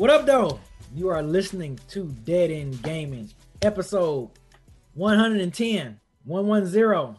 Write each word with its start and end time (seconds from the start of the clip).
What 0.00 0.08
up, 0.08 0.24
though? 0.24 0.58
You 0.94 1.10
are 1.10 1.22
listening 1.22 1.78
to 1.88 2.06
Dead 2.24 2.50
End 2.50 2.82
Gaming, 2.82 3.28
episode 3.60 4.30
110, 4.94 6.00
110. 6.24 7.16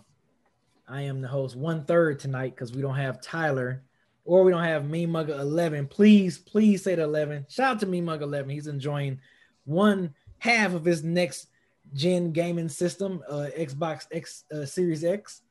I 0.87 1.01
am 1.03 1.21
the 1.21 1.27
host, 1.27 1.55
one 1.55 1.85
third 1.85 2.19
tonight 2.19 2.55
because 2.55 2.73
we 2.73 2.81
don't 2.81 2.95
have 2.95 3.21
Tyler 3.21 3.83
or 4.25 4.43
we 4.43 4.51
don't 4.51 4.63
have 4.63 4.89
Me 4.89 5.05
Mugger 5.05 5.35
11. 5.35 5.89
Please, 5.89 6.39
please 6.39 6.83
say 6.83 6.95
the 6.95 7.03
11. 7.03 7.45
Shout 7.49 7.75
out 7.75 7.79
to 7.81 7.85
Me 7.85 8.01
Mugger 8.01 8.23
11. 8.23 8.49
He's 8.49 8.65
enjoying 8.65 9.19
one 9.65 10.15
half 10.39 10.73
of 10.73 10.83
his 10.83 11.03
next 11.03 11.49
gen 11.93 12.31
gaming 12.31 12.67
system, 12.67 13.21
uh, 13.29 13.49
Xbox 13.55 14.07
X 14.11 14.45
uh, 14.51 14.65
Series 14.65 15.03
X. 15.03 15.43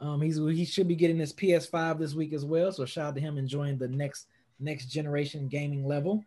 Um, 0.00 0.22
he's 0.22 0.38
he 0.38 0.64
should 0.64 0.88
be 0.88 0.96
getting 0.96 1.18
his 1.18 1.34
PS5 1.34 1.98
this 1.98 2.14
week 2.14 2.32
as 2.32 2.46
well. 2.46 2.72
So 2.72 2.86
shout 2.86 3.08
out 3.08 3.14
to 3.16 3.20
him 3.20 3.36
enjoying 3.36 3.76
the 3.76 3.88
next 3.88 4.28
next 4.58 4.86
generation 4.86 5.48
gaming 5.48 5.86
level. 5.86 6.24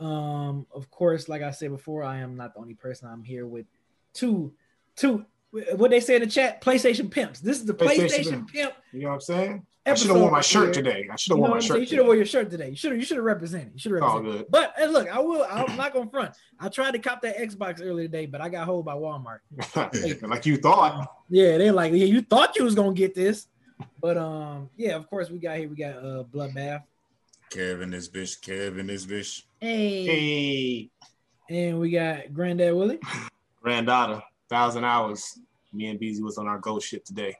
Um, 0.00 0.66
of 0.74 0.90
course, 0.90 1.28
like 1.28 1.42
I 1.42 1.50
said 1.50 1.70
before, 1.70 2.02
I 2.02 2.18
am 2.18 2.36
not 2.36 2.54
the 2.54 2.60
only 2.60 2.74
person. 2.74 3.08
I'm 3.08 3.22
here 3.22 3.46
with 3.46 3.66
two, 4.14 4.52
two. 4.96 5.24
What 5.50 5.90
they 5.90 6.00
say 6.00 6.14
in 6.16 6.22
the 6.22 6.28
chat, 6.28 6.62
PlayStation 6.62 7.10
pimps. 7.10 7.40
This 7.40 7.58
is 7.58 7.66
the 7.66 7.74
PlayStation, 7.74 8.08
PlayStation 8.08 8.48
pimp. 8.48 8.72
You 8.92 9.00
know 9.02 9.08
what 9.08 9.14
I'm 9.14 9.20
saying? 9.20 9.66
I 9.84 9.94
should 9.94 10.10
have 10.10 10.20
worn 10.20 10.30
my 10.30 10.40
shirt 10.40 10.72
today. 10.72 11.08
I 11.10 11.16
should 11.16 11.32
have 11.32 11.38
You, 11.38 11.42
know 11.44 11.48
worn 11.50 11.50
my 11.52 11.58
shirt. 11.60 11.80
you 11.80 11.86
should 11.86 11.98
have 11.98 12.06
worn 12.06 12.18
your 12.18 12.26
shirt 12.26 12.50
today. 12.50 12.68
You 12.68 12.76
should 12.76 12.92
have. 12.92 13.00
You 13.00 13.04
should 13.04 13.16
have 13.16 13.24
represented. 13.24 13.72
You 13.74 13.78
should 13.80 13.92
have 13.92 14.02
all 14.02 14.16
represented. 14.20 14.46
good. 14.46 14.52
But 14.52 14.74
hey, 14.76 14.86
look, 14.86 15.08
I 15.08 15.18
will. 15.18 15.44
I'm 15.50 15.76
not 15.76 15.92
gonna 15.92 16.08
front. 16.10 16.34
I 16.60 16.68
tried 16.68 16.92
to 16.92 16.98
cop 16.98 17.22
that 17.22 17.38
Xbox 17.38 17.80
earlier 17.82 18.06
today, 18.06 18.26
but 18.26 18.40
I 18.40 18.48
got 18.48 18.66
hold 18.66 18.84
by 18.84 18.94
Walmart. 18.94 19.40
like 20.28 20.46
you 20.46 20.56
thought. 20.58 21.08
Yeah, 21.28 21.58
they're 21.58 21.72
like, 21.72 21.92
yeah, 21.92 22.04
you 22.04 22.22
thought 22.22 22.56
you 22.56 22.64
was 22.64 22.74
gonna 22.74 22.92
get 22.92 23.14
this, 23.14 23.48
but 24.00 24.16
um, 24.16 24.70
yeah, 24.76 24.94
of 24.94 25.08
course 25.10 25.30
we 25.30 25.38
got 25.38 25.56
here. 25.58 25.68
We 25.68 25.76
got 25.76 25.96
uh 25.96 26.24
Bloodbath. 26.32 26.82
Kevin 27.50 27.90
this 27.90 28.08
bitch, 28.08 28.40
Kevin 28.40 28.86
this 28.86 29.04
bitch. 29.04 29.42
Hey, 29.60 30.88
Hey, 31.48 31.68
and 31.68 31.80
we 31.80 31.90
got 31.90 32.32
Granddad 32.32 32.74
Willie. 32.74 33.00
granddaughter, 33.60 34.22
thousand 34.48 34.84
hours. 34.84 35.38
Me 35.72 35.88
and 35.88 36.00
BZ 36.00 36.20
was 36.22 36.38
on 36.38 36.46
our 36.46 36.58
ghost 36.58 36.86
ship 36.88 37.04
today. 37.04 37.34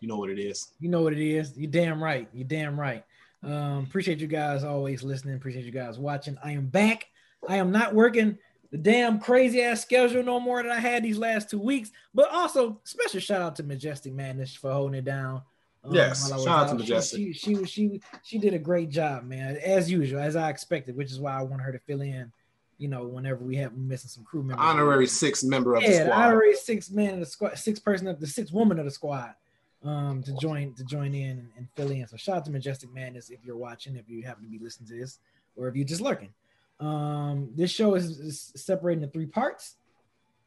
You 0.00 0.08
know 0.08 0.16
what 0.16 0.30
it 0.30 0.38
is. 0.40 0.72
You 0.80 0.88
know 0.88 1.02
what 1.02 1.12
it 1.12 1.24
is. 1.24 1.56
You're 1.56 1.70
damn 1.70 2.02
right. 2.02 2.28
You're 2.32 2.46
damn 2.48 2.78
right. 2.78 3.04
Um, 3.42 3.84
appreciate 3.88 4.18
you 4.20 4.26
guys 4.26 4.64
always 4.64 5.02
listening. 5.02 5.36
Appreciate 5.36 5.64
you 5.64 5.70
guys 5.70 5.98
watching. 5.98 6.36
I 6.42 6.52
am 6.52 6.66
back. 6.66 7.06
I 7.48 7.56
am 7.56 7.70
not 7.70 7.94
working 7.94 8.38
the 8.72 8.78
damn 8.78 9.20
crazy 9.20 9.62
ass 9.62 9.82
schedule 9.82 10.22
no 10.24 10.40
more 10.40 10.62
that 10.62 10.72
I 10.72 10.80
had 10.80 11.04
these 11.04 11.18
last 11.18 11.48
two 11.48 11.60
weeks. 11.60 11.90
But 12.12 12.30
also, 12.32 12.80
special 12.84 13.20
shout 13.20 13.40
out 13.40 13.54
to 13.56 13.62
Majestic 13.62 14.12
Madness 14.12 14.54
for 14.54 14.72
holding 14.72 14.98
it 14.98 15.04
down. 15.04 15.42
Um, 15.84 15.94
Yes, 15.94 16.28
shout 16.28 16.48
out 16.48 16.64
to 16.64 16.70
She- 16.70 16.76
Majestic. 16.78 17.18
She, 17.20 17.32
she 17.34 17.64
she 17.64 18.00
she 18.22 18.38
did 18.38 18.54
a 18.54 18.58
great 18.58 18.88
job, 18.90 19.24
man, 19.24 19.56
as 19.56 19.90
usual, 19.90 20.20
as 20.20 20.36
I 20.36 20.50
expected, 20.50 20.96
which 20.96 21.10
is 21.10 21.20
why 21.20 21.32
I 21.38 21.42
want 21.42 21.62
her 21.62 21.72
to 21.72 21.78
fill 21.78 22.00
in. 22.00 22.32
You 22.78 22.88
know, 22.88 23.04
whenever 23.06 23.44
we 23.44 23.56
have 23.56 23.76
missing 23.76 24.08
some 24.08 24.24
crew 24.24 24.42
members, 24.42 24.64
Honorary 24.66 25.06
six 25.06 25.44
member 25.44 25.74
of 25.76 25.82
the 25.82 25.88
yeah, 25.90 25.98
the 25.98 26.04
squad. 26.10 26.24
honorary 26.24 26.54
six 26.56 26.90
man 26.90 27.14
of 27.14 27.20
the 27.20 27.26
squad, 27.26 27.56
six 27.56 27.78
person 27.78 28.08
of 28.08 28.18
the 28.20 28.26
six 28.26 28.50
woman 28.50 28.78
of 28.80 28.84
the 28.84 28.90
squad, 28.90 29.34
um, 29.84 30.22
to 30.24 30.34
join 30.38 30.74
to 30.74 30.84
join 30.84 31.14
in 31.14 31.30
and, 31.38 31.48
and 31.56 31.68
fill 31.76 31.90
in. 31.92 32.06
So 32.08 32.16
shout 32.16 32.38
out 32.38 32.44
to 32.46 32.50
Majestic 32.50 32.92
Madness 32.92 33.30
if 33.30 33.44
you're 33.44 33.56
watching, 33.56 33.94
if 33.96 34.08
you 34.08 34.22
happen 34.24 34.42
to 34.42 34.50
be 34.50 34.58
listening 34.58 34.88
to 34.88 34.98
this, 34.98 35.18
or 35.56 35.68
if 35.68 35.76
you're 35.76 35.86
just 35.86 36.00
lurking. 36.00 36.30
Um, 36.80 37.50
this 37.54 37.70
show 37.70 37.94
is, 37.94 38.18
is 38.18 38.52
separated 38.56 39.04
into 39.04 39.12
three 39.12 39.26
parts. 39.26 39.76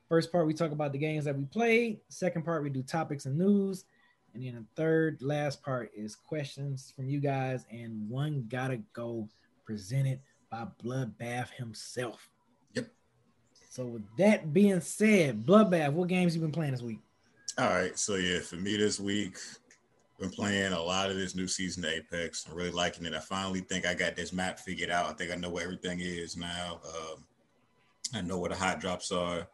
First 0.10 0.30
part 0.32 0.46
we 0.48 0.54
talk 0.54 0.72
about 0.72 0.92
the 0.92 0.98
games 0.98 1.24
that 1.26 1.38
we 1.38 1.46
played. 1.46 2.00
Second 2.10 2.44
part 2.44 2.62
we 2.62 2.70
do 2.70 2.84
topics 2.84 3.26
and 3.26 3.38
news, 3.38 3.86
and 4.34 4.44
then 4.44 4.56
the 4.56 4.82
third 4.82 5.22
last 5.22 5.64
part 5.64 5.92
is 5.96 6.16
questions 6.16 6.94
from 6.96 7.10
you 7.10 7.20
guys. 7.20 7.66
And 7.72 8.10
one 8.10 8.46
gotta 8.50 8.78
go 8.94 9.28
presented 9.66 10.20
by 10.50 10.66
Bloodbath 10.84 11.50
himself. 11.52 12.30
Yep. 12.74 12.88
So 13.70 13.86
with 13.86 14.04
that 14.18 14.54
being 14.54 14.82
said, 14.82 15.46
Bloodbath, 15.46 15.94
what 15.94 16.08
games 16.08 16.36
you 16.36 16.42
been 16.42 16.52
playing 16.52 16.72
this 16.72 16.82
week? 16.82 17.00
All 17.58 17.70
right, 17.70 17.98
so 17.98 18.16
yeah, 18.16 18.40
for 18.40 18.58
me 18.58 18.78
this 18.78 19.00
week, 19.00 19.38
been 20.20 20.30
playing 20.30 20.74
a 20.74 20.82
lot 20.82 21.10
of 21.10 21.16
this 21.16 21.36
new 21.36 21.48
season 21.48 21.86
of 21.86 21.92
Apex. 21.92 22.46
I'm 22.48 22.56
really 22.56 22.72
liking 22.72 23.06
it. 23.06 23.14
I 23.14 23.20
finally 23.20 23.62
think 23.62 23.86
I 23.86 23.94
got 23.94 24.16
this 24.16 24.34
map 24.34 24.60
figured 24.60 24.90
out. 24.90 25.10
I 25.10 25.14
think 25.14 25.32
I 25.32 25.36
know 25.36 25.50
where 25.50 25.64
everything 25.64 26.00
is 26.00 26.36
now. 26.38 26.80
Um, 26.86 27.24
I 28.16 28.22
know 28.22 28.38
where 28.38 28.50
the 28.50 28.56
hot 28.56 28.80
drops 28.80 29.12
are. 29.12 29.48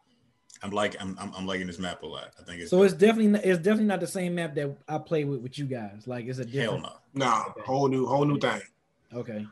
I'm 0.62 0.70
like 0.70 0.96
I'm, 1.00 1.16
I'm 1.20 1.32
I'm 1.36 1.46
liking 1.46 1.66
this 1.66 1.78
map 1.78 2.02
a 2.02 2.06
lot. 2.06 2.30
I 2.40 2.42
think 2.44 2.60
it's 2.62 2.70
So 2.70 2.82
it's 2.82 2.94
definitely 2.94 3.28
not, 3.28 3.44
it's 3.44 3.58
definitely 3.58 3.84
not 3.86 4.00
the 4.00 4.06
same 4.06 4.34
map 4.34 4.54
that 4.54 4.74
I 4.88 4.98
play 4.98 5.24
with 5.24 5.40
with 5.40 5.58
you 5.58 5.66
guys. 5.66 6.04
Like 6.06 6.26
it's 6.26 6.38
a 6.38 6.42
hell 6.46 6.76
different. 6.76 6.82
no. 7.14 7.26
Nah, 7.26 7.44
whole 7.64 7.88
new, 7.88 8.06
whole 8.06 8.24
new 8.24 8.38
thing. 8.38 8.62
Okay. 9.14 9.46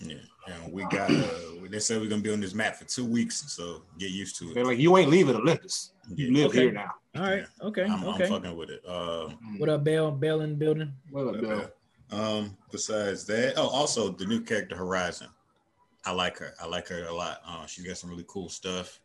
Yeah, 0.00 0.16
and 0.48 0.72
we 0.72 0.82
got. 0.84 1.08
Uh, 1.10 1.68
they 1.70 1.78
said 1.78 2.00
we're 2.00 2.08
gonna 2.08 2.20
be 2.22 2.32
on 2.32 2.40
this 2.40 2.54
map 2.54 2.76
for 2.76 2.84
two 2.84 3.04
weeks, 3.06 3.52
so 3.52 3.82
get 3.98 4.10
used 4.10 4.36
to 4.38 4.50
it. 4.50 4.54
They're 4.54 4.64
like, 4.64 4.78
you 4.78 4.96
ain't 4.96 5.08
leaving 5.10 5.36
Olympus. 5.36 5.92
You 6.08 6.26
Yeah. 6.26 6.32
live 6.42 6.50
Okay. 6.50 6.60
here 6.62 6.72
now. 6.72 6.90
All 7.14 7.22
right. 7.22 7.38
Yeah. 7.60 7.66
Okay. 7.68 7.84
I'm, 7.84 8.04
okay. 8.04 8.24
I'm 8.24 8.30
fucking 8.30 8.56
with 8.56 8.70
it. 8.70 8.82
Um, 8.88 9.38
What 9.58 9.68
up, 9.68 9.84
Bell? 9.84 10.10
Bell 10.10 10.40
in 10.40 10.50
the 10.50 10.56
building. 10.56 10.92
What 11.10 11.34
up, 11.36 11.40
Bill? 11.40 11.70
Um, 12.10 12.56
besides 12.72 13.24
that, 13.26 13.54
oh, 13.56 13.68
also 13.68 14.10
the 14.10 14.26
new 14.26 14.40
character 14.40 14.76
Horizon. 14.76 15.28
I 16.04 16.10
like 16.10 16.36
her. 16.38 16.54
I 16.60 16.66
like 16.66 16.88
her 16.88 17.04
a 17.06 17.14
lot. 17.14 17.40
Uh, 17.46 17.64
she's 17.66 17.86
got 17.86 17.96
some 17.96 18.10
really 18.10 18.24
cool 18.26 18.48
stuff. 18.48 19.00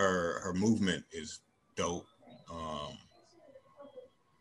Her 0.00 0.40
her 0.40 0.54
movement 0.54 1.04
is 1.12 1.40
dope. 1.76 2.06
Um, 2.50 2.96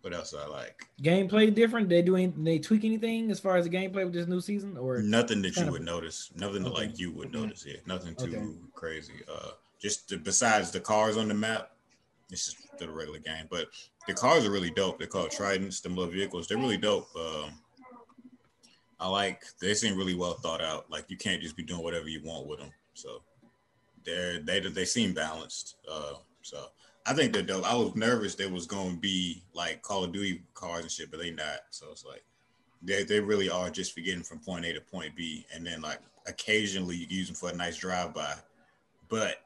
what 0.01 0.13
else 0.13 0.33
I 0.33 0.47
like? 0.47 0.85
Gameplay 1.03 1.53
different. 1.53 1.89
They 1.89 2.01
doing 2.01 2.33
they 2.45 2.59
tweak 2.59 2.85
anything 2.85 3.29
as 3.29 3.41
far 3.41 3.57
as 3.57 3.65
the 3.65 3.69
gameplay 3.77 4.05
with 4.05 4.13
this 4.13 4.27
new 4.27 4.39
season 4.39 4.77
or 4.77 5.01
Nothing 5.01 5.41
that 5.41 5.57
you 5.57 5.63
of- 5.63 5.71
would 5.73 5.81
notice. 5.81 6.31
Nothing 6.35 6.63
that 6.63 6.69
Okay. 6.71 6.87
like 6.87 6.97
you 6.99 7.11
would 7.11 7.33
notice. 7.33 7.65
Yeah, 7.65 7.75
nothing 7.85 8.15
too 8.15 8.27
Okay. 8.27 8.47
crazy. 8.73 9.15
Uh, 9.29 9.51
just 9.79 10.07
the, 10.07 10.17
besides 10.17 10.71
the 10.71 10.79
cars 10.79 11.17
on 11.17 11.27
the 11.27 11.33
map, 11.33 11.75
it's 12.31 12.45
just 12.45 12.77
the 12.77 12.89
regular 12.89 13.19
game. 13.19 13.47
But 13.49 13.67
the 14.07 14.13
cars 14.13 14.45
are 14.45 14.51
really 14.51 14.71
dope. 14.71 14.97
They're 14.97 15.07
called 15.07 15.31
Tridents. 15.31 15.81
Them 15.81 15.95
little 15.97 16.13
vehicles. 16.13 16.47
They're 16.47 16.57
really 16.57 16.77
dope. 16.77 17.13
Um, 17.17 17.51
I 18.97 19.09
like. 19.09 19.43
They 19.59 19.73
seem 19.73 19.97
really 19.97 20.15
well 20.15 20.35
thought 20.35 20.61
out. 20.61 20.89
Like 20.89 21.09
you 21.09 21.17
can't 21.17 21.41
just 21.41 21.57
be 21.57 21.63
doing 21.63 21.83
whatever 21.83 22.07
you 22.07 22.21
want 22.23 22.47
with 22.47 22.59
them. 22.59 22.71
So 22.93 23.21
they're 24.05 24.39
they 24.39 24.59
they 24.59 24.85
seem 24.85 25.13
balanced. 25.13 25.75
Uh, 25.89 26.13
so 26.41 26.65
I 27.05 27.13
think 27.13 27.33
they're 27.33 27.41
dope. 27.43 27.65
I 27.65 27.75
was 27.75 27.95
nervous 27.95 28.35
there 28.35 28.49
was 28.49 28.67
gonna 28.67 28.95
be 28.95 29.43
like 29.53 29.81
Call 29.81 30.03
of 30.03 30.11
Duty 30.11 30.43
cars 30.53 30.81
and 30.81 30.91
shit, 30.91 31.11
but 31.11 31.19
they 31.19 31.31
not. 31.31 31.59
So 31.69 31.87
it's 31.91 32.05
like 32.05 32.23
they, 32.81 33.03
they 33.03 33.19
really 33.19 33.49
are 33.49 33.69
just 33.69 33.93
for 33.93 34.01
getting 34.01 34.23
from 34.23 34.39
point 34.39 34.65
A 34.65 34.73
to 34.73 34.81
point 34.81 35.15
B, 35.15 35.45
and 35.53 35.65
then 35.65 35.81
like 35.81 35.99
occasionally 36.27 36.95
you 36.95 37.07
use 37.09 37.27
them 37.27 37.35
for 37.35 37.49
a 37.49 37.55
nice 37.55 37.77
drive 37.77 38.13
by, 38.13 38.35
but 39.09 39.37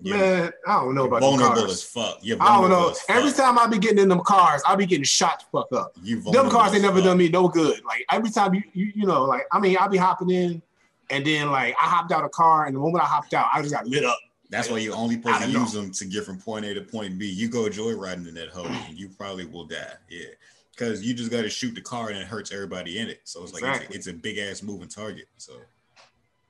Man, 0.00 0.52
I 0.66 0.80
don't 0.80 0.94
know 0.94 1.06
about 1.06 1.20
vulnerable 1.20 1.62
cars. 1.62 1.72
as 1.72 1.82
fuck. 1.82 2.18
You're 2.20 2.36
I 2.40 2.60
don't 2.60 2.68
know. 2.68 2.94
Every 3.08 3.32
time 3.32 3.58
I 3.58 3.66
be 3.66 3.78
getting 3.78 3.98
in 3.98 4.08
them 4.08 4.20
cars, 4.20 4.60
I 4.66 4.76
be 4.76 4.84
getting 4.84 5.04
shot 5.04 5.40
the 5.40 5.58
fuck 5.58 5.72
up. 5.72 5.96
you 6.02 6.20
Them 6.20 6.50
cars, 6.50 6.72
they 6.72 6.78
as 6.78 6.82
never 6.82 7.00
done 7.00 7.16
me 7.16 7.28
no 7.30 7.48
good. 7.48 7.82
Like 7.84 8.04
every 8.10 8.30
time 8.30 8.54
you, 8.54 8.62
you, 8.74 8.92
you 8.94 9.06
know, 9.06 9.24
like 9.24 9.46
I 9.50 9.58
mean, 9.58 9.78
I 9.78 9.88
be 9.88 9.96
hopping 9.96 10.30
in, 10.30 10.60
and 11.10 11.24
then 11.24 11.50
like 11.50 11.74
I 11.80 11.86
hopped 11.86 12.12
out 12.12 12.24
of 12.24 12.30
car, 12.30 12.66
and 12.66 12.74
the 12.74 12.80
moment 12.80 13.02
I 13.04 13.06
hopped 13.06 13.34
out, 13.34 13.48
I 13.52 13.60
just 13.62 13.74
got 13.74 13.86
lit 13.86 14.04
up. 14.04 14.18
That's 14.50 14.70
why 14.70 14.78
you're 14.78 14.94
only 14.94 15.16
I 15.16 15.18
supposed 15.18 15.38
to 15.38 15.44
don't 15.44 15.52
know. 15.52 15.60
use 15.60 15.72
them 15.72 15.90
to 15.90 16.04
get 16.04 16.24
from 16.24 16.38
point 16.38 16.64
A 16.64 16.74
to 16.74 16.82
point 16.82 17.18
B. 17.18 17.28
You 17.28 17.48
go 17.48 17.64
joyriding 17.68 18.28
in 18.28 18.34
that 18.34 18.50
hole, 18.50 18.66
and 18.66 18.96
you 18.96 19.08
probably 19.08 19.46
will 19.46 19.64
die. 19.64 19.94
Yeah, 20.08 20.26
because 20.70 21.04
you 21.04 21.14
just 21.14 21.30
got 21.30 21.42
to 21.42 21.50
shoot 21.50 21.74
the 21.74 21.80
car, 21.80 22.10
and 22.10 22.18
it 22.18 22.26
hurts 22.26 22.52
everybody 22.52 22.98
in 22.98 23.08
it. 23.08 23.20
So 23.24 23.42
it's 23.42 23.52
like 23.52 23.64
it's, 23.64 23.90
a, 23.90 23.94
it's 23.94 24.06
a 24.08 24.12
big 24.12 24.38
ass 24.38 24.62
moving 24.62 24.88
target. 24.88 25.26
So 25.38 25.54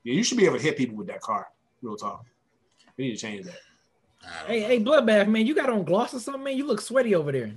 Yeah, 0.03 0.13
you 0.13 0.23
should 0.23 0.37
be 0.37 0.45
able 0.45 0.57
to 0.57 0.63
hit 0.63 0.77
people 0.77 0.95
with 0.95 1.07
that 1.07 1.21
car. 1.21 1.47
Real 1.81 1.95
talk. 1.95 2.25
We 2.97 3.05
need 3.07 3.11
to 3.13 3.17
change 3.17 3.45
that. 3.45 3.59
Hey, 4.47 4.61
know. 4.61 4.67
hey, 4.67 4.83
bloodbath, 4.83 5.27
man, 5.27 5.45
you 5.45 5.55
got 5.55 5.69
on 5.69 5.83
gloss 5.83 6.13
or 6.13 6.19
something, 6.19 6.43
man? 6.43 6.57
You 6.57 6.65
look 6.67 6.81
sweaty 6.81 7.15
over 7.15 7.31
there. 7.31 7.51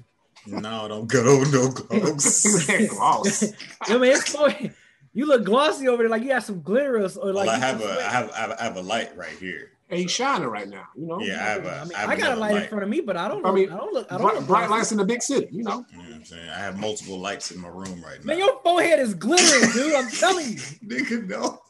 no, 0.46 0.88
don't 0.88 1.06
go 1.06 1.44
no 1.44 1.70
gloves. 1.70 2.66
Gloss. 2.88 3.52
I 3.82 3.98
mean, 3.98 4.12
it's 4.12 4.32
funny. 4.32 4.70
You 5.12 5.26
look 5.26 5.44
glossy 5.44 5.88
over 5.88 6.02
there, 6.02 6.10
like 6.10 6.22
you 6.22 6.28
got 6.28 6.44
some 6.44 6.60
glitter 6.60 6.96
or, 6.96 7.00
or 7.00 7.32
like 7.32 7.46
well, 7.46 7.50
I 7.50 7.58
have 7.58 7.80
some 7.80 7.90
a 7.90 8.02
have, 8.02 8.30
I 8.30 8.36
have 8.38 8.50
I 8.52 8.62
have 8.64 8.76
a 8.76 8.82
light 8.82 9.16
right 9.16 9.36
here. 9.38 9.72
And 9.90 9.98
he's 9.98 10.10
shining 10.10 10.48
right 10.48 10.68
now, 10.68 10.84
you 10.94 11.06
know. 11.06 11.18
Yeah, 11.18 11.36
I 11.36 11.44
have. 11.44 11.64
A, 11.64 11.70
I 11.70 11.84
mean, 11.84 11.92
I, 11.94 12.00
have 12.00 12.10
I 12.10 12.16
got 12.16 12.28
a 12.28 12.32
another 12.32 12.40
light 12.40 12.62
in 12.64 12.68
front 12.68 12.84
of 12.84 12.90
me, 12.90 13.00
but 13.00 13.16
I 13.16 13.26
don't. 13.26 13.44
I 13.46 13.52
mean, 13.52 13.70
I 13.70 13.76
don't 13.78 13.94
look. 13.94 14.06
I 14.12 14.18
don't 14.18 14.22
bright, 14.22 14.36
look 14.36 14.46
bright 14.46 14.70
lights 14.70 14.92
in 14.92 14.98
the 14.98 15.04
big 15.04 15.22
city, 15.22 15.48
you 15.50 15.62
know. 15.62 15.86
You 15.90 15.96
know 15.96 16.04
what 16.04 16.14
I'm 16.14 16.24
saying? 16.26 16.48
I 16.50 16.58
have 16.58 16.78
multiple 16.78 17.18
lights 17.18 17.50
in 17.52 17.60
my 17.60 17.68
room 17.68 18.02
right 18.04 18.18
now. 18.18 18.24
Man, 18.24 18.38
your 18.38 18.60
forehead 18.62 19.00
is 19.00 19.14
glittering, 19.14 19.72
dude. 19.72 19.94
I'm 19.94 20.10
telling 20.10 20.46
you. 20.46 20.58
nigga, 20.84 21.26
no. 21.26 21.62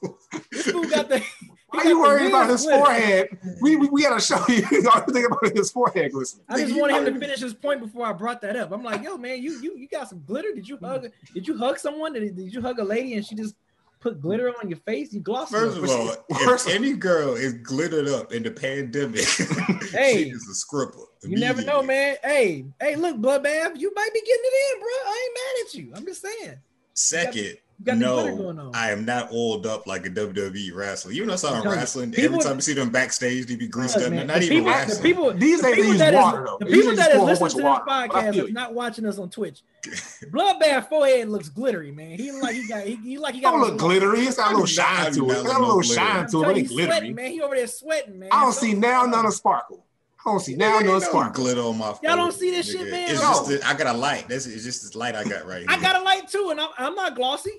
This 0.50 0.68
fool 0.68 0.88
got 0.88 1.08
the. 1.08 1.22
Why 1.70 1.82
got 1.82 1.88
you 1.88 2.00
worried 2.00 2.28
about 2.28 2.48
his 2.48 2.62
glitter. 2.62 2.78
forehead? 2.84 3.38
We, 3.60 3.76
we, 3.76 3.88
we 3.88 4.02
gotta 4.02 4.20
show 4.20 4.42
you. 4.48 4.62
All 4.90 5.02
you 5.06 5.12
think 5.12 5.26
about 5.30 5.54
his 5.54 5.70
forehead 5.70 6.12
glistening. 6.12 6.44
I 6.48 6.58
just 6.64 6.74
wanted 6.78 7.06
him 7.06 7.14
to 7.14 7.20
finish 7.20 7.40
his 7.40 7.52
point 7.54 7.80
before 7.80 8.06
I 8.06 8.12
brought 8.12 8.40
that 8.42 8.56
up. 8.56 8.72
I'm 8.72 8.82
like, 8.82 9.02
yo, 9.02 9.18
man, 9.18 9.42
you 9.42 9.60
you 9.60 9.76
you 9.76 9.86
got 9.88 10.08
some 10.08 10.22
glitter. 10.24 10.52
Did 10.54 10.68
you 10.68 10.78
hug? 10.82 11.06
Did 11.34 11.46
you 11.46 11.58
hug 11.58 11.78
someone? 11.78 12.14
Did, 12.14 12.36
did 12.36 12.52
you 12.54 12.62
hug 12.62 12.78
a 12.78 12.84
lady 12.84 13.14
and 13.14 13.24
she 13.26 13.34
just 13.34 13.54
put 14.00 14.20
glitter 14.22 14.48
on 14.62 14.70
your 14.70 14.78
face? 14.80 15.12
You 15.12 15.20
glossed. 15.20 15.50
First 15.52 15.76
her. 15.76 15.84
of 15.84 15.90
all, 15.90 16.06
First- 16.44 16.68
if 16.68 16.74
any 16.74 16.94
girl 16.94 17.34
is 17.34 17.52
glittered 17.54 18.08
up 18.08 18.32
in 18.32 18.42
the 18.44 18.50
pandemic, 18.50 19.24
Hey. 19.90 20.24
she 20.24 20.30
is 20.30 20.48
a 20.48 20.54
scripper. 20.54 21.00
you 21.22 21.36
never 21.38 21.62
know, 21.62 21.82
man. 21.82 22.16
Hey, 22.24 22.64
hey, 22.80 22.96
look, 22.96 23.16
bloodbath, 23.18 23.78
you 23.78 23.92
might 23.94 24.10
be 24.14 24.20
getting 24.20 24.44
it 24.44 24.74
in, 24.74 24.80
bro. 24.80 24.88
I 24.88 25.24
ain't 25.24 25.34
mad 25.34 25.66
at 25.66 25.74
you. 25.74 25.92
I'm 25.94 26.06
just 26.06 26.22
saying. 26.22 26.56
Second, 26.94 27.56
You 27.80 27.84
got 27.84 27.98
the 28.00 28.04
going 28.36 28.56
no, 28.56 28.62
on. 28.66 28.70
I 28.74 28.90
am 28.90 29.04
not 29.04 29.30
oiled 29.32 29.64
up 29.64 29.86
like 29.86 30.04
a 30.04 30.10
WWE 30.10 30.74
wrestler. 30.74 31.12
Even 31.12 31.28
though 31.28 31.34
I'm 31.34 31.38
telling 31.38 31.62
you, 31.62 31.70
wrestling. 31.70 32.10
people- 32.10 32.34
every 32.34 32.44
time 32.44 32.56
you 32.56 32.60
see 32.62 32.72
them 32.74 32.90
backstage, 32.90 33.46
they 33.46 33.54
be 33.54 33.68
greased 33.68 33.94
Look, 33.96 34.06
up. 34.06 34.12
man, 34.12 34.26
Not 34.26 34.38
the 34.40 34.42
even 34.46 34.56
people, 34.58 34.64
the 34.72 34.76
wrestling. 34.76 35.02
people, 35.02 35.32
These 35.34 35.60
the 35.60 35.68
people 35.68 35.84
use 35.84 35.98
that 35.98 36.12
is- 36.14 36.20
water, 36.20 36.44
though. 36.44 36.56
The 36.58 36.66
people 36.66 36.74
usually 36.76 36.96
that 36.96 37.02
just 37.02 37.10
is 37.10 37.14
pour 37.14 37.22
a 37.22 37.34
whole 37.36 37.44
listening 37.46 37.62
to 37.62 37.68
of 37.68 37.84
this 37.86 37.86
water. 37.86 38.08
Podcast 38.12 38.34
feel 38.34 38.46
is 38.46 38.52
not 38.52 38.74
watching 38.74 39.06
us 39.06 39.18
on 39.18 39.30
Twitch. 39.30 39.62
Bloodbath 40.32 40.88
forehead 40.88 41.28
looks 41.28 41.48
glittery, 41.48 41.92
man. 41.92 42.18
He 42.18 42.32
like 42.32 42.54
he 42.56 42.66
got 42.66 42.82
he, 42.84 42.96
he 42.96 43.18
like 43.18 43.34
he 43.36 43.40
got 43.40 43.52
Don't 43.52 43.60
a 43.60 43.64
look 43.66 43.78
glittery. 43.78 44.20
It's 44.26 44.36
got 44.36 44.48
a 44.48 44.50
little 44.50 44.66
shine 44.66 45.12
to 45.12 45.30
it. 45.30 45.32
It's 45.34 45.42
got 45.44 45.60
a 45.60 45.64
little 45.64 45.82
shine 45.82 46.26
to 46.28 46.42
it, 46.42 46.42
but 46.42 46.42
telling 46.42 46.56
it 46.56 46.58
ain't 46.60 46.68
glittery. 46.68 47.12
man. 47.14 47.30
He 47.30 47.40
over 47.40 47.54
there 47.54 47.66
sweating, 47.68 48.18
man. 48.18 48.28
I 48.32 48.42
don't 48.42 48.52
see 48.54 48.74
now 48.74 49.04
none 49.06 49.24
of 49.24 49.34
sparkle. 49.34 49.84
I 50.26 50.30
don't 50.32 50.40
see 50.40 50.56
now 50.56 50.74
Ain't 50.74 50.80
none 50.84 50.86
no 50.86 50.96
of 50.96 51.04
sparkle. 51.04 51.44
glitter 51.44 51.60
on 51.62 51.78
my. 51.78 51.94
Y'all 52.02 52.16
don't 52.16 52.34
see 52.34 52.50
this 52.50 52.68
nigga. 52.68 52.78
shit, 52.80 52.90
man? 52.90 53.10
It's 53.10 53.22
No. 53.22 53.28
just 53.28 53.48
that 53.48 53.64
I 53.66 53.72
got 53.74 53.94
a 53.94 53.96
light. 53.96 54.28
That's 54.28 54.46
it's 54.46 54.64
just 54.64 54.82
this 54.82 54.94
light 54.96 55.14
I 55.14 55.22
got 55.24 55.46
right 55.46 55.60
here. 55.60 55.66
I 55.70 55.80
got 55.80 55.96
a 55.96 56.02
light 56.04 56.28
too, 56.28 56.48
and 56.50 56.60
I'm, 56.60 56.68
I'm 56.76 56.94
not 56.96 57.14
glossy. 57.14 57.52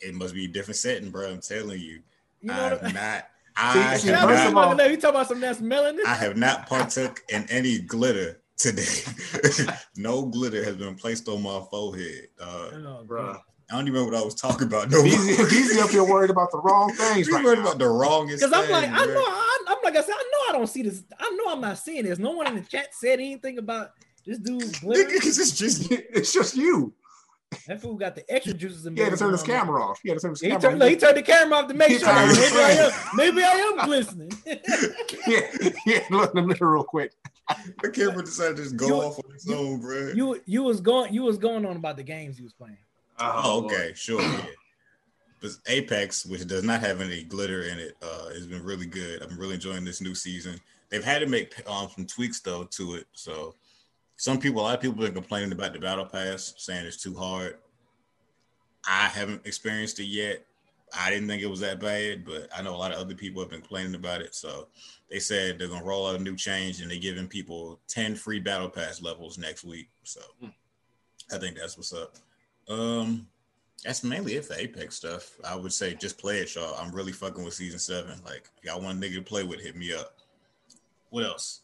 It 0.00 0.14
must 0.14 0.34
be 0.34 0.44
a 0.44 0.48
different 0.48 0.76
setting, 0.76 1.10
bro. 1.10 1.30
I'm 1.30 1.40
telling 1.40 1.80
you. 1.80 2.00
You 2.40 2.48
know 2.48 2.54
I 2.54 2.62
what 2.62 2.72
have 2.72 2.84
I'm 2.84 2.94
not. 2.94 3.28
I 3.58 3.96
see, 3.96 4.08
Y'all 4.08 4.16
have 4.18 4.28
first 4.28 4.38
just 4.42 4.48
of 4.48 4.54
not. 4.54 4.80
all- 4.80 4.90
You 4.90 4.96
talking 4.96 5.10
about 5.16 5.28
some 5.28 5.40
that's 5.40 5.60
melanin? 5.60 6.04
I 6.06 6.14
have 6.14 6.36
not 6.36 6.68
partook 6.68 7.22
in 7.30 7.46
any 7.48 7.78
glitter 7.78 8.42
today. 8.58 8.84
no 9.96 10.26
glitter 10.26 10.62
has 10.64 10.76
been 10.76 10.94
placed 10.94 11.26
on 11.28 11.42
my 11.42 11.60
forehead. 11.70 12.28
Uh, 12.40 12.68
Oh, 12.74 13.04
Bruh. 13.06 13.38
I 13.68 13.74
don't 13.74 13.82
even 13.88 13.94
remember 13.94 14.12
what 14.12 14.20
I 14.22 14.24
was 14.24 14.34
talking 14.36 14.66
about. 14.68 14.90
No, 14.90 15.02
Beezy, 15.02 15.36
Beezy 15.50 15.80
up 15.80 15.90
here 15.90 16.04
worried 16.04 16.30
about 16.30 16.52
the 16.52 16.58
wrong 16.58 16.92
things 16.92 17.26
you 17.26 17.34
right 17.34 17.44
worried 17.44 17.56
now. 17.58 17.62
about 17.64 17.78
the 17.78 17.88
wrongest. 17.88 18.44
Because 18.44 18.52
I'm 18.52 18.70
like, 18.70 18.84
thing, 18.84 18.92
I 18.94 19.04
know, 19.06 19.24
I, 19.26 19.58
I'm 19.68 19.76
like 19.82 19.96
I 19.96 20.02
said, 20.02 20.14
I 20.14 20.22
know 20.32 20.50
I 20.54 20.58
don't 20.58 20.66
see 20.68 20.82
this. 20.82 21.02
I 21.18 21.30
know 21.30 21.50
I'm 21.52 21.60
not 21.60 21.78
seeing 21.78 22.04
this. 22.04 22.18
No 22.20 22.30
one 22.32 22.46
in 22.46 22.54
the 22.54 22.60
chat 22.60 22.94
said 22.94 23.14
anything 23.14 23.58
about 23.58 23.90
this 24.24 24.38
dude 24.38 24.60
Nigga, 24.62 24.80
glitter. 24.82 25.18
'cause 25.18 25.38
it's 25.38 25.56
just 25.58 25.90
It's 25.90 26.32
just 26.32 26.54
you. 26.56 26.92
That 27.66 27.80
fool 27.80 27.94
got 27.94 28.14
the 28.14 28.24
extra 28.32 28.54
juices 28.54 28.86
in 28.86 28.96
He 28.96 29.02
had 29.02 29.12
to 29.12 29.18
turn 29.18 29.32
his 29.32 29.42
camera 29.42 29.82
off. 29.82 30.00
He 30.02 30.08
had 30.08 30.18
to 30.18 30.22
turn 30.22 30.30
his 30.32 30.40
He 30.40 30.48
camera 30.48 30.60
turned, 30.62 30.74
off. 30.74 30.80
look, 30.80 30.90
he 30.90 30.96
turned 30.96 31.16
the 31.16 31.22
camera 31.22 31.58
off 31.58 31.68
to 31.68 31.74
make 31.74 31.88
He 31.90 31.98
sure. 31.98 32.08
Maybe 32.14 32.22
I 32.56 32.70
am. 32.70 32.90
camera. 32.90 33.10
Maybe 33.14 33.42
I 33.42 33.50
am 33.50 33.86
glistening. 33.86 34.30
Yeah, 35.26 35.40
yeah, 35.86 36.00
look 36.10 36.34
in 36.34 36.46
the 36.48 36.54
mirror 36.54 36.74
real 36.74 36.84
quick. 36.84 37.12
the 37.82 37.90
camera 37.90 38.24
decided 38.24 38.56
to 38.58 38.62
just 38.62 38.76
go 38.76 38.86
You- 38.86 38.94
off 38.94 39.18
on 39.24 39.34
its 39.34 39.48
own, 39.50 39.80
bro. 39.80 40.12
you 40.14 40.40
you 40.46 40.62
was 40.62 40.80
going 40.80 41.12
you 41.12 41.22
was 41.22 41.38
going 41.38 41.66
on 41.66 41.76
about 41.76 41.96
the 41.96 42.02
games 42.02 42.38
you 42.38 42.44
was 42.44 42.52
playing. 42.52 42.76
Oh, 43.18 43.64
okay, 43.64 43.92
sure. 43.94 44.20
Yeah. 44.20 44.44
But 45.40 45.50
Apex, 45.68 46.24
which 46.26 46.46
does 46.46 46.64
not 46.64 46.80
have 46.80 47.00
any 47.00 47.22
glitter 47.22 47.62
in 47.62 47.78
it, 47.78 47.96
uh, 48.02 48.28
has 48.30 48.46
been 48.46 48.62
really 48.64 48.86
good. 48.86 49.22
I'm 49.22 49.38
really 49.38 49.54
enjoying 49.54 49.84
this 49.84 50.00
new 50.00 50.14
season. 50.14 50.60
They've 50.88 51.04
had 51.04 51.18
to 51.20 51.26
make 51.26 51.54
um, 51.68 51.88
some 51.94 52.06
tweaks 52.06 52.40
though 52.40 52.64
to 52.64 52.94
it. 52.94 53.06
So 53.12 53.54
some 54.16 54.38
people, 54.38 54.60
a 54.60 54.64
lot 54.64 54.74
of 54.74 54.80
people 54.80 54.96
have 54.96 55.12
been 55.12 55.22
complaining 55.22 55.52
about 55.52 55.72
the 55.72 55.78
battle 55.78 56.06
pass, 56.06 56.54
saying 56.56 56.86
it's 56.86 57.02
too 57.02 57.14
hard. 57.14 57.58
I 58.88 59.06
haven't 59.08 59.46
experienced 59.46 60.00
it 60.00 60.04
yet. 60.04 60.44
I 60.96 61.10
didn't 61.10 61.28
think 61.28 61.42
it 61.42 61.50
was 61.50 61.60
that 61.60 61.80
bad, 61.80 62.24
but 62.24 62.48
I 62.56 62.62
know 62.62 62.74
a 62.74 62.78
lot 62.78 62.92
of 62.92 62.98
other 62.98 63.14
people 63.14 63.42
have 63.42 63.50
been 63.50 63.60
complaining 63.60 63.94
about 63.94 64.20
it. 64.20 64.34
So 64.34 64.68
they 65.10 65.18
said 65.18 65.58
they're 65.58 65.68
gonna 65.68 65.84
roll 65.84 66.06
out 66.06 66.18
a 66.18 66.22
new 66.22 66.36
change 66.36 66.80
and 66.80 66.90
they're 66.90 66.98
giving 66.98 67.26
people 67.26 67.80
10 67.88 68.14
free 68.14 68.38
battle 68.38 68.68
pass 68.68 69.02
levels 69.02 69.36
next 69.36 69.64
week. 69.64 69.88
So 70.04 70.20
I 71.32 71.38
think 71.38 71.56
that's 71.56 71.76
what's 71.76 71.92
up. 71.92 72.14
Um, 72.68 73.26
that's 73.84 74.04
mainly 74.04 74.34
it 74.34 74.44
for 74.44 74.54
Apex 74.54 74.96
stuff. 74.96 75.38
I 75.44 75.54
would 75.56 75.72
say 75.72 75.94
just 75.94 76.18
play 76.18 76.38
it, 76.38 76.54
y'all. 76.54 76.76
I'm 76.80 76.92
really 76.92 77.12
fucking 77.12 77.44
with 77.44 77.54
season 77.54 77.78
seven. 77.78 78.20
Like, 78.24 78.48
if 78.56 78.64
y'all 78.64 78.80
want 78.80 79.02
a 79.02 79.06
nigga 79.06 79.16
to 79.16 79.22
play 79.22 79.42
with, 79.42 79.60
hit 79.60 79.76
me 79.76 79.92
up. 79.92 80.14
What 81.10 81.24
else? 81.24 81.60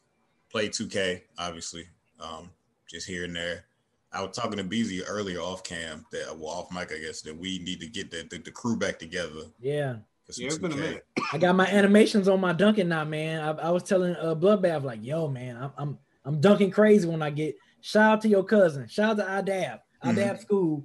Play 0.51 0.69
2K, 0.69 1.23
obviously. 1.39 1.87
Um, 2.23 2.51
just 2.89 3.07
here 3.07 3.25
and 3.25 3.35
there. 3.35 3.65
I 4.13 4.23
was 4.23 4.37
talking 4.37 4.59
to 4.59 4.65
Beezy 4.65 5.03
earlier 5.05 5.41
off 5.41 5.63
cam 5.65 6.05
that 6.13 6.37
well 6.39 6.51
off 6.51 6.73
mic, 6.73 6.93
I 6.93 6.99
guess, 6.99 7.23
that 7.23 7.37
we 7.37 7.59
need 7.59 7.81
to 7.81 7.87
get 7.87 8.11
the, 8.11 8.27
the, 8.31 8.39
the 8.39 8.51
crew 8.51 8.77
back 8.77 8.99
together. 8.99 9.45
Yeah. 9.61 9.97
Yeah, 10.37 10.47
it's 10.47 10.59
been 10.59 10.73
a 10.73 10.77
minute. 10.77 11.05
I 11.33 11.37
got 11.39 11.57
my 11.57 11.67
animations 11.67 12.29
on 12.29 12.41
my 12.41 12.53
dunking 12.53 12.89
now, 12.89 13.05
man. 13.05 13.43
I, 13.43 13.51
I 13.51 13.71
was 13.71 13.83
telling 13.83 14.15
uh, 14.17 14.35
Bloodbath 14.35 14.83
like, 14.83 15.05
yo, 15.05 15.29
man, 15.29 15.57
I'm, 15.57 15.73
I'm 15.77 15.99
I'm 16.25 16.41
dunking 16.41 16.71
crazy 16.71 17.09
when 17.09 17.21
I 17.23 17.31
get. 17.31 17.57
Shout 17.81 18.13
out 18.13 18.21
to 18.23 18.29
your 18.29 18.45
cousin. 18.45 18.87
Shout 18.87 19.19
out 19.21 19.45
to 19.47 19.53
Idab. 19.53 19.81
Mhm. 20.05 20.41
School. 20.41 20.85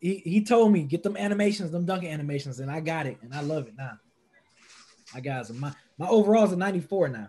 He 0.00 0.16
he 0.24 0.42
told 0.42 0.72
me 0.72 0.82
get 0.82 1.02
them 1.02 1.16
animations, 1.16 1.70
them 1.70 1.84
dunking 1.84 2.10
animations, 2.10 2.60
and 2.60 2.70
I 2.70 2.80
got 2.80 3.06
it, 3.06 3.18
and 3.22 3.34
I 3.34 3.40
love 3.42 3.66
it 3.68 3.74
now. 3.76 3.98
I 5.14 5.20
got 5.20 5.46
some. 5.46 5.60
My 5.60 5.72
my 5.98 6.08
overall's 6.08 6.52
a 6.52 6.56
94 6.56 7.08
now. 7.08 7.28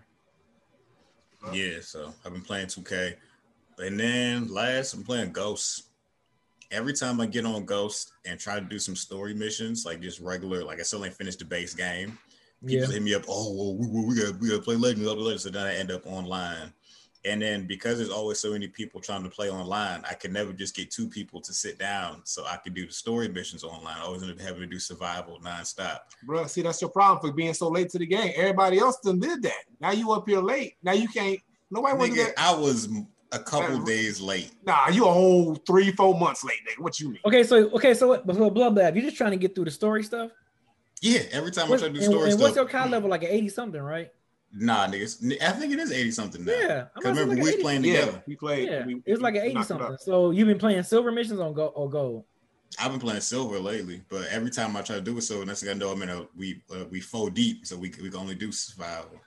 Yeah, 1.54 1.80
so 1.82 2.14
I've 2.26 2.34
been 2.34 2.42
playing 2.42 2.68
2K. 2.68 3.16
And 3.80 4.00
then 4.00 4.48
last, 4.54 4.94
I'm 4.94 5.04
playing 5.04 5.32
Ghosts. 5.32 5.84
Every 6.72 6.94
time 6.94 7.20
I 7.20 7.26
get 7.26 7.46
on 7.46 7.66
Ghost 7.66 8.12
and 8.26 8.40
try 8.40 8.60
to 8.60 8.66
do 8.66 8.78
some 8.78 8.96
story 8.96 9.34
missions, 9.34 9.86
like 9.86 10.02
just 10.02 10.20
regular, 10.20 10.64
like 10.64 10.80
I 10.80 10.84
still 10.84 11.04
ain't 11.04 11.16
finished 11.16 11.40
the 11.40 11.46
base 11.46 11.74
game. 11.74 12.18
People 12.66 12.86
Yeah. 12.88 12.92
hit 12.94 13.02
me 13.02 13.16
up, 13.16 13.24
oh, 13.28 13.54
well, 13.54 13.76
we, 13.76 13.88
we, 13.88 14.06
we 14.06 14.16
got 14.22 14.40
we 14.40 14.50
gotta 14.50 14.62
play 14.62 14.76
Legends, 14.76 15.04
blah, 15.06 15.16
blah. 15.16 15.38
so 15.38 15.50
then 15.50 15.66
I 15.66 15.76
end 15.76 15.92
up 15.92 16.06
online. 16.06 16.74
And 17.26 17.42
then 17.42 17.66
because 17.68 17.98
there's 17.98 18.10
always 18.12 18.40
so 18.40 18.52
many 18.52 18.68
people 18.68 19.02
trying 19.02 19.24
to 19.24 19.30
play 19.30 19.50
online, 19.50 20.04
I 20.10 20.14
can 20.14 20.32
never 20.32 20.54
just 20.54 20.74
get 20.76 20.90
two 20.92 21.10
people 21.10 21.42
to 21.42 21.54
sit 21.54 21.78
down 21.80 22.22
so 22.24 22.46
I 22.46 22.58
could 22.58 22.74
do 22.74 22.86
the 22.86 22.94
story 22.94 23.28
missions 23.28 23.64
online. 23.64 23.98
I 23.98 24.04
always 24.04 24.22
end 24.24 24.32
up 24.32 24.40
having 24.40 24.62
to 24.62 24.68
do 24.68 24.80
survival 24.80 25.40
nonstop. 25.44 26.00
Bro, 26.24 26.46
see, 26.48 26.62
that's 26.62 26.80
your 26.82 26.92
problem 26.92 27.20
for 27.20 27.36
being 27.36 27.54
so 27.54 27.68
late 27.70 27.90
to 27.90 27.98
the 27.98 28.06
game. 28.06 28.32
Everybody 28.36 28.80
else 28.80 29.00
done 29.02 29.20
did 29.20 29.42
that. 29.44 29.64
Now 29.82 29.92
you 29.92 30.12
up 30.14 30.30
here 30.30 30.40
late. 30.40 30.76
Now 30.84 30.94
you 30.94 31.08
can't. 31.10 31.40
Nobody 31.72 31.98
want 31.98 32.12
to 32.12 32.16
do 32.18 32.24
Nigga, 32.24 32.36
that. 32.36 32.40
I 32.40 32.56
was 32.56 32.88
a 33.32 33.40
couple 33.40 33.78
Man, 33.78 33.86
days 33.86 34.20
late. 34.20 34.52
Nah, 34.66 34.90
you 34.90 35.06
a 35.06 35.12
whole 35.12 35.56
three, 35.56 35.92
four 35.92 36.18
months 36.20 36.44
late, 36.44 36.58
nigga. 36.68 36.82
What 36.82 37.00
you 37.00 37.10
mean? 37.10 37.20
Okay, 37.26 37.44
so 37.44 37.70
okay, 37.72 37.94
so 37.94 38.08
what? 38.10 38.26
So 38.28 38.50
Bloodbath, 38.52 38.96
you 38.96 39.02
just 39.02 39.18
trying 39.18 39.32
to 39.32 39.38
get 39.38 39.56
through 39.56 39.66
the 39.66 39.72
story 39.72 40.04
stuff. 40.04 40.32
Yeah, 41.02 41.22
every 41.32 41.52
time 41.52 41.70
What's- 41.70 41.84
I 41.84 41.88
try 41.88 41.94
to 41.94 42.00
do 42.00 42.06
and, 42.06 42.12
story 42.14 42.24
and 42.26 42.34
stuff. 42.34 42.42
what's 42.42 42.56
your 42.58 42.66
COD 42.68 42.90
level? 42.92 43.10
Like 43.10 43.24
an 43.24 43.30
80 43.30 43.50
something, 43.50 43.82
right? 43.82 44.10
Nah, 44.52 44.88
niggas. 44.88 45.38
I 45.42 45.52
think 45.52 45.72
it 45.74 45.80
is 45.80 45.92
80 45.92 46.12
something 46.12 46.44
now. 46.44 46.52
Yeah, 46.54 46.86
Because 46.96 46.96
about 46.96 46.96
to 46.96 47.02
say 47.04 47.10
remember, 47.22 47.28
like 47.36 47.36
we 47.36 47.42
was 47.42 47.50
80. 47.54 47.62
playing 47.62 47.84
Yeah, 47.84 48.00
together. 48.00 48.24
we 48.28 48.36
played. 48.36 48.68
Yeah, 48.70 48.86
we, 48.86 49.02
it's 49.06 49.22
like 49.22 49.36
an 49.36 49.42
80 49.44 49.64
something. 49.64 49.98
So 50.00 50.32
you've 50.32 50.48
been 50.48 50.58
playing 50.58 50.84
silver 50.84 51.12
missions 51.12 51.40
on 51.40 51.54
go 51.54 51.68
or 51.68 51.90
gold. 51.90 52.26
I've 52.80 52.92
been 52.92 53.00
playing 53.00 53.22
silver 53.22 53.60
lately, 53.60 54.02
but 54.10 54.28
every 54.28 54.52
time 54.52 54.76
I 54.76 54.82
try 54.82 54.96
to 54.96 55.02
do 55.02 55.18
it 55.18 55.22
silver, 55.22 55.46
next 55.46 55.62
thing 55.62 55.70
I 55.70 55.74
know, 55.74 55.90
I'm 55.92 56.02
in 56.04 56.10
a 56.10 56.28
we 56.38 56.62
uh, 56.72 56.86
we 56.92 57.00
four 57.00 57.30
deep, 57.32 57.66
so 57.66 57.76
we 57.78 57.92
we 58.02 58.10
can 58.10 58.20
only 58.20 58.36
do 58.36 58.52
survival. 58.52 59.20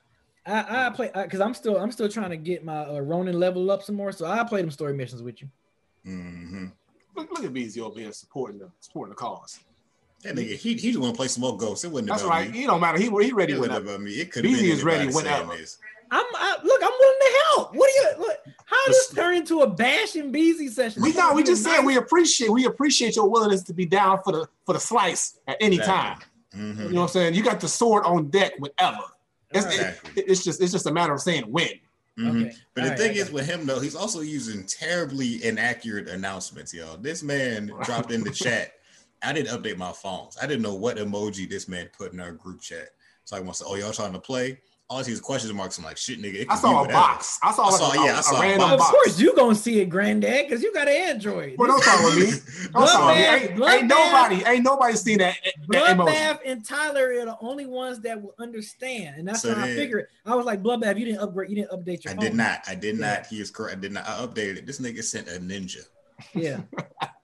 I, 0.45 0.87
I 0.87 0.91
play 0.91 1.11
because 1.15 1.41
I'm 1.41 1.55
still 1.55 1.79
I'm 1.79 1.93
still 1.93 2.09
trying 2.09 2.31
to 2.31 2.37
get 2.37 2.65
my 2.65 2.85
uh, 2.85 2.99
Ronin 3.01 3.39
level 3.39 3.71
up 3.71 3.83
some 3.83 3.95
more. 3.95 4.11
So 4.13 4.27
I 4.27 4.43
play 4.45 4.61
them 4.61 4.71
story 4.71 4.93
missions 4.95 5.23
with 5.23 5.41
you. 5.41 5.49
Mm-hmm. 6.07 6.67
Look, 7.17 7.31
look 7.31 7.45
at 7.45 7.53
BZ 7.53 7.79
over 7.81 8.01
here 8.01 8.13
supporting 8.13 8.59
the 8.59 8.69
supporting 8.81 9.11
the 9.11 9.17
cause. 9.17 9.61
That 10.23 10.35
nigga, 10.37 10.57
he 10.57 10.75
he 10.75 10.91
just 10.91 10.99
want 10.99 11.15
to 11.15 11.17
play 11.17 11.29
some 11.29 11.43
more 11.43 11.57
ghosts. 11.57 11.85
It 11.85 11.91
wouldn't. 11.91 12.09
That's 12.11 12.23
about 12.23 12.31
right. 12.31 12.51
me. 12.51 12.65
It 12.65 12.67
don't 12.67 12.81
matter. 12.81 12.99
He 12.99 13.05
he 13.05 13.33
ready 13.33 13.53
It 13.53 13.61
with 13.61 13.71
wasn't 13.71 13.87
that. 13.87 13.91
about 13.93 14.03
me. 14.03 14.13
It 14.13 14.33
could 14.33 14.43
Beezy 14.43 14.57
have 14.57 14.63
been 14.67 14.77
is 14.79 14.85
ready 14.85 15.03
anybody 15.05 15.27
saying 15.29 15.41
whenever. 15.43 15.61
this. 15.61 15.79
I'm 16.11 16.25
I, 16.35 16.57
look. 16.63 16.83
I'm 16.83 16.91
willing 16.91 17.19
to 17.21 17.39
help. 17.55 17.75
What 17.75 17.91
do 17.95 18.01
you 18.01 18.27
look? 18.27 18.37
How 18.67 18.87
does 18.87 18.97
this 19.09 19.15
turn 19.15 19.35
into 19.35 19.61
a 19.61 19.67
bashing 19.71 20.31
Beezy 20.33 20.69
session? 20.69 21.03
We 21.03 21.13
know. 21.13 21.35
We 21.35 21.43
just 21.43 21.65
nice. 21.65 21.77
said 21.77 21.85
we 21.87 21.97
appreciate 21.97 22.51
we 22.51 22.67
appreciate 22.67 23.17
your 23.17 23.29
willingness 23.29 23.63
to 23.65 23.75
be 23.75 23.87
down 23.87 24.21
for 24.25 24.33
the 24.33 24.49
for 24.67 24.73
the 24.75 24.81
slice 24.81 25.39
at 25.49 25.57
any 25.61 25.79
time. 25.79 26.19
Exactly. 26.53 26.61
Mhm. 26.61 26.77
You 26.89 26.89
know 26.91 27.01
what 27.01 27.03
I'm 27.03 27.09
saying? 27.13 27.35
You 27.35 27.43
got 27.43 27.61
the 27.61 27.69
sword 27.69 28.05
on 28.05 28.29
deck 28.29 28.53
whenever. 28.59 29.03
It's, 29.55 29.67
Exactly. 29.67 30.11
it- 30.23 30.29
it's 30.29 30.45
just 30.45 30.61
it's 30.61 30.73
just 30.73 30.87
a 30.87 30.93
matter 30.93 31.13
of 31.13 31.21
saying 31.21 31.45
when. 31.51 31.69
Mhm. 32.19 32.43
Okay. 32.47 32.57
But 32.75 32.83
All 32.83 32.85
the 32.85 32.91
right, 32.91 32.99
thing 32.99 33.11
I 33.13 33.21
is 33.21 33.31
with 33.31 33.47
him 33.47 33.65
though, 33.67 33.81
he's 33.81 33.95
also 33.95 34.21
using 34.21 34.65
terribly 34.67 35.43
inaccurate 35.45 36.09
announcements, 36.09 36.75
y'all. 36.75 36.97
This 36.99 37.23
man 37.23 37.67
dropped 37.85 38.11
in 38.13 38.23
the 38.23 38.31
chat. 38.31 38.73
I 39.23 39.33
didn't 39.33 39.57
update 39.63 39.77
my 39.77 39.93
phones. 39.93 40.37
I 40.43 40.47
didn't 40.47 40.63
know 40.63 40.75
what 40.75 40.97
emoji 40.99 41.49
this 41.49 41.69
man 41.69 41.89
put 41.97 42.13
in 42.13 42.21
our 42.21 42.33
group 42.33 42.61
chat. 42.61 42.89
So 43.25 43.37
I 43.37 43.41
want 43.41 43.57
to 43.57 43.65
say, 43.65 43.65
oh, 43.69 43.77
y'all 43.77 43.93
trying 43.93 44.13
to 44.15 44.19
play? 44.19 44.59
All 44.93 44.99
I 44.99 45.03
see 45.03 45.13
is 45.13 45.21
question 45.21 45.55
marks. 45.57 45.79
I'm 45.79 45.85
like, 45.85 45.97
shit, 45.97 46.21
nigga. 46.21 46.35
it 46.43 46.47
I 46.51 46.57
saw 46.57 46.69
be 46.69 46.75
a 46.75 46.77
whatever. 46.83 46.93
box. 46.93 47.39
I 47.43 47.53
saw 47.53 47.63
I 47.65 47.71
like 47.71 47.81
saw- 47.81 47.93
a, 47.93 48.05
yeah, 48.07 48.17
I 48.17 48.19
a 48.19 48.23
saw 48.23 48.37
a 48.37 48.41
random 48.43 48.71
Of 48.73 48.79
box. 48.79 48.91
course, 48.91 49.19
you 49.21 49.35
gonna 49.35 49.55
see 49.55 49.81
it, 49.81 49.87
granddad, 49.87 50.47
because 50.49 50.63
you 50.63 50.73
got 50.75 50.87
an 50.89 50.95
Android. 50.95 51.55
Well, 51.59 51.69
don't 51.69 51.83
talk 51.83 52.05
with 52.05 52.17
me. 52.19 52.69
Don't 52.73 52.87
talk 52.87 53.07
with 53.17 53.17
me. 53.17 53.57
Bloodbath- 53.57 53.71
Ain't, 53.73 53.81
ain't 53.81 53.87
nobody, 53.89 54.45
ain't 54.47 54.65
nobody 54.65 54.97
seen 54.97 55.19
that, 55.19 55.37
that 55.69 55.97
Bloodbath 55.97 56.39
and 56.45 56.65
Tyler 56.65 57.13
are 57.21 57.25
the 57.25 57.37
only 57.41 57.67
ones 57.67 58.01
that 58.01 58.21
will 58.21 58.35
understand, 58.39 59.17
and 59.19 59.27
that's 59.27 59.43
So 59.43 59.55
how 59.55 59.63
I 59.65 59.69
then- 59.69 59.77
figured. 59.77 60.07
I 60.27 60.35
was 60.35 60.47
like, 60.47 60.63
Bloodbath, 60.63 60.99
you 60.99 61.07
didn't 61.07 61.21
upgrade, 61.21 61.51
you 61.51 61.57
didn't 61.57 61.71
update 61.71 62.05
your 62.05 62.13
I 62.13 62.17
phone. 62.17 62.25
did 62.25 62.35
not. 62.35 62.61
I 62.69 62.75
did 62.75 62.99
Yeah. 62.99 63.15
not. 63.15 63.27
He 63.27 63.41
is 63.41 63.51
correct. 63.51 63.79
I 63.79 63.81
did 63.81 63.93
not. 63.93 64.07
I 64.09 64.13
updated 64.27 64.59
it. 64.59 64.67
This 64.67 64.79
nigga 64.81 65.03
sent 65.03 65.29
a 65.29 65.41
ninja. 65.41 65.85
Yeah, 66.35 66.61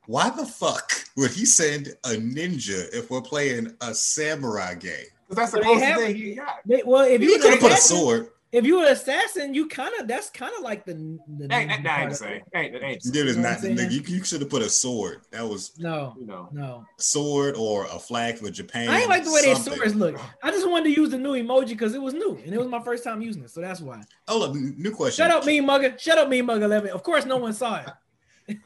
Why 0.07 0.31
the 0.31 0.45
fuck 0.47 0.91
would 1.17 1.31
he 1.31 1.45
send 1.45 1.89
a 2.05 2.11
ninja 2.17 2.93
if 2.95 3.11
we're 3.11 3.21
playing 3.21 3.75
a 3.83 3.95
samurai 3.95 4.75
game? 4.75 5.05
'Cause 5.29 5.37
That's 5.37 5.53
the 5.53 5.59
But 5.59 5.65
closest 5.65 5.85
have- 5.87 6.01
thing 6.01 6.17
he 6.17 6.35
got. 6.35 6.57
They- 6.67 6.83
well, 6.85 7.05
if 7.05 7.21
you 7.21 7.29
He 7.29 7.35
were 7.37 7.43
could 7.43 7.51
have 7.51 7.59
an 7.59 7.61
put 7.61 7.71
a 7.73 7.75
assassin, 7.75 7.97
sword. 7.99 8.29
if 8.51 8.65
you 8.65 8.77
were 8.79 8.87
an 8.87 8.93
assassin, 8.93 9.53
you 9.53 9.69
kind 9.69 9.93
of 10.01 10.09
that's 10.09 10.31
kind 10.31 10.53
of 10.57 10.63
like 10.63 10.87
the. 10.87 10.95
the 10.95 11.49
Ain't, 11.55 11.71
ain't, 11.71 11.85
part 11.85 12.01
ain't 12.01 12.09
the 12.09 12.15
of 12.15 12.17
same. 12.17 12.33
it. 12.37 12.43
Ain't, 12.55 12.75
ain't 12.83 13.03
the 13.03 13.27
is 13.27 13.37
not. 13.37 13.53
I'm 13.53 13.59
saying? 13.61 13.77
Nigga, 13.77 13.91
you, 13.93 14.01
you 14.17 14.25
should 14.25 14.41
have 14.41 14.49
put 14.49 14.63
a 14.63 14.71
sword. 14.71 15.21
That 15.33 15.47
was 15.47 15.79
No, 15.79 16.15
You 16.19 16.27
know. 16.27 16.49
no. 16.51 16.87
sword 16.97 17.57
or 17.57 17.85
a 17.85 17.99
flag 17.99 18.39
for 18.39 18.49
Japan. 18.51 18.89
I 18.89 19.01
ain't 19.01 19.11
like 19.11 19.25
the 19.25 19.33
way 19.33 19.43
their 19.43 19.55
something. 19.57 19.75
swords 19.75 19.95
look. 19.97 20.19
I 20.43 20.51
just 20.51 20.67
wanted 20.67 20.85
to 20.95 20.99
use 20.99 21.11
the 21.11 21.19
new 21.19 21.33
emoji 21.35 21.69
because 21.69 21.95
it 21.95 22.01
was 22.01 22.15
new 22.15 22.41
and 22.43 22.55
it 22.55 22.59
was 22.59 22.69
my 22.69 22.81
first 22.83 23.05
time 23.05 23.21
using 23.21 23.43
it, 23.45 23.51
so 23.51 23.61
that's 23.61 23.81
why. 23.83 24.01
Oh, 24.29 24.39
look, 24.39 24.55
new 24.55 24.93
question. 24.93 25.23
Shut 25.27 25.31
up, 25.31 25.45
me 25.45 25.61
mugger. 25.61 25.95
Shut 25.99 26.17
up, 26.17 26.31
me 26.31 26.41
mugger. 26.41 26.65
Eleven. 26.65 26.89
Of 26.91 27.03
course, 27.03 27.27
no 27.27 27.37
one 27.37 27.53
saw 27.53 27.81
it. 27.83 28.57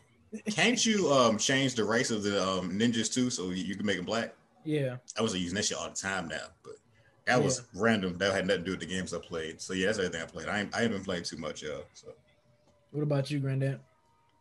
Can't 0.51 0.87
you 0.87 1.13
um 1.13 1.37
change 1.39 1.75
the 1.75 1.85
race 1.85 2.11
of 2.11 2.23
the 2.23 2.43
um, 2.43 2.71
ninjas 2.71 3.13
too, 3.13 3.29
so 3.31 3.51
you, 3.51 3.65
you 3.65 3.75
can 3.77 3.85
make 3.85 3.97
them 3.97 4.07
black? 4.07 4.33
Yeah. 4.65 4.97
I 5.19 5.23
was 5.23 5.35
using 5.35 5.57
that 5.57 5.65
shit 5.65 5.77
all 5.77 5.89
the 5.89 5.95
time 5.95 6.29
now, 6.29 6.47
but 6.63 6.75
that 7.27 7.43
was 7.43 7.63
random. 7.75 8.19
That 8.19 8.33
had 8.33 8.47
nothing 8.47 8.63
to 8.63 8.65
do 8.65 8.71
with 8.73 8.81
the 8.81 8.87
games 8.87 9.15
I 9.15 9.19
played. 9.19 9.61
So 9.61 9.75
yeah, 9.75 9.87
that's 9.87 9.99
everything 9.99 10.23
I 10.23 10.27
played. 10.27 10.49
I 10.49 10.61
ain't, 10.61 10.75
I 10.75 10.83
haven't 10.83 11.05
played 11.05 11.25
too 11.25 11.37
much, 11.37 11.63
y'all. 11.63 11.85
So 11.95 12.09
What 12.91 13.03
about 13.03 13.31
you, 13.31 13.39
granddad? 13.39 13.81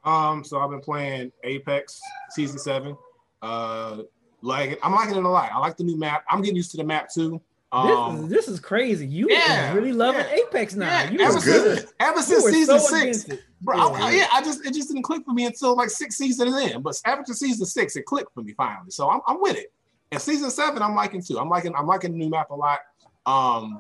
Um, 0.04 0.44
so 0.44 0.60
I've 0.60 0.72
been 0.72 0.82
playing 0.82 1.32
Apex 1.44 2.00
season 2.32 2.58
seven. 2.58 2.98
Uh, 3.42 4.04
like 4.42 4.80
I'm 4.84 4.94
liking 4.94 5.16
it 5.16 5.24
a 5.24 5.30
lot. 5.30 5.51
I 5.51 5.60
like 5.60 5.78
the 5.78 5.84
new 5.84 5.98
map. 5.98 6.24
I'm 6.30 6.42
getting 6.42 6.56
used 6.56 6.72
to 6.72 6.78
the 6.78 6.84
map 6.84 7.10
too. 7.13 7.40
this, 7.72 7.92
is, 7.92 7.98
Um, 7.98 8.30
this 8.30 8.48
is 8.48 8.60
crazy. 8.60 9.06
You 9.06 9.28
yeah, 9.30 9.74
really 9.74 9.94
loving 9.94 10.25
yeah. 10.25 10.44
Apex 10.48 10.74
now. 10.75 10.88
yeah, 10.88 11.12
you 11.12 11.20
ever 11.20 11.40
good. 11.40 11.80
since 11.80 11.94
ever 12.00 12.22
since 12.22 12.44
were 12.44 12.51
season 12.51 12.80
so 12.80 12.88
six, 12.88 13.25
bro. 13.62 13.78
Yeah. 13.78 14.04
I, 14.04 14.12
yeah, 14.12 14.28
I 14.34 14.42
just 14.42 14.66
it 14.66 14.74
just 14.74 14.88
didn't 14.88 15.04
click 15.04 15.24
for 15.24 15.34
me 15.34 15.46
until 15.46 15.75
like 15.75 15.92
six 15.92 16.18
seasons 16.18 16.56
in. 16.58 16.82
But 16.82 17.00
after 17.06 17.34
season 17.34 17.66
six, 17.68 17.96
it 17.96 18.06
clicked 18.06 18.34
for 18.34 18.42
me 18.42 18.54
finally. 18.54 18.90
So 18.90 19.10
I'm, 19.10 19.22
I'm 19.28 19.40
with 19.40 19.58
it. 19.58 19.72
And 20.12 20.22
season 20.22 20.51
seven, 20.51 20.82
I'm 20.82 20.96
liking 20.96 21.22
too. 21.22 21.39
I'm 21.39 21.50
liking 21.50 21.74
I'm 21.75 21.88
liking 21.88 22.12
the 22.12 22.18
new 22.18 22.30
map 22.30 22.50
a 22.50 22.56
lot. 22.56 22.80
Um, 23.25 23.80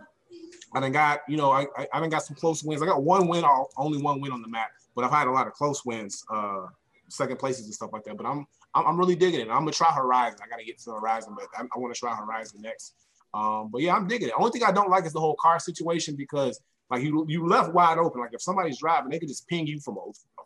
I 0.73 0.79
done 0.79 0.91
got 0.91 1.21
you 1.27 1.35
know 1.35 1.51
I 1.51 1.65
I, 1.77 1.87
I 1.93 1.99
done 1.99 2.09
got 2.09 2.23
some 2.23 2.35
close 2.35 2.63
wins. 2.63 2.81
I 2.81 2.85
got 2.85 3.03
one 3.03 3.27
win, 3.27 3.43
only 3.77 4.01
one 4.01 4.21
win 4.21 4.31
on 4.31 4.41
the 4.41 4.47
map, 4.47 4.69
but 4.95 5.03
I've 5.03 5.11
had 5.11 5.27
a 5.27 5.31
lot 5.31 5.47
of 5.47 5.53
close 5.53 5.83
wins, 5.83 6.23
uh, 6.33 6.67
second 7.09 7.37
places 7.37 7.65
and 7.65 7.73
stuff 7.73 7.89
like 7.91 8.05
that. 8.05 8.15
But 8.15 8.25
I'm 8.25 8.45
I'm, 8.73 8.87
I'm 8.87 8.97
really 8.97 9.15
digging 9.15 9.41
it. 9.41 9.49
I'm 9.49 9.59
gonna 9.59 9.71
try 9.71 9.91
Horizon. 9.91 10.39
I 10.43 10.47
gotta 10.47 10.63
get 10.63 10.79
to 10.79 10.91
Horizon, 10.91 11.35
but 11.37 11.47
I, 11.57 11.63
I 11.63 11.79
want 11.79 11.93
to 11.93 11.99
try 11.99 12.15
Horizon 12.15 12.61
next. 12.61 12.95
Um, 13.33 13.69
but 13.71 13.81
yeah, 13.81 13.95
I'm 13.95 14.07
digging 14.07 14.29
it. 14.29 14.33
Only 14.37 14.51
thing 14.51 14.63
I 14.63 14.71
don't 14.71 14.89
like 14.89 15.05
is 15.05 15.13
the 15.13 15.19
whole 15.19 15.35
car 15.35 15.59
situation 15.59 16.15
because 16.15 16.61
like 16.89 17.03
you 17.03 17.25
you 17.27 17.45
left 17.45 17.73
wide 17.73 17.97
open. 17.97 18.21
Like 18.21 18.33
if 18.33 18.41
somebody's 18.41 18.79
driving, 18.79 19.09
they 19.11 19.19
could 19.19 19.27
just 19.27 19.47
ping 19.47 19.67
you 19.67 19.81
from 19.81 19.97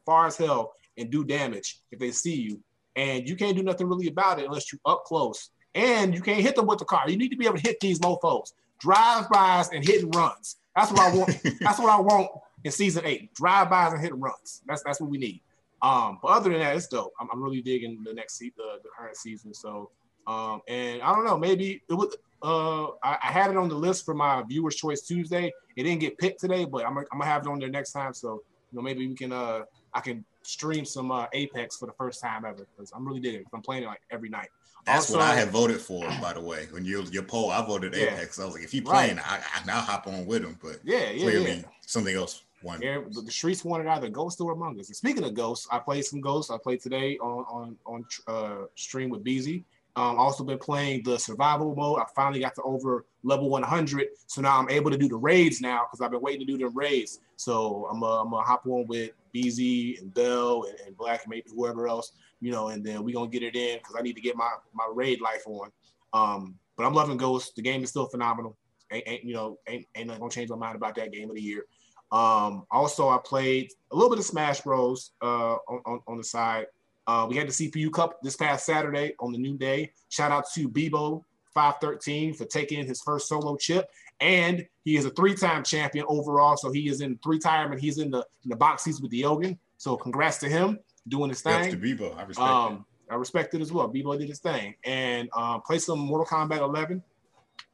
far 0.06 0.28
as 0.28 0.38
hell 0.38 0.74
and 0.98 1.12
do 1.12 1.24
damage 1.24 1.82
if 1.92 2.00
they 2.00 2.12
see 2.12 2.36
you, 2.36 2.60
and 2.96 3.28
you 3.28 3.36
can't 3.36 3.56
do 3.56 3.64
nothing 3.64 3.88
really 3.88 4.08
about 4.08 4.40
it 4.40 4.46
unless 4.46 4.74
you 4.74 4.80
up 4.86 5.04
close. 5.04 5.52
And 5.76 6.16
you 6.16 6.22
can't 6.22 6.40
hit 6.42 6.56
them 6.56 6.66
with 6.66 6.80
the 6.80 6.86
car. 6.86 7.08
You 7.10 7.18
need 7.18 7.30
to 7.30 7.38
be 7.38 7.46
able 7.46 7.58
to 7.58 7.62
hit 7.68 7.80
these 7.80 8.00
mofo's. 8.00 8.54
Drive-bys 8.80 9.70
and 9.74 9.84
hit 9.86 10.04
and 10.04 10.16
runs. 10.16 10.56
That's 10.76 10.92
what 10.92 11.02
I 11.02 11.16
want. 11.16 11.38
that's 11.62 11.80
what 11.80 11.90
I 11.90 12.00
want 12.00 12.30
in 12.64 12.72
season 12.72 13.06
eight. 13.06 13.34
Drive-bys 13.36 13.94
and 13.94 14.02
hit 14.02 14.12
and 14.14 14.22
runs. 14.22 14.62
That's 14.68 14.82
that's 14.84 15.00
what 15.02 15.10
we 15.10 15.18
need. 15.18 15.42
Um, 15.82 16.18
but 16.22 16.30
other 16.30 16.50
than 16.50 16.60
that, 16.60 16.76
it's 16.76 16.88
dope. 16.88 17.14
I'm, 17.20 17.28
I'm 17.32 17.44
really 17.44 17.62
digging 17.62 18.04
the 18.04 18.14
next 18.14 18.38
se- 18.40 18.54
the, 18.58 18.80
the 18.84 18.90
current 18.98 19.18
season. 19.18 19.54
So, 19.54 19.92
um, 20.26 20.62
and 20.68 21.02
I 21.02 21.14
don't 21.14 21.26
know, 21.26 21.38
maybe 21.38 21.82
it 21.90 21.94
was. 21.94 22.16
Uh, 22.42 22.88
I, 23.04 23.18
I 23.24 23.32
had 23.32 23.52
it 23.52 23.58
on 23.58 23.70
the 23.70 23.76
list 23.76 24.06
for 24.06 24.14
my 24.14 24.44
viewers' 24.44 24.76
choice 24.76 25.02
Tuesday. 25.02 25.52
It 25.76 25.84
didn't 25.84 26.00
get 26.00 26.18
picked 26.18 26.40
today, 26.40 26.66
but 26.66 26.86
I'm, 26.86 26.94
gonna- 26.94 27.08
I'm 27.12 27.20
gonna 27.20 27.30
have 27.32 27.46
it 27.46 27.50
on 27.50 27.60
there 27.60 27.70
next 27.70 27.92
time. 27.92 28.14
So, 28.14 28.42
you 28.72 28.78
know, 28.78 28.82
maybe 28.82 29.08
we 29.08 29.16
can. 29.16 29.32
Uh, 29.32 29.62
I 29.94 30.00
can 30.02 30.24
stream 30.46 30.86
some 30.86 31.12
uh, 31.12 31.26
Apex 31.34 31.78
for 31.78 31.86
the 31.88 31.94
first 31.94 32.22
time 32.22 32.46
ever 32.46 32.68
because 32.76 32.92
I'm 32.96 33.06
really 33.08 33.20
digging. 33.20 33.42
it. 33.42 33.48
I'm 33.54 33.62
playing 33.62 33.84
it 33.84 33.88
like 33.88 34.02
every 34.12 34.30
night. 34.30 34.50
that's 34.86 35.10
what 35.10 35.20
I 35.22 35.34
had 35.36 35.50
voted 35.50 35.82
for, 35.82 36.08
by 36.22 36.34
the 36.34 36.42
way. 36.42 36.68
When 36.72 36.86
you 36.86 37.04
your 37.12 37.24
poll, 37.24 37.50
I 37.52 37.66
voted 37.66 37.94
Yeah. 37.96 38.14
Apex. 38.14 38.40
I 38.40 38.46
was 38.46 38.54
like, 38.56 38.64
if 38.64 38.72
he 38.72 38.80
Right. 38.82 38.86
playing, 39.14 39.20
I, 39.20 39.38
I 39.56 39.66
now 39.66 39.80
hop 39.82 40.08
on 40.08 40.26
with 40.26 40.44
him. 40.44 40.58
But 40.62 40.78
Yeah, 40.84 41.10
yeah, 41.10 41.24
clearly, 41.24 41.52
yeah. 41.58 41.62
something 41.82 42.16
else 42.16 42.44
won. 42.62 42.82
Yeah, 42.82 43.00
the, 43.10 43.22
the 43.22 43.32
streets 43.32 43.66
wanted 43.66 43.88
either 43.88 44.10
Ghost 44.10 44.40
or 44.42 44.52
Among 44.54 44.80
Us. 44.80 44.88
And 44.90 44.96
speaking 44.96 45.24
of 45.24 45.34
Ghosts, 45.34 45.68
I 45.72 45.80
played 45.80 46.06
some 46.06 46.22
Ghosts. 46.22 46.52
I 46.52 46.58
played 46.58 46.82
today 46.82 47.18
on 47.18 47.46
on 47.46 47.78
on 47.86 48.06
uh, 48.28 48.66
stream 48.76 49.10
with 49.10 49.24
BZ. 49.24 49.64
Um, 49.98 50.18
also 50.20 50.44
been 50.44 50.58
playing 50.58 51.04
the 51.04 51.18
survival 51.18 51.74
mode. 51.74 52.00
I 52.00 52.06
finally 52.14 52.42
got 52.42 52.54
to 52.56 52.62
over 52.64 53.06
level 53.24 53.50
100, 53.50 54.08
so 54.28 54.42
now 54.42 54.60
I'm 54.60 54.70
able 54.70 54.92
to 54.92 54.98
do 54.98 55.08
the 55.08 55.16
raids 55.16 55.62
now 55.62 55.86
because 55.86 56.02
I've 56.02 56.12
been 56.12 56.22
waiting 56.22 56.46
to 56.46 56.52
do 56.52 56.58
the 56.58 56.68
raids. 56.68 57.20
So 57.38 57.88
I'm 57.90 58.04
I'm 58.04 58.32
gonna 58.32 58.44
hop 58.44 58.66
on 58.68 58.86
with 58.88 59.12
BZ 59.34 60.02
and 60.02 60.14
Bell 60.14 60.66
and, 60.70 60.78
and 60.86 60.98
Black 60.98 61.28
maybe 61.30 61.46
whoever 61.56 61.88
else, 61.88 62.12
you 62.42 62.52
know, 62.52 62.70
and 62.70 62.84
then 62.84 63.04
we're 63.04 63.16
gonna 63.16 63.30
get 63.30 63.44
it 63.44 63.56
in 63.56 63.78
because 63.78 63.96
I 63.98 64.02
need 64.02 64.16
to 64.16 64.22
get 64.22 64.36
my 64.36 64.52
my 64.74 64.90
raid 64.94 65.22
life 65.22 65.44
on. 65.48 65.72
Um, 66.12 66.56
but 66.76 66.86
I'm 66.86 66.94
loving 66.94 67.18
Ghosts. 67.18 67.54
The 67.56 67.62
game 67.62 67.82
is 67.82 67.90
still 67.90 68.08
phenomenal. 68.08 68.58
Ain't, 68.92 69.08
ain't 69.08 69.24
you 69.24 69.34
know 69.34 69.60
ain't 69.68 69.86
ain't 69.96 70.08
nothing 70.08 70.20
gonna 70.20 70.32
change 70.32 70.50
my 70.50 70.58
mind 70.58 70.76
about 70.76 70.96
that 70.96 71.14
game 71.14 71.30
of 71.30 71.38
the 71.38 71.42
year. 71.42 71.66
Um, 72.12 72.66
also, 72.70 73.10
I 73.10 73.20
played 73.24 73.72
a 73.92 73.96
little 73.96 74.10
bit 74.10 74.20
of 74.20 74.26
Smash 74.26 74.62
Bros. 74.62 75.12
Uh, 75.22 75.56
on, 75.70 75.82
on, 75.86 76.00
on 76.08 76.18
the 76.18 76.24
side. 76.24 76.68
Uh, 77.08 77.28
we 77.30 77.36
had 77.36 77.48
the 77.48 77.52
CPU 77.52 77.92
Cup 77.92 78.20
this 78.24 78.36
past 78.36 78.66
Saturday 78.66 79.14
on 79.20 79.32
the 79.32 79.38
new 79.38 79.58
day. 79.58 79.92
Shout 80.10 80.32
out 80.32 80.46
to 80.56 80.68
Bebo 80.68 81.24
513 81.54 82.34
for 82.34 82.46
taking 82.46 82.86
his 82.86 83.02
first 83.02 83.28
solo 83.28 83.56
chip, 83.56 83.90
and 84.20 84.66
he 84.84 84.98
is 84.98 85.06
a 85.06 85.10
three-time 85.12 85.64
champion 85.64 86.06
overall. 86.08 86.58
So 86.58 86.72
he 86.72 86.90
is 86.90 87.02
in 87.02 87.18
three-time, 87.24 87.72
and 87.72 87.80
he's 87.80 87.98
in 88.00 88.10
the 88.10 88.26
in 88.44 88.50
the 88.50 88.56
box 88.56 88.84
seats 88.84 89.02
with 89.02 89.12
the 89.12 89.20
Yogan. 89.20 89.58
So 89.78 89.96
congrats 89.96 90.38
to 90.40 90.50
him 90.50 90.80
doing 91.08 91.30
his 91.30 91.42
That's 91.42 91.68
thing. 91.68 91.80
to 91.80 91.88
Bebo. 91.96 92.18
I 92.18 92.24
respect 92.24 92.50
Um, 92.50 92.86
I 93.10 93.16
respect 93.16 93.54
it 93.54 93.62
as 93.62 93.72
well. 93.72 93.88
Bebo 93.88 94.18
did 94.18 94.28
his 94.28 94.40
thing, 94.40 94.76
and 94.84 95.30
um, 95.34 95.62
play 95.62 95.78
some 95.78 96.00
Mortal 96.00 96.26
Kombat 96.26 96.60
11. 96.60 97.04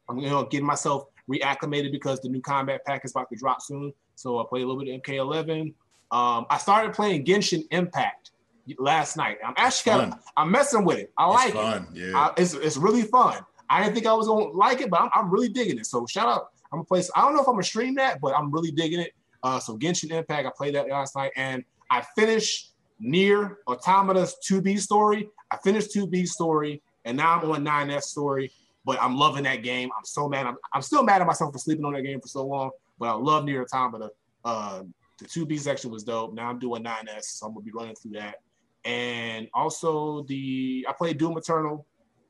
I'm 0.09 0.17
you 0.19 0.29
know 0.29 0.43
getting 0.43 0.67
myself 0.67 1.05
reacclimated 1.29 1.91
because 1.91 2.19
the 2.19 2.27
new 2.27 2.41
combat 2.41 2.85
pack 2.85 3.05
is 3.05 3.11
about 3.11 3.29
to 3.29 3.37
drop 3.37 3.61
soon. 3.61 3.93
So 4.15 4.39
I 4.39 4.43
played 4.47 4.63
a 4.63 4.67
little 4.67 4.83
bit 4.83 4.93
of 4.93 5.01
MK11. 5.01 5.73
Um, 6.11 6.45
I 6.49 6.57
started 6.57 6.93
playing 6.93 7.23
Genshin 7.23 7.63
Impact 7.71 8.30
last 8.79 9.17
night. 9.17 9.37
I'm 9.45 9.53
actually 9.57 9.91
kind 9.91 10.13
of 10.13 10.19
I'm 10.37 10.51
messing 10.51 10.83
with 10.85 10.99
it. 10.99 11.11
I 11.17 11.25
It's 11.27 11.35
like 11.35 11.49
it. 11.49 11.53
fun. 11.53 11.87
Yeah. 11.93 12.11
I, 12.15 12.33
it's 12.37 12.53
it's 12.53 12.77
really 12.77 13.03
fun. 13.03 13.43
I 13.69 13.81
didn't 13.83 13.95
think 13.95 14.05
I 14.07 14.13
was 14.13 14.27
gonna 14.27 14.45
like 14.47 14.81
it, 14.81 14.89
but 14.89 15.01
I'm, 15.01 15.09
I'm 15.13 15.29
really 15.31 15.49
digging 15.49 15.77
it. 15.79 15.85
So 15.85 16.05
shout 16.05 16.27
out. 16.27 16.47
I'm 16.71 16.79
gonna 16.79 16.85
play. 16.85 17.03
I 17.15 17.21
don't 17.21 17.33
know 17.35 17.41
if 17.41 17.47
I'm 17.47 17.53
gonna 17.53 17.63
stream 17.63 17.95
that, 17.95 18.19
but 18.21 18.35
I'm 18.37 18.51
really 18.51 18.71
digging 18.71 18.99
it. 18.99 19.13
Uh, 19.43 19.59
so 19.59 19.77
Genshin 19.77 20.11
Impact. 20.11 20.47
I 20.47 20.51
played 20.55 20.75
that 20.75 20.87
last 20.89 21.15
night, 21.15 21.31
and 21.35 21.63
I 21.89 22.03
finished 22.15 22.73
NieR 23.01 23.55
Automata's 23.67 24.35
2B 24.49 24.79
story. 24.79 25.27
I 25.51 25.57
finished 25.57 25.95
2B 25.95 26.27
story, 26.27 26.81
and 27.05 27.17
now 27.17 27.39
I'm 27.39 27.49
on 27.51 27.65
9S 27.65 28.03
story. 28.03 28.51
But 28.83 28.97
I'm 29.01 29.15
loving 29.15 29.43
that 29.43 29.63
game. 29.63 29.89
I'm 29.97 30.05
so 30.05 30.27
mad. 30.27 30.47
I'm, 30.47 30.55
I'm 30.73 30.81
still 30.81 31.03
mad 31.03 31.21
at 31.21 31.27
myself 31.27 31.53
for 31.53 31.59
sleeping 31.59 31.85
on 31.85 31.93
that 31.93 32.01
game 32.01 32.19
for 32.19 32.27
so 32.27 32.45
long. 32.45 32.71
But 32.99 33.09
I 33.09 33.13
love 33.13 33.45
NieR 33.45 33.63
Automata. 33.63 34.09
Uh, 34.43 34.83
the 35.19 35.25
2B 35.25 35.59
section 35.59 35.91
was 35.91 36.03
dope. 36.03 36.33
Now 36.33 36.49
I'm 36.49 36.57
doing 36.57 36.83
9S, 36.83 37.23
so 37.25 37.45
I'm 37.47 37.53
gonna 37.53 37.63
be 37.63 37.71
running 37.71 37.95
through 37.95 38.13
that. 38.13 38.37
And 38.85 39.47
also 39.53 40.23
the 40.23 40.85
I 40.89 40.93
played 40.93 41.17
Doom 41.17 41.37
Eternal, 41.37 41.85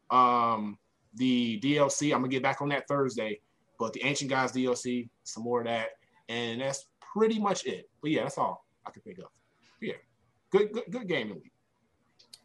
um, 0.10 0.78
the 1.16 1.60
DLC. 1.62 2.14
I'm 2.14 2.20
gonna 2.22 2.28
get 2.30 2.44
back 2.44 2.62
on 2.62 2.70
that 2.70 2.88
Thursday. 2.88 3.40
But 3.80 3.94
the 3.94 4.04
Ancient 4.04 4.30
Gods 4.30 4.52
DLC, 4.52 5.10
some 5.24 5.44
more 5.44 5.62
of 5.62 5.68
that, 5.68 5.90
and 6.30 6.62
that's 6.62 6.86
pretty 7.14 7.40
much 7.40 7.66
it. 7.66 7.90
But 8.02 8.12
yeah, 8.12 8.24
that's 8.24 8.38
all 8.38 8.66
I 8.86 8.92
can 8.92 9.02
think 9.02 9.18
of. 9.20 9.26
Yeah, 9.82 9.94
good, 10.52 10.72
good, 10.72 10.84
good 10.92 11.08
gaming 11.08 11.36
week. 11.36 11.52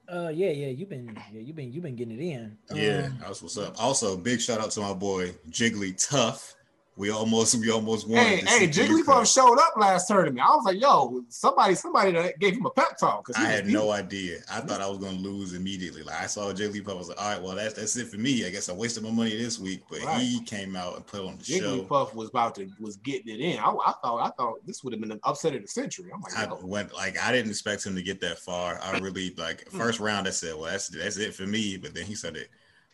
Uh, 0.09 0.29
yeah, 0.33 0.51
yeah, 0.51 0.69
you've 0.69 0.89
been, 0.89 1.19
yeah, 1.33 1.41
you've 1.41 1.57
been, 1.57 1.73
you've 1.73 1.83
been 1.83 1.97
getting 1.97 2.19
it 2.19 2.23
in. 2.23 2.57
Yeah, 2.73 3.07
Um, 3.07 3.19
that's 3.21 3.43
what's 3.43 3.59
up. 3.59 3.75
Also, 3.83 4.17
big 4.17 4.41
shout 4.41 4.61
out 4.61 4.71
to 4.71 4.81
my 4.81 4.95
boy 4.95 5.33
Jiggly 5.51 5.95
Tough. 6.09 6.55
We 6.99 7.11
almost 7.11 7.55
we 7.57 7.71
almost 7.71 8.09
won. 8.09 8.25
Hey, 8.25 8.37
hey, 8.47 8.69
Jigglypuff 8.69 9.31
showed 9.33 9.59
up 9.59 9.75
last 9.77 10.09
tournament. 10.09 10.41
I 10.41 10.57
was 10.57 10.65
like, 10.65 10.81
yo, 10.81 11.23
somebody, 11.29 11.75
somebody 11.75 12.13
that 12.13 12.39
gave 12.39 12.55
him 12.55 12.65
a 12.65 12.71
pep 12.71 12.97
talk. 12.97 13.29
I 13.37 13.41
had 13.45 13.67
no 13.67 13.91
idea. 13.91 14.39
I 14.51 14.61
thought 14.61 14.81
I 14.81 14.89
was 14.89 14.97
gonna 14.99 15.19
lose 15.19 15.53
immediately. 15.53 16.03
Like 16.03 16.23
I 16.23 16.27
saw 16.27 16.51
Jigglypuff, 16.55 16.91
I 16.91 16.95
was 16.95 17.09
like, 17.11 17.21
all 17.23 17.31
right, 17.31 17.43
well 17.43 17.55
that's 17.55 17.75
that's 17.75 17.97
it 17.97 18.07
for 18.09 18.17
me. 18.17 18.47
I 18.47 18.51
guess 18.51 18.71
I 18.71 18.73
wasted 18.73 19.03
my 19.03 19.11
money 19.11 19.37
this 19.37 19.59
week, 19.59 19.83
but 19.91 20.03
Right. 20.05 20.23
he 20.23 20.41
came 20.45 20.75
out 20.75 20.97
and 20.97 21.07
put 21.07 21.21
on 21.21 21.37
the 21.37 21.45
show. 21.45 21.55
Jigglypuff 21.85 22.15
was 22.15 22.31
about 22.31 22.55
to 22.55 22.67
was 22.81 22.97
getting 22.97 23.29
it 23.35 23.41
in. 23.41 23.59
I, 23.59 23.69
I 23.69 23.93
thought 24.03 24.19
I 24.27 24.31
thought 24.31 24.67
this 24.67 24.83
would 24.83 24.95
have 24.95 25.01
been 25.03 25.13
an 25.13 25.21
upset 25.25 25.55
of 25.55 25.61
the 25.61 25.69
century. 25.69 26.11
I'm 26.15 26.23
like, 26.23 26.35
I 26.35 26.49
went 26.63 26.95
like 26.95 27.21
I 27.23 27.31
didn't 27.31 27.51
expect 27.51 27.85
him 27.85 27.95
to 27.97 28.03
get 28.03 28.23
that 28.23 28.39
far. 28.39 28.81
I 28.83 28.99
really 29.01 29.35
like 29.37 29.69
Hmm. 29.71 29.77
first 29.77 30.01
round. 30.01 30.27
I 30.27 30.31
said, 30.31 30.55
well, 30.55 30.71
that's 30.71 30.89
that's 30.89 31.19
it 31.19 31.35
for 31.35 31.47
me. 31.47 31.77
But 31.77 31.93
then 31.93 32.05
he 32.07 32.15
started 32.15 32.49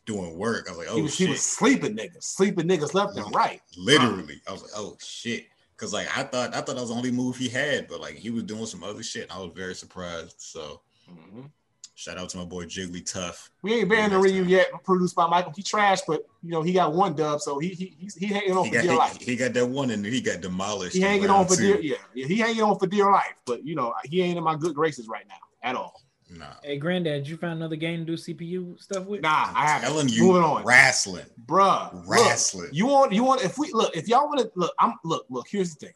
doing 0.07 0.37
work. 0.37 0.67
I 0.69 0.71
was 0.71 0.79
like, 0.79 0.89
oh 0.91 0.97
he, 0.97 1.03
was, 1.03 1.15
shit. 1.15 1.27
he 1.27 1.31
was 1.33 1.43
sleeping 1.43 1.97
niggas, 1.97 2.23
sleeping 2.25 2.67
niggas 2.69 2.95
left 2.95 3.17
and 3.17 3.35
right. 3.35 3.61
Literally. 3.77 4.41
I 4.49 4.53
was 4.53 4.63
like, 4.63 4.73
oh 4.77 4.97
shit. 5.01 5.47
Cause 5.77 5.93
like 5.93 6.07
I 6.17 6.23
thought 6.23 6.51
I 6.55 6.61
thought 6.61 6.77
that 6.77 6.77
was 6.77 6.91
the 6.91 6.95
only 6.95 7.11
move 7.11 7.37
he 7.37 7.49
had, 7.49 7.89
but 7.89 8.01
like 8.01 8.15
he 8.15 8.31
was 8.31 8.45
doing 8.45 8.67
some 8.67 8.85
other 8.85 9.03
shit. 9.03 9.25
and 9.25 9.33
I 9.33 9.39
was 9.39 9.51
very 9.55 9.75
surprised. 9.75 10.37
So 10.39 10.81
Mhm. 11.11 11.51
shout 11.95 12.19
out 12.19 12.29
to 12.31 12.37
my 12.39 12.45
boy 12.45 12.67
Jigglypuff. 12.67 13.49
We 13.63 13.75
ain't 13.75 13.89
banned 13.89 14.13
the 14.13 14.19
Ryu 14.19 14.45
yet, 14.45 14.71
produced 14.85 15.17
by 15.17 15.27
Michael. 15.27 15.53
He 15.57 15.63
trash, 15.63 16.01
but 16.07 16.25
you 16.43 16.51
know 16.51 16.63
he 16.63 16.73
got 16.73 16.93
one 16.93 17.15
dub, 17.15 17.41
so 17.41 17.59
he 17.59 17.69
he 17.71 17.97
he's, 17.99 18.15
he 18.15 18.27
hanging 18.27 18.57
on 18.57 18.65
He 18.65 18.71
for 18.71 18.75
got 18.77 18.83
dear 18.83 18.97
life. 18.97 19.21
he, 19.21 19.37
got 19.37 19.53
that 19.55 19.67
one 19.67 19.91
and 19.91 20.05
he 20.07 20.21
got 20.21 20.41
demolished. 20.41 20.95
He 20.95 21.01
hanging 21.01 21.31
on 21.31 21.47
for 21.49 21.57
two. 21.57 21.63
dear, 21.63 21.81
yeah, 21.81 21.97
yeah. 22.15 22.27
He 22.27 22.37
hanging 22.37 22.63
on 22.63 22.79
for 22.79 22.87
dear 22.87 23.11
life, 23.11 23.35
but 23.45 23.65
you 23.65 23.75
know 23.75 23.93
he 24.05 24.23
ain't 24.23 24.39
in 24.39 24.45
my 24.45 24.55
good 24.57 24.75
graces 24.75 25.09
right 25.09 25.27
now 25.29 25.35
at 25.63 25.75
all. 25.75 26.02
Nah. 26.39 26.47
Hey, 26.63 26.79
granddad, 26.79 27.25
did 27.25 27.29
you 27.31 27.37
find 27.37 27.55
another 27.55 27.77
game 27.77 28.01
to 28.01 28.05
do 28.05 28.17
CPU 28.17 28.81
stuff 28.81 29.05
with? 29.07 29.21
Nah, 29.23 29.51
I 29.55 29.67
haven't. 29.67 29.89
Telling 29.91 30.09
you, 30.09 30.25
Moving 30.25 30.43
on, 30.43 30.65
wrestling. 30.65 31.27
bruh. 31.47 31.93
look, 31.95 32.05
Wrestling. 32.09 32.71
you 32.73 32.87
want 32.87 33.13
you 33.13 33.23
want 33.25 33.43
if 33.45 33.59
we 33.59 33.71
look 33.73 33.95
if 33.97 34.09
y'all 34.09 34.27
want 34.29 34.41
to 34.41 34.51
look, 34.55 34.73
I'm 34.79 34.95
look 35.05 35.27
look. 35.29 35.47
Here's 35.51 35.75
the 35.75 35.87
thing. 35.87 35.95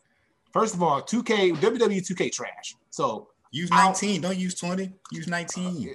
First 0.53 0.75
of 0.75 0.83
all, 0.83 1.03
2K 1.03 1.57
WWE 1.57 1.99
2K 2.07 2.33
trash. 2.33 2.75
So 2.91 3.29
Use 3.53 3.69
I'll- 3.73 3.89
19. 3.93 4.21
Don't 4.21 4.37
use 4.37 4.55
20. 4.55 4.93
Use 5.13 5.27
19. 5.29 5.67
Uh, 5.89 5.93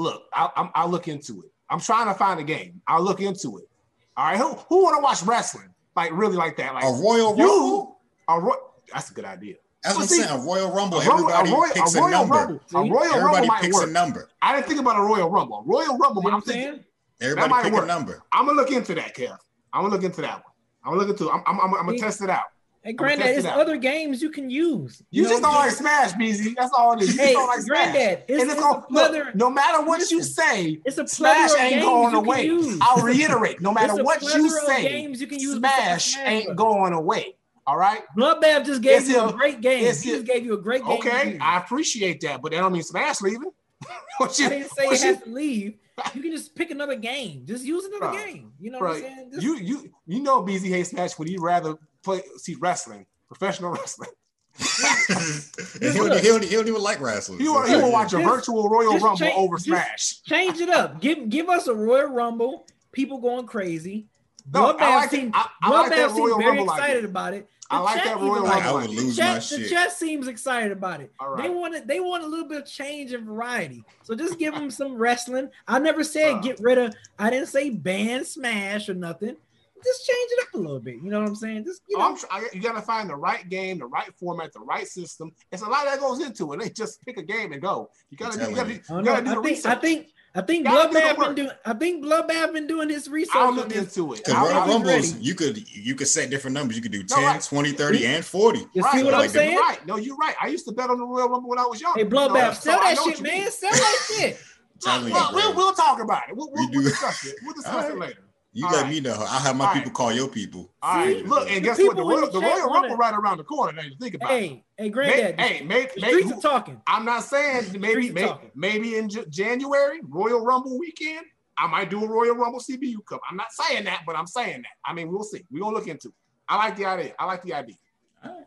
look, 0.00 0.24
I'll, 0.32 0.52
I'm, 0.56 0.70
I'll 0.74 0.88
look 0.88 1.08
into 1.08 1.42
it. 1.42 1.50
I'm 1.68 1.80
trying 1.80 2.06
to 2.06 2.14
find 2.14 2.38
a 2.40 2.44
game. 2.44 2.80
I'll 2.86 3.02
look 3.02 3.20
into 3.20 3.58
it. 3.58 3.68
All 4.16 4.24
right, 4.26 4.38
who 4.38 4.54
who 4.68 4.84
want 4.84 4.96
to 4.98 5.02
watch 5.02 5.22
wrestling 5.24 5.68
like 5.94 6.12
really 6.12 6.36
like 6.36 6.56
that? 6.58 6.72
Like 6.74 6.84
a 6.84 6.86
Royal 6.86 7.36
you- 7.36 7.44
Rumble? 7.44 7.98
a 8.28 8.40
Ro- 8.40 8.70
that's 8.92 9.10
a 9.10 9.14
good 9.14 9.24
idea. 9.26 9.56
That's 9.86 9.96
what 9.96 10.02
I'm 10.02 10.08
see, 10.08 10.22
saying. 10.22 10.40
A 10.40 10.44
Royal 10.44 10.70
Rumble. 10.72 10.98
A 11.00 11.04
Royal- 11.06 11.30
Everybody 11.30 11.50
a 11.50 11.54
Royal- 11.54 11.72
picks 11.72 11.94
a 11.94 12.02
a, 12.02 12.10
number. 12.10 12.34
Rumble. 12.34 12.56
A 12.56 12.68
See? 12.68 12.76
Royal 12.76 12.90
Rumble 12.90 13.14
Everybody 13.16 13.46
might 13.48 13.60
picks 13.62 13.74
work. 13.74 13.88
a 13.88 13.92
number. 13.92 14.28
I 14.42 14.54
didn't 14.54 14.66
think 14.68 14.80
about 14.80 14.96
a 14.98 15.02
Royal 15.02 15.30
Rumble. 15.30 15.62
Royal 15.66 15.96
Rumble. 15.98 16.22
See 16.22 16.24
what 16.24 16.32
I'm 16.32 16.34
I'm 16.40 16.42
saying? 16.42 16.84
Everybody 17.20 17.48
might 17.50 17.62
pick 17.64 17.72
work. 17.72 17.84
a 17.84 17.86
number. 17.86 18.22
I'm 18.32 18.46
gonna 18.46 18.58
look 18.60 18.70
into 18.70 18.94
that, 18.96 19.14
Kev. 19.16 19.38
I'm 19.72 19.82
gonna 19.82 19.94
look 19.94 20.04
into 20.04 20.20
that 20.22 20.34
one. 20.34 20.42
I'm 20.84 20.92
gonna 20.92 21.06
look 21.06 21.10
into. 21.18 21.30
I'm. 21.30 21.42
I'm, 21.46 21.60
I'm, 21.60 21.74
I'm 21.74 21.86
gonna 21.86 21.98
test 21.98 22.20
it 22.22 22.30
out. 22.30 22.44
Hey, 22.82 22.92
granddad, 22.92 23.26
test 23.26 23.38
it's 23.38 23.46
it 23.46 23.50
out. 23.50 23.58
other 23.58 23.76
games 23.78 24.22
you 24.22 24.30
can 24.30 24.48
use. 24.48 25.02
You, 25.10 25.24
just 25.24 25.42
know? 25.42 25.48
don't 25.48 25.56
like 25.58 25.72
Smash, 25.72 26.12
BZ. 26.12 26.54
That's 26.56 26.72
all 26.72 26.92
it 26.92 27.02
is. 27.02 27.16
You 27.16 27.20
Hey, 27.20 27.32
just 27.32 27.34
don't 27.34 27.46
like 27.48 27.60
Smash. 27.60 27.92
granddad, 27.92 28.24
it's, 28.28 28.30
and 28.30 28.42
it's 28.42 28.52
it's 28.52 28.60
gonna, 28.62 28.84
look, 28.90 29.34
no 29.34 29.50
matter 29.50 29.82
what 29.84 30.08
you 30.08 30.22
say, 30.22 30.80
It's 30.84 30.96
a 30.96 31.08
Smash 31.08 31.50
ain't 31.58 31.82
going 31.82 32.14
away. 32.14 32.48
I'll 32.80 33.02
reiterate. 33.02 33.60
No 33.60 33.72
matter 33.72 34.04
what 34.04 34.22
you 34.22 34.48
say, 34.48 34.82
games 34.82 35.20
you 35.20 35.26
can 35.26 35.40
use 35.40 35.56
Smash 35.56 36.16
ain't 36.18 36.54
going 36.54 36.92
away. 36.92 37.34
All 37.66 37.76
right. 37.76 38.02
Bloodbath 38.16 38.64
just 38.66 38.80
gave 38.82 39.00
It's 39.00 39.08
you 39.08 39.18
a- 39.20 39.28
a 39.28 39.32
great 39.32 39.60
game. 39.60 39.78
He 39.80 40.10
just 40.10 40.24
gave 40.26 40.44
you 40.44 40.54
a 40.54 40.58
great 40.60 40.84
game. 40.84 40.98
Okay. 40.98 41.38
I 41.40 41.58
appreciate 41.58 42.20
that, 42.20 42.40
but 42.42 42.52
that 42.52 42.58
don't 42.58 42.72
mean 42.72 42.82
Smash 42.82 43.20
leaving. 43.20 43.50
what 44.18 44.38
you, 44.38 44.46
I 44.46 44.48
didn't 44.50 44.70
say 44.70 44.86
what 44.86 44.94
it 44.96 45.00
you- 45.04 45.14
has 45.14 45.22
to 45.24 45.30
leave. 45.30 45.74
You 46.14 46.22
can 46.22 46.30
just 46.30 46.54
pick 46.54 46.70
another 46.70 46.94
game. 46.96 47.42
Just 47.46 47.64
use 47.64 47.84
another 47.86 48.12
Bro, 48.12 48.24
game. 48.24 48.52
You 48.60 48.70
know 48.70 48.78
what 48.78 48.96
I'm 48.96 49.00
saying? 49.00 49.30
Just- 49.32 49.42
you 49.42 49.56
you 49.58 49.90
you 50.06 50.20
know 50.20 50.42
BZ 50.42 50.68
hates 50.68 50.90
Smash 50.90 51.18
when 51.18 51.26
he'd 51.28 51.40
rather 51.40 51.74
play 52.04 52.22
see 52.36 52.54
wrestling, 52.60 53.06
professional 53.28 53.70
wrestling. 53.74 54.10
And 55.08 55.92
he, 55.92 55.98
don't, 55.98 56.20
he, 56.20 56.26
don't, 56.28 56.44
he 56.44 56.54
don't 56.56 56.68
even 56.68 56.80
like 56.82 57.00
wrestling. 57.00 57.38
He 57.38 57.48
will, 57.48 57.66
he 57.66 57.76
will 57.76 57.92
watch 57.92 58.12
a 58.14 58.18
Just- 58.18 58.28
virtual 58.28 58.68
Royal 58.68 58.92
Rumble 58.98 59.16
change- 59.16 59.34
over 59.36 59.58
Smash. 59.58 60.22
change 60.22 60.60
it 60.60 60.68
up. 60.70 61.00
Give 61.00 61.28
give 61.28 61.48
us 61.48 61.66
a 61.66 61.74
Royal 61.74 62.08
Rumble. 62.08 62.66
People 62.92 63.18
going 63.18 63.46
crazy. 63.46 64.06
No, 64.52 64.66
I 64.66 64.72
Bloodbath 64.72 64.78
like, 64.80 65.04
it. 65.06 65.10
seemed, 65.10 65.32
I, 65.34 65.48
I 65.62 65.70
like 65.70 65.90
that 65.90 65.98
Bloodbath 66.10 66.14
seemed 66.14 66.26
Royal 66.28 66.38
very 66.38 66.48
Rumble 66.56 66.64
excited 66.74 66.96
idea. 66.98 67.08
about 67.08 67.34
it. 67.34 67.48
I 67.68 67.78
like 67.80 68.04
that 68.04 68.16
even 68.16 68.28
Royal 68.28 68.44
liked 68.44 68.64
Rumble 68.64 68.78
I 68.78 68.80
would 68.82 68.90
lose 68.90 69.16
The 69.16 69.22
my 69.24 69.28
chat, 69.32 69.42
the 69.42 69.56
shit. 69.58 69.70
chat 69.70 69.92
seems 69.92 70.28
excited 70.28 70.70
about 70.72 71.00
it. 71.00 71.12
All 71.18 71.34
They 71.36 71.42
right. 71.48 71.52
wanted 71.54 71.88
they 71.88 71.98
want 72.00 72.22
a 72.22 72.26
little 72.26 72.46
bit 72.48 72.58
of 72.62 72.66
change 72.66 73.12
and 73.12 73.26
variety. 73.26 73.82
So 74.04 74.14
just 74.14 74.38
give 74.38 74.54
them 74.54 74.70
some 74.70 74.94
wrestling. 74.96 75.48
I 75.66 75.80
never 75.80 76.04
said 76.04 76.36
Bruh. 76.36 76.42
get 76.44 76.60
rid 76.60 76.78
of. 76.78 76.94
I 77.18 77.28
didn't 77.30 77.48
say 77.48 77.70
ban 77.70 78.24
Smash 78.24 78.88
or 78.88 78.94
nothing. 78.94 79.36
Just 79.84 80.06
change 80.06 80.30
it 80.32 80.42
up 80.48 80.54
a 80.54 80.58
little 80.58 80.80
bit. 80.80 80.96
You 81.02 81.10
know 81.10 81.20
what 81.20 81.28
I'm 81.28 81.34
saying? 81.36 81.64
Just 81.64 81.82
you 81.88 81.96
Oh, 81.96 82.00
know. 82.00 82.06
I'm 82.10 82.16
tr- 82.16 82.26
I, 82.30 82.48
you 82.52 82.60
got 82.60 82.72
to 82.76 82.82
find 82.82 83.10
the 83.10 83.14
right 83.14 83.46
game, 83.48 83.78
the 83.78 83.86
right 83.86 84.10
format, 84.18 84.52
the 84.52 84.60
right 84.60 84.86
system. 84.86 85.32
It's 85.52 85.62
a 85.62 85.68
lot 85.68 85.84
that 85.84 86.00
goes 86.00 86.20
into 86.24 86.52
it. 86.54 86.60
They 86.60 86.70
just 86.70 87.02
pick 87.04 87.18
a 87.18 87.22
game 87.22 87.52
and 87.52 87.60
go. 87.60 87.90
You 88.10 88.16
got 88.16 88.32
to 88.32 88.38
do, 88.38 88.48
you 88.50 88.56
gotta, 88.56 88.78
telling 88.78 88.80
do- 88.80 88.94
I, 88.94 88.98
you 88.98 89.04
gotta 89.04 89.24
do 89.24 89.30
I 89.30 89.34
the 89.34 89.42
think 89.42 89.44
research. 89.44 89.72
I 89.72 89.78
think 89.80 90.06
I 90.36 90.42
think 90.42 90.64
Gotta 90.66 90.90
Bloodbath 90.90 91.16
been 91.18 91.34
doing. 91.34 91.50
I 91.64 91.72
think 91.72 92.04
Bloodbath 92.04 92.52
been 92.52 92.66
doing 92.66 92.88
his 92.90 93.08
research. 93.08 93.34
I'll 93.34 93.48
on 93.48 93.56
look 93.56 93.68
this. 93.70 93.96
into 93.96 94.12
it. 94.12 94.18
Because 94.24 94.34
Royal 94.34 94.60
I'll- 94.60 94.68
Rumbles, 94.68 95.12
ready. 95.12 95.24
you 95.24 95.34
could 95.34 95.68
you 95.74 95.94
could 95.94 96.08
set 96.08 96.28
different 96.30 96.54
numbers. 96.54 96.76
You 96.76 96.82
could 96.82 96.92
do 96.92 97.00
No, 97.08 97.16
10, 97.16 97.24
right. 97.24 97.42
20, 97.42 97.72
30, 97.72 98.06
and 98.06 98.24
40. 98.24 98.66
You 98.74 98.82
Right, 98.82 98.94
see 98.98 99.02
what 99.04 99.14
I'm 99.14 99.20
like 99.20 99.30
saying? 99.30 99.56
Right. 99.56 99.86
No, 99.86 99.96
you're 99.96 100.16
right. 100.16 100.34
I 100.40 100.48
used 100.48 100.66
to 100.66 100.72
bet 100.72 100.90
on 100.90 100.98
the 100.98 101.06
Royal 101.06 101.28
Rumble 101.30 101.48
when 101.48 101.58
I 101.58 101.64
was 101.64 101.80
young. 101.80 101.94
Hey, 101.96 102.02
You 102.02 102.08
know, 102.10 102.28
Bloodbath, 102.28 102.54
so 102.56 102.70
sell 102.70 102.80
I 102.80 102.94
that 102.94 103.02
shit, 103.04 103.20
man. 103.22 103.50
Sell 103.50 103.70
that 103.72 104.08
shit. 104.14 104.38
Telling 104.82 105.04
Look, 105.04 105.14
you, 105.14 105.18
look, 105.18 105.34
we'll, 105.34 105.54
we'll 105.54 105.72
talk 105.72 106.00
about 106.02 106.28
it. 106.28 106.36
We'll, 106.36 106.50
we'll, 106.52 106.66
We 106.66 106.70
do. 106.72 106.78
we'll 106.80 106.88
discuss 106.90 107.24
it. 107.24 107.36
We'll 107.42 107.54
discuss 107.54 107.84
All 107.86 107.90
it 107.92 107.98
later. 107.98 108.18
You 108.56 108.64
All 108.66 108.72
let 108.72 108.82
right. 108.84 108.90
me 108.90 109.00
know. 109.00 109.12
I'll 109.18 109.26
have 109.40 109.54
my 109.54 109.66
All 109.66 109.74
people 109.74 109.88
right. 109.90 109.94
call 109.94 110.12
your 110.14 110.28
people. 110.28 110.72
All 110.82 110.94
right. 110.96 111.16
See? 111.18 111.22
Look, 111.24 111.46
and 111.50 111.56
The 111.56 111.60
guess 111.60 111.78
what? 111.78 111.94
The 111.96 112.02
Royal, 112.02 112.20
the 112.22 112.26
the 112.32 112.40
Royal 112.40 112.68
wanna- 112.70 112.80
Rumble 112.88 112.96
right 112.96 113.12
around 113.14 113.36
the 113.36 113.44
corner. 113.44 113.72
Now 113.74 113.82
you 113.82 113.96
think 114.00 114.14
about 114.14 114.30
it. 114.32 114.38
Hey, 114.40 114.64
hey, 114.78 114.84
May- 114.84 114.88
granddad. 114.88 115.40
hey, 115.40 115.64
maybe, 115.64 115.90
the 115.94 116.00
maybe 116.00 116.22
streets 116.22 116.32
are 116.32 116.40
talking. 116.50 116.80
I'm 116.86 117.04
not 117.04 117.22
saying 117.24 117.78
maybe 117.78 118.08
Streets 118.08 118.14
maybe, 118.14 118.50
maybe 118.54 118.96
in 118.96 119.10
J- 119.10 119.26
January 119.28 120.00
Royal 120.08 120.40
Rumble 120.42 120.78
weekend 120.78 121.26
I 121.58 121.66
might 121.66 121.90
do 121.90 122.02
a 122.02 122.08
Royal 122.08 122.34
Rumble 122.34 122.60
CPU 122.60 123.04
Cup. 123.06 123.20
I'm 123.30 123.36
not 123.36 123.50
saying 123.52 123.84
that, 123.84 124.04
but 124.06 124.14
I'm 124.16 124.26
saying 124.26 124.62
that. 124.62 124.72
I 124.84 124.92
mean, 124.94 125.10
we'll 125.10 125.22
see. 125.22 125.44
We're 125.50 125.60
gonna 125.60 125.74
look 125.76 125.86
into 125.88 126.08
it. 126.08 126.14
I 126.48 126.56
like 126.56 126.76
the 126.76 126.84
idea. 126.86 127.14
I 127.18 127.24
like 127.26 127.42
the 127.42 127.52
idea. 127.54 127.76
All 128.24 128.30
right. 128.30 128.46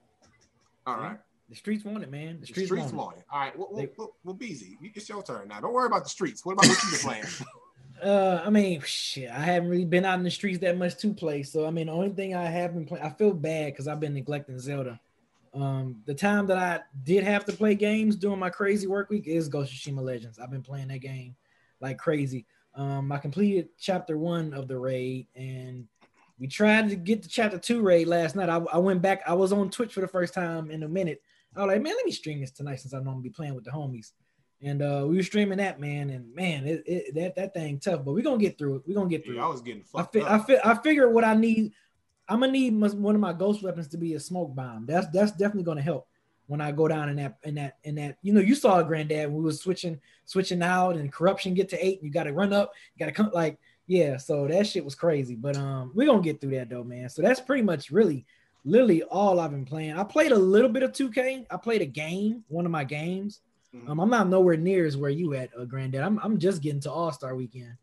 All 0.87 0.97
right. 0.97 1.17
The 1.49 1.55
streets 1.55 1.83
want 1.83 2.03
it, 2.03 2.11
man. 2.11 2.35
The 2.35 2.39
The 2.41 2.45
streets, 2.47 2.67
streets 2.69 2.91
want 2.91 2.93
it. 2.93 2.97
want 2.97 3.17
it. 3.17 3.23
All 3.31 3.39
right. 3.39 3.57
Well, 3.57 3.67
well, 3.71 3.81
They- 3.83 3.91
well, 3.97 4.15
well, 4.23 4.35
Beezy, 4.35 4.77
it's 4.81 5.07
your 5.09 5.23
turn 5.23 5.47
now. 5.49 5.59
Don't 5.59 5.73
worry 5.73 5.87
about 5.87 6.03
the 6.03 6.09
streets. 6.09 6.45
What 6.45 6.53
about 6.53 6.67
what 6.67 6.83
you 6.83 6.89
been 6.91 6.99
playing? 6.99 7.23
Uh, 8.01 8.41
I 8.45 8.49
mean, 8.49 8.81
shit. 8.81 9.29
I 9.29 9.39
haven't 9.39 9.69
really 9.69 9.85
been 9.85 10.05
out 10.05 10.17
in 10.17 10.23
the 10.23 10.31
streets 10.31 10.59
that 10.59 10.77
much 10.77 10.97
to 10.97 11.13
play. 11.13 11.43
So 11.43 11.65
I 11.65 11.71
mean, 11.71 11.87
the 11.87 11.93
only 11.93 12.09
thing 12.09 12.35
I 12.35 12.45
have 12.45 12.73
been 12.73 12.85
playing, 12.85 13.05
I 13.05 13.09
feel 13.09 13.33
bad 13.33 13.73
because 13.73 13.87
I've 13.87 13.99
been 13.99 14.13
neglecting 14.13 14.59
Zelda. 14.59 14.99
Um, 15.53 16.01
the 16.05 16.13
time 16.13 16.45
that 16.47 16.57
I 16.57 16.81
did 17.03 17.23
have 17.23 17.45
to 17.45 17.53
play 17.53 17.75
games 17.75 18.15
during 18.15 18.39
my 18.39 18.49
crazy 18.49 18.87
work 18.87 19.09
week 19.09 19.27
is 19.27 19.49
Ghost 19.49 19.73
of 19.73 19.79
Tsushima 19.79 20.01
Legends. 20.01 20.39
I've 20.39 20.51
been 20.51 20.61
playing 20.61 20.89
that 20.89 20.99
game 20.99 21.35
like 21.81 21.97
crazy. 21.97 22.45
Um, 22.75 23.11
I 23.11 23.17
completed 23.17 23.69
chapter 23.79 24.17
one 24.17 24.53
of 24.53 24.67
the 24.67 24.77
raid, 24.77 25.27
and 25.35 25.87
we 26.37 26.47
tried 26.47 26.89
to 26.89 26.95
get 26.95 27.23
to 27.23 27.29
chapter 27.29 27.57
two 27.57 27.81
raid 27.81 28.07
last 28.07 28.35
night. 28.35 28.49
I, 28.49 28.57
I 28.71 28.77
went 28.77 29.01
back. 29.01 29.21
I 29.27 29.33
was 29.33 29.51
on 29.51 29.69
Twitch 29.69 29.93
for 29.93 30.01
the 30.01 30.07
first 30.07 30.33
time 30.33 30.71
in 30.71 30.83
a 30.83 30.87
minute. 30.87 31.21
I 31.55 31.61
was 31.61 31.73
like, 31.73 31.81
man, 31.81 31.95
let 31.95 32.05
me 32.05 32.11
stream 32.11 32.39
this 32.41 32.51
tonight 32.51 32.79
since 32.79 32.93
I 32.93 32.97
know 32.97 33.09
I'm 33.09 33.15
gonna 33.15 33.21
be 33.21 33.29
playing 33.29 33.55
with 33.55 33.65
the 33.65 33.71
homies. 33.71 34.11
And 34.61 34.81
uh, 34.81 35.05
we 35.07 35.15
were 35.15 35.23
streaming 35.23 35.59
that 35.59 35.79
man, 35.79 36.09
and 36.09 36.33
man, 36.35 36.67
it, 36.67 36.83
it, 36.85 37.15
that 37.15 37.35
that 37.35 37.53
thing 37.53 37.79
tough, 37.79 38.03
but 38.03 38.13
we're 38.13 38.23
gonna 38.23 38.37
get 38.37 38.57
through 38.57 38.75
it. 38.75 38.81
We're 38.85 38.95
gonna 38.95 39.09
get 39.09 39.23
through 39.23 39.35
Yeah, 39.35 39.45
I 39.45 39.47
was 39.47 39.61
getting 39.61 39.83
I 39.95 40.01
fucked 40.01 40.13
fi- 40.13 40.25
I 40.25 40.37
fi- 40.39 40.61
I 40.63 40.75
figure 40.75 41.09
what 41.09 41.23
I 41.23 41.33
need. 41.33 41.71
I'm 42.27 42.41
gonna 42.41 42.51
need 42.51 42.77
one 42.77 43.15
of 43.15 43.21
my 43.21 43.31
ghost 43.31 43.63
weapons 43.63 43.87
to 43.89 43.97
be 43.97 44.15
a 44.15 44.19
smoke 44.19 44.53
bomb. 44.53 44.85
That's 44.85 45.07
that's 45.13 45.31
definitely 45.31 45.63
gonna 45.63 45.81
help 45.81 46.07
when 46.47 46.59
I 46.59 46.71
go 46.71 46.87
down 46.89 47.07
in 47.07 47.15
that 47.17 47.37
in 47.43 47.55
that 47.55 47.77
in 47.85 47.95
that. 47.95 48.17
You 48.21 48.33
know, 48.33 48.41
you 48.41 48.53
saw 48.53 48.81
granddad. 48.83 49.31
We 49.31 49.41
was 49.41 49.61
switching 49.61 49.99
switching 50.25 50.61
out, 50.61 50.97
and 50.97 51.11
corruption 51.11 51.53
get 51.53 51.69
to 51.69 51.85
eight. 51.85 51.99
And 51.99 52.07
you 52.07 52.11
got 52.11 52.23
to 52.23 52.33
run 52.33 52.51
up. 52.51 52.73
You 52.95 53.05
got 53.05 53.05
to 53.05 53.15
come 53.15 53.31
like 53.33 53.57
yeah. 53.87 54.17
So 54.17 54.45
that 54.47 54.67
shit 54.67 54.83
was 54.83 54.93
crazy, 54.93 55.35
but 55.35 55.55
um, 55.55 55.93
we're 55.95 56.07
gonna 56.07 56.21
get 56.21 56.41
through 56.41 56.55
that 56.57 56.69
though, 56.69 56.83
man. 56.83 57.07
So 57.07 57.21
that's 57.21 57.39
pretty 57.39 57.63
much 57.63 57.91
really 57.91 58.25
literally 58.65 59.03
all 59.03 59.39
I've 59.39 59.51
been 59.51 59.65
playing. 59.65 59.97
I 59.97 60.03
played 60.03 60.31
a 60.31 60.37
little 60.37 60.69
bit 60.69 60.83
of 60.83 60.91
2K. 60.91 61.45
I 61.49 61.57
played 61.57 61.81
a 61.81 61.85
game, 61.85 62.43
one 62.49 62.65
of 62.65 62.71
my 62.71 62.83
games. 62.83 63.41
Mhm. 63.75 63.89
Um, 63.89 63.99
I'm 63.99 64.09
not 64.09 64.27
nowhere 64.29 64.57
near 64.57 64.85
as 64.85 64.97
where 64.97 65.11
you 65.11 65.33
at, 65.35 65.49
uh, 65.57 65.65
Granddad. 65.65 66.01
I'm 66.01 66.19
I'm 66.23 66.37
just 66.39 66.61
getting 66.61 66.79
to 66.81 66.91
All 66.91 67.11
Star 67.11 67.35
Weekend 67.35 67.73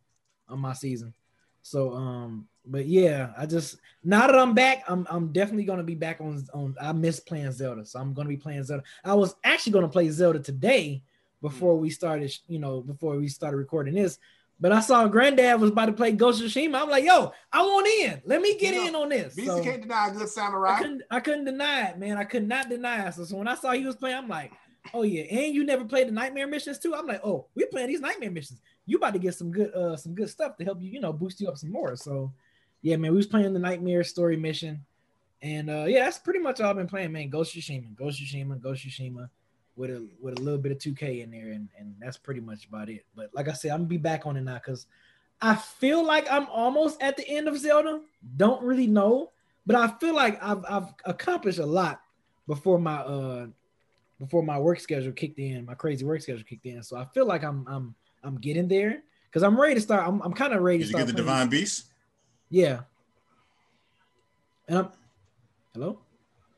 on 0.48 0.58
my 0.58 0.72
season. 0.72 1.14
So 1.62 1.92
um, 1.94 2.48
but 2.64 2.86
yeah, 2.86 3.32
I 3.36 3.46
just 3.46 3.78
now 4.02 4.26
that 4.26 4.36
I'm 4.38 4.54
back, 4.54 4.84
I'm 4.88 5.06
I'm 5.10 5.32
definitely 5.32 5.64
gonna 5.64 5.82
be 5.84 5.94
back 5.94 6.20
on 6.20 6.44
on. 6.52 6.74
I 6.80 6.92
miss 6.92 7.20
playing 7.20 7.52
Zelda, 7.52 7.84
so 7.86 8.00
I'm 8.00 8.14
gonna 8.14 8.28
be 8.28 8.36
playing 8.36 8.64
Zelda. 8.64 8.82
I 9.04 9.14
was 9.14 9.34
actually 9.44 9.72
gonna 9.72 9.88
play 9.88 10.08
Zelda 10.10 10.40
today 10.40 11.02
before 11.42 11.76
we 11.76 11.90
started, 11.90 12.32
you 12.48 12.58
know, 12.58 12.80
before 12.80 13.16
we 13.16 13.28
started 13.28 13.56
recording 13.56 13.94
this. 13.94 14.18
But 14.58 14.72
I 14.72 14.80
saw 14.80 15.06
Granddad 15.06 15.60
was 15.60 15.70
about 15.70 15.86
to 15.86 15.92
play 15.92 16.12
Ghost 16.12 16.40
of 16.42 16.46
Tsushima. 16.48 16.80
I'm 16.80 16.88
like, 16.88 17.04
yo, 17.04 17.30
I 17.52 17.62
want 17.62 17.86
in. 17.86 18.22
Let 18.24 18.40
me 18.40 18.56
get 18.56 18.72
You 18.74 18.80
know, 18.80 18.88
in 18.88 18.94
on 18.94 19.08
this. 19.10 19.34
Beezy 19.34 19.48
So- 19.48 19.62
can't 19.62 19.82
deny 19.82 20.08
a 20.08 20.12
good 20.12 20.28
I 20.66 20.78
couldn't 20.78 21.02
I 21.10 21.20
couldn't 21.20 21.44
deny 21.44 21.88
it, 21.88 21.98
man. 21.98 22.16
I 22.16 22.24
could 22.24 22.48
not 22.48 22.70
deny 22.70 23.06
it. 23.06 23.14
So, 23.14 23.24
so 23.24 23.36
when 23.36 23.48
I 23.48 23.54
saw 23.54 23.72
he 23.72 23.84
was 23.84 23.96
playing, 23.96 24.16
I'm 24.16 24.28
like, 24.28 24.52
oh 24.94 25.02
yeah, 25.02 25.22
and 25.22 25.54
you 25.54 25.64
never 25.64 25.84
played 25.84 26.08
the 26.08 26.12
nightmare 26.12 26.46
missions 26.46 26.78
too. 26.78 26.94
I'm 26.94 27.06
like, 27.06 27.24
oh, 27.24 27.46
we 27.54 27.64
playing 27.66 27.88
these 27.88 28.00
nightmare 28.00 28.30
missions. 28.30 28.60
You 28.86 28.96
about 28.98 29.12
to 29.14 29.18
get 29.18 29.34
some 29.34 29.50
good 29.50 29.72
uh 29.74 29.96
some 29.96 30.14
good 30.14 30.30
stuff 30.30 30.56
to 30.56 30.64
help 30.64 30.80
you, 30.80 30.90
you 30.90 31.00
know, 31.00 31.12
boost 31.12 31.40
you 31.40 31.48
up 31.48 31.58
some 31.58 31.72
more. 31.72 31.96
So 31.96 32.32
yeah, 32.82 32.96
man, 32.96 33.10
we 33.12 33.16
was 33.16 33.26
playing 33.26 33.52
the 33.52 33.58
nightmare 33.58 34.04
story 34.04 34.36
mission. 34.36 34.84
And 35.42 35.70
uh 35.70 35.84
yeah, 35.86 36.04
that's 36.04 36.18
pretty 36.18 36.40
much 36.40 36.60
all 36.60 36.70
I've 36.70 36.76
been 36.76 36.86
playing, 36.86 37.12
man. 37.12 37.28
Ghost 37.28 37.54
Tsushima, 37.54 37.94
Ghost 37.94 38.20
Tsushima, 38.20 38.60
Ghost 38.60 38.86
Tsushima 38.86 39.28
with 39.76 39.90
a 39.90 40.06
with 40.20 40.38
a 40.38 40.42
little 40.42 40.58
bit 40.58 40.72
of 40.72 40.78
2K 40.78 41.22
in 41.22 41.30
there, 41.30 41.52
and, 41.52 41.68
and 41.78 41.94
that's 42.00 42.16
pretty 42.16 42.40
much 42.40 42.66
about 42.66 42.88
it. 42.88 43.04
But 43.14 43.30
like 43.34 43.48
I 43.48 43.52
said, 43.52 43.70
I'm 43.70 43.80
gonna 43.80 43.88
be 43.88 43.98
back 43.98 44.26
on 44.26 44.36
it 44.36 44.42
now 44.42 44.54
because 44.54 44.86
I 45.40 45.54
feel 45.54 46.04
like 46.04 46.26
I'm 46.30 46.46
almost 46.46 47.00
at 47.02 47.16
the 47.16 47.28
end 47.28 47.46
of 47.46 47.58
Zelda. 47.58 48.00
Don't 48.36 48.62
really 48.62 48.86
know, 48.86 49.32
but 49.66 49.76
I 49.76 49.88
feel 49.98 50.14
like 50.14 50.42
I've 50.42 50.64
I've 50.68 50.88
accomplished 51.04 51.58
a 51.58 51.66
lot 51.66 52.00
before 52.46 52.78
my 52.78 52.96
uh 52.96 53.46
before 54.18 54.42
my 54.42 54.58
work 54.58 54.80
schedule 54.80 55.12
kicked 55.12 55.38
in, 55.38 55.64
my 55.66 55.74
crazy 55.74 56.04
work 56.04 56.20
schedule 56.22 56.44
kicked 56.44 56.66
in. 56.66 56.82
So 56.82 56.96
I 56.96 57.04
feel 57.14 57.26
like 57.26 57.42
I'm 57.44 57.66
I'm 57.68 57.94
I'm 58.24 58.36
getting 58.36 58.66
there. 58.68 59.02
because 59.30 59.42
I'm 59.42 59.60
ready 59.60 59.74
to 59.74 59.80
start. 59.80 60.06
I'm, 60.08 60.20
I'm 60.22 60.32
kind 60.32 60.52
of 60.52 60.62
ready 60.62 60.78
Did 60.78 60.84
to 60.84 60.86
you 60.86 60.90
start. 60.92 61.06
get 61.06 61.16
the 61.16 61.22
playing- 61.22 61.26
Divine 61.38 61.48
Beast? 61.50 61.84
Yeah. 62.50 62.80
And 64.68 64.78
I'm, 64.78 64.88
hello, 65.74 66.00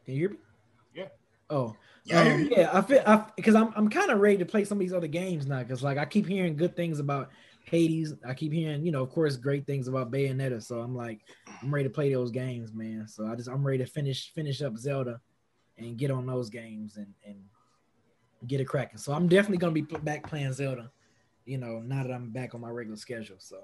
can 0.04 0.14
you 0.14 0.20
hear 0.20 0.30
me? 0.30 0.36
Yeah. 0.94 1.08
Oh, 1.50 1.76
Yeah, 2.04 2.20
I 2.22 2.30
um, 2.32 2.40
you. 2.40 2.48
yeah. 2.56 2.70
I 2.72 2.80
feel 2.82 3.02
I 3.06 3.24
because 3.36 3.54
I'm 3.54 3.72
I'm 3.76 3.88
kind 3.90 4.10
of 4.10 4.20
ready 4.20 4.38
to 4.38 4.46
play 4.46 4.64
some 4.64 4.78
of 4.78 4.80
these 4.80 4.92
other 4.94 5.06
games 5.08 5.46
now 5.46 5.58
because 5.62 5.82
like 5.82 5.98
I 5.98 6.04
keep 6.06 6.26
hearing 6.26 6.56
good 6.56 6.74
things 6.76 7.00
about 7.00 7.30
Hades. 7.64 8.14
I 8.26 8.32
keep 8.32 8.52
hearing 8.52 8.84
you 8.84 8.92
know 8.92 9.02
of 9.02 9.10
course 9.10 9.36
great 9.36 9.66
things 9.66 9.88
about 9.88 10.10
Bayonetta. 10.10 10.62
So 10.62 10.80
I'm 10.80 10.94
like 10.96 11.20
I'm 11.62 11.74
ready 11.74 11.86
to 11.88 11.92
play 11.92 12.12
those 12.12 12.30
games, 12.30 12.72
man. 12.72 13.06
So 13.08 13.26
I 13.26 13.34
just 13.34 13.48
I'm 13.50 13.62
ready 13.66 13.84
to 13.84 13.90
finish 13.90 14.32
finish 14.34 14.62
up 14.62 14.76
Zelda 14.78 15.20
and 15.78 15.96
get 15.96 16.10
on 16.10 16.26
those 16.26 16.50
games 16.50 16.96
and 16.96 17.12
and 17.26 17.36
get 18.46 18.60
it 18.60 18.64
cracking. 18.66 18.98
So 18.98 19.12
I'm 19.12 19.28
definitely 19.28 19.58
gonna 19.58 19.72
be 19.72 19.82
pl- 19.82 19.98
back 20.00 20.28
playing 20.28 20.52
Zelda. 20.52 20.90
You 21.44 21.58
know 21.58 21.80
now 21.80 22.02
that 22.02 22.12
I'm 22.12 22.30
back 22.30 22.54
on 22.54 22.60
my 22.60 22.68
regular 22.70 22.96
schedule. 22.98 23.36
So, 23.38 23.62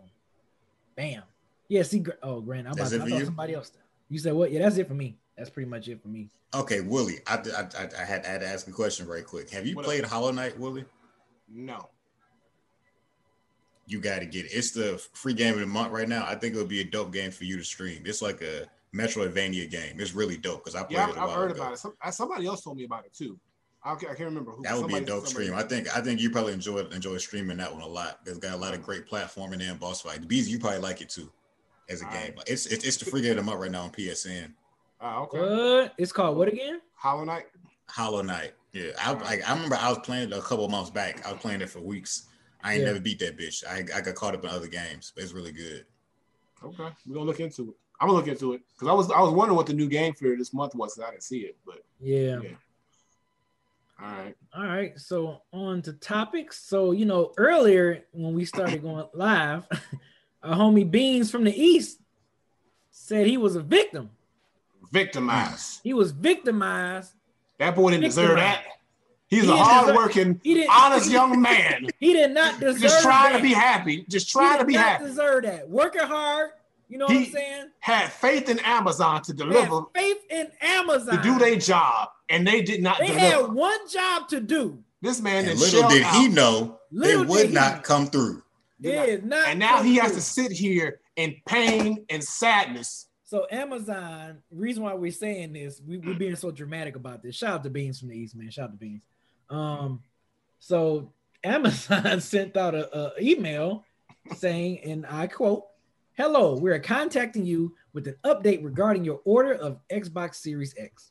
bam. 0.96 1.22
Yeah. 1.68 1.82
See. 1.82 2.00
Gr- 2.00 2.12
Oh, 2.22 2.40
Grant. 2.40 2.66
I'm 2.66 2.72
about 2.72 2.88
to 2.90 2.96
I 2.96 2.98
thought 3.00 3.08
you? 3.10 3.24
somebody 3.24 3.54
else. 3.54 3.72
You 4.08 4.18
said 4.18 4.32
what? 4.34 4.50
Yeah, 4.52 4.60
that's 4.60 4.76
it 4.78 4.88
for 4.88 4.94
me. 4.94 5.16
That's 5.36 5.50
pretty 5.50 5.68
much 5.68 5.88
it 5.88 6.00
for 6.00 6.08
me. 6.08 6.30
Okay, 6.54 6.80
Willie, 6.80 7.18
I, 7.26 7.34
I, 7.34 7.82
I, 7.82 7.88
I 8.02 8.04
had, 8.04 8.24
I 8.24 8.28
had 8.28 8.40
to 8.42 8.46
ask 8.46 8.68
a 8.68 8.70
question 8.70 9.04
very 9.06 9.22
quick. 9.22 9.50
Have 9.50 9.66
you 9.66 9.74
What 9.74 9.84
up? 9.84 9.86
played 9.86 10.04
Hollow 10.04 10.30
Knight, 10.30 10.56
Willie? 10.58 10.84
No. 11.52 11.88
You 13.86 14.00
got 14.00 14.20
to 14.20 14.26
get 14.26 14.46
it. 14.46 14.50
It's 14.52 14.70
the 14.70 15.02
free 15.14 15.34
game 15.34 15.54
of 15.54 15.60
the 15.60 15.66
month 15.66 15.90
right 15.90 16.08
now. 16.08 16.24
I 16.26 16.36
think 16.36 16.54
it'll 16.54 16.66
be 16.68 16.80
a 16.80 16.84
dope 16.84 17.12
game 17.12 17.30
for 17.32 17.44
you 17.44 17.56
to 17.58 17.64
stream. 17.64 18.02
It's 18.06 18.22
like 18.22 18.40
a 18.42 18.66
Metroidvania 18.94 19.70
game. 19.70 19.96
It's 19.98 20.14
really 20.14 20.36
dope 20.36 20.64
because 20.64 20.74
I 20.74 20.84
played 20.84 20.92
Yeah, 20.96 21.08
it 21.08 21.10
I've, 21.10 21.16
a 21.16 21.20
I've 21.20 21.28
while 21.28 21.36
heard 21.36 21.50
ago. 21.50 21.62
about 21.62 21.72
it. 21.74 21.78
Some, 21.78 21.94
uh, 22.02 22.10
somebody 22.10 22.46
else 22.46 22.62
told 22.62 22.76
me 22.76 22.84
about 22.84 23.04
it 23.04 23.12
too. 23.12 23.38
I 23.82 23.90
can't, 23.96 24.04
I 24.12 24.14
can't 24.14 24.20
remember 24.28 24.52
who. 24.52 24.62
That 24.62 24.78
would 24.78 24.88
be 24.88 24.96
a 24.96 25.00
dope 25.02 25.26
stream. 25.26 25.52
I 25.54 25.62
think 25.62 25.94
I 25.94 26.00
think 26.00 26.20
you 26.20 26.30
probably 26.30 26.54
enjoy 26.54 26.78
enjoy 26.86 27.18
streaming 27.18 27.58
that 27.58 27.70
one 27.72 27.82
a 27.82 27.86
lot. 27.86 28.20
It's 28.24 28.38
got 28.38 28.54
a 28.54 28.56
lot 28.56 28.72
of 28.72 28.82
great 28.82 29.06
platforming 29.06 29.60
and 29.68 29.78
boss 29.78 30.00
fight. 30.00 30.26
Bees, 30.26 30.48
you 30.48 30.58
probably 30.58 30.78
like 30.78 31.02
it 31.02 31.10
too 31.10 31.30
as 31.90 32.00
a 32.00 32.06
All 32.06 32.12
game. 32.12 32.32
right. 32.36 32.44
It's, 32.46 32.64
it's 32.66 32.84
it's 32.84 32.96
the 32.96 33.04
free 33.04 33.20
game 33.20 33.32
of 33.32 33.36
the 33.38 33.42
month 33.42 33.60
right 33.60 33.70
now 33.70 33.82
on 33.82 33.90
PSN. 33.90 34.54
Ah, 35.02 35.20
okay. 35.22 35.38
What? 35.38 35.94
It's 35.98 36.12
called 36.12 36.38
what 36.38 36.48
again? 36.48 36.80
Hollow 36.94 37.24
Knight. 37.24 37.44
Hollow 37.90 38.22
Knight. 38.22 38.54
Yeah, 38.72 38.92
I 38.98 39.12
like. 39.12 39.46
I 39.48 39.52
remember 39.52 39.76
I 39.78 39.90
was 39.90 39.98
playing 39.98 40.30
it 40.30 40.36
a 40.36 40.40
couple 40.40 40.64
of 40.64 40.70
months 40.70 40.88
back. 40.90 41.26
I 41.26 41.32
was 41.32 41.40
playing 41.42 41.60
it 41.60 41.68
for 41.68 41.80
weeks. 41.80 42.28
I 42.62 42.72
ain't 42.72 42.80
Yeah. 42.80 42.86
never 42.86 43.00
beat 43.00 43.18
that 43.18 43.36
bitch. 43.36 43.62
I, 43.66 43.80
I 43.94 44.00
got 44.00 44.14
caught 44.14 44.34
up 44.34 44.44
in 44.44 44.48
other 44.50 44.66
games. 44.68 45.12
But 45.14 45.24
it's 45.24 45.34
really 45.34 45.52
good. 45.52 45.84
Okay, 46.64 46.88
we're 47.06 47.14
gonna 47.14 47.26
look 47.26 47.40
into 47.40 47.68
it. 47.68 47.74
I'm 48.00 48.08
gonna 48.08 48.18
look 48.18 48.28
into 48.28 48.52
it 48.54 48.62
because 48.72 48.88
I 48.88 48.92
was 48.92 49.10
I 49.10 49.20
was 49.20 49.32
wondering 49.32 49.56
what 49.56 49.66
the 49.66 49.72
new 49.74 49.88
game 49.88 50.14
for 50.14 50.34
this 50.36 50.52
month 50.52 50.74
was. 50.74 50.98
I 50.98 51.10
didn't 51.10 51.22
see 51.22 51.40
it, 51.40 51.56
but 51.64 51.82
Yeah. 52.00 52.40
Yeah. 52.42 52.50
all 54.02 54.06
right. 54.12 54.36
All 54.54 54.64
right. 54.66 54.98
So 54.98 55.42
on 55.52 55.82
to 55.82 55.92
topics. 55.94 56.58
So 56.64 56.92
you 56.92 57.04
know 57.04 57.32
earlier 57.36 58.04
when 58.12 58.34
we 58.34 58.44
started 58.44 58.82
going 58.82 59.06
live, 59.14 59.66
our 60.42 60.54
homie 60.56 60.90
Beans 60.90 61.30
from 61.30 61.44
the 61.44 61.54
East 61.54 62.00
said 62.90 63.26
he 63.26 63.36
was 63.36 63.56
a 63.56 63.62
victim. 63.62 64.10
Victimized. 64.92 65.80
He 65.82 65.92
was 65.94 66.12
victimized. 66.12 67.12
That 67.58 67.74
boy 67.74 67.90
didn't 67.92 68.04
deserve 68.04 68.36
that. 68.36 68.64
He's 69.28 69.44
He 69.44 69.48
a 69.48 69.52
deserve- 69.52 69.66
hardworking, 69.66 70.40
He 70.44 70.66
honest 70.66 71.10
young 71.10 71.40
man. 71.40 71.86
He 71.98 72.12
did 72.12 72.32
not 72.32 72.60
deserve. 72.60 72.80
Just 72.82 73.02
trying 73.02 73.32
that. 73.32 73.38
to 73.38 73.42
be 73.42 73.52
happy. 73.52 74.04
Just 74.08 74.28
trying 74.30 74.58
to 74.58 74.64
be 74.64 74.74
happy. 74.74 75.04
Deserve 75.06 75.44
that. 75.44 75.68
Working 75.68 76.02
hard. 76.02 76.50
You 76.94 77.00
know 77.00 77.06
what 77.06 77.16
He- 77.16 77.24
I'm 77.26 77.32
saying? 77.32 77.66
Had 77.80 78.12
faith 78.12 78.48
in 78.48 78.60
Amazon 78.60 79.20
to 79.22 79.32
Had 79.32 79.36
deliver 79.36 79.80
faith 79.96 80.18
in 80.30 80.46
Amazon 80.60 81.16
to 81.16 81.22
do 81.24 81.40
their 81.40 81.56
job, 81.56 82.10
and 82.28 82.46
they 82.46 82.62
did 82.62 82.84
not 82.84 83.00
They 83.00 83.08
deliver. 83.08 83.20
had 83.46 83.52
one 83.52 83.88
job 83.88 84.28
to 84.28 84.40
do. 84.40 84.78
this 85.02 85.20
man 85.20 85.38
And 85.44 85.54
is 85.54 85.72
little 85.74 85.90
did 85.90 86.04
he 86.06 86.28
know 86.28 86.78
Little 86.92 87.22
it 87.22 87.28
would 87.28 87.52
not 87.52 87.76
know. 87.78 87.82
come 87.82 88.06
through. 88.06 88.44
It 88.80 88.90
is 89.08 89.24
not. 89.24 89.48
and 89.48 89.58
now 89.58 89.78
come 89.78 89.86
he 89.86 89.96
has 89.96 90.12
through. 90.12 90.20
to 90.20 90.22
sit 90.22 90.52
here 90.52 91.00
in 91.16 91.34
pain 91.46 92.06
and 92.10 92.22
sadness. 92.22 93.06
So 93.24 93.48
Amazon, 93.50 94.38
reason 94.52 94.84
why 94.84 94.94
we're 94.94 95.10
saying 95.10 95.52
this, 95.52 95.82
we, 95.84 95.98
we're 95.98 96.14
being 96.14 96.36
so 96.36 96.52
dramatic 96.52 96.94
about 96.94 97.24
this. 97.24 97.34
Shout 97.34 97.54
out 97.54 97.64
to 97.64 97.70
Beans 97.70 97.98
from 97.98 98.10
the 98.10 98.16
East, 98.16 98.36
man. 98.36 98.50
Shout 98.52 98.66
out 98.66 98.70
to 98.70 98.76
Beans. 98.76 99.02
Um, 99.50 100.00
so 100.60 101.10
Amazon 101.42 102.20
sent 102.20 102.56
out 102.56 102.76
a, 102.76 102.96
a 103.16 103.20
email 103.20 103.84
saying, 104.36 104.78
and 104.84 105.04
I 105.06 105.26
quote, 105.26 105.64
"Hello, 106.16 106.56
we 106.56 106.70
are 106.70 106.78
contacting 106.78 107.44
you 107.44 107.74
with 107.92 108.06
an 108.06 108.14
update 108.24 108.62
regarding 108.64 109.04
your 109.04 109.20
order 109.24 109.52
of 109.52 109.80
Xbox 109.90 110.36
Series 110.36 110.72
X. 110.78 111.10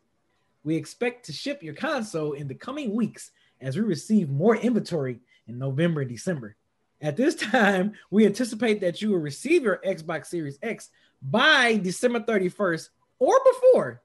We 0.64 0.78
expect 0.78 1.26
to 1.26 1.34
ship 1.34 1.62
your 1.62 1.74
console 1.74 2.32
in 2.32 2.48
the 2.48 2.56
coming 2.56 2.96
weeks 2.96 3.32
as 3.60 3.76
we 3.76 3.82
receive 3.82 4.30
more 4.30 4.56
inventory 4.56 5.20
in 5.46 5.60
November 5.60 6.02
and 6.02 6.10
December. 6.10 6.56
At 7.02 7.18
this 7.18 7.36
time, 7.36 7.92
we 8.12 8.26
anticipate 8.26 8.80
that 8.80 9.02
you 9.02 9.10
will 9.10 9.18
receive 9.18 9.64
your 9.64 9.82
Xbox 9.86 10.28
Series 10.28 10.58
X 10.64 10.90
by 11.22 11.76
December 11.84 12.22
31st 12.22 12.88
or 13.20 13.38
before. 13.44 14.02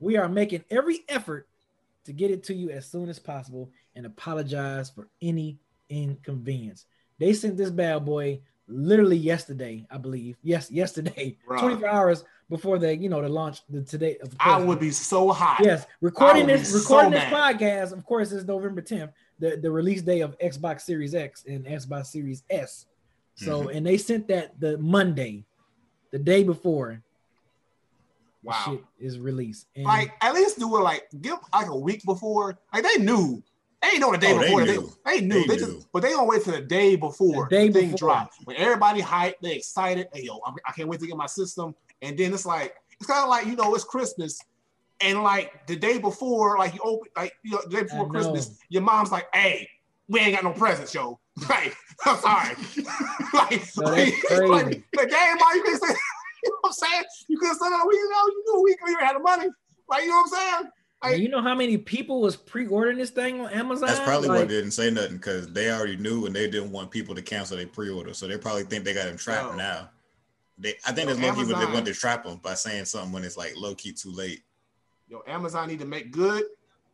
We 0.00 0.18
are 0.18 0.28
making 0.28 0.64
every 0.68 1.00
effort 1.08 1.48
to 2.04 2.12
get 2.12 2.30
it 2.30 2.42
to 2.44 2.54
you 2.54 2.68
as 2.68 2.84
soon 2.84 3.08
as 3.08 3.18
possible 3.18 3.70
and 3.94 4.04
apologize 4.04 4.90
for 4.90 5.08
any 5.22 5.58
inconvenience. 5.88 6.84
They 7.18 7.32
sent 7.32 7.56
this 7.56 7.70
bad 7.70 8.04
boy 8.04 8.42
literally 8.68 9.16
yesterday, 9.16 9.86
I 9.90 9.98
believe. 9.98 10.36
Yes, 10.42 10.70
yesterday, 10.70 11.36
Right. 11.46 11.60
24 11.60 11.88
hours 11.88 12.24
before 12.48 12.78
the 12.78 12.96
you 12.96 13.08
know 13.08 13.20
the 13.22 13.28
launch 13.28 13.60
the 13.68 13.82
today 13.82 14.18
of 14.18 14.32
I 14.38 14.54
course, 14.54 14.66
would 14.66 14.80
be 14.80 14.90
so 14.90 15.32
hot. 15.32 15.58
Yes, 15.62 15.86
recording 16.00 16.46
this 16.46 16.72
recording 16.72 17.12
so 17.12 17.18
this 17.18 17.24
podcast, 17.32 17.92
of 17.92 18.04
course, 18.04 18.32
is 18.32 18.44
November 18.44 18.82
10th, 18.82 19.12
the, 19.38 19.56
the 19.56 19.70
release 19.70 20.02
day 20.02 20.20
of 20.20 20.36
Xbox 20.38 20.82
Series 20.82 21.14
X 21.14 21.44
and 21.46 21.64
Xbox 21.66 22.06
Series 22.06 22.42
S. 22.50 22.86
So, 23.34 23.62
Mm-hmm. 23.64 23.76
and 23.76 23.86
they 23.86 23.98
sent 23.98 24.28
that 24.28 24.58
the 24.60 24.78
Monday, 24.78 25.44
the 26.12 26.18
day 26.18 26.42
before 26.42 27.02
Wow. 28.42 28.62
shit 28.64 28.84
is 29.00 29.18
released. 29.18 29.66
And 29.74 29.84
Like 29.86 30.12
at 30.22 30.32
least 30.34 30.58
do 30.58 30.76
it 30.76 30.80
like 30.80 31.08
give 31.20 31.36
like 31.52 31.66
a 31.66 31.76
week 31.76 32.04
before. 32.04 32.58
Like 32.72 32.84
they 32.84 33.02
knew. 33.02 33.42
They 33.86 33.92
ain't 33.92 34.00
know 34.00 34.12
the 34.12 34.18
day 34.18 34.32
Oh, 34.34 34.40
before. 34.40 34.64
They, 34.64 34.72
knew. 34.76 34.92
they 35.04 35.20
knew. 35.20 35.40
They 35.46 35.46
They, 35.46 35.56
knew. 35.56 35.74
just 35.74 35.92
but 35.92 36.02
they 36.02 36.10
don't 36.10 36.26
wait 36.26 36.42
till 36.42 36.54
the 36.54 36.60
day 36.60 36.96
before 36.96 37.46
The 37.48 37.56
day 37.56 37.70
thing 37.70 37.92
before. 37.92 38.08
drop. 38.08 38.30
When 38.44 38.56
everybody 38.56 39.00
hyped, 39.00 39.34
they 39.42 39.54
excited. 39.54 40.08
Hey 40.12 40.22
yo, 40.24 40.40
I'm, 40.46 40.54
I 40.66 40.72
can't 40.72 40.88
wait 40.88 41.00
to 41.00 41.06
get 41.06 41.16
my 41.16 41.26
system. 41.26 41.74
And 42.02 42.18
then 42.18 42.34
it's 42.34 42.46
like 42.46 42.74
it's 43.00 43.06
kind 43.08 43.22
of 43.22 43.28
like 43.28 43.46
you 43.46 43.54
know 43.56 43.74
it's 43.74 43.84
Christmas, 43.84 44.38
and 45.00 45.22
like 45.22 45.66
the 45.66 45.76
day 45.76 45.98
before, 45.98 46.58
like 46.58 46.74
you 46.74 46.80
open 46.82 47.08
like 47.16 47.32
you 47.44 47.52
know 47.52 47.60
the 47.64 47.70
day 47.70 47.78
I 47.78 47.82
before 47.82 48.06
know. 48.06 48.10
Christmas, 48.10 48.58
your 48.70 48.82
mom's 48.82 49.12
like, 49.12 49.26
hey, 49.34 49.68
we 50.08 50.20
ain't 50.20 50.34
got 50.34 50.44
no 50.44 50.52
presents, 50.52 50.92
yo. 50.94 51.18
Like 51.48 51.76
I'm 52.04 52.16
sorry. 52.18 52.54
like, 53.34 53.62
No, 53.76 53.82
like, 53.90 54.14
crazy. 54.24 54.46
like 54.46 54.66
the 54.92 55.06
game, 55.06 55.36
you 55.54 55.62
can 55.64 55.78
say. 55.78 55.94
You 56.44 56.50
know 56.50 56.58
what 56.60 56.68
I'm 56.68 56.72
saying? 56.72 57.04
You 57.28 57.38
could 57.38 57.48
have 57.48 57.56
said 57.56 57.70
that. 57.70 57.86
We 57.88 57.94
you 57.94 58.10
know 58.10 58.26
you 58.26 58.44
knew 58.46 58.62
we 58.62 58.76
could 58.76 59.02
had 59.04 59.16
the 59.16 59.20
money. 59.20 59.46
Like 59.88 60.02
you 60.02 60.08
know 60.10 60.16
what 60.16 60.32
I'm 60.38 60.60
saying? 60.62 60.70
And 61.02 61.22
you 61.22 61.28
know 61.28 61.42
how 61.42 61.54
many 61.54 61.76
people 61.78 62.20
was 62.20 62.36
pre-ordering 62.36 62.98
this 62.98 63.10
thing 63.10 63.40
on 63.40 63.50
Amazon? 63.52 63.88
That's 63.88 64.00
probably 64.00 64.28
why 64.28 64.38
they 64.40 64.46
didn't 64.46 64.72
say 64.72 64.90
nothing 64.90 65.16
because 65.16 65.52
they 65.52 65.70
already 65.70 65.96
knew 65.96 66.26
and 66.26 66.34
they 66.34 66.48
didn't 66.48 66.72
want 66.72 66.90
people 66.90 67.14
to 67.14 67.22
cancel 67.22 67.56
their 67.56 67.66
pre-order. 67.66 68.14
So 68.14 68.26
they 68.26 68.38
probably 68.38 68.64
think 68.64 68.84
they 68.84 68.94
got 68.94 69.06
them 69.06 69.16
trapped 69.16 69.52
No. 69.52 69.56
now. 69.56 69.90
They, 70.58 70.74
I 70.86 70.92
think 70.92 71.08
that's 71.08 71.20
low 71.20 71.34
key 71.34 71.52
what 71.52 71.58
they 71.58 71.72
want 71.72 71.86
to 71.86 71.92
trap 71.92 72.24
them 72.24 72.38
by 72.42 72.54
saying 72.54 72.86
something 72.86 73.12
when 73.12 73.24
it's 73.24 73.36
like 73.36 73.52
low 73.56 73.74
key 73.74 73.92
too 73.92 74.10
late. 74.10 74.42
Yo, 75.08 75.22
Amazon 75.26 75.68
need 75.68 75.80
to 75.80 75.84
make 75.84 76.10
good. 76.10 76.44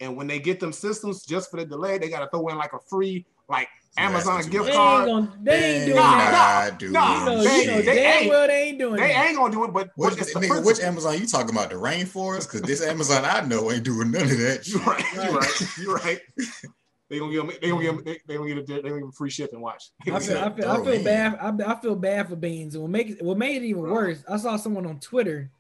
And 0.00 0.16
when 0.16 0.26
they 0.26 0.40
get 0.40 0.58
them 0.58 0.72
systems, 0.72 1.24
just 1.24 1.48
for 1.50 1.58
the 1.58 1.64
delay, 1.64 1.96
they 1.96 2.08
gotta 2.08 2.28
throw 2.28 2.48
in 2.48 2.56
like 2.58 2.72
a 2.72 2.80
free 2.80 3.24
like 3.52 3.68
Amazon 3.98 4.38
asking 4.38 4.52
gift 4.52 4.64
too 4.64 4.70
they 4.72 4.76
much. 4.76 4.86
card. 4.86 5.08
ain't 5.08 5.26
gonna, 5.28 5.38
they 5.44 5.74
ain't 5.76 5.84
doing 5.84 5.96
Nah, 5.96 6.16
that. 6.18 6.70
nah, 6.72 6.78
dude. 6.78 6.92
nah, 6.92 7.18
You 7.18 7.24
know, 7.26 7.44
they- 7.44 7.60
you 7.60 7.66
know 7.66 7.82
they 7.82 7.94
damn 7.94 8.22
ain't- 8.22 8.30
well 8.30 8.46
they 8.46 8.62
ain't 8.62 8.78
doing 8.78 8.96
They 9.00 9.08
that. 9.08 9.26
ain't 9.28 9.36
gonna 9.36 9.52
do 9.52 9.64
it, 9.64 9.72
but, 9.72 9.90
Which, 9.96 10.10
but 10.10 10.18
it's 10.18 10.30
nigga, 10.30 10.32
principle. 10.38 10.62
which 10.64 10.80
Amazon 10.80 11.18
you 11.18 11.26
talking 11.26 11.50
about? 11.50 11.68
The 11.70 11.76
rainforest? 11.76 12.50
Because 12.50 12.62
this 12.62 12.82
Amazon 12.82 13.24
I 13.26 13.42
know 13.42 13.70
ain't 13.70 13.84
doing 13.84 14.10
none 14.10 14.22
of 14.22 14.28
that. 14.30 14.66
You're 14.66 14.80
right. 14.80 15.04
You're 15.14 15.32
right. 15.34 15.60
You're 15.78 15.94
right. 15.94 16.20
They 17.10 17.18
gonna 17.18 17.30
give 17.30 17.46
them. 17.46 17.56
They 17.60 17.68
gonna 17.68 17.82
give 17.82 17.94
them. 17.96 18.04
They, 18.06 18.18
they 18.26 18.36
gonna 18.38 18.48
get. 18.48 18.58
A, 18.58 18.62
they 18.62 18.72
gonna 18.80 18.94
give 18.94 19.00
them 19.02 19.12
free 19.12 19.28
shipping. 19.28 19.60
Watch. 19.60 19.90
I 20.00 20.18
feel, 20.18 20.38
I 20.38 20.50
feel, 20.50 20.70
I 20.70 20.82
feel 20.82 21.04
bad. 21.04 21.38
I, 21.38 21.72
I 21.72 21.80
feel 21.80 21.94
bad 21.94 22.28
for 22.30 22.36
Beans. 22.36 22.74
And 22.74 22.82
what 22.82 22.90
make 22.90 23.10
it, 23.10 23.22
what 23.22 23.36
made 23.36 23.56
it 23.62 23.66
even 23.66 23.82
worse, 23.82 24.24
I 24.26 24.38
saw 24.38 24.56
someone 24.56 24.86
on 24.86 24.98
Twitter 24.98 25.50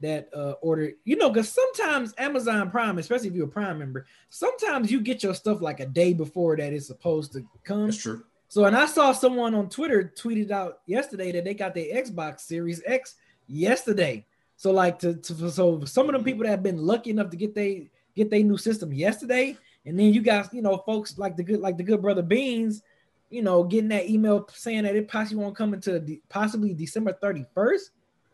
that 0.00 0.28
uh 0.34 0.54
ordered, 0.60 0.94
you 1.04 1.16
know, 1.16 1.30
because 1.30 1.48
sometimes 1.48 2.12
Amazon 2.18 2.70
Prime, 2.70 2.98
especially 2.98 3.28
if 3.28 3.34
you're 3.34 3.46
a 3.46 3.50
Prime 3.50 3.78
member, 3.78 4.06
sometimes 4.28 4.90
you 4.90 5.00
get 5.00 5.22
your 5.22 5.34
stuff 5.34 5.62
like 5.62 5.80
a 5.80 5.86
day 5.86 6.12
before 6.12 6.56
that 6.56 6.72
it's 6.72 6.86
supposed 6.86 7.32
to 7.32 7.46
come. 7.64 7.86
That's 7.86 7.96
true. 7.96 8.22
So, 8.48 8.64
and 8.64 8.76
I 8.76 8.86
saw 8.86 9.12
someone 9.12 9.54
on 9.54 9.68
Twitter 9.68 10.12
tweeted 10.16 10.50
out 10.50 10.80
yesterday 10.86 11.32
that 11.32 11.44
they 11.44 11.54
got 11.54 11.74
their 11.74 12.02
Xbox 12.02 12.40
Series 12.40 12.82
X 12.86 13.16
yesterday. 13.48 14.24
So, 14.56 14.70
like, 14.70 14.98
to, 15.00 15.14
to 15.14 15.50
so 15.50 15.84
some 15.84 16.06
of 16.08 16.12
them 16.12 16.24
people 16.24 16.44
that 16.44 16.50
have 16.50 16.62
been 16.62 16.78
lucky 16.78 17.10
enough 17.10 17.30
to 17.30 17.36
get 17.36 17.54
they 17.54 17.90
get 18.14 18.30
their 18.30 18.42
new 18.42 18.56
system 18.56 18.92
yesterday, 18.92 19.56
and 19.84 19.98
then 19.98 20.12
you 20.12 20.22
guys, 20.22 20.48
you 20.52 20.62
know, 20.62 20.78
folks 20.78 21.18
like 21.18 21.36
the 21.36 21.42
good 21.42 21.60
like 21.60 21.76
the 21.76 21.82
good 21.82 22.00
brother 22.00 22.22
Beans, 22.22 22.82
you 23.30 23.42
know, 23.42 23.64
getting 23.64 23.88
that 23.88 24.08
email 24.08 24.48
saying 24.52 24.84
that 24.84 24.94
it 24.96 25.08
possibly 25.08 25.42
won't 25.42 25.56
come 25.56 25.74
until 25.74 26.00
de- 26.00 26.22
possibly 26.28 26.72
December 26.72 27.12
thirty 27.20 27.44
first. 27.54 27.86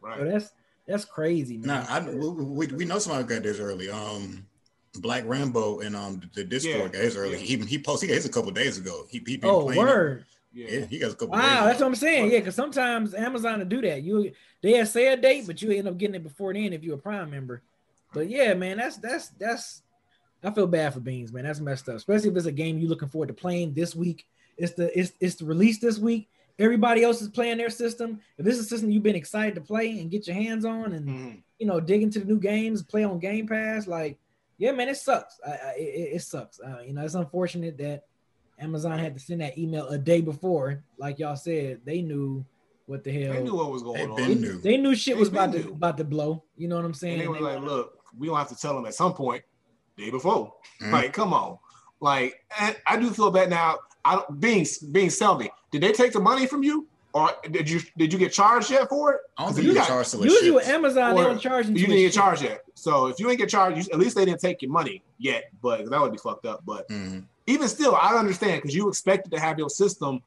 So 0.03 0.09
Right. 0.09 0.25
that's 0.25 0.53
that's 0.87 1.05
crazy, 1.05 1.59
man. 1.59 1.67
Nah, 1.67 1.87
I, 1.89 2.01
we, 2.01 2.29
we, 2.29 2.67
we 2.69 2.85
know 2.85 2.99
somebody 2.99 3.27
got 3.27 3.43
this 3.43 3.59
early. 3.59 3.89
Um, 3.91 4.47
Black 4.97 5.25
Rambo 5.27 5.81
and 5.81 5.97
um 5.97 6.21
the 6.35 6.45
Discord 6.45 6.77
Yeah, 6.77 6.89
got 6.89 6.95
his 7.03 7.17
early. 7.17 7.33
yeah. 7.33 7.37
He 7.39 7.57
he 7.65 7.79
posted 7.79 8.09
he 8.09 8.15
got 8.15 8.17
his 8.17 8.27
a 8.27 8.33
couple 8.33 8.51
days 8.51 8.79
ago. 8.79 9.07
He 9.09 9.23
he 9.27 9.37
been 9.37 9.51
oh, 9.51 9.63
playing 9.63 9.81
it. 9.81 9.85
word. 9.85 10.25
Yeah. 10.53 10.67
Yeah, 10.69 10.87
he 10.87 10.99
got 10.99 11.13
a 11.13 11.15
couple. 11.15 11.29
Wow, 11.29 11.41
days 11.41 11.69
that's 11.69 11.81
what 11.81 11.87
I'm 11.87 11.95
saying. 11.95 12.31
Yeah, 12.31 12.39
because 12.41 12.55
sometimes 12.55 13.15
Amazon 13.15 13.61
will 13.61 13.67
do 13.67 13.81
that. 13.83 14.03
You 14.03 14.33
they 14.61 14.73
have 14.73 14.89
say 14.89 15.09
a 15.13 15.17
date, 15.17 15.47
but 15.47 15.63
you 15.63 15.71
end 15.71 15.89
up 15.89 15.97
getting 15.97 16.17
it 16.17 16.23
before 16.23 16.53
then 16.53 16.73
if 16.75 16.83
you're 16.83 16.97
a 16.97 16.99
Prime 16.99 17.31
member. 17.31 17.63
But 18.13 18.29
yeah, 18.29 18.53
man, 18.55 18.77
that's 18.77 18.99
that's 18.99 19.29
that's. 19.29 19.83
I 20.45 20.51
feel 20.51 20.67
bad 20.67 20.93
for 20.93 21.01
Beans, 21.01 21.33
man. 21.33 21.45
That's 21.45 21.61
messed 21.61 21.89
up, 21.89 21.95
especially 21.95 22.31
if 22.31 22.37
it's 22.37 22.47
a 22.47 22.53
game 22.53 22.79
you're 22.79 22.91
looking 22.91 23.09
forward 23.09 23.29
to 23.29 23.35
playing 23.35 23.75
this 23.75 23.95
week. 23.95 24.27
It's 24.59 24.73
the 24.75 24.97
it's 24.99 25.13
it's 25.21 25.37
the 25.37 25.47
release 25.47 25.79
this 25.79 25.99
week. 25.99 26.29
Everybody 26.59 27.03
else 27.03 27.23
is 27.23 27.29
playing 27.29 27.59
their 27.59 27.71
system. 27.71 28.21
If 28.39 28.45
this 28.45 28.57
is 28.59 28.67
a 28.67 28.69
system 28.69 28.91
you've 28.91 29.03
been 29.03 29.17
excited 29.17 29.55
to 29.57 29.61
play 29.61 29.99
and 30.01 30.11
get 30.11 30.27
your 30.27 30.37
hands 30.37 30.65
on, 30.65 30.93
and 30.93 31.09
Mhm. 31.09 31.43
you 31.59 31.67
know 31.67 31.81
dig 31.81 32.03
into 32.03 32.19
the 32.21 32.27
new 32.27 32.39
games, 32.39 32.83
play 32.83 33.05
on 33.05 33.19
Game 33.19 33.47
Pass, 33.47 33.87
like 33.87 34.19
yeah, 34.59 34.71
man, 34.73 34.89
it 34.89 34.97
sucks. 34.97 35.41
I, 35.45 35.51
I, 35.51 35.75
it, 35.77 36.15
it 36.17 36.23
sucks. 36.23 36.61
Uh, 36.61 36.81
you 36.87 36.93
know, 36.93 37.03
it's 37.05 37.15
unfortunate 37.15 37.77
that 37.79 38.05
Amazon 38.61 38.99
had 38.99 39.15
to 39.15 39.21
send 39.21 39.41
that 39.41 39.59
email 39.59 39.89
a 39.89 39.99
day 39.99 40.21
before. 40.21 40.85
Like 40.99 41.19
y'all 41.19 41.35
said, 41.37 41.81
they 41.85 42.01
knew 42.01 42.45
what 42.87 43.03
the 43.03 43.11
hell. 43.11 43.33
They 43.33 43.43
knew 43.43 43.57
what 43.57 43.73
was 43.73 43.83
going 43.83 43.97
They 44.15 44.23
on. 44.23 44.29
been 44.29 44.41
knew. 44.41 44.59
They 44.61 44.77
knew 44.77 44.95
shit 44.95 45.15
They 45.15 45.21
was 45.21 45.31
about 45.31 45.51
been 45.53 45.63
to 45.65 45.69
about 45.71 45.97
to 45.97 46.05
blow. 46.05 46.45
You 46.57 46.69
know 46.69 46.77
what 46.77 46.85
I'm 46.85 46.95
saying? 46.95 47.15
And 47.15 47.23
they 47.23 47.29
were 47.29 47.35
They 47.37 47.41
like, 47.41 47.55
wanna- 47.57 47.67
look, 47.67 47.99
we 48.17 48.29
don't 48.29 48.37
have 48.37 48.51
to 48.51 48.57
tell 48.57 48.75
them 48.77 48.87
at 48.87 48.95
some 48.95 49.15
point, 49.15 49.43
day 49.97 50.11
before. 50.11 50.55
Mhm. 50.81 50.93
Like, 50.93 51.13
come 51.13 51.33
on. 51.33 51.59
Like, 52.01 52.45
and 52.61 52.77
I 52.87 52.99
do 53.01 53.11
feel 53.11 53.31
bad 53.31 53.51
now. 53.51 53.79
I 54.05 54.17
don't 54.17 54.41
being 54.41 54.67
being 54.91 55.11
tell 55.11 55.39
me, 55.39 55.51
did 55.71 55.83
they 55.83 55.93
take 55.93 56.13
the 56.13 56.21
money 56.21 56.47
from 56.47 56.63
you? 56.63 56.87
Or 57.15 57.31
did 57.51 57.69
you 57.69 57.81
did 57.97 58.13
you 58.13 58.19
get 58.19 58.33
charged 58.33 58.71
yet 58.71 58.89
for 58.89 59.13
it? 59.13 59.21
I 59.37 59.43
don't 59.43 59.49
'Cause 59.49 59.57
think 59.57 59.67
you 59.67 59.73
you 59.73 59.79
got- 59.79 59.87
charged 59.89 60.11
till 60.13 60.23
it 60.23 60.31
Usually 60.31 60.51
with 60.51 60.65
ships. 60.65 60.75
Amazon, 60.75 61.15
they 61.15 61.21
Or 61.21 61.25
don't 61.25 61.39
charge 61.39 61.67
You 61.67 61.71
until 61.73 61.87
didn't 61.87 61.97
get 61.99 62.03
ships. 62.05 62.15
charged 62.17 62.43
yet. 62.43 62.65
So 62.75 63.07
if 63.09 63.21
you 63.21 63.29
ain't 63.29 63.39
get 63.39 63.51
charged, 63.51 63.77
you, 63.87 63.93
at 63.93 63.99
least 63.99 64.17
they 64.17 64.25
didn't 64.25 64.41
take 64.41 64.63
your 64.63 64.71
money 64.71 65.03
yet. 65.19 65.51
But 65.61 65.91
that 65.91 66.01
would 66.01 66.11
be 66.13 66.19
fucked 66.19 66.47
up. 66.47 66.65
But 66.65 66.89
Mhm. 66.89 67.25
even 67.47 67.69
still, 67.69 67.95
I 67.95 68.15
understand 68.17 68.63
because 68.63 68.75
you 68.75 68.89
expected 68.89 69.31
to 69.33 69.39
have 69.41 69.59
your 69.59 69.69
system 69.69 70.23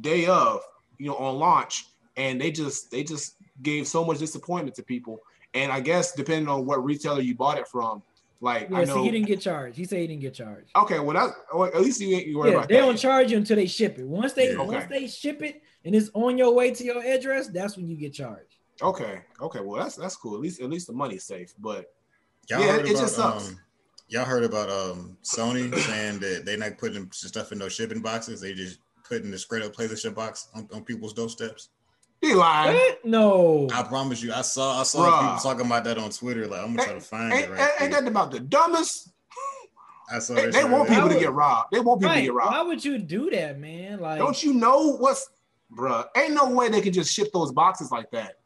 day 0.00 0.26
of, 0.26 0.60
you 0.98 1.06
know, 1.06 1.16
on 1.16 1.38
launch, 1.38 1.86
and 2.16 2.40
they 2.40 2.50
just 2.50 2.90
they 2.90 3.04
just 3.04 3.36
gave 3.62 3.86
so 3.86 4.04
much 4.04 4.18
disappointment 4.18 4.74
to 4.76 4.82
people. 4.82 5.20
And 5.54 5.70
I 5.70 5.78
guess 5.78 6.12
depending 6.12 6.48
on 6.48 6.66
what 6.66 6.84
retailer 6.84 7.20
you 7.20 7.36
bought 7.36 7.58
it 7.58 7.68
from, 7.68 8.02
like 8.44 8.68
Yeah, 8.70 8.78
I 8.78 8.84
so 8.84 8.96
know. 8.96 9.04
he 9.04 9.10
didn't 9.10 9.26
get 9.26 9.40
charged. 9.40 9.76
He 9.76 9.84
said 9.84 10.00
he 10.00 10.06
didn't 10.06 10.20
get 10.20 10.34
charged. 10.34 10.70
okay, 10.76 11.00
well 11.00 11.14
that 11.14 11.34
well, 11.52 11.64
at 11.74 11.80
least 11.80 12.00
you 12.00 12.14
ain't 12.14 12.26
you 12.26 12.38
worry 12.38 12.50
Yeah, 12.50 12.56
about 12.58 12.68
they 12.68 12.74
that. 12.76 12.80
don't 12.82 12.96
charge 12.96 13.30
you 13.30 13.38
until 13.38 13.56
they 13.56 13.66
ship 13.66 13.98
it. 13.98 14.06
Once 14.06 14.34
they 14.34 14.52
Yeah. 14.52 14.62
once 14.62 14.84
they 14.90 15.06
ship 15.08 15.42
it 15.42 15.62
and 15.84 15.94
it's 15.94 16.10
on 16.14 16.36
your 16.38 16.54
way 16.54 16.70
to 16.70 16.84
your 16.84 17.02
address, 17.02 17.48
that's 17.48 17.76
when 17.76 17.88
you 17.88 17.96
get 17.96 18.12
charged. 18.12 18.58
Okay, 18.82 19.22
okay, 19.40 19.60
well 19.60 19.82
that's 19.82 19.96
that's 19.96 20.16
cool. 20.16 20.34
At 20.34 20.40
least 20.40 20.60
at 20.60 20.68
least 20.68 20.86
the 20.86 20.92
money's 20.92 21.24
safe. 21.24 21.54
But 21.58 21.86
Y'all 22.50 22.60
Yeah, 22.60 22.76
it 22.76 22.90
about, 22.90 23.00
just 23.00 23.16
sucks. 23.16 23.48
Um, 23.48 23.60
y'all 24.08 24.24
heard 24.26 24.44
about 24.44 24.68
um, 24.68 25.16
Sony 25.22 25.74
saying 25.78 26.18
that 26.20 26.44
they 26.44 26.56
not 26.56 26.76
putting 26.76 27.10
stuff 27.12 27.52
in 27.52 27.58
those 27.58 27.72
shipping 27.72 28.02
boxes. 28.02 28.40
They 28.40 28.52
just 28.52 28.80
putting 29.08 29.30
the 29.30 29.38
straight 29.38 29.62
up 29.62 29.74
PlayStation 29.74 30.14
box 30.14 30.48
on, 30.54 30.68
on 30.74 30.84
people's 30.84 31.14
doorsteps. 31.14 31.70
He 32.20 32.34
lying. 32.34 32.74
What? 32.74 33.04
No. 33.04 33.68
I 33.72 33.82
promise 33.82 34.22
you, 34.22 34.32
I 34.32 34.42
saw 34.42 34.80
I 34.80 34.82
saw 34.84 35.00
Bruh. 35.00 35.20
people 35.20 35.42
talking 35.42 35.66
about 35.66 35.84
that 35.84 35.98
on 35.98 36.10
Twitter. 36.10 36.46
Like 36.46 36.60
I'm 36.60 36.74
gonna 36.74 36.84
try 36.84 36.94
to 36.94 37.00
find 37.00 37.32
Ain't, 37.32 37.44
it 37.44 37.50
right. 37.50 37.60
ain't, 37.60 37.82
ain't 37.82 37.92
that 37.92 38.06
about 38.06 38.30
the 38.30 38.40
dumbest? 38.40 39.10
I 40.10 40.18
saw 40.18 40.34
They, 40.34 40.50
they 40.50 40.64
want 40.64 40.88
earlier. 40.88 40.94
people 41.02 41.08
to 41.10 41.18
get 41.18 41.32
robbed. 41.32 41.68
They 41.72 41.80
want 41.80 42.00
people 42.00 42.14
to 42.14 42.22
get 42.22 42.34
robbed. 42.34 42.52
Why 42.52 42.62
would 42.62 42.84
you 42.84 42.98
do 42.98 43.30
that, 43.30 43.58
man? 43.58 44.00
Like 44.00 44.18
Don't 44.18 44.42
you 44.42 44.52
know 44.52 44.96
what's, 44.96 45.30
bruh? 45.74 46.06
Ain't 46.16 46.34
no 46.34 46.50
way 46.50 46.68
they 46.68 46.80
can 46.80 46.92
just 46.92 47.12
ship 47.12 47.28
those 47.32 47.52
boxes 47.52 47.90
like 47.90 48.10
that. 48.10 48.36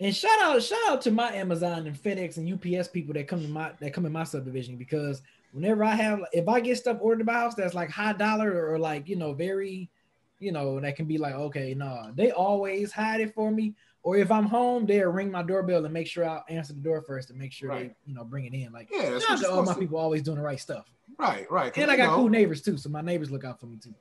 And 0.00 0.14
shout 0.14 0.40
out, 0.40 0.62
shout 0.62 0.78
out 0.88 1.02
to 1.02 1.10
my 1.10 1.32
Amazon 1.32 1.86
and 1.86 1.96
FedEx 1.96 2.36
and 2.36 2.52
UPS 2.52 2.88
people 2.88 3.14
that 3.14 3.26
come 3.26 3.40
to 3.42 3.48
my 3.48 3.72
that 3.80 3.92
come 3.92 4.06
in 4.06 4.12
my 4.12 4.22
subdivision 4.24 4.76
because 4.76 5.22
whenever 5.52 5.82
I 5.82 5.94
have 5.94 6.20
if 6.32 6.46
I 6.46 6.60
get 6.60 6.76
stuff 6.78 6.98
ordered 7.00 7.26
by 7.26 7.32
house 7.32 7.54
that's 7.54 7.74
like 7.74 7.90
high 7.90 8.12
dollar 8.12 8.70
or 8.70 8.78
like 8.78 9.08
you 9.08 9.16
know 9.16 9.32
very, 9.32 9.90
you 10.38 10.52
know 10.52 10.78
that 10.80 10.96
can 10.96 11.06
be 11.06 11.18
like 11.18 11.34
okay 11.34 11.74
no 11.74 12.10
they 12.14 12.30
always 12.30 12.92
hide 12.92 13.20
it 13.20 13.34
for 13.34 13.50
me 13.50 13.74
or 14.02 14.16
if 14.16 14.30
I'm 14.30 14.44
home 14.46 14.86
they'll 14.86 15.10
ring 15.10 15.30
my 15.30 15.42
doorbell 15.42 15.84
and 15.84 15.92
make 15.92 16.06
sure 16.06 16.24
I 16.24 16.40
answer 16.48 16.72
the 16.72 16.80
door 16.80 17.02
first 17.02 17.28
to 17.28 17.34
make 17.34 17.52
sure 17.52 17.68
Right. 17.70 17.88
they 17.88 17.94
you 18.10 18.14
know 18.14 18.24
bring 18.24 18.44
it 18.44 18.54
in 18.54 18.72
like 18.72 18.88
Yeah, 18.92 19.10
that's 19.10 19.24
shout 19.26 19.40
what 19.40 19.50
all 19.50 19.56
my 19.56 19.62
supposed 19.62 19.74
to- 19.76 19.80
people 19.80 19.98
always 19.98 20.22
doing 20.22 20.36
the 20.36 20.42
right 20.42 20.60
stuff 20.60 20.86
Right, 21.18 21.50
right. 21.50 21.76
and 21.76 21.90
I 21.90 21.96
got 21.96 22.10
know, 22.10 22.16
cool 22.16 22.28
neighbors 22.28 22.62
too 22.62 22.76
so 22.76 22.88
my 22.88 23.00
neighbors 23.00 23.30
look 23.30 23.44
out 23.44 23.58
for 23.60 23.66
me 23.66 23.76
too. 23.82 23.94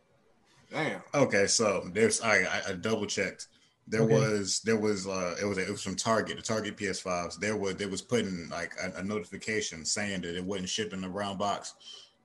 Damn. 0.69 1.01
Okay, 1.15 1.47
so 1.47 1.89
there's 1.93 2.21
I 2.21 2.39
I, 2.43 2.61
I 2.69 2.73
double 2.73 3.05
checked. 3.05 3.47
There 3.87 4.01
Okay. 4.01 4.13
was 4.13 4.59
there 4.65 4.75
was 4.77 5.07
uh 5.07 5.35
it 5.41 5.45
was 5.45 5.57
it 5.57 5.69
was 5.69 5.81
from 5.81 5.95
Target, 5.95 6.35
the 6.35 6.43
Target 6.43 6.75
PS5s. 6.75 7.39
There 7.39 7.55
was 7.55 7.75
they 7.77 7.85
was 7.85 8.01
putting 8.01 8.49
like 8.49 8.73
a, 8.83 8.99
a 8.99 9.03
notification 9.03 9.85
saying 9.85 10.21
that 10.21 10.35
it 10.35 10.43
wasn't 10.43 10.67
shipping 10.69 10.99
the 10.99 11.09
round 11.09 11.39
box. 11.39 11.73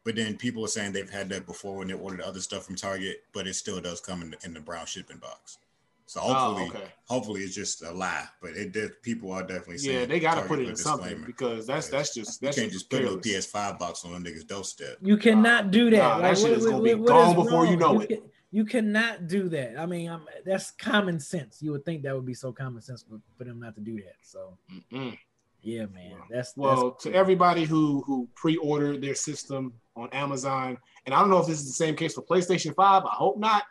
But 0.04 0.16
then 0.16 0.36
people 0.36 0.64
are 0.64 0.68
saying 0.68 0.92
they've 0.92 1.08
had 1.08 1.28
that 1.28 1.46
before 1.46 1.76
when 1.76 1.88
they 1.88 1.94
ordered 1.94 2.20
other 2.22 2.40
stuff 2.40 2.64
from 2.64 2.74
Target, 2.76 3.22
but 3.32 3.46
it 3.46 3.54
still 3.54 3.80
does 3.80 4.00
come 4.00 4.20
in 4.22 4.30
the, 4.32 4.36
in 4.44 4.52
the 4.54 4.60
brown 4.60 4.86
shipping 4.86 5.18
box. 5.18 5.58
So 6.06 6.20
Oh, 6.22 6.34
hopefully, 6.34 6.68
okay. 6.68 6.92
hopefully 7.06 7.40
it's 7.42 7.54
just 7.54 7.82
a 7.82 7.90
lie. 7.92 8.26
But 8.42 8.50
it 8.50 8.72
did. 8.72 9.00
People 9.02 9.30
are 9.32 9.42
definitely 9.42 9.78
saying 9.78 10.00
Yeah, 10.00 10.06
they 10.06 10.18
got 10.20 10.34
to 10.34 10.42
put 10.48 10.58
it 10.58 10.68
in 10.68 10.76
something 10.76 11.04
disclaimer. 11.06 11.26
because 11.26 11.66
that's 11.66 11.88
that's 11.88 12.12
just 12.12 12.42
You 12.42 12.50
can't 12.50 12.70
just 12.72 12.90
put 12.90 13.04
a. 13.04 13.08
PS5 13.16 13.78
box 13.78 14.04
on 14.04 14.12
a 14.14 14.18
nigga's 14.18 14.44
doorstep. 14.44 14.96
You 15.00 15.16
cannot 15.16 15.70
do 15.70 15.88
that. 15.90 15.96
Nah, 15.98 16.18
that 16.18 16.22
like, 16.30 16.36
shit 16.36 16.50
what- 16.50 16.58
is 16.58 16.66
gonna 16.66 16.82
be 16.82 16.94
what- 16.94 17.00
what 17.02 17.08
gone 17.08 17.28
is 17.30 17.44
before 17.44 17.64
you 17.66 17.76
wrong? 17.76 17.94
know 17.96 18.00
it. 18.00 18.08
can- 18.08 18.22
you 18.54 18.66
cannot 18.66 19.28
do 19.28 19.48
that. 19.48 19.78
I 19.78 19.86
mean, 19.86 20.10
I'm, 20.10 20.26
that's 20.44 20.72
common 20.72 21.18
sense. 21.18 21.62
You 21.62 21.70
would 21.72 21.86
think 21.86 22.02
that 22.02 22.14
would 22.14 22.26
be 22.26 22.34
so 22.34 22.52
common 22.52 22.82
sense 22.82 23.02
for, 23.08 23.18
for 23.38 23.44
them 23.44 23.60
not 23.60 23.74
to 23.76 23.80
do 23.80 23.96
that. 24.02 24.16
So, 24.20 24.58
Mm-mm. 24.92 25.16
Yeah, 25.62 25.87
man, 25.87 26.16
that's 26.31 26.53
Well, 26.57 26.90
that's, 26.90 27.05
to 27.05 27.14
everybody 27.14 27.64
who 27.64 28.03
who 28.07 28.29
pre-ordered 28.35 29.01
their 29.03 29.14
system 29.14 29.72
on 29.96 30.09
Amazon, 30.12 30.79
and 31.07 31.14
I 31.14 31.20
don't 31.20 31.31
know 31.31 31.38
if 31.38 31.46
this 31.46 31.61
is 31.61 31.66
the 31.66 31.72
same 31.85 31.96
case 31.96 32.14
for 32.14 32.22
PlayStation 32.22 32.75
Five. 32.75 33.05
I 33.05 33.11
hope 33.14 33.38
not. 33.38 33.64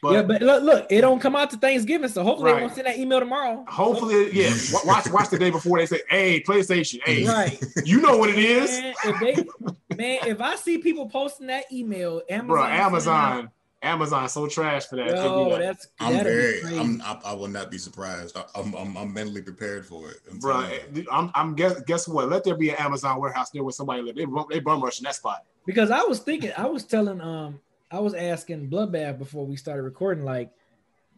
But, 0.00 0.12
yeah, 0.12 0.22
but 0.22 0.42
look, 0.42 0.62
look, 0.62 0.86
it 0.90 1.00
don't 1.00 1.18
come 1.18 1.34
out 1.34 1.50
to 1.50 1.56
Thanksgiving, 1.56 2.08
so 2.08 2.22
hopefully 2.22 2.52
Right. 2.52 2.58
they 2.58 2.62
won't 2.66 2.74
send 2.76 2.86
that 2.86 2.98
email 2.98 3.18
tomorrow. 3.18 3.64
hopefully, 3.66 4.30
yeah. 4.32 4.54
Watch 4.84 5.10
watch 5.10 5.28
the 5.30 5.38
day 5.40 5.50
before 5.50 5.78
they 5.78 5.86
say, 5.86 6.00
"Hey, 6.08 6.40
PlayStation, 6.40 7.00
hey, 7.04 7.26
Right. 7.26 7.60
you 7.84 8.00
know 8.00 8.16
what 8.16 8.30
it 8.30 8.38
is, 8.38 8.70
Man, 8.80 8.94
if 9.04 9.20
they, 9.20 9.96
man, 9.96 10.18
if 10.28 10.40
I 10.40 10.54
see 10.54 10.78
people 10.78 11.08
posting 11.08 11.48
that 11.48 11.64
email, 11.72 12.22
Amazon, 12.30 12.46
bro." 12.46 12.62
sending 12.62 12.78
out- 12.80 12.86
Amazon, 12.86 13.50
Amazon, 13.82 14.28
so 14.28 14.48
trash 14.48 14.86
for 14.86 14.96
that. 14.96 15.08
They 15.08 15.14
do 15.14 15.22
Yo, 15.22 15.50
that. 15.50 15.58
that's 15.60 15.88
I'm 16.00 16.24
very. 16.24 16.60
I'm. 16.76 17.00
I, 17.02 17.20
I 17.26 17.32
will 17.32 17.48
not 17.48 17.70
be 17.70 17.78
surprised. 17.78 18.36
I, 18.36 18.44
I'm, 18.56 18.74
I'm. 18.74 18.96
I'm 18.96 19.12
mentally 19.12 19.40
prepared 19.42 19.86
for 19.86 20.10
it. 20.10 20.16
I'm 20.30 20.38
Bro. 20.38 20.68
I'm, 21.12 21.30
I'm 21.34 21.54
guess 21.54 21.80
guess 21.82 22.08
what? 22.08 22.28
Let 22.28 22.42
there 22.42 22.56
be 22.56 22.70
an 22.70 22.76
Amazon 22.76 23.20
warehouse 23.20 23.50
there 23.50 23.62
where 23.62 23.72
somebody 23.72 24.02
live. 24.02 24.16
They 24.16 24.24
bum, 24.24 24.46
they 24.50 24.58
bum 24.58 24.82
rushing 24.82 25.04
that 25.04 25.14
spot. 25.14 25.44
because 25.64 25.90
I 25.92 26.02
was 26.02 26.18
thinking, 26.18 26.52
I 26.56 26.66
was 26.66 26.84
telling, 26.84 27.20
um, 27.20 27.60
I 27.90 28.00
was 28.00 28.14
asking 28.14 28.68
Bloodbath 28.68 29.18
before 29.18 29.46
we 29.46 29.54
started 29.54 29.82
recording, 29.82 30.24
like, 30.24 30.50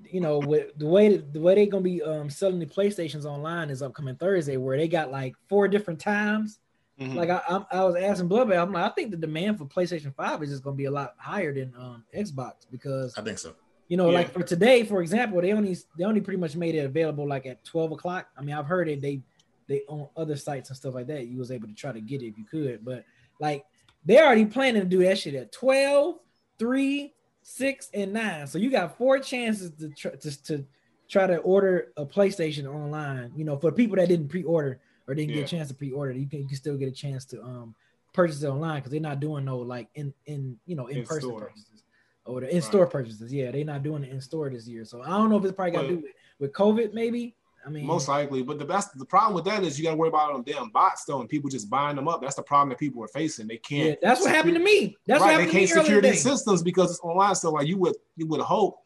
you 0.04 0.20
know, 0.20 0.38
with 0.38 0.76
the 0.76 0.86
way 0.86 1.16
the 1.16 1.40
way 1.40 1.54
they're 1.54 1.66
gonna 1.66 1.82
be 1.82 2.02
um 2.02 2.28
selling 2.28 2.58
the 2.58 2.66
PlayStations 2.66 3.24
online 3.24 3.70
is 3.70 3.80
upcoming 3.80 4.16
Thursday, 4.16 4.58
where 4.58 4.76
they 4.76 4.86
got 4.88 5.10
like 5.10 5.34
four 5.48 5.66
different 5.66 5.98
times. 5.98 6.58
Mhm. 7.00 7.14
Like 7.14 7.30
I, 7.30 7.40
I'm, 7.48 7.64
I 7.72 7.82
was 7.84 7.96
asking 7.96 8.28
Bloodbath, 8.28 8.62
I'm 8.62 8.72
like, 8.72 8.84
I 8.84 8.94
think 8.94 9.10
the 9.10 9.16
demand 9.16 9.58
for 9.58 9.64
PlayStation 9.64 10.14
Five 10.14 10.42
is 10.42 10.50
just 10.50 10.62
gonna 10.62 10.76
be 10.76 10.84
a 10.84 10.90
lot 10.90 11.14
higher 11.18 11.52
than 11.54 11.72
um 11.78 12.04
Xbox 12.14 12.66
because 12.70 13.16
I 13.16 13.22
think 13.22 13.38
so. 13.38 13.54
you 13.88 13.96
know, 13.96 14.08
Yeah. 14.10 14.18
like 14.18 14.32
for 14.32 14.42
today, 14.42 14.84
for 14.84 15.00
example, 15.00 15.40
they 15.40 15.52
only 15.52 15.76
they 15.96 16.04
only 16.04 16.20
pretty 16.20 16.38
much 16.38 16.56
made 16.56 16.74
it 16.74 16.84
available 16.84 17.26
like 17.26 17.46
at 17.46 17.64
12 17.64 17.92
o'clock. 17.92 18.28
I 18.36 18.42
mean, 18.42 18.54
I've 18.54 18.66
heard 18.66 18.88
it 18.88 19.00
they 19.00 19.22
they 19.66 19.82
on 19.88 20.08
other 20.16 20.36
sites 20.36 20.68
and 20.68 20.76
stuff 20.76 20.94
like 20.94 21.06
that. 21.06 21.26
You 21.26 21.38
was 21.38 21.50
able 21.50 21.68
to 21.68 21.74
try 21.74 21.92
to 21.92 22.00
get 22.02 22.22
it 22.22 22.26
if 22.28 22.38
you 22.38 22.44
could, 22.44 22.84
but 22.84 23.04
like 23.40 23.64
they're 24.04 24.26
already 24.26 24.44
planning 24.44 24.82
to 24.82 24.88
do 24.88 25.02
that 25.04 25.18
shit 25.18 25.34
at 25.34 25.52
12, 25.52 26.16
3, 26.58 27.14
6, 27.42 27.90
and 27.94 28.12
9. 28.12 28.46
So 28.46 28.58
you 28.58 28.70
got 28.70 28.96
four 28.98 29.18
chances 29.20 29.70
to 29.78 29.88
try 29.90 30.10
to, 30.12 30.42
to 30.44 30.66
try 31.08 31.26
to 31.26 31.36
order 31.38 31.92
a 31.96 32.04
PlayStation 32.04 32.66
online. 32.66 33.32
You 33.36 33.44
know, 33.44 33.56
for 33.58 33.72
people 33.72 33.96
that 33.96 34.08
didn't 34.08 34.28
pre-order 34.28 34.80
or 35.10 35.14
didn't 35.14 35.30
Yeah. 35.30 35.36
get 35.36 35.44
a 35.46 35.56
chance 35.56 35.68
to 35.68 35.74
pre-order, 35.74 36.12
you 36.12 36.28
can 36.28 36.40
you 36.40 36.46
can 36.46 36.56
still 36.56 36.76
get 36.76 36.88
a 36.88 36.92
chance 36.92 37.24
to 37.26 37.42
um 37.42 37.74
purchase 38.12 38.42
it 38.42 38.48
online 38.48 38.76
because 38.76 38.90
they're 38.92 39.00
not 39.00 39.20
doing 39.20 39.44
no 39.44 39.58
like 39.58 39.88
in 39.94 40.14
in 40.26 40.58
you 40.66 40.76
know 40.76 40.86
in 40.86 41.04
person 41.04 41.30
In-store. 41.30 41.40
purchases 41.40 41.82
or 42.24 42.40
the 42.40 42.54
in-store 42.54 42.86
purchases. 42.86 43.32
Yeah, 43.32 43.50
they're 43.50 43.64
not 43.64 43.82
doing 43.82 44.04
it 44.04 44.10
in 44.10 44.20
store 44.20 44.48
this 44.50 44.68
year. 44.68 44.84
So 44.84 45.02
I 45.02 45.08
don't 45.08 45.30
know 45.30 45.38
if 45.38 45.44
it's 45.44 45.54
probably 45.54 45.72
got 45.72 45.82
to 45.82 45.88
do 45.88 45.96
with, 45.96 46.12
with 46.38 46.52
COVID, 46.52 46.92
maybe. 46.94 47.34
I 47.66 47.68
mean, 47.68 47.84
Most 47.84 48.08
likely, 48.08 48.42
but 48.42 48.58
the 48.58 48.64
best 48.64 48.96
the 48.98 49.04
problem 49.04 49.34
with 49.34 49.44
that 49.44 49.62
is 49.64 49.78
you 49.78 49.84
got 49.84 49.90
to 49.90 49.96
worry 49.96 50.08
about 50.08 50.32
them 50.32 50.42
damn 50.42 50.70
bots 50.70 51.04
though, 51.04 51.20
and 51.20 51.28
people 51.28 51.50
just 51.50 51.68
buying 51.68 51.96
them 51.96 52.08
up. 52.08 52.22
That's 52.22 52.36
the 52.36 52.42
problem 52.42 52.70
that 52.70 52.78
people 52.78 53.02
are 53.04 53.08
facing. 53.08 53.48
They 53.48 53.58
can't. 53.58 53.88
yeah, 53.90 53.94
that's 54.00 54.20
what 54.22 54.30
happened 54.34 54.54
to 54.54 54.60
me. 54.62 54.96
That's 55.06 55.20
right, 55.20 55.36
they 55.36 55.50
can't 55.50 55.68
secure 55.68 56.00
these 56.00 56.22
systems 56.22 56.62
because 56.62 56.90
it's 56.90 57.00
online. 57.00 57.34
So 57.34 57.50
like 57.50 57.66
you 57.66 57.76
would 57.78 57.96
you 58.16 58.26
would 58.28 58.40
hope, 58.40 58.78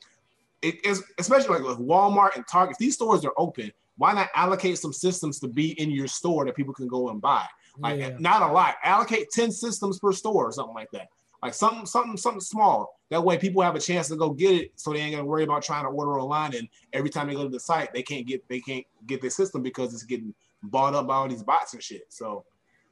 it 0.62 0.84
is 0.84 1.04
especially 1.18 1.58
like 1.58 1.66
with 1.68 1.78
Walmart 1.78 2.34
and 2.34 2.44
Target. 2.48 2.72
If 2.72 2.78
these 2.78 2.94
stores 2.94 3.24
are 3.24 3.32
open, 3.36 3.70
why 3.96 4.12
not 4.12 4.28
allocate 4.34 4.78
some 4.78 4.92
systems 4.92 5.38
to 5.40 5.48
be 5.48 5.78
in 5.80 5.90
your 5.90 6.06
store 6.06 6.44
that 6.44 6.56
people 6.56 6.74
can 6.74 6.88
go 6.88 7.10
and 7.10 7.20
buy? 7.20 7.46
Like 7.78 7.98
Yeah. 7.98 8.16
not 8.18 8.42
a 8.42 8.52
lot. 8.52 8.76
Allocate 8.82 9.30
ten 9.30 9.50
systems 9.50 9.98
per 9.98 10.12
store 10.12 10.48
or 10.48 10.52
something 10.52 10.74
like 10.74 10.90
that. 10.92 11.08
Like 11.42 11.54
something 11.54 11.86
something 11.86 12.16
something 12.16 12.40
small. 12.40 12.98
That 13.10 13.22
way 13.22 13.36
people 13.36 13.62
have 13.62 13.76
a 13.76 13.80
chance 13.80 14.08
to 14.08 14.16
go 14.16 14.30
get 14.30 14.52
it, 14.54 14.72
so 14.76 14.92
they 14.92 15.00
ain't 15.00 15.14
gonna 15.14 15.26
worry 15.26 15.44
about 15.44 15.62
trying 15.62 15.84
to 15.84 15.90
order 15.90 16.18
online. 16.18 16.54
And 16.54 16.68
every 16.92 17.10
time 17.10 17.28
they 17.28 17.34
go 17.34 17.44
to 17.44 17.48
the 17.50 17.60
site, 17.60 17.92
they 17.92 18.02
can't 18.02 18.26
get 18.26 18.46
they 18.48 18.60
can't 18.60 18.84
get 19.06 19.20
their 19.20 19.30
system 19.30 19.62
because 19.62 19.92
it's 19.92 20.04
getting 20.04 20.34
bought 20.62 20.94
up 20.94 21.06
by 21.06 21.16
all 21.16 21.28
these 21.28 21.42
bots 21.42 21.74
and 21.74 21.82
shit. 21.82 22.06
So 22.08 22.44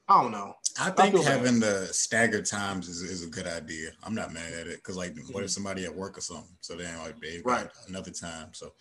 I 0.08 0.20
don't 0.20 0.32
know. 0.32 0.54
I 0.80 0.90
think 0.90 1.14
feel 1.14 1.22
bad. 1.24 1.38
having 1.38 1.60
the 1.60 1.86
staggered 1.92 2.44
times 2.44 2.88
is, 2.88 3.02
is 3.02 3.24
a 3.24 3.30
good 3.30 3.46
idea. 3.46 3.90
I'm 4.04 4.14
not 4.14 4.32
mad 4.32 4.52
at 4.52 4.66
it 4.66 4.76
because 4.76 4.96
like, 4.96 5.14
what 5.16 5.20
if 5.20 5.34
mm-hmm. 5.34 5.46
somebody 5.46 5.84
at 5.84 5.94
work 5.94 6.18
or 6.18 6.20
something? 6.20 6.54
So 6.60 6.74
then 6.74 6.98
like 6.98 7.18
they've 7.20 7.42
got 7.42 7.62
Right. 7.62 7.70
another 7.88 8.10
time. 8.10 8.48
So 8.52 8.72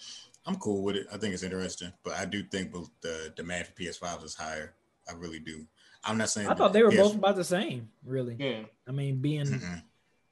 I'm 0.46 0.56
cool 0.56 0.82
with 0.84 0.96
it. 0.96 1.08
I 1.14 1.18
think 1.18 1.34
it's 1.34 1.44
interesting, 1.44 1.94
but 2.04 2.14
I 2.14 2.26
do 2.26 2.44
think 2.44 2.72
both 2.72 2.90
the 3.02 3.32
demand 3.36 3.68
for 3.68 3.74
PS5 3.74 4.24
is 4.24 4.36
higher. 4.36 4.74
I 5.10 5.14
really 5.14 5.40
do. 5.40 5.66
I'm 6.04 6.18
not 6.18 6.30
saying 6.30 6.48
I 6.48 6.56
thought 6.56 6.74
they 6.74 6.82
were 6.84 6.90
PS 6.92 6.98
both 6.98 7.16
about 7.16 7.36
the 7.36 7.44
same, 7.44 7.90
really. 8.04 8.36
Yeah. 8.40 8.62
I 8.88 8.92
mean, 8.92 9.18
being 9.18 9.46
Mm-mm. 9.46 9.84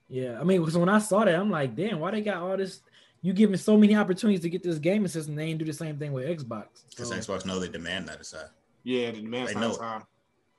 yeah. 0.07 0.39
I 0.39 0.43
mean, 0.43 0.61
because 0.61 0.77
when 0.77 0.89
I 0.89 0.97
saw 0.99 1.25
that, 1.25 1.35
I'm 1.35 1.51
like, 1.51 1.75
damn, 1.75 1.99
why 1.99 2.11
they 2.11 2.21
got 2.21 2.37
all 2.37 2.57
this? 2.57 2.81
You 3.21 3.33
giving 3.33 3.57
so 3.57 3.77
many 3.77 3.95
opportunities 3.95 4.41
to 4.41 4.49
get 4.49 4.63
this 4.63 4.79
gaming 4.79 5.09
system. 5.09 5.35
They 5.35 5.43
ain't 5.45 5.59
do 5.59 5.65
the 5.65 5.73
same 5.73 5.97
thing 5.99 6.13
with 6.13 6.25
Xbox. 6.25 6.67
Because 6.89 7.09
So, 7.09 7.15
Xbox 7.33 7.45
know 7.45 7.59
they 7.59 7.67
demand 7.67 8.07
that 8.07 8.19
high. 8.25 8.45
Yeah, 8.83 9.11
the 9.11 9.21
demand 9.21 9.49
They 9.49 9.55
know 9.55 9.71
is 9.71 9.75
it. 9.77 9.81
high. 9.81 10.01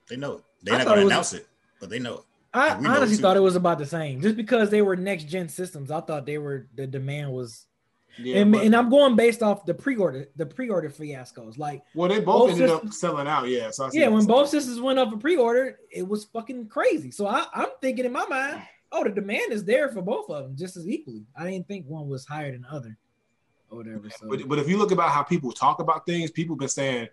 They 0.09 0.17
know 0.17 0.33
it. 0.35 0.45
They're 0.63 0.75
I 0.75 0.79
not 0.79 0.87
thought 0.87 0.95
going 0.97 0.99
it 0.99 1.01
to 1.01 1.05
was- 1.07 1.13
announce 1.13 1.33
it, 1.33 1.49
but 1.81 1.91
they 1.91 1.99
know 1.99 2.15
it. 2.19 2.21
I 2.53 2.77
we 2.77 2.85
know 2.85 2.91
honestly 2.97 3.17
thought 3.17 3.37
it 3.37 3.41
was 3.41 3.57
about 3.57 3.79
the 3.79 3.87
same. 3.87 4.21
Just 4.21 4.37
because 4.37 4.71
they 4.71 4.83
were 4.83 4.97
next 4.97 5.25
gen 5.25 5.49
systems, 5.49 5.91
I 5.91 6.01
thought 6.01 6.27
they 6.27 6.39
were 6.39 6.67
the 6.75 6.87
demand 6.87 7.33
was. 7.33 7.67
Yeah, 8.19 8.39
and, 8.39 8.53
but- 8.53 8.65
and 8.65 8.75
I'm 8.75 8.91
going 8.91 9.17
based 9.17 9.43
off 9.43 9.65
the 9.65 9.75
pre-order, 9.75 10.27
the 10.37 10.47
pre-order 10.47 10.91
fiascos. 10.91 11.59
Like, 11.59 11.83
well, 11.95 12.09
they 12.09 12.21
both, 12.21 12.51
both 12.51 12.51
ended 12.53 12.71
up 12.71 12.93
selling 12.93 13.27
out. 13.27 13.49
Yeah, 13.49 13.71
so 13.71 13.91
yeah, 13.93 14.09
when 14.09 14.25
both 14.27 14.49
systems 14.49 14.81
went 14.81 14.99
up 14.99 15.11
for 15.11 15.17
pre-order, 15.17 15.79
it 15.91 16.07
was 16.07 16.25
fucking 16.25 16.69
crazy. 16.69 17.11
So 17.11 17.27
I, 17.27 17.47
I'm 17.55 17.69
thinking 17.81 18.05
in 18.05 18.13
my 18.13 18.27
mind, 18.27 18.63
oh, 18.93 19.05
the 19.05 19.11
demand 19.11 19.53
is 19.53 19.65
there 19.65 19.89
for 19.91 20.03
both 20.03 20.31
of 20.31 20.45
them 20.45 20.57
just 20.57 20.77
as 20.77 20.89
equally. 20.89 21.25
I 21.37 21.51
didn't 21.51 21.69
think 21.69 21.87
one 21.87 22.09
was 22.09 22.27
higher 22.27 22.53
than 22.53 22.63
the 22.63 22.73
other, 22.73 22.97
or 23.71 23.79
whatever. 23.79 24.11
So 24.11 24.29
But, 24.29 24.49
but 24.49 24.59
if 24.59 24.69
you 24.69 24.77
look 24.79 24.91
about 24.91 25.11
how 25.11 25.23
people 25.23 25.53
talk 25.53 25.81
about 25.81 26.07
things, 26.07 26.31
people 26.31 26.57
been 26.57 26.69
saying 26.69 27.09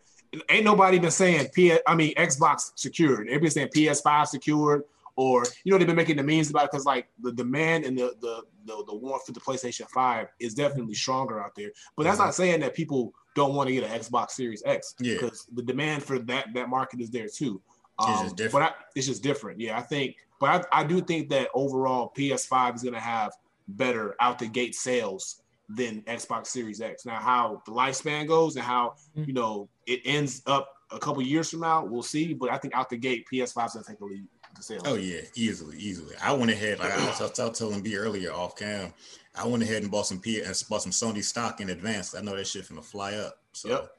ain't 0.49 0.65
nobody 0.65 0.99
been 0.99 1.11
saying 1.11 1.49
P 1.53 1.77
I 1.85 1.95
mean 1.95 2.13
Xbox 2.15 2.71
secured. 2.75 3.27
They've 3.29 3.51
saying 3.51 3.69
PS5 3.69 4.27
secured, 4.27 4.83
or 5.17 5.43
you 5.65 5.71
know 5.71 5.77
they've 5.77 5.87
been 5.87 5.95
making 5.97 6.15
the 6.15 6.23
memes 6.23 6.49
about 6.49 6.63
it 6.65 6.71
because 6.71 6.85
like 6.85 7.07
the 7.21 7.31
demand 7.33 7.83
and 7.83 7.97
the 7.97 8.15
the 8.21 8.43
the, 8.65 8.83
the 8.87 8.95
warmth 8.95 9.25
for 9.25 9.31
the 9.33 9.39
PlayStation 9.39 9.89
5 9.89 10.27
is 10.39 10.53
definitely 10.53 10.93
stronger 10.93 11.41
out 11.43 11.55
there. 11.55 11.71
But 11.97 12.03
that's 12.03 12.19
not 12.19 12.35
saying 12.35 12.59
that 12.61 12.73
people 12.75 13.13
don't 13.35 13.53
want 13.55 13.67
to 13.67 13.73
get 13.73 13.83
an 13.83 13.99
Xbox 13.99 14.31
Series 14.31 14.61
X 14.65 14.95
Yeah. 14.99 15.15
because 15.15 15.45
the 15.53 15.61
demand 15.63 16.03
for 16.03 16.19
that 16.19 16.53
that 16.53 16.69
market 16.69 17.01
is 17.01 17.09
there 17.09 17.27
too. 17.27 17.61
Um, 17.99 18.11
It's 18.11 18.21
just 18.21 18.35
different. 18.37 18.53
But 18.53 18.61
I, 18.61 18.83
it's 18.95 19.07
just 19.07 19.23
different. 19.23 19.59
Yeah, 19.59 19.77
I 19.77 19.81
think. 19.81 20.15
But 20.39 20.67
I, 20.71 20.81
I 20.81 20.83
do 20.83 21.01
think 21.01 21.29
that 21.29 21.49
overall 21.55 22.13
PS5 22.15 22.75
is 22.75 22.83
going 22.83 22.93
to 22.93 22.99
have 22.99 23.31
better 23.69 24.15
out 24.19 24.37
the 24.37 24.47
gate 24.47 24.75
sales 24.75 25.41
than 25.67 26.01
Xbox 26.03 26.47
Series 26.47 26.79
X. 26.79 27.05
Now, 27.05 27.15
how 27.19 27.61
the 27.65 27.71
lifespan 27.71 28.27
goes 28.27 28.55
and 28.55 28.63
how 28.63 28.93
Mhm. 29.17 29.27
you 29.27 29.33
know 29.33 29.67
it 29.87 30.01
ends 30.05 30.43
up 30.45 30.69
a 30.91 30.99
couple 30.99 31.21
years 31.21 31.49
from 31.49 31.59
now, 31.61 31.83
we'll 31.83 32.01
see. 32.03 32.33
But 32.33 32.49
I 32.51 32.57
think 32.57 32.73
out 32.75 32.89
the 32.89 32.95
gate, 32.97 33.25
PS5 33.31 33.65
is 33.65 33.73
going 33.73 33.83
to 33.83 33.89
take 33.91 33.99
the 33.99 34.05
lead 34.05 34.25
to 34.57 34.63
sales. 34.63 34.83
Oh 34.85 34.95
yeah, 34.95 35.21
easily, 35.35 35.77
easily. 35.77 36.15
I 36.21 36.33
went 36.33 36.51
ahead, 36.51 36.79
like 36.79 36.91
I 36.91 37.07
was, 37.07 37.39
I 37.39 37.45
was 37.45 37.57
telling 37.57 37.81
B 37.81 37.95
earlier 37.95 38.31
off 38.33 38.55
cam. 38.55 38.93
I 39.35 39.45
went 39.47 39.63
ahead 39.63 39.83
and 39.83 39.91
bought 39.91 40.07
some 40.07 40.19
P 40.19 40.41
and 40.41 40.63
bought 40.69 40.81
some 40.81 40.91
Sony 40.91 41.23
stock 41.23 41.61
in 41.61 41.69
advance. 41.69 42.15
I 42.15 42.21
know 42.21 42.35
that 42.35 42.47
shit 42.47 42.65
finna 42.65 42.83
fly 42.83 43.13
up. 43.13 43.37
So 43.53 43.69
Yep. 43.69 43.91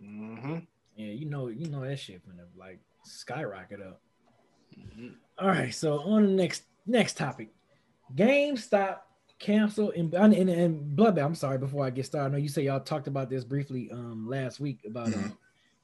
hmm 0.00 0.58
yeah, 0.96 1.12
you 1.12 1.26
know, 1.26 1.48
you 1.48 1.68
know 1.68 1.84
that 1.84 1.98
shit 1.98 2.26
gonna 2.26 2.46
like 2.56 2.80
skyrocket 3.04 3.80
up. 3.80 4.00
Mm-hmm. 4.78 5.08
All 5.38 5.48
right, 5.48 5.72
so 5.72 6.00
on 6.00 6.22
the 6.24 6.32
next 6.32 6.64
next 6.86 7.16
topic, 7.16 7.50
GameStop 8.14 8.98
cancel 9.38 9.92
and 9.92 10.12
and, 10.14 10.34
and 10.34 10.96
Bloodbath. 10.98 11.24
I'm 11.24 11.34
sorry, 11.34 11.58
before 11.58 11.84
I 11.84 11.90
get 11.90 12.06
started, 12.06 12.26
I 12.26 12.30
know 12.32 12.38
you 12.42 12.48
say 12.48 12.62
y'all 12.62 12.80
talked 12.80 13.06
about 13.06 13.30
this 13.30 13.44
briefly 13.44 13.90
um 13.92 14.28
last 14.28 14.58
week 14.58 14.80
about 14.86 15.08
uh, 15.08 15.18
Mhm. 15.18 15.36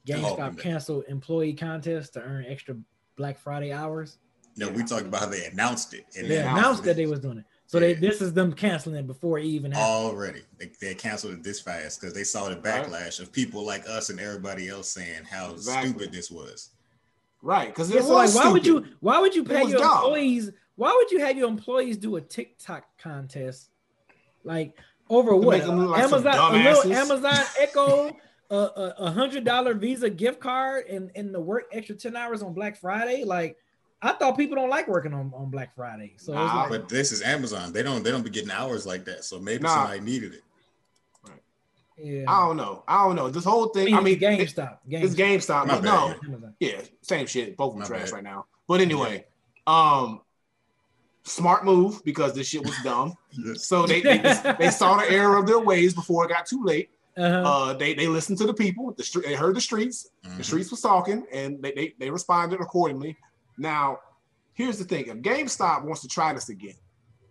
GameStop 0.07 0.59
Oh, 0.59 0.61
cancel 0.63 1.01
employee 1.03 1.55
contest 1.55 2.15
to 2.15 2.21
earn 2.23 2.45
extra 2.47 2.77
Black 3.17 3.39
Friday 3.39 3.73
hours. 3.73 4.19
no, 4.57 4.69
we 4.69 4.85
talked 4.85 5.07
about 5.07 5.21
how 5.21 5.27
they 5.27 5.47
announced 5.47 5.95
it 5.95 6.05
and 6.17 6.27
They 6.31 6.37
then 6.37 6.49
announced 6.57 6.85
that 6.85 6.97
they 6.97 7.07
was 7.07 7.21
doing 7.21 7.39
it, 7.39 7.45
so 7.67 7.81
they 7.81 7.95
this 7.95 8.21
is 8.21 8.33
them 8.33 8.53
canceling 8.53 8.97
it 8.97 9.07
before 9.07 9.39
it 9.39 9.45
even 9.45 9.73
happened. 9.73 9.89
already 9.91 10.43
they, 10.59 10.71
they 10.81 10.95
canceled 10.95 11.35
it 11.35 11.43
this 11.43 11.61
fast 11.61 12.01
because 12.01 12.15
they 12.15 12.25
saw 12.25 12.49
the 12.49 12.57
backlash 12.57 13.21
of 13.21 13.33
people 13.33 13.65
like 13.65 13.89
us 13.89 14.11
and 14.11 14.21
everybody 14.21 14.69
else 14.69 14.89
saying 14.91 15.25
how 15.25 15.53
Exactly. 15.53 15.91
stupid 15.91 16.13
this 16.13 16.31
was. 16.31 16.71
Right, 17.43 17.69
because 17.69 17.91
Yeah, 17.91 17.99
it 18.01 18.05
so 18.05 18.15
like, 18.15 18.23
was 18.27 18.35
why 18.37 18.49
would 18.51 18.67
you 18.67 18.85
why 19.01 19.21
would 19.21 19.35
you 19.35 19.45
pay 19.45 19.65
your 19.67 19.79
dumb. 19.79 19.97
employees? 19.99 20.51
Why 20.77 20.93
would 20.97 21.11
you 21.11 21.21
have 21.21 21.37
your 21.37 21.49
employees 21.49 21.97
do 21.99 22.17
a 22.17 22.21
TikTok 22.21 22.85
contest, 22.99 23.71
like 24.45 24.77
over 25.11 25.37
what? 25.37 25.59
make 25.59 25.69
like 25.69 26.03
Amazon, 26.03 26.55
a 26.55 26.57
little. 26.57 26.93
Amazon 26.93 27.45
Echo, 27.61 28.17
a, 28.51 28.55
a, 28.55 28.95
a 28.99 29.11
hundred 29.11 29.45
dollar 29.45 29.75
Visa 29.75 30.11
gift 30.11 30.41
card, 30.41 30.87
and 30.87 31.11
and 31.15 31.35
the 31.35 31.41
work 31.41 31.65
extra 31.73 31.95
ten 31.95 32.17
hours 32.17 32.43
on 32.43 32.53
Black 32.55 32.77
Friday. 32.77 33.25
Like, 33.25 33.57
I 34.03 34.13
thought 34.13 34.37
people 34.37 34.57
don't 34.57 34.71
like 34.71 34.87
working 34.89 35.15
on, 35.15 35.33
on 35.35 35.51
Black 35.51 35.75
Friday, 35.75 36.15
so 36.19 36.33
Nah, 36.35 36.63
like, 36.63 36.71
But 36.71 36.89
this 36.89 37.11
is 37.13 37.23
Amazon. 37.23 37.73
They 37.73 37.83
don't 37.83 38.03
they 38.03 38.11
don't 38.11 38.23
be 38.23 38.31
getting 38.31 38.51
hours 38.51 38.87
like 38.87 39.05
that. 39.07 39.25
So 39.25 39.39
maybe 39.41 39.63
Nah. 39.63 39.75
somebody 39.75 40.01
needed 40.01 40.35
it. 40.35 40.43
Right. 41.27 41.43
Yeah. 41.97 42.25
I 42.29 42.47
don't 42.47 42.57
know. 42.57 42.85
I 42.87 43.05
don't 43.07 43.17
know. 43.17 43.31
This 43.31 43.45
whole 43.45 43.71
I 43.71 43.79
thing. 43.79 43.85
mean, 43.87 43.95
I 43.97 44.01
mean, 44.01 44.15
it- 44.15 44.21
GameStop, 44.21 44.79
it's 44.89 45.15
GameStop, 45.15 45.65
GameStop. 45.65 45.67
But 45.69 45.83
no, 45.85 46.15
yeah, 46.61 46.83
same 47.03 47.27
shit. 47.27 47.57
Both 47.57 47.73
of 47.75 47.79
them 47.79 47.87
trash 47.89 48.11
bad. 48.11 48.13
right 48.17 48.25
now. 48.25 48.47
But 48.69 48.81
anyway, 48.81 49.27
um, 49.67 50.21
smart 51.25 51.65
move 51.65 52.05
because 52.05 52.35
this 52.35 52.47
shit 52.49 52.63
was 52.65 52.75
dumb. 52.85 53.15
So 53.57 53.85
they 53.87 54.01
they, 54.01 54.19
they 54.59 54.71
saw 54.71 54.97
the 54.99 55.11
error 55.11 55.37
of 55.39 55.47
their 55.47 55.59
ways 55.59 55.93
before 55.95 56.25
it 56.25 56.29
got 56.29 56.47
too 56.47 56.63
late. 56.63 56.91
Uh-huh. 57.17 57.43
Uh, 57.71 57.73
they 57.75 57.95
they 57.95 58.07
listened 58.09 58.39
to 58.39 58.47
the 58.47 58.55
people. 58.55 58.93
The 58.97 59.05
street, 59.05 59.27
they 59.27 59.35
heard 59.35 59.55
the 59.57 59.61
streets. 59.61 60.09
Mhm. 60.27 60.37
The 60.39 60.45
streets 60.45 60.71
was 60.71 60.81
talking, 60.81 61.25
and 61.33 61.63
they, 61.63 61.73
they 61.73 61.95
they 61.99 62.11
responded 62.11 62.61
accordingly. 62.61 63.17
Now, 63.59 63.99
here's 64.55 64.79
the 64.79 64.85
thing: 64.85 65.07
if 65.07 65.17
GameStop 65.19 65.85
wants 65.85 66.03
to 66.03 66.09
try 66.09 66.33
this 66.33 66.49
again, 66.49 66.75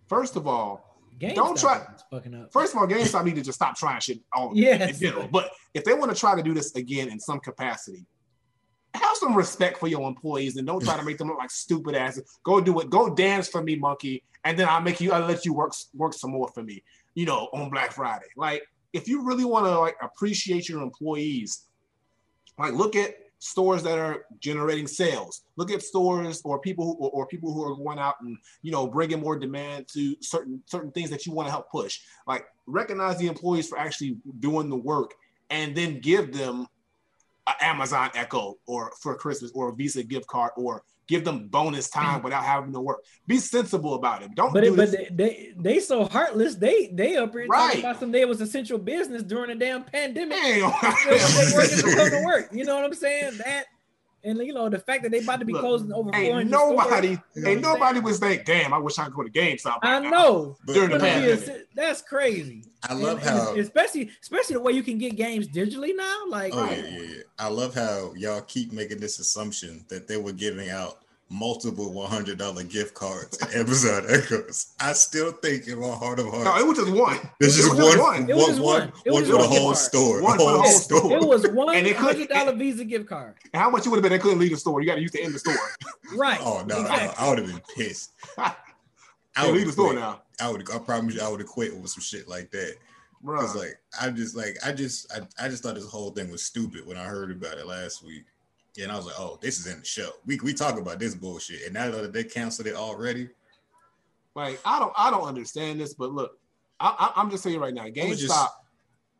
first 0.08 0.36
of 0.38 0.48
all, 0.48 0.98
GameStop 1.20 1.36
don't 1.36 1.58
try- 1.60 1.86
fucking 2.12 2.34
up. 2.34 2.54
first 2.54 2.74
of 2.74 2.80
all, 2.80 2.88
GameStop 2.88 3.26
need 3.26 3.36
to 3.36 3.42
just 3.42 3.58
stop 3.58 3.76
trying 3.78 4.00
shit 4.00 4.20
all 4.34 4.52
Yes. 4.56 4.96
in 4.96 5.00
general. 5.08 5.28
But 5.28 5.52
if 5.74 5.84
they 5.84 5.94
want 5.94 6.12
to 6.14 6.18
try 6.20 6.36
to 6.36 6.42
do 6.44 6.54
this 6.54 6.74
again 6.76 7.10
in 7.10 7.20
some 7.20 7.40
capacity, 7.42 8.06
have 8.94 9.18
some 9.18 9.36
respect 9.36 9.80
for 9.80 9.88
your 9.88 10.08
employees 10.08 10.56
and 10.56 10.66
don't 10.68 10.84
try 10.84 10.96
to 10.98 11.04
make 11.04 11.18
them 11.18 11.28
look 11.28 11.38
like 11.40 11.52
stupid 11.52 11.96
asses. 11.96 12.40
Go 12.46 12.62
do 12.62 12.80
it. 12.80 12.90
Go 12.90 13.14
dance 13.14 13.48
for 13.50 13.62
me, 13.62 13.76
monkey, 13.76 14.24
and 14.46 14.58
then 14.58 14.70
I'll 14.70 14.82
make 14.82 15.02
you. 15.02 15.12
I'll 15.12 15.26
let 15.28 15.44
you 15.46 15.54
work 15.54 15.74
work 15.94 16.14
some 16.14 16.32
more 16.32 16.48
for 16.54 16.64
me. 16.64 16.84
You 17.16 17.26
know, 17.26 17.50
on 17.54 17.70
Black 17.70 17.92
Friday. 17.92 18.26
Like, 18.38 18.64
if 18.94 19.08
you 19.08 19.24
really 19.24 19.46
want 19.46 19.66
to 19.66 19.78
like 19.78 19.98
appreciate 20.02 20.70
your 20.70 20.82
employees, 20.82 21.66
like 22.58 22.74
look 22.74 22.96
at 22.96 23.16
stores 23.44 23.84
that 23.84 24.00
are 24.00 24.26
generating 24.40 24.88
sales. 24.88 25.44
Look 25.58 25.70
at 25.70 25.82
stores 25.82 26.42
or 26.46 26.60
people 26.60 26.86
who, 26.86 26.94
or, 26.94 27.10
or 27.12 27.28
people 27.28 27.54
who 27.54 27.64
are 27.66 27.76
going 27.76 28.00
out 28.00 28.16
and 28.22 28.38
you 28.62 28.72
know 28.72 28.88
bringing 28.88 29.20
more 29.20 29.38
demand 29.38 29.88
to 29.90 30.16
certain 30.22 30.62
certain 30.66 30.92
things 30.92 31.10
that 31.10 31.26
you 31.26 31.34
want 31.34 31.48
to 31.48 31.52
help 31.52 31.70
push. 31.70 32.00
Like 32.26 32.46
recognize 32.68 33.18
the 33.18 33.28
employees 33.28 33.68
for 33.68 33.78
actually 33.78 34.18
doing 34.40 34.70
the 34.70 34.78
work, 34.78 35.14
and 35.50 35.76
then 35.76 36.00
give 36.00 36.32
them 36.34 36.68
an 37.48 37.56
Amazon 37.60 38.10
Echo 38.16 38.58
or 38.66 38.92
for 39.02 39.16
Christmas 39.16 39.52
or 39.54 39.70
a 39.70 39.76
Visa 39.76 40.04
gift 40.04 40.28
card 40.28 40.52
or 40.56 40.84
give 41.08 41.24
them 41.24 41.48
bonus 41.48 41.90
time 41.90 42.16
mm-hmm. 42.16 42.24
without 42.24 42.44
having 42.44 42.74
to 42.74 42.80
work. 42.80 43.04
Be 43.28 43.38
sensible 43.38 43.96
about 43.96 44.24
it. 44.24 44.36
Don't 44.36 44.54
But 44.54 44.64
do 44.64 44.74
it, 44.74 44.78
but 44.78 44.92
they, 44.92 45.10
they 45.12 45.54
they 45.58 45.80
so 45.80 46.06
heartless. 46.06 46.56
They 46.56 46.92
they 46.94 47.16
up 47.16 47.34
here 47.34 47.48
Right. 47.48 47.68
talking 47.68 47.80
about 47.82 48.00
some 48.00 48.12
day 48.12 48.26
was 48.26 48.42
essential 48.42 48.78
business 48.78 49.24
during 49.24 49.50
the 49.50 49.56
damn 49.56 49.84
pandemic. 49.84 50.38
Damn. 50.38 50.72
they, 51.10 51.18
they 51.18 51.56
working 51.56 51.78
to 51.78 51.96
come 51.96 52.10
to 52.10 52.22
work. 52.26 52.50
You 52.52 52.66
know 52.66 52.76
what 52.76 52.86
I'm 52.86 52.94
saying? 52.94 53.38
That 53.38 53.66
and 54.24 54.38
you 54.40 54.54
know 54.54 54.70
the 54.70 54.80
fact 54.80 55.04
that 55.04 55.12
they 55.12 55.20
about 55.20 55.40
to 55.40 55.46
be 55.46 55.54
Look, 55.54 55.62
closing 55.62 55.92
over 55.92 56.12
400 56.12 56.40
Ain't 56.42 56.50
nobody, 56.50 57.16
stores, 57.16 57.46
ain't 57.46 57.62
nobody 57.62 58.00
was 58.00 58.22
like, 58.22 58.46
damn, 58.46 58.74
I 58.74 58.78
wish 58.78 58.98
I 59.00 59.06
could 59.06 59.14
go 59.14 59.24
to 59.24 59.30
GameStop. 59.30 59.80
I 59.82 59.94
right 60.00 60.04
now." 60.04 60.10
know. 60.10 60.58
During 60.68 60.90
the 60.92 61.00
But 61.00 61.08
it 61.18 61.24
is- 61.26 61.40
pandemic. 61.42 61.68
that's 61.76 62.02
crazy. 62.02 62.64
I 62.88 62.94
love 62.94 63.20
And- 63.20 63.28
and 63.28 63.38
how 63.40 63.56
especially 63.56 64.10
especially 64.22 64.54
the 64.56 64.62
way 64.62 64.72
you 64.74 64.84
can 64.84 64.98
get 64.98 65.16
games 65.16 65.48
digitally 65.48 65.96
now. 65.96 66.24
Like 66.28 66.54
Oh 66.56 66.66
yeah, 66.66 66.76
yeah, 66.76 67.00
yeah. 67.02 67.22
I 67.40 67.48
love 67.50 67.74
how 67.76 68.14
y'all 68.16 68.42
keep 68.42 68.72
making 68.72 69.00
this 69.00 69.20
assumption 69.20 69.86
that 69.90 70.08
they 70.08 70.18
were 70.18 70.34
giving 70.34 70.70
out 70.70 71.00
multiple 71.30 71.92
one 71.92 72.10
hundred 72.10 72.38
dollar 72.38 72.64
gift 72.64 72.94
cards 72.94 73.42
at 73.42 73.56
Amazon 73.56 74.06
Echoes. 74.10 74.74
I 74.80 74.94
still 74.94 75.32
think 75.32 75.68
in 75.68 75.80
my 75.80 75.88
heart 75.90 76.20
of 76.20 76.28
hearts. 76.28 76.46
No, 76.46 76.58
it 76.58 76.68
was 76.68 76.78
just 76.78 76.92
one. 76.92 77.18
there's 77.40 77.58
it 77.58 77.62
just 77.64 77.76
was 77.76 77.98
one, 77.98 78.30
It 78.30 78.36
was 78.36 78.46
one, 78.46 78.50
just 78.50 78.62
one, 78.62 78.80
one. 78.82 78.94
It 79.06 79.12
was 79.12 79.14
one 79.14 79.24
just 79.24 79.32
for 79.32 79.38
the 79.42 79.48
whole 79.60 79.66
card. 79.72 79.78
store. 79.78 80.22
One 80.22 80.38
the 80.38 80.44
for 80.44 80.52
the 80.52 80.58
whole 80.58 80.62
whole 80.62 80.80
store. 80.80 81.00
store. 81.00 81.18
it 81.18 81.24
was 81.28 81.48
one 81.48 81.76
And 81.76 81.88
it 81.88 81.96
hundred 81.96 82.30
dollar 82.30 82.54
Visa 82.54 82.86
gift 82.86 83.08
card. 83.08 83.36
And 83.54 83.62
how 83.62 83.70
much 83.70 83.86
you 83.86 83.92
would 83.92 83.98
have 83.98 84.04
been? 84.04 84.12
They 84.12 84.20
couldn't 84.20 84.40
leave 84.40 84.52
the 84.52 84.58
store. 84.58 84.82
You 84.82 84.88
got 84.88 84.96
to 84.96 85.02
use 85.02 85.12
the 85.12 85.20
end 85.24 85.36
of 85.36 85.42
the 85.44 85.52
store. 85.52 85.56
Right. 86.18 86.40
Oh 86.42 86.64
no, 86.68 86.82
Exactly. 86.82 87.10
I, 87.18 87.26
I 87.26 87.30
would 87.30 87.40
have 87.40 87.48
been 87.48 87.62
pissed. 87.76 88.12
I 88.38 89.48
would 89.48 89.56
leave 89.56 89.66
the 89.66 89.72
store 89.72 89.94
now, 89.94 90.22
I 90.40 90.52
would. 90.52 90.70
I 90.70 90.78
promise 90.78 91.16
you, 91.16 91.22
I 91.22 91.30
would 91.30 91.40
have 91.40 91.50
quit 91.50 91.76
with 91.76 91.90
some 91.90 92.04
shit 92.04 92.28
like 92.28 92.52
that. 92.52 92.76
bro. 93.22 93.40
Cause 93.40 93.56
like 93.56 93.80
I 94.00 94.12
just 94.12 94.36
like 94.36 94.58
I 94.64 94.72
just 94.72 95.12
I, 95.12 95.22
I 95.44 95.50
just 95.50 95.64
thought 95.64 95.74
this 95.76 95.90
whole 95.90 96.12
thing 96.12 96.30
was 96.30 96.44
stupid 96.44 96.86
when 96.86 96.98
I 96.98 97.06
heard 97.06 97.32
about 97.32 97.58
it 97.58 97.66
last 97.66 98.04
week. 98.04 98.26
Yeah, 98.76 98.86
and 98.86 98.92
I 98.92 98.96
was 98.98 99.06
like, 99.06 99.20
oh, 99.20 99.38
this 99.42 99.60
is 99.60 99.68
in 99.68 99.80
the 99.80 99.86
show. 99.86 100.10
We 100.26 100.40
we 100.44 100.54
talk 100.54 100.80
about 100.80 101.00
this 101.00 101.14
bullshit, 101.16 101.64
and 101.66 101.74
now 101.74 101.92
that 101.92 102.12
they 102.14 102.24
canceled 102.24 102.68
it 102.68 102.76
already, 102.76 103.30
Like 104.36 104.60
I 104.66 104.80
don't, 104.80 104.94
I 104.98 105.12
don't 105.12 105.24
understand 105.28 105.80
this. 105.80 105.94
But 105.94 106.12
look, 106.12 106.40
I, 106.80 106.96
I, 107.16 107.22
I'm 107.22 107.30
just 107.30 107.44
saying 107.44 107.60
right 107.60 107.74
now, 107.74 107.86
It 107.86 108.10
was 108.10 108.20
just- 108.20 108.34
GameStop, 108.34 108.50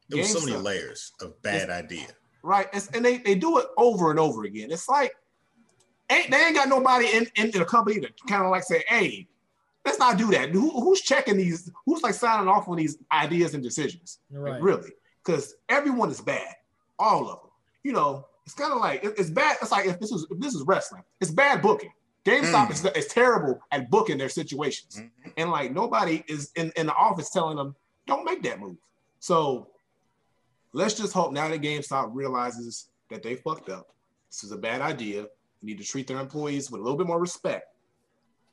there 0.10 0.20
was 0.20 0.32
so 0.34 0.46
many 0.46 0.58
layers 0.58 1.12
of 1.22 1.40
bad 1.44 1.70
idea. 1.70 2.08
right? 2.42 2.68
It's, 2.74 2.88
and 2.88 3.06
they 3.06 3.18
they 3.18 3.36
do 3.36 3.60
it 3.60 3.68
over 3.78 4.10
and 4.12 4.20
over 4.20 4.44
again. 4.46 4.72
It's 4.72 4.90
like 4.90 5.14
ain't 6.10 6.32
they 6.32 6.38
ain't 6.46 6.56
got 6.56 6.68
nobody 6.68 7.08
in, 7.16 7.28
in 7.36 7.52
the 7.52 7.64
company 7.66 8.00
to 8.02 8.10
kind 8.28 8.44
of 8.44 8.50
like 8.52 8.64
say, 8.64 8.84
hey, 8.88 9.28
let's 9.86 10.00
not 10.00 10.18
do 10.18 10.32
that. 10.32 10.50
Who, 10.50 10.70
who's 10.82 11.02
checking 11.02 11.38
these? 11.38 11.72
Who's 11.86 12.02
like 12.02 12.16
signing 12.16 12.48
off 12.48 12.68
on 12.68 12.78
these 12.78 12.98
ideas 13.12 13.54
and 13.54 13.62
decisions? 13.64 14.20
Right. 14.32 14.54
Like, 14.54 14.64
really? 14.64 14.90
Because 15.24 15.56
everyone 15.70 16.10
is 16.10 16.20
bad, 16.22 16.54
all 17.00 17.30
of 17.30 17.40
them. 17.42 17.52
You 17.84 17.94
know, 17.94 18.28
it's 18.46 18.56
kind 18.56 18.74
of 18.74 18.80
like 18.80 19.04
it- 19.04 19.16
it's 19.18 19.30
bad. 19.30 19.58
It's 19.62 19.72
like 19.72 19.86
if 19.88 20.00
this 20.00 20.12
is 20.12 20.28
if 20.30 20.40
this 20.40 20.54
is 20.54 20.64
wrestling, 20.64 21.04
it's 21.22 21.32
bad 21.32 21.62
booking. 21.62 21.92
GameStop 22.26 22.68
Mm. 22.68 22.72
is, 22.72 22.86
is 22.86 23.08
terrible 23.08 23.60
at 23.72 23.90
booking 23.90 24.18
their 24.18 24.30
situations, 24.30 24.96
Mhm. 24.98 25.34
and 25.38 25.52
like 25.52 25.74
nobody 25.74 26.24
is 26.28 26.52
in, 26.56 26.72
in 26.78 26.86
the 26.88 26.96
office 26.96 27.30
telling 27.30 27.58
them 27.58 27.76
don't 28.08 28.24
make 28.24 28.42
that 28.44 28.60
move. 28.62 28.78
So 29.20 29.68
let's 30.72 30.94
just 30.94 31.14
hope 31.14 31.32
now 31.34 31.48
that 31.50 31.62
GameStop 31.62 32.12
realizes 32.14 32.88
that 33.10 33.24
they 33.24 33.36
fucked 33.36 33.70
up. 33.70 33.94
This 34.30 34.44
is 34.44 34.52
a 34.52 34.58
bad 34.58 34.82
idea. 34.82 35.24
They 35.24 35.30
need 35.68 35.78
to 35.80 35.84
treat 35.84 36.08
their 36.08 36.20
employees 36.20 36.72
with 36.72 36.80
a 36.80 36.84
little 36.84 36.98
bit 36.98 37.08
more 37.08 37.20
respect. 37.20 37.76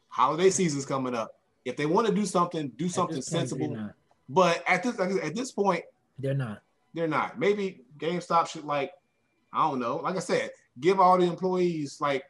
Holiday 0.08 0.50
season's 0.50 0.84
coming 0.86 1.14
up. 1.14 1.38
If 1.64 1.76
they 1.76 1.86
want 1.86 2.06
to 2.08 2.12
do 2.14 2.26
something, 2.26 2.68
do 2.70 2.88
something 2.88 3.16
point, 3.16 3.24
sensible. 3.24 3.90
But 4.28 4.62
at 4.66 4.82
this 4.82 4.98
like 4.98 5.10
I 5.10 5.12
said, 5.14 5.24
at 5.24 5.34
this 5.36 5.52
point, 5.52 5.84
They're 6.18 6.34
not. 6.34 6.62
they're 6.94 7.06
not. 7.08 7.38
Maybe 7.38 7.82
GameStop 7.98 8.48
should 8.48 8.64
like, 8.64 8.92
I 9.52 9.68
don't 9.68 9.78
know. 9.80 9.96
Like 9.96 10.16
I 10.16 10.20
said, 10.20 10.50
give 10.78 11.00
all 11.00 11.18
the 11.18 11.24
employees 11.26 12.00
like, 12.00 12.24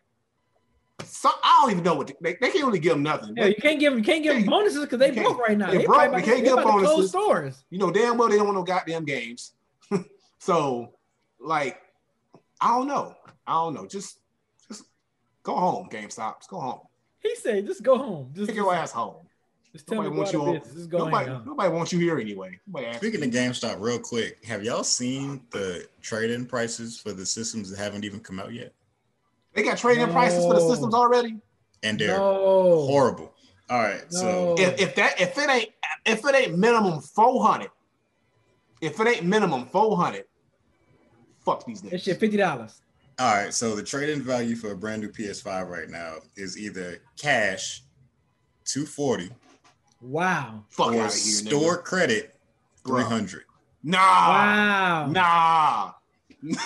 some, 1.05 1.33
I 1.43 1.61
don't 1.63 1.71
even 1.73 1.85
know 1.85 1.95
what 1.95 2.09
to- 2.09 2.17
they, 2.21 2.37
they 2.41 2.51
can't 2.51 2.65
really 2.67 2.79
give 2.79 2.93
them 2.93 3.03
nothing. 3.03 3.35
Yeah, 3.37 3.47
you 3.47 3.55
can't 3.57 3.81
give 3.81 3.93
them. 3.93 3.99
You 4.01 4.05
can't 4.05 4.23
give 4.23 4.35
them 4.35 4.45
bonuses 4.45 4.81
because 4.83 4.99
they 4.99 5.11
broke 5.11 5.39
right 5.39 5.57
now. 5.57 5.71
they 5.71 5.79
They 5.79 5.87
broke, 5.87 6.09
about 6.09 6.23
can't 6.25 6.45
give 6.45 6.57
they 6.57 6.63
to 6.63 6.63
close 6.63 6.83
bonuses. 6.85 7.11
stores. 7.11 7.65
You 7.71 7.79
know 7.79 7.91
damn 7.91 8.19
well 8.19 8.29
they 8.29 8.37
don't 8.37 8.47
want 8.47 8.59
no 8.59 8.65
goddamn 8.65 9.05
games. 9.05 9.53
so, 10.39 10.95
like, 11.41 11.79
I 12.61 12.69
don't 12.77 12.87
know. 12.87 13.15
I 13.47 13.53
don't 13.55 13.75
know. 13.75 13.87
Just, 13.87 14.19
just 14.69 14.85
go 15.43 15.57
home, 15.57 15.89
GameStop. 15.91 16.39
Just 16.41 16.51
go 16.51 16.61
home. 16.61 16.81
He 17.21 17.35
said, 17.37 17.67
"Just 17.67 17.83
go 17.83 17.97
home. 17.99 18.31
Just, 18.35 18.49
Take 18.49 18.57
your 18.57 18.75
ass 18.75 18.93
home. 18.93 19.17
Just 19.73 19.87
tell 19.87 19.99
me 20.03 20.05
Nobody 20.05 20.17
wants 20.17 20.33
you. 20.33 20.43
it 20.43 20.49
On, 20.49 20.57
is. 20.57 20.75
Just 20.75 20.93
nobody, 20.93 21.27
hang 21.27 21.37
out." 21.37 21.47
nobody 21.47 21.69
wants 21.73 21.93
you 21.93 21.99
here 21.99 22.19
anyway. 22.19 22.59
Nobody 22.67 22.87
asked 22.87 22.99
Speaking 22.99 23.21
you. 23.21 23.27
of 23.29 23.33
GameStop, 23.33 23.77
real 23.81 23.99
quick, 23.99 24.45
have 24.45 24.65
y'all 24.65 24.83
seen 24.85 25.43
the 25.51 25.87
trade-in 26.03 26.47
prices 26.47 26.99
for 26.99 27.13
the 27.13 27.25
systems 27.25 27.71
that 27.71 27.79
haven't 27.79 28.05
even 28.05 28.21
come 28.21 28.41
out 28.41 28.53
yet? 28.53 28.73
they 29.53 29.63
got 29.65 29.79
trading 29.79 30.09
prices 30.11 30.45
for 30.47 30.55
the 30.55 30.61
systems 30.61 30.95
already. 30.95 31.37
And 31.83 31.99
they're 31.99 32.19
No. 32.19 32.87
horrible. 32.87 33.35
All 33.69 33.79
right, 33.81 34.03
so 34.13 34.55
if, 34.59 34.81
if 34.81 34.95
that 34.97 35.21
if 35.21 35.39
it 35.39 35.49
ain't 35.49 35.69
if 36.05 36.25
it 36.27 36.35
ain't 36.35 36.59
minimum 36.59 37.01
four 37.01 37.45
hundred, 37.47 37.71
if 38.81 38.99
it 38.99 39.07
ain't 39.07 39.25
minimum 39.25 39.67
four 39.67 39.97
hundred, 39.97 40.25
fuck 41.45 41.65
these 41.65 41.81
That 41.83 41.93
niggas. 41.95 42.03
shit 42.03 42.19
fifty 42.21 42.37
dollars. 42.37 42.83
all 43.21 43.33
right, 43.35 43.55
so 43.55 43.77
the 43.77 43.83
trade-in 43.85 44.23
value 44.23 44.57
for 44.57 44.73
a 44.73 44.77
brand 44.77 45.03
new 45.03 45.09
PS5 45.11 45.69
right 45.69 45.89
now 45.89 46.17
is 46.37 46.59
either 46.59 46.99
cash, 47.17 47.83
two 48.65 48.85
forty, 48.87 49.31
Wow. 50.01 50.65
Fuck 50.71 50.89
out 50.89 50.95
of 50.95 51.01
here, 51.01 51.11
store 51.11 51.79
nigga. 51.79 51.85
credit, 51.85 52.35
three 52.87 53.03
hundred. 53.03 53.45
Nah, 53.83 53.99
Wow. 53.99 55.07
nah, 55.11 55.93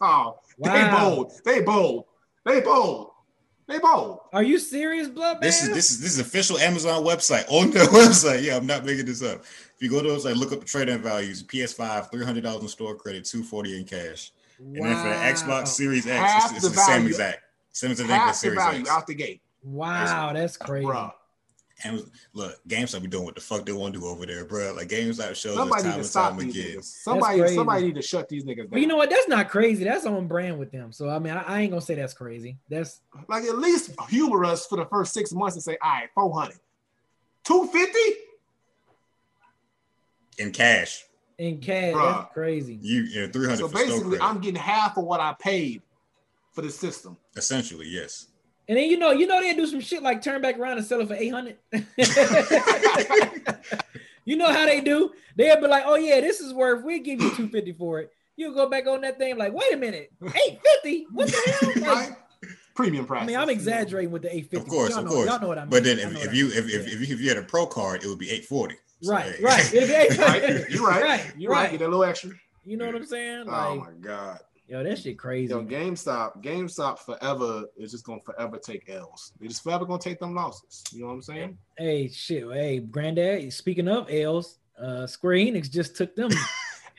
oh, 0.00 0.38
they 0.58 0.68
Wow. 0.70 0.98
bold, 1.14 1.32
they 1.44 1.60
bold, 1.62 2.04
they 2.44 2.60
bold, 2.60 3.10
they 3.66 3.78
bold. 3.78 4.20
Are 4.32 4.42
you 4.42 4.58
serious, 4.58 5.08
blood 5.08 5.40
This 5.40 5.62
is 5.62 5.74
this 5.74 5.90
is 5.90 6.00
this 6.00 6.12
is 6.14 6.18
official 6.20 6.58
Amazon 6.58 7.04
website 7.04 7.44
on 7.50 7.70
their 7.70 7.86
website. 7.86 8.42
Yeah, 8.42 8.56
I'm 8.56 8.66
not 8.66 8.84
making 8.84 9.06
this 9.06 9.22
up. 9.22 9.40
If 9.42 9.76
you 9.80 9.90
go 9.90 10.02
to 10.02 10.08
the 10.08 10.16
website, 10.16 10.36
look 10.36 10.52
up 10.52 10.60
the 10.60 10.66
trade-in 10.66 11.00
values. 11.02 11.42
PS5, 11.42 12.10
three 12.10 12.24
hundred 12.24 12.42
dollars 12.44 12.62
in 12.62 12.68
store 12.68 12.94
credit, 12.94 13.24
two 13.24 13.42
forty 13.42 13.76
in 13.78 13.84
cash. 13.84 14.32
And 14.58 14.74
then 14.76 14.96
for 14.96 15.08
the 15.08 15.14
Xbox 15.14 15.68
Series 15.68 16.06
X, 16.06 16.18
Half 16.32 16.44
it's, 16.46 16.52
it's 16.56 16.62
the 16.64 16.68
the, 16.70 16.80
same 16.80 16.94
value. 17.02 17.08
exact. 17.08 17.38
Same 17.70 17.90
as 17.92 17.98
the 17.98 18.04
thing 18.04 18.10
for 18.10 18.16
Half 18.18 18.32
the 18.32 18.38
Series 18.38 18.58
value 18.58 18.80
X. 18.80 18.90
out 18.90 19.06
the 19.06 19.14
gate, 19.14 19.40
Wow, 19.62 20.32
that's 20.32 20.56
crazy. 20.56 20.84
bruh. 20.86 21.12
And 21.84 22.10
look, 22.32 22.58
GameStop 22.66 23.02
be 23.02 23.08
doing 23.08 23.24
what 23.24 23.36
the 23.36 23.40
fuck 23.40 23.64
they 23.64 23.72
want 23.72 23.94
to 23.94 24.00
do 24.00 24.06
over 24.06 24.26
there, 24.26 24.44
bro. 24.44 24.72
Like 24.74 24.88
GameStop 24.88 25.36
shows 25.36 25.54
Somebody 25.54 25.88
us 25.88 26.12
time 26.12 26.38
and 26.38 26.40
time 26.40 26.50
again. 26.50 26.78
niggas. 26.78 26.84
Somebody, 26.84 27.54
somebody 27.54 27.84
need 27.86 27.94
to 27.94 28.02
shut 28.02 28.28
these 28.28 28.44
niggas 28.44 28.56
down. 28.56 28.68
But 28.70 28.80
you 28.80 28.88
know 28.88 28.96
what? 28.96 29.10
That's 29.10 29.28
not 29.28 29.48
crazy. 29.48 29.84
That's 29.84 30.04
on 30.04 30.26
brand 30.26 30.58
with 30.58 30.72
them. 30.72 30.90
So 30.90 31.08
I 31.08 31.20
mean, 31.20 31.34
I, 31.34 31.42
I 31.42 31.60
ain't 31.60 31.70
gonna 31.70 31.80
say 31.80 31.94
that's 31.94 32.14
crazy. 32.14 32.58
That's 32.68 33.00
like 33.28 33.44
at 33.44 33.58
least 33.58 33.92
humor 34.08 34.44
us 34.44 34.66
for 34.66 34.76
the 34.76 34.86
first 34.86 35.12
six 35.12 35.32
months 35.32 35.54
and 35.54 35.62
say, 35.62 35.78
all 35.80 35.90
right, 35.90 36.08
400. 36.14 36.58
250? 37.44 37.98
In 40.38 40.52
cash, 40.52 41.04
in 41.38 41.58
cash. 41.58 41.94
Bruh. 41.94 42.16
That's 42.18 42.32
crazy. 42.32 42.78
you 42.80 43.02
you 43.02 43.20
know, 43.22 43.32
three 43.32 43.46
hundred 43.46 43.58
So 43.58 43.68
basically. 43.68 44.20
I'm 44.20 44.40
getting 44.40 44.60
half 44.60 44.96
of 44.96 45.04
what 45.04 45.20
I 45.20 45.34
paid 45.38 45.82
for 46.52 46.62
the 46.62 46.70
system. 46.70 47.16
Essentially, 47.36 47.86
yes. 47.88 48.27
And 48.68 48.76
then 48.76 48.90
you 48.90 48.98
know, 48.98 49.12
you 49.12 49.26
know 49.26 49.40
they 49.40 49.54
do 49.54 49.66
some 49.66 49.80
shit 49.80 50.02
like 50.02 50.20
turn 50.22 50.42
back 50.42 50.58
around 50.58 50.76
and 50.76 50.86
sell 50.86 51.00
it 51.00 51.08
for 51.08 51.14
eight 51.14 51.28
hundred. 51.30 51.56
you 54.24 54.36
know 54.36 54.52
how 54.52 54.66
they 54.66 54.80
do? 54.80 55.12
They'll 55.36 55.60
be 55.60 55.66
like, 55.68 55.84
"Oh 55.86 55.94
yeah, 55.96 56.20
this 56.20 56.40
is 56.40 56.52
worth. 56.52 56.84
We 56.84 57.00
give 57.00 57.20
you 57.20 57.34
two 57.34 57.48
fifty 57.48 57.72
for 57.72 58.00
it." 58.00 58.12
You 58.36 58.54
go 58.54 58.68
back 58.68 58.86
on 58.86 59.00
that 59.02 59.18
thing 59.18 59.36
like, 59.38 59.52
"Wait 59.54 59.72
a 59.72 59.76
minute, 59.76 60.12
eight 60.22 60.60
fifty? 60.64 61.06
What 61.12 61.28
the 61.28 61.72
hell?" 61.82 61.94
Like, 61.94 62.18
Premium 62.74 63.06
price. 63.06 63.22
I 63.22 63.26
mean, 63.26 63.36
I'm 63.36 63.50
exaggerating 63.50 64.10
with 64.12 64.22
the 64.22 64.32
eight 64.34 64.50
fifty. 64.50 64.58
Of 64.58 64.68
course, 64.68 64.90
y'all 64.90 64.98
of 65.00 65.04
know, 65.06 65.10
course. 65.10 65.28
Y'all 65.28 65.40
know 65.40 65.48
what 65.48 65.58
I 65.58 65.62
mean. 65.62 65.70
But 65.70 65.82
then 65.84 65.98
if, 65.98 66.12
if 66.12 66.14
what 66.18 66.28
I 66.28 66.32
you 66.32 66.44
mean. 66.48 66.58
if, 66.58 66.68
if, 66.68 66.86
if, 66.86 67.08
you, 67.08 67.14
if 67.14 67.20
you 67.22 67.28
had 67.28 67.38
a 67.38 67.42
pro 67.42 67.66
card, 67.66 68.04
it 68.04 68.08
would 68.08 68.18
be 68.20 68.30
eight 68.30 68.44
forty. 68.44 68.76
right, 69.06 69.34
right, 69.40 69.74
If- 69.74 69.90
if- 69.90 70.18
Right? 70.18 70.70
You're 70.70 70.86
right. 70.86 71.02
right, 71.02 71.32
You're 71.36 71.50
right. 71.52 71.62
right. 71.62 71.72
Get 71.72 71.80
a 71.80 71.84
little 71.88 72.04
extra. 72.04 72.30
You 72.64 72.76
know 72.76 72.86
what 72.86 72.94
I'm 72.96 73.06
saying? 73.06 73.46
Oh 73.48 73.74
my 73.76 73.90
god. 74.00 74.40
Yo, 74.68 74.82
that 74.84 74.98
shit 74.98 75.18
crazy. 75.18 75.50
Yo, 75.52 75.62
GameStop, 75.64 76.42
GameStop 76.42 76.98
forever 77.00 77.64
is 77.76 77.90
just 77.90 78.04
gonna 78.04 78.20
forever 78.20 78.58
take 78.58 78.88
L's. 78.88 79.32
They 79.40 79.48
just 79.48 79.62
forever 79.62 79.84
gonna 79.84 79.98
take 79.98 80.20
them 80.20 80.34
losses. 80.34 80.84
You 80.92 81.00
know 81.02 81.06
what 81.08 81.12
I'm 81.14 81.22
saying? 81.22 81.58
Hey, 81.76 82.08
shit. 82.08 82.44
Hey, 82.52 82.78
granddad. 82.80 83.52
Speaking 83.52 83.88
of 83.88 84.08
L's, 84.10 84.58
uh, 84.80 85.06
Square 85.06 85.36
Enix 85.36 85.70
just 85.70 85.96
took 85.96 86.14
them. 86.14 86.30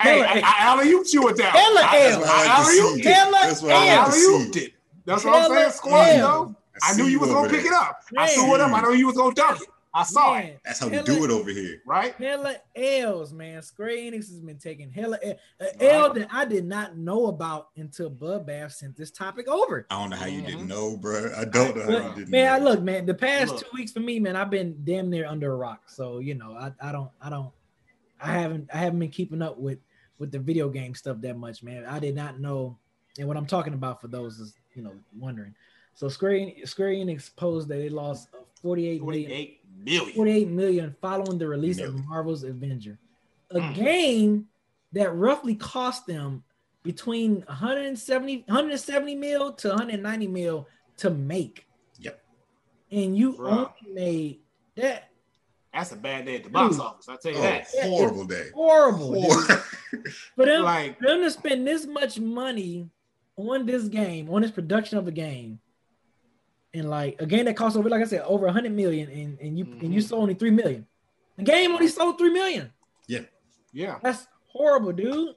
Hey, 0.02 0.20
Hella 0.20 0.28
I, 0.28 0.38
L. 0.38 0.44
I 0.46 0.56
alley 0.60 0.86
ooped 0.94 1.12
you 1.14 1.24
with 1.24 1.36
that. 1.40 1.54
Hella 1.54 1.82
I, 1.84 2.10
L. 2.12 2.22
That's 2.22 2.22
what 2.22 2.30
I 2.30 2.38
like 2.38 2.50
I 2.50 2.56
to 2.56 2.62
alley 2.62 2.74
see. 2.74 2.82
ooped 2.82 3.06
it. 3.06 3.34
That's 3.50 3.62
what 3.62 3.72
I 3.72 3.76
I 3.76 3.80
like 3.80 3.90
to 3.90 4.00
alley 4.00 4.20
see. 4.20 4.30
ooped 4.30 4.56
it. 4.56 4.74
That's 5.06 5.26
what 5.26 5.36
I'm 5.36 5.52
saying. 5.58 5.72
Square, 5.72 6.14
you 6.14 6.20
know. 6.22 6.56
I 6.84 6.96
knew 6.96 7.04
you 7.04 7.10
you 7.10 7.20
was 7.20 7.30
gonna 7.32 7.50
pick 7.50 7.66
it 7.66 7.74
up. 7.74 8.00
I 8.18 8.26
Man. 8.28 8.30
threw 8.36 8.56
it 8.56 8.62
up. 8.62 8.72
I 8.72 8.82
know 8.82 8.92
you 8.92 9.08
was 9.08 9.18
gonna 9.18 9.36
dunk 9.36 9.62
it. 9.62 9.68
I 9.94 10.04
saw 10.04 10.38
it. 10.38 10.60
That's 10.64 10.80
how 10.80 10.88
we 10.88 11.02
do 11.02 11.24
it 11.24 11.32
over 11.32 11.50
here. 11.50 11.82
Right? 11.86 12.14
Hella 12.16 12.58
L's, 12.76 13.34
man. 13.34 13.62
Square 13.64 13.90
Enix 13.98 14.30
has 14.30 14.40
been 14.40 14.58
taking 14.60 14.92
hella 14.92 15.18
L, 15.24 15.34
a 15.60 15.64
Right. 15.64 15.76
L 15.82 16.14
that 16.14 16.28
I 16.32 16.46
did 16.46 16.66
not 16.66 16.96
know 16.98 17.28
about 17.28 17.70
until 17.76 18.12
Bloodbath 18.12 18.74
sent 18.74 18.96
this 18.96 19.10
topic 19.10 19.48
over. 19.48 19.88
I 19.90 20.00
don't 20.00 20.12
know 20.12 20.16
how 20.16 20.28
you 20.28 20.44
Mhm. 20.44 20.46
didn't 20.46 20.68
know, 20.68 20.96
bro. 20.96 21.34
I 21.36 21.46
don't 21.46 21.76
know 21.76 21.82
how 21.82 21.88
But, 21.88 22.04
you 22.04 22.16
didn't 22.18 22.30
man, 22.30 22.46
know. 22.46 22.54
I 22.70 22.72
look, 22.72 22.82
man. 22.84 23.06
The 23.08 23.16
past 23.16 23.52
Look. 23.54 23.62
two 23.62 23.70
weeks 23.76 23.92
for 23.92 24.00
me, 24.02 24.20
man, 24.20 24.36
I've 24.36 24.52
been 24.52 24.80
damn 24.84 25.10
near 25.10 25.26
under 25.26 25.52
a 25.52 25.56
rock. 25.56 25.90
So 25.90 26.20
you 26.20 26.36
know, 26.36 26.54
I, 26.54 26.72
I 26.82 26.92
don't, 26.92 27.10
I 27.20 27.30
don't, 27.32 27.52
I 28.22 28.34
haven't, 28.34 28.70
I 28.74 28.78
haven't 28.78 29.00
been 29.00 29.10
keeping 29.10 29.42
up 29.42 29.58
with 29.58 29.80
with 30.20 30.32
the 30.32 30.40
video 30.40 30.70
game 30.70 30.94
stuff 30.94 31.20
that 31.22 31.38
much, 31.38 31.64
man. 31.64 31.86
I 31.86 31.98
did 31.98 32.14
not 32.14 32.40
know, 32.40 32.78
and 33.18 33.28
what 33.28 33.38
I'm 33.38 33.46
talking 33.48 33.74
about 33.74 34.02
for 34.02 34.08
those 34.10 34.38
is, 34.40 34.54
you 34.76 34.84
know, 34.84 34.94
wondering. 35.18 35.56
So 35.96 36.10
Square 36.10 36.52
Square 36.66 36.90
Enix 36.92 37.36
posed 37.36 37.68
that 37.70 37.76
they 37.78 37.90
lost 37.90 38.28
48 38.62 39.02
million 39.02 39.04
48 39.04 39.30
million. 39.30 39.59
48 39.86 40.50
million 40.50 40.96
following 41.02 41.38
the 41.38 41.48
release 41.48 41.78
Million. 41.78 41.96
of 42.00 42.06
Marvel's 42.08 42.44
Avenger, 42.44 42.98
a 43.52 43.60
Mm. 43.60 43.76
game 43.76 44.48
that 44.94 45.14
roughly 45.16 45.56
cost 45.56 46.06
them 46.08 46.44
between 46.84 47.44
170 47.48 48.44
170 48.48 49.16
mil 49.16 49.54
to 49.54 49.70
190 49.70 50.28
mil 50.28 50.68
to 50.98 51.10
make. 51.10 51.66
Yep. 52.00 52.22
And 52.92 53.18
you 53.18 53.34
Bruh. 53.34 53.72
only 53.86 53.94
made 53.94 54.40
that 54.76 55.06
That's 55.74 55.92
a 55.92 55.96
bad 55.98 56.26
day 56.26 56.38
at 56.38 56.44
the 56.44 56.50
box 56.50 56.76
Dude. 56.76 56.86
office. 56.86 57.08
I'll 57.10 57.18
tell 57.20 57.32
you 57.32 57.38
Oh, 57.38 57.42
that. 57.42 57.68
horrible 57.84 58.26
day. 58.26 58.50
horrible. 58.56 59.14
dude. 59.14 59.24
Hor- 59.24 59.42
For 60.36 60.46
them, 60.46 60.64
Like, 60.64 60.98
for 61.00 61.06
them 61.08 61.22
to 61.22 61.30
spend 61.32 61.68
this 61.68 61.86
much 61.86 62.20
money 62.20 62.90
on 63.38 63.66
this 63.68 63.88
game, 63.88 64.30
on 64.32 64.42
this 64.42 64.50
production 64.52 64.98
of 64.98 65.08
a 65.08 65.12
game, 65.12 65.60
and 66.74 66.90
like 66.90 67.22
a 67.22 67.26
game 67.26 67.46
that 67.46 67.56
costs 67.56 67.78
over, 67.78 67.90
like 67.90 68.02
I 68.02 68.06
said, 68.06 68.22
over 68.22 68.46
a 68.46 68.50
100 68.50 68.72
million, 68.72 69.10
and, 69.10 69.40
and 69.40 69.58
you 69.58 69.66
and 69.66 69.94
you 69.94 70.02
Mhm. 70.02 70.08
sold 70.08 70.22
only 70.24 70.34
3 70.36 70.52
million. 70.52 70.86
The 71.38 71.44
game 71.44 71.72
only 71.72 71.88
sold 71.88 72.18
3 72.18 72.30
million. 72.32 72.72
yeah. 73.08 73.22
Yeah, 73.72 74.00
that's 74.02 74.28
horrible, 74.48 74.92
dude. 74.92 75.36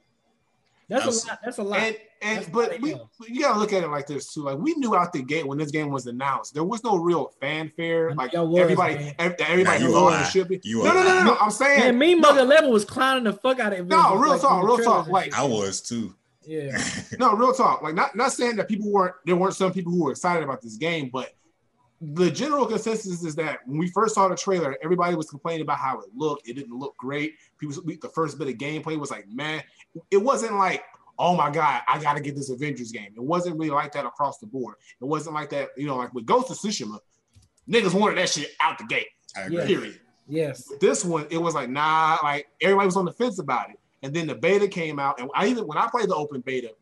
That's 0.88 1.04
That's- 1.04 1.24
a 1.24 1.28
lot. 1.28 1.38
That's 1.44 1.58
a 1.58 1.62
lot. 1.62 1.78
And 1.80 1.96
and 2.22 2.52
but 2.52 2.80
we 2.80 2.92
it 2.92 2.96
is. 3.20 3.28
you 3.28 3.40
gotta 3.42 3.58
look 3.58 3.72
at 3.72 3.82
it 3.82 3.88
like 3.88 4.06
this 4.06 4.32
too. 4.32 4.42
Like 4.44 4.58
we 4.58 4.74
knew 4.74 4.94
out 4.96 5.12
the 5.12 5.22
gate 5.22 5.46
when 5.46 5.58
this 5.58 5.70
game 5.70 5.90
was 5.90 6.06
announced, 6.06 6.54
there 6.54 6.64
was 6.64 6.82
no 6.84 6.96
real 6.96 7.32
fanfare. 7.40 8.14
Like 8.14 8.32
was, 8.32 8.58
everybody, 8.58 8.94
man. 8.96 9.14
ev- 9.18 9.34
everybody 9.38 9.78
Nah, 9.80 9.86
knew 9.90 9.94
you 9.96 10.02
what 10.02 10.20
it 10.22 10.30
should 10.30 10.48
be. 10.48 10.60
You 10.64 10.82
no, 10.84 10.92
no, 10.94 11.02
no, 11.02 11.14
no, 11.18 11.24
no. 11.24 11.32
I'm 11.34 11.40
Man, 11.46 11.50
saying 11.50 11.98
me 11.98 12.14
no, 12.14 12.20
Mother 12.20 12.44
Level 12.44 12.70
was 12.70 12.84
clowning 12.84 13.24
the 13.24 13.32
fuck 13.32 13.58
out 13.60 13.72
of 13.72 13.80
it. 13.80 13.86
No, 13.86 14.16
real 14.16 14.32
like, 14.32 14.40
talk, 14.40 14.64
real 14.64 14.78
talk, 14.78 15.08
like- 15.08 15.34
I 15.34 15.44
was 15.44 15.80
too. 15.80 16.14
Yeah, 16.44 16.82
no, 17.18 17.34
real 17.34 17.52
talk. 17.52 17.82
Like 17.82 17.94
not 17.94 18.16
not 18.16 18.32
saying 18.32 18.56
that 18.56 18.68
people 18.68 18.90
weren't 18.90 19.14
there 19.24 19.36
weren't 19.36 19.54
some 19.54 19.72
people 19.72 19.92
who 19.92 20.04
were 20.04 20.10
excited 20.10 20.42
about 20.42 20.62
this 20.62 20.76
game, 20.76 21.10
but 21.12 21.34
the 22.02 22.30
general 22.30 22.66
consensus 22.66 23.22
is 23.22 23.36
that 23.36 23.60
when 23.64 23.78
we 23.78 23.88
first 23.88 24.16
saw 24.16 24.26
the 24.26 24.34
trailer, 24.34 24.76
everybody 24.82 25.14
was 25.14 25.30
complaining 25.30 25.62
about 25.62 25.78
how 25.78 26.00
it 26.00 26.08
looked. 26.14 26.48
It 26.48 26.54
didn't 26.54 26.76
look 26.76 26.96
great. 26.96 27.34
People, 27.58 27.80
the 27.84 28.10
first 28.12 28.38
bit 28.38 28.48
of 28.48 28.54
gameplay 28.54 28.98
was 28.98 29.12
like, 29.12 29.28
man, 29.28 29.62
it 30.10 30.16
wasn't 30.16 30.56
like, 30.56 30.82
oh 31.16 31.36
my 31.36 31.48
God, 31.48 31.82
I 31.86 32.00
got 32.00 32.14
to 32.14 32.20
get 32.20 32.34
this 32.34 32.50
Avengers 32.50 32.90
game. 32.90 33.12
It 33.14 33.22
wasn't 33.22 33.56
really 33.56 33.70
like 33.70 33.92
that 33.92 34.04
across 34.04 34.38
the 34.38 34.46
board. 34.46 34.74
It 35.00 35.04
wasn't 35.04 35.36
like 35.36 35.50
that, 35.50 35.68
you 35.76 35.86
know, 35.86 35.96
like 35.96 36.12
with 36.12 36.26
Ghost 36.26 36.50
of 36.50 36.58
Tsushima, 36.58 36.98
niggas 37.68 37.94
wanted 37.94 38.18
that 38.18 38.30
shit 38.30 38.50
out 38.60 38.78
the 38.78 38.84
gate. 38.84 39.08
Yeah. 39.48 39.64
Period. 39.64 40.00
Yes. 40.26 40.72
This 40.80 41.04
one, 41.04 41.26
it 41.30 41.38
was 41.38 41.54
like, 41.54 41.68
nah, 41.68 42.18
like 42.24 42.48
everybody 42.60 42.86
was 42.86 42.96
on 42.96 43.04
the 43.04 43.12
fence 43.12 43.38
about 43.38 43.70
it. 43.70 43.78
And 44.02 44.12
then 44.14 44.26
the 44.26 44.34
beta 44.34 44.66
came 44.68 44.98
out, 44.98 45.20
and 45.20 45.30
I 45.34 45.46
even 45.46 45.66
when 45.66 45.78
I 45.78 45.88
played 45.88 46.08
the 46.08 46.14
open 46.16 46.40
beta, 46.40 46.72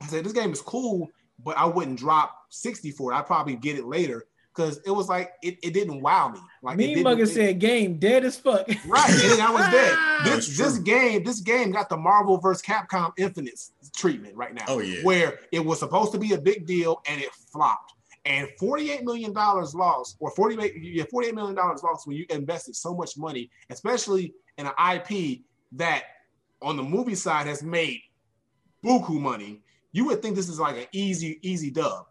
I 0.00 0.06
said 0.06 0.24
this 0.24 0.32
game 0.32 0.52
is 0.52 0.60
cool, 0.60 1.08
but 1.44 1.56
I 1.56 1.64
wouldn't 1.66 1.98
drop 1.98 2.34
60 2.50 2.90
for 2.92 3.12
it. 3.12 3.16
I'd 3.16 3.26
probably 3.26 3.54
get 3.56 3.76
it 3.78 3.84
later 3.86 4.24
because 4.54 4.80
it 4.84 4.90
was 4.90 5.08
like 5.08 5.30
it, 5.42 5.58
it 5.62 5.72
didn't 5.74 6.00
wow 6.02 6.28
me. 6.28 6.40
Like 6.62 6.76
Me 6.76 6.88
didn't- 6.88 7.04
Mugger 7.04 7.26
said 7.26 7.60
game 7.60 7.98
dead 7.98 8.24
as 8.24 8.36
fuck. 8.36 8.66
Right, 8.86 9.10
and 9.10 9.40
I 9.40 9.50
was 9.52 9.66
dead. 9.70 9.96
This 10.24 10.58
this 10.58 10.76
game, 10.78 11.24
this 11.24 11.40
game 11.40 11.70
got 11.70 11.88
the 11.88 11.96
Marvel 11.96 12.36
vs. 12.36 12.60
Capcom 12.62 13.12
Infinite 13.16 13.58
treatment 13.96 14.36
right 14.36 14.52
now. 14.52 14.64
Oh, 14.68 14.80
yeah. 14.80 15.02
where 15.02 15.38
it 15.50 15.64
was 15.64 15.78
supposed 15.78 16.12
to 16.12 16.18
be 16.18 16.34
a 16.34 16.38
big 16.38 16.66
deal 16.66 17.00
and 17.08 17.22
it 17.22 17.30
flopped. 17.32 17.94
And 18.26 18.46
forty-eight 18.58 19.02
million 19.02 19.32
dollars 19.32 19.74
lost, 19.74 20.16
or 20.20 20.30
forty-eight, 20.32 20.74
yeah, 20.82 21.04
forty-eight 21.10 21.34
million 21.34 21.54
dollars 21.54 21.82
lost 21.82 22.06
when 22.06 22.18
you 22.18 22.26
invested 22.28 22.76
so 22.76 22.94
much 22.94 23.16
money, 23.16 23.50
especially 23.70 24.34
in 24.58 24.66
an 24.66 24.72
IP 24.94 25.40
that 25.72 26.02
on 26.62 26.76
the 26.76 26.82
movie 26.82 27.14
side 27.14 27.46
has 27.46 27.62
made 27.62 28.00
buku 28.84 29.20
money. 29.20 29.62
You 29.92 30.04
would 30.06 30.22
think 30.22 30.36
this 30.36 30.48
is 30.48 30.60
like 30.60 30.76
an 30.76 30.86
easy, 30.92 31.38
easy 31.42 31.70
dub, 31.70 32.06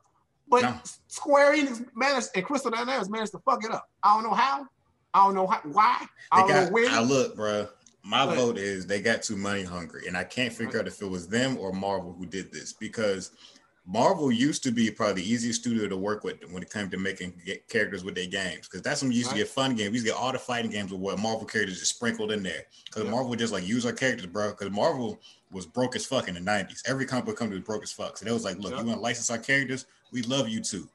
but 0.47 0.63
No. 0.63 0.75
Square 1.07 1.55
Enix 1.55 1.85
managed 1.95 2.29
and 2.35 2.45
Crystal 2.45 2.71
Dynamics 2.71 3.09
managed 3.09 3.31
to 3.33 3.39
fuck 3.39 3.63
it 3.63 3.71
up. 3.71 3.89
I 4.03 4.15
don't 4.15 4.23
know 4.23 4.35
how. 4.35 4.65
I 5.13 5.25
don't 5.25 5.33
know 5.33 5.47
how, 5.47 5.59
why. 5.63 6.05
I 6.31 6.41
They 6.41 6.47
don't 6.47 6.49
got, 6.49 6.65
know 6.65 6.71
when. 6.73 6.87
I 6.91 6.99
look, 7.01 7.35
bro. 7.35 7.67
My 8.03 8.25
But- 8.25 8.35
vote 8.35 8.57
is 8.57 8.85
they 8.85 9.01
got 9.01 9.23
too 9.23 9.35
money 9.37 9.63
hungry, 9.63 10.07
and 10.07 10.15
I 10.17 10.23
can't 10.23 10.53
figure 10.53 10.79
out 10.79 10.87
if 10.87 11.01
it 11.01 11.07
was 11.09 11.27
them 11.27 11.57
or 11.57 11.71
Marvel 11.73 12.13
who 12.13 12.25
did 12.25 12.51
this 12.51 12.73
because 12.73 13.31
Marvel 13.91 14.31
used 14.31 14.61
to 14.61 14.71
be 14.71 14.91
probably 14.91 15.23
the 15.23 15.31
easiest 15.31 15.61
studio 15.61 15.87
to 15.87 15.97
work 15.97 16.23
with 16.23 16.37
when 16.51 16.61
it 16.61 16.71
came 16.71 16.91
to 16.91 16.97
making 16.97 17.33
characters 17.69 18.03
with 18.03 18.13
their 18.13 18.27
games 18.27 18.67
because 18.67 18.83
that's 18.83 19.01
when 19.01 19.09
we 19.09 19.15
used 19.15 19.31
to 19.31 19.35
get 19.35 19.47
fun 19.47 19.73
games. 19.75 19.89
We 19.89 19.95
used 19.95 20.05
to 20.05 20.11
get 20.13 20.19
all 20.19 20.31
the 20.31 20.37
fighting 20.37 20.69
games 20.69 20.91
with 20.91 21.01
what 21.01 21.17
Marvel 21.17 21.45
characters 21.45 21.79
just 21.79 21.95
sprinkled 21.95 22.31
in 22.31 22.43
there 22.43 22.65
because 22.85 23.05
Yeah. 23.05 23.09
Marvel 23.09 23.29
would 23.31 23.39
just 23.39 23.51
like 23.51 23.65
use 23.65 23.87
our 23.87 23.91
characters, 23.91 24.27
bro. 24.27 24.51
Because 24.51 24.69
Marvel 24.69 25.19
was 25.51 25.65
broke 25.65 25.95
as 25.95 26.05
fuck 26.05 26.27
in 26.27 26.35
the 26.35 26.39
'90s. 26.39 26.83
Every 26.85 27.07
comic 27.07 27.35
company 27.35 27.57
was 27.59 27.65
broke 27.65 27.81
as 27.81 27.91
fuck, 27.91 28.15
so 28.19 28.25
they 28.25 28.31
was 28.31 28.43
like, 28.43 28.59
"Look, 28.59 28.73
Yeah. 28.73 28.81
you 28.81 28.85
want 28.85 28.97
to 28.99 29.01
license 29.01 29.31
our 29.31 29.39
characters? 29.39 29.87
We 30.11 30.21
love 30.21 30.47
you 30.47 30.59
too." 30.61 30.87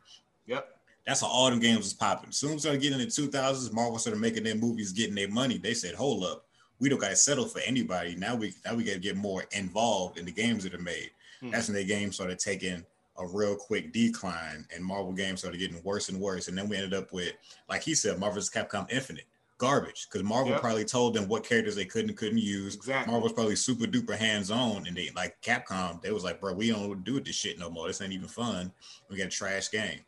Yep. 0.47 0.79
That's 1.05 1.21
how 1.21 1.27
all 1.27 1.51
them 1.51 1.59
games 1.59 1.79
was 1.81 1.95
popping. 1.95 2.29
As 2.29 2.37
soon 2.37 2.51
as 2.51 2.55
we 2.55 2.61
started 2.61 2.81
getting 2.81 3.01
in 3.01 3.07
the 3.07 3.11
2000s, 3.11 3.73
Marvel 3.73 3.99
started 3.99 4.21
making 4.21 4.45
their 4.45 4.55
movies, 4.55 4.93
getting 4.93 5.17
their 5.17 5.29
money. 5.29 5.59
They 5.59 5.75
said, 5.75 5.97
"Hold 5.97 6.23
up, 6.23 6.47
we 6.79 6.89
don't 6.89 7.01
got 7.01 7.09
to 7.09 7.17
settle 7.17 7.47
for 7.47 7.59
anybody. 7.61 8.15
Now 8.15 8.37
we 8.37 8.55
now 8.65 8.77
we 8.77 8.85
got 8.85 8.93
to 8.93 8.99
get 9.01 9.17
more 9.17 9.47
involved 9.51 10.17
in 10.17 10.27
the 10.27 10.33
games 10.33 10.63
that 10.63 10.75
are 10.75 10.79
made." 10.79 11.11
Mhm. 11.45 11.53
That's 11.53 11.69
when 11.69 11.75
their 11.75 11.85
games 11.85 12.15
started 12.17 12.39
taking 12.39 12.85
a 13.17 13.27
real 13.27 13.55
quick 13.55 13.93
decline, 13.93 14.67
and 14.75 14.85
Marvel 14.85 15.13
games 15.13 15.41
started 15.41 15.59
getting 15.59 15.83
worse 15.85 16.09
and 16.09 16.21
worse. 16.21 16.49
And 16.49 16.59
then 16.59 16.69
we 16.69 16.77
ended 16.77 16.95
up 16.95 17.13
with, 17.13 17.35
like 17.69 17.83
he 17.83 17.95
said, 17.95 18.19
Marvel's 18.19 18.51
Capcom 18.51 18.91
Infinite 18.91 19.27
garbage 19.57 20.09
because 20.09 20.25
Marvel 20.25 20.51
Yep. 20.51 20.61
probably 20.61 20.85
told 20.85 21.15
them 21.15 21.29
what 21.29 21.45
characters 21.45 21.77
they 21.77 21.85
could 21.85 22.09
and 22.09 22.17
couldn't 22.17 22.39
use. 22.39 22.75
Exactly. 22.75 23.13
Marvel's 23.13 23.33
probably 23.33 23.55
super 23.55 23.85
duper 23.87 24.17
hands 24.17 24.51
on, 24.51 24.87
and 24.89 24.97
they 24.97 25.11
like 25.15 25.41
Capcom. 25.43 26.03
They 26.03 26.11
was 26.11 26.25
like, 26.25 26.41
"Bro, 26.41 26.55
we 26.55 26.71
don't 26.71 26.83
know 26.83 26.89
what 26.89 27.05
to 27.05 27.13
do 27.13 27.21
this 27.21 27.37
shit 27.37 27.59
no 27.59 27.71
more. 27.71 27.87
This 27.87 28.01
ain't 28.01 28.13
even 28.13 28.27
fun. 28.29 28.73
We 29.09 29.17
got 29.17 29.29
a 29.29 29.31
trash 29.31 29.71
game." 29.71 30.01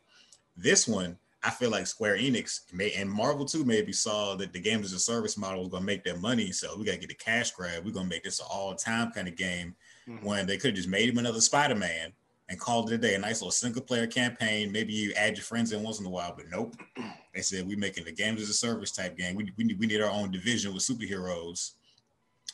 This 0.57 0.85
one, 0.85 1.17
I 1.43 1.51
feel 1.51 1.69
like 1.69 1.87
Square 1.87 2.17
Enix 2.17 2.61
may 2.73 2.91
and 2.91 3.09
Marvel 3.09 3.45
too 3.45 3.63
maybe 3.63 3.93
saw 3.93 4.35
that 4.35 4.51
the 4.51 4.59
games 4.59 4.87
as 4.87 4.93
a 4.93 4.99
service 4.99 5.37
model 5.37 5.61
was 5.61 5.69
gonna 5.69 5.85
make 5.85 6.03
their 6.03 6.17
money. 6.17 6.51
So 6.51 6.75
we 6.75 6.83
gotta 6.83 6.97
get 6.97 7.07
the 7.09 7.15
cash 7.15 7.51
grab. 7.51 7.85
We're 7.85 7.91
gonna 7.93 8.09
make 8.09 8.23
this 8.25 8.39
an 8.39 8.47
all-time 8.49 9.11
kind 9.13 9.29
of 9.29 9.35
game 9.37 9.77
Mhm. 10.07 10.23
when 10.23 10.45
they 10.47 10.57
could 10.57 10.69
have 10.69 10.75
just 10.75 10.87
made 10.89 11.09
him 11.09 11.17
another 11.17 11.41
Spider-Man 11.41 12.13
and 12.49 12.59
called 12.59 12.91
it 12.91 12.95
a 12.95 12.97
day. 12.97 13.15
A 13.15 13.19
nice 13.19 13.41
little 13.41 13.51
single 13.51 13.81
player 13.81 14.07
campaign. 14.07 14.71
Maybe 14.71 14.93
you 14.93 15.13
add 15.13 15.35
your 15.35 15.43
friends 15.43 15.73
in 15.73 15.83
once 15.83 15.99
in 15.99 16.05
a 16.05 16.09
while, 16.09 16.33
but 16.35 16.45
nope. 16.49 16.75
They 17.35 17.41
said 17.43 17.67
we're 17.67 17.77
making 17.77 18.05
the 18.05 18.11
games 18.11 18.41
as 18.41 18.49
a 18.49 18.53
service 18.53 18.91
type 18.91 19.15
game. 19.15 19.35
We, 19.35 19.51
we, 19.57 19.63
need, 19.63 19.79
we 19.79 19.85
need 19.85 20.01
our 20.01 20.09
own 20.09 20.31
division 20.31 20.73
with 20.73 20.81
superheroes. 20.81 21.73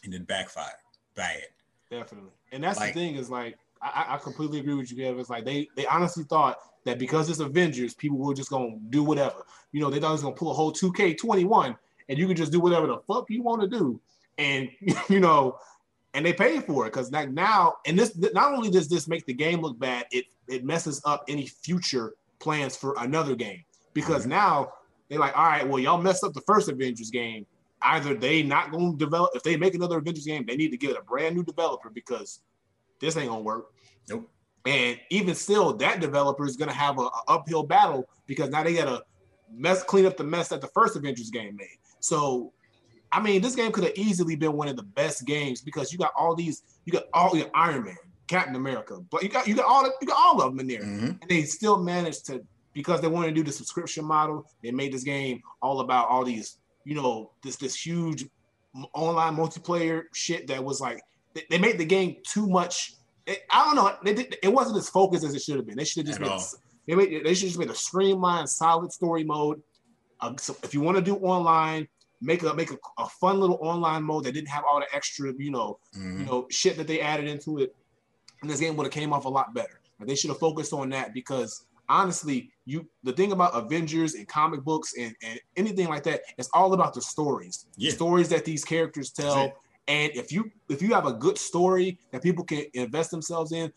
And 0.04 0.12
then 0.12 0.24
backfire. 0.26 0.74
Bad. 1.16 1.44
Definitely. 1.90 2.32
And 2.52 2.62
that's 2.64 2.80
Like- 2.80 2.94
the 2.94 3.00
thing 3.00 3.16
is 3.16 3.30
like 3.30 3.58
I, 3.82 4.16
I 4.16 4.18
completely 4.18 4.60
agree 4.60 4.74
with 4.76 4.92
you, 4.92 4.98
Kev. 4.98 5.20
It's 5.20 5.30
like 5.30 5.46
they 5.46 5.70
they 5.76 5.86
honestly 5.86 6.24
thought 6.26 6.58
that 6.86 7.00
because 7.00 7.30
it's 7.30 7.40
Avengers, 7.40 7.94
people 7.94 8.18
were 8.18 8.34
just 8.34 8.50
gonna 8.50 8.78
do 8.90 9.04
whatever. 9.04 9.46
You 9.72 9.80
know, 9.82 9.90
they 9.90 10.00
thought 10.00 10.10
it 10.10 10.14
was 10.14 10.24
gonna 10.24 10.36
pull 10.36 10.52
a 10.52 10.54
whole 10.54 10.72
2K21 10.74 11.78
and 12.10 12.18
you 12.18 12.28
could 12.28 12.36
just 12.38 12.52
do 12.52 12.60
whatever 12.60 12.88
the 12.88 12.98
fuck 13.08 13.30
you 13.30 13.42
want 13.44 13.62
to 13.62 13.68
do. 13.68 14.02
And 14.38 14.70
you 15.10 15.20
know, 15.22 15.58
and 16.14 16.26
they 16.26 16.34
paid 16.34 16.64
for 16.66 16.86
it 16.86 16.94
because 16.94 17.12
like 17.12 17.32
now, 17.32 17.76
and 17.86 17.98
this 17.98 18.16
not 18.34 18.54
only 18.54 18.70
does 18.70 18.88
this 18.88 19.08
make 19.08 19.26
the 19.26 19.34
game 19.34 19.62
look 19.62 19.80
bad, 19.80 20.06
it 20.12 20.26
it 20.48 20.64
messes 20.64 21.02
up 21.06 21.24
any 21.28 21.48
future 21.48 22.14
plans 22.40 22.76
for 22.76 22.96
another 23.00 23.36
game. 23.36 23.64
Because 23.94 24.26
Mhm. 24.26 24.30
now 24.30 24.74
they're 25.10 25.20
like, 25.20 25.36
all 25.38 25.46
right, 25.46 25.68
well, 25.68 25.80
y'all 25.80 26.02
messed 26.02 26.24
up 26.24 26.34
the 26.34 26.42
first 26.42 26.70
Avengers 26.70 27.10
game. 27.10 27.46
Either 27.82 28.14
they 28.14 28.44
not 28.44 28.72
gonna 28.72 28.96
develop 28.96 29.32
if 29.34 29.44
they 29.44 29.58
make 29.58 29.74
another 29.76 29.98
Avengers 29.98 30.26
game, 30.26 30.46
they 30.46 30.56
need 30.56 30.70
to 30.70 30.78
give 30.78 30.92
it 30.92 30.98
a 30.98 31.04
brand 31.04 31.36
new 31.36 31.44
developer 31.44 31.90
because 31.90 32.42
this 33.00 33.18
ain't 33.18 33.30
gonna 33.30 33.42
work. 33.42 33.74
Nope. 34.10 34.30
And 34.66 35.00
even 35.10 35.36
still, 35.36 35.74
that 35.74 36.00
developer 36.00 36.46
is 36.46 36.56
gonna 36.56 36.74
have 36.74 36.98
a, 37.00 37.04
a 37.04 37.24
uphill 37.28 37.64
battle 37.64 38.08
because 38.28 38.50
now 38.50 38.64
they 38.64 38.74
gotta 38.74 39.04
mess 39.52 39.84
clean 39.84 40.06
up 40.06 40.18
the 40.18 40.24
mess 40.24 40.48
that 40.50 40.62
the 40.62 40.68
first 40.68 40.96
Avengers 40.96 41.30
game 41.30 41.56
made. 41.56 41.78
So, 42.00 42.54
I 43.14 43.22
mean, 43.22 43.42
this 43.42 43.56
game 43.56 43.72
could 43.72 43.84
have 43.84 43.94
easily 43.96 44.36
been 44.36 44.54
one 44.54 44.68
of 44.68 44.76
the 44.76 44.84
best 44.84 45.26
games 45.26 45.62
because 45.62 45.92
you 45.94 46.00
got 46.00 46.12
all 46.18 46.36
these, 46.36 46.64
you 46.86 46.92
got 46.94 47.04
all 47.14 47.36
your 47.38 47.48
Iron 47.54 47.84
Man, 47.84 47.96
Captain 48.28 48.56
America, 48.56 49.00
but 49.12 49.22
you 49.24 49.30
got 49.30 49.48
you 49.48 49.56
got 49.56 49.66
all 49.66 49.86
you 50.02 50.08
got 50.08 50.18
all 50.18 50.42
of 50.42 50.52
them 50.52 50.60
in 50.60 50.68
there, 50.68 50.82
Mhm. 50.82 51.22
and 51.22 51.30
they 51.30 51.44
still 51.44 51.78
managed 51.78 52.26
to 52.28 52.44
because 52.74 53.02
they 53.02 53.08
wanted 53.08 53.28
to 53.28 53.34
do 53.36 53.44
the 53.44 53.52
subscription 53.52 54.04
model. 54.04 54.46
They 54.64 54.72
made 54.72 54.92
this 54.94 55.04
game 55.04 55.42
all 55.62 55.82
about 55.82 56.08
all 56.10 56.24
these, 56.26 56.58
you 56.86 56.96
know, 56.96 57.32
this 57.44 57.56
this 57.58 57.76
huge 57.76 58.26
online 58.94 59.36
multiplayer 59.36 60.04
shit 60.14 60.48
that 60.48 60.64
was 60.64 60.82
like 60.82 61.00
they, 61.34 61.44
they 61.50 61.58
made 61.60 61.78
the 61.78 61.86
game 61.86 62.18
too 62.28 62.48
much. 62.48 62.96
It, 63.26 63.44
I 63.52 63.66
don't 63.66 63.76
know. 63.76 63.96
They 64.04 64.14
did, 64.16 64.38
it 64.44 64.52
wasn't 64.52 64.78
as 64.78 64.90
focused 64.90 65.24
as 65.24 65.34
it 65.34 65.42
should 65.42 65.56
have 65.58 65.66
been. 65.68 65.78
They 65.78 65.86
should 65.86 66.08
have 66.08 66.18
just 66.18 66.20
At 66.20 66.22
made 66.22 66.32
all. 66.32 66.44
they 66.88 66.96
made 67.18 67.26
they 67.26 67.34
should 67.34 67.48
just 67.50 67.60
made 67.60 67.70
a 67.70 67.76
streamlined, 67.76 68.50
solid 68.50 68.92
story 68.92 69.24
mode. 69.24 69.62
Uh, 70.20 70.34
so 70.38 70.56
if 70.64 70.74
you 70.74 70.82
want 70.82 70.98
to 70.98 71.04
do 71.04 71.16
online, 71.18 71.88
make 72.24 72.42
a 72.44 72.54
make 72.54 72.72
a, 72.72 72.78
a 72.98 73.08
fun 73.08 73.40
little 73.40 73.60
online 73.62 74.04
mode 74.04 74.24
that 74.24 74.32
didn't 74.34 74.48
have 74.50 74.64
all 74.68 74.80
the 74.80 74.88
extra, 74.96 75.34
you 75.38 75.52
know, 75.52 75.80
Mhm. 75.98 76.20
you 76.20 76.26
know, 76.26 76.48
shit 76.50 76.78
that 76.78 76.88
they 76.88 77.02
added 77.02 77.28
into 77.28 77.60
it. 77.60 77.76
And 78.42 78.50
this 78.50 78.60
game 78.60 78.76
would 78.78 78.86
have 78.86 78.94
came 78.94 79.14
off 79.14 79.26
a 79.26 79.30
lot 79.30 79.54
better. 79.54 79.80
And 80.00 80.10
they 80.10 80.16
should 80.16 80.30
have 80.30 80.40
focused 80.40 80.74
on 80.74 80.90
that 80.90 81.14
because 81.14 81.66
honestly, 81.90 82.50
you 82.66 82.88
the 83.04 83.14
thing 83.14 83.32
about 83.32 83.52
Avengers 83.56 84.16
and 84.16 84.28
comic 84.28 84.64
books 84.64 84.94
and, 84.98 85.16
and 85.22 85.40
anything 85.58 85.88
like 85.88 86.04
that, 86.04 86.22
it's 86.38 86.50
all 86.54 86.74
about 86.74 86.94
the 86.94 87.02
stories. 87.02 87.66
Yeah. 87.78 87.92
Stories 87.92 88.30
that 88.30 88.46
these 88.46 88.64
characters 88.66 89.12
tell. 89.12 89.54
And 89.88 90.12
if 90.16 90.32
you 90.32 90.50
if 90.70 90.82
you 90.82 90.94
have 90.94 91.06
a 91.06 91.14
good 91.14 91.38
story 91.38 92.00
that 92.12 92.24
people 92.24 92.46
can 92.46 92.64
invest 92.74 93.12
themselves 93.12 93.52
in, 93.52 93.72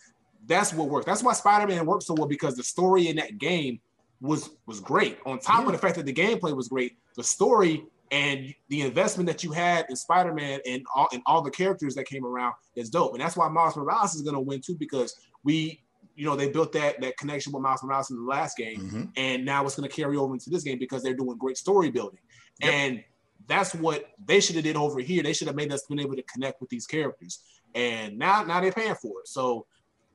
that's 0.47 0.73
what 0.73 0.89
works. 0.89 1.05
That's 1.07 1.23
why 1.23 1.33
Spider-Man 1.33 1.85
works 1.85 2.07
so 2.07 2.15
well 2.15 2.29
because 2.29 2.55
the 2.55 2.63
story 2.63 3.09
in 3.09 3.17
that 3.17 3.39
game 3.39 3.81
was 4.21 4.51
was 4.67 4.79
great. 4.81 5.19
On 5.27 5.39
top 5.39 5.61
Yeah. 5.63 5.67
of 5.67 5.73
the 5.73 5.79
fact 5.79 5.97
that 5.97 6.07
the 6.07 6.13
gameplay 6.15 6.55
was 6.57 6.69
great, 6.69 6.97
the 7.17 7.25
story 7.25 7.85
and 8.11 8.55
the 8.69 8.83
investment 8.83 9.27
that 9.29 9.43
you 9.43 9.53
had 9.53 9.87
in 9.89 9.97
Spider-Man 9.97 10.61
and 10.67 10.85
all 10.95 11.09
and 11.13 11.23
all 11.27 11.43
the 11.43 11.51
characters 11.51 11.95
that 11.95 12.07
came 12.07 12.25
around 12.25 12.55
is 12.75 12.91
dope. 12.91 13.13
And 13.15 13.21
that's 13.21 13.37
why 13.37 13.49
Miles 13.49 13.77
Morales 13.77 14.15
is 14.15 14.23
gonna 14.23 14.41
win 14.41 14.61
too, 14.61 14.77
because 14.77 15.17
we, 15.43 15.81
you 16.15 16.25
know, 16.25 16.37
they 16.37 16.51
built 16.51 16.73
that 16.73 17.01
that 17.01 17.17
connection 17.17 17.53
with 17.53 17.63
Miles 17.63 17.83
Morales 17.83 18.11
in 18.11 18.17
the 18.17 18.23
last 18.23 18.57
game, 18.57 18.81
Mhm. 18.81 19.13
and 19.17 19.45
now 19.45 19.65
it's 19.65 19.77
gonna 19.77 19.89
carry 19.89 20.17
over 20.17 20.33
into 20.35 20.51
this 20.51 20.63
game 20.63 20.79
because 20.79 21.03
they're 21.03 21.15
doing 21.15 21.37
great 21.39 21.57
story 21.57 21.91
building. 21.91 22.21
Yep. 22.61 22.73
And 22.73 23.05
that's 23.49 23.75
what 23.75 24.07
they 24.25 24.41
should 24.41 24.57
have 24.57 24.65
did 24.65 24.77
over 24.77 25.01
here. 25.01 25.23
They 25.23 25.33
should 25.33 25.47
have 25.47 25.57
made 25.57 25.73
us 25.73 25.85
been 25.89 26.01
able 26.01 26.17
to 26.17 26.23
connect 26.23 26.61
with 26.61 26.71
these 26.71 26.87
characters. 26.87 27.41
And 27.75 28.19
now 28.19 28.43
now 28.45 28.61
they're 28.61 28.73
paying 28.73 28.95
for 28.95 29.21
it. 29.21 29.29
So 29.29 29.67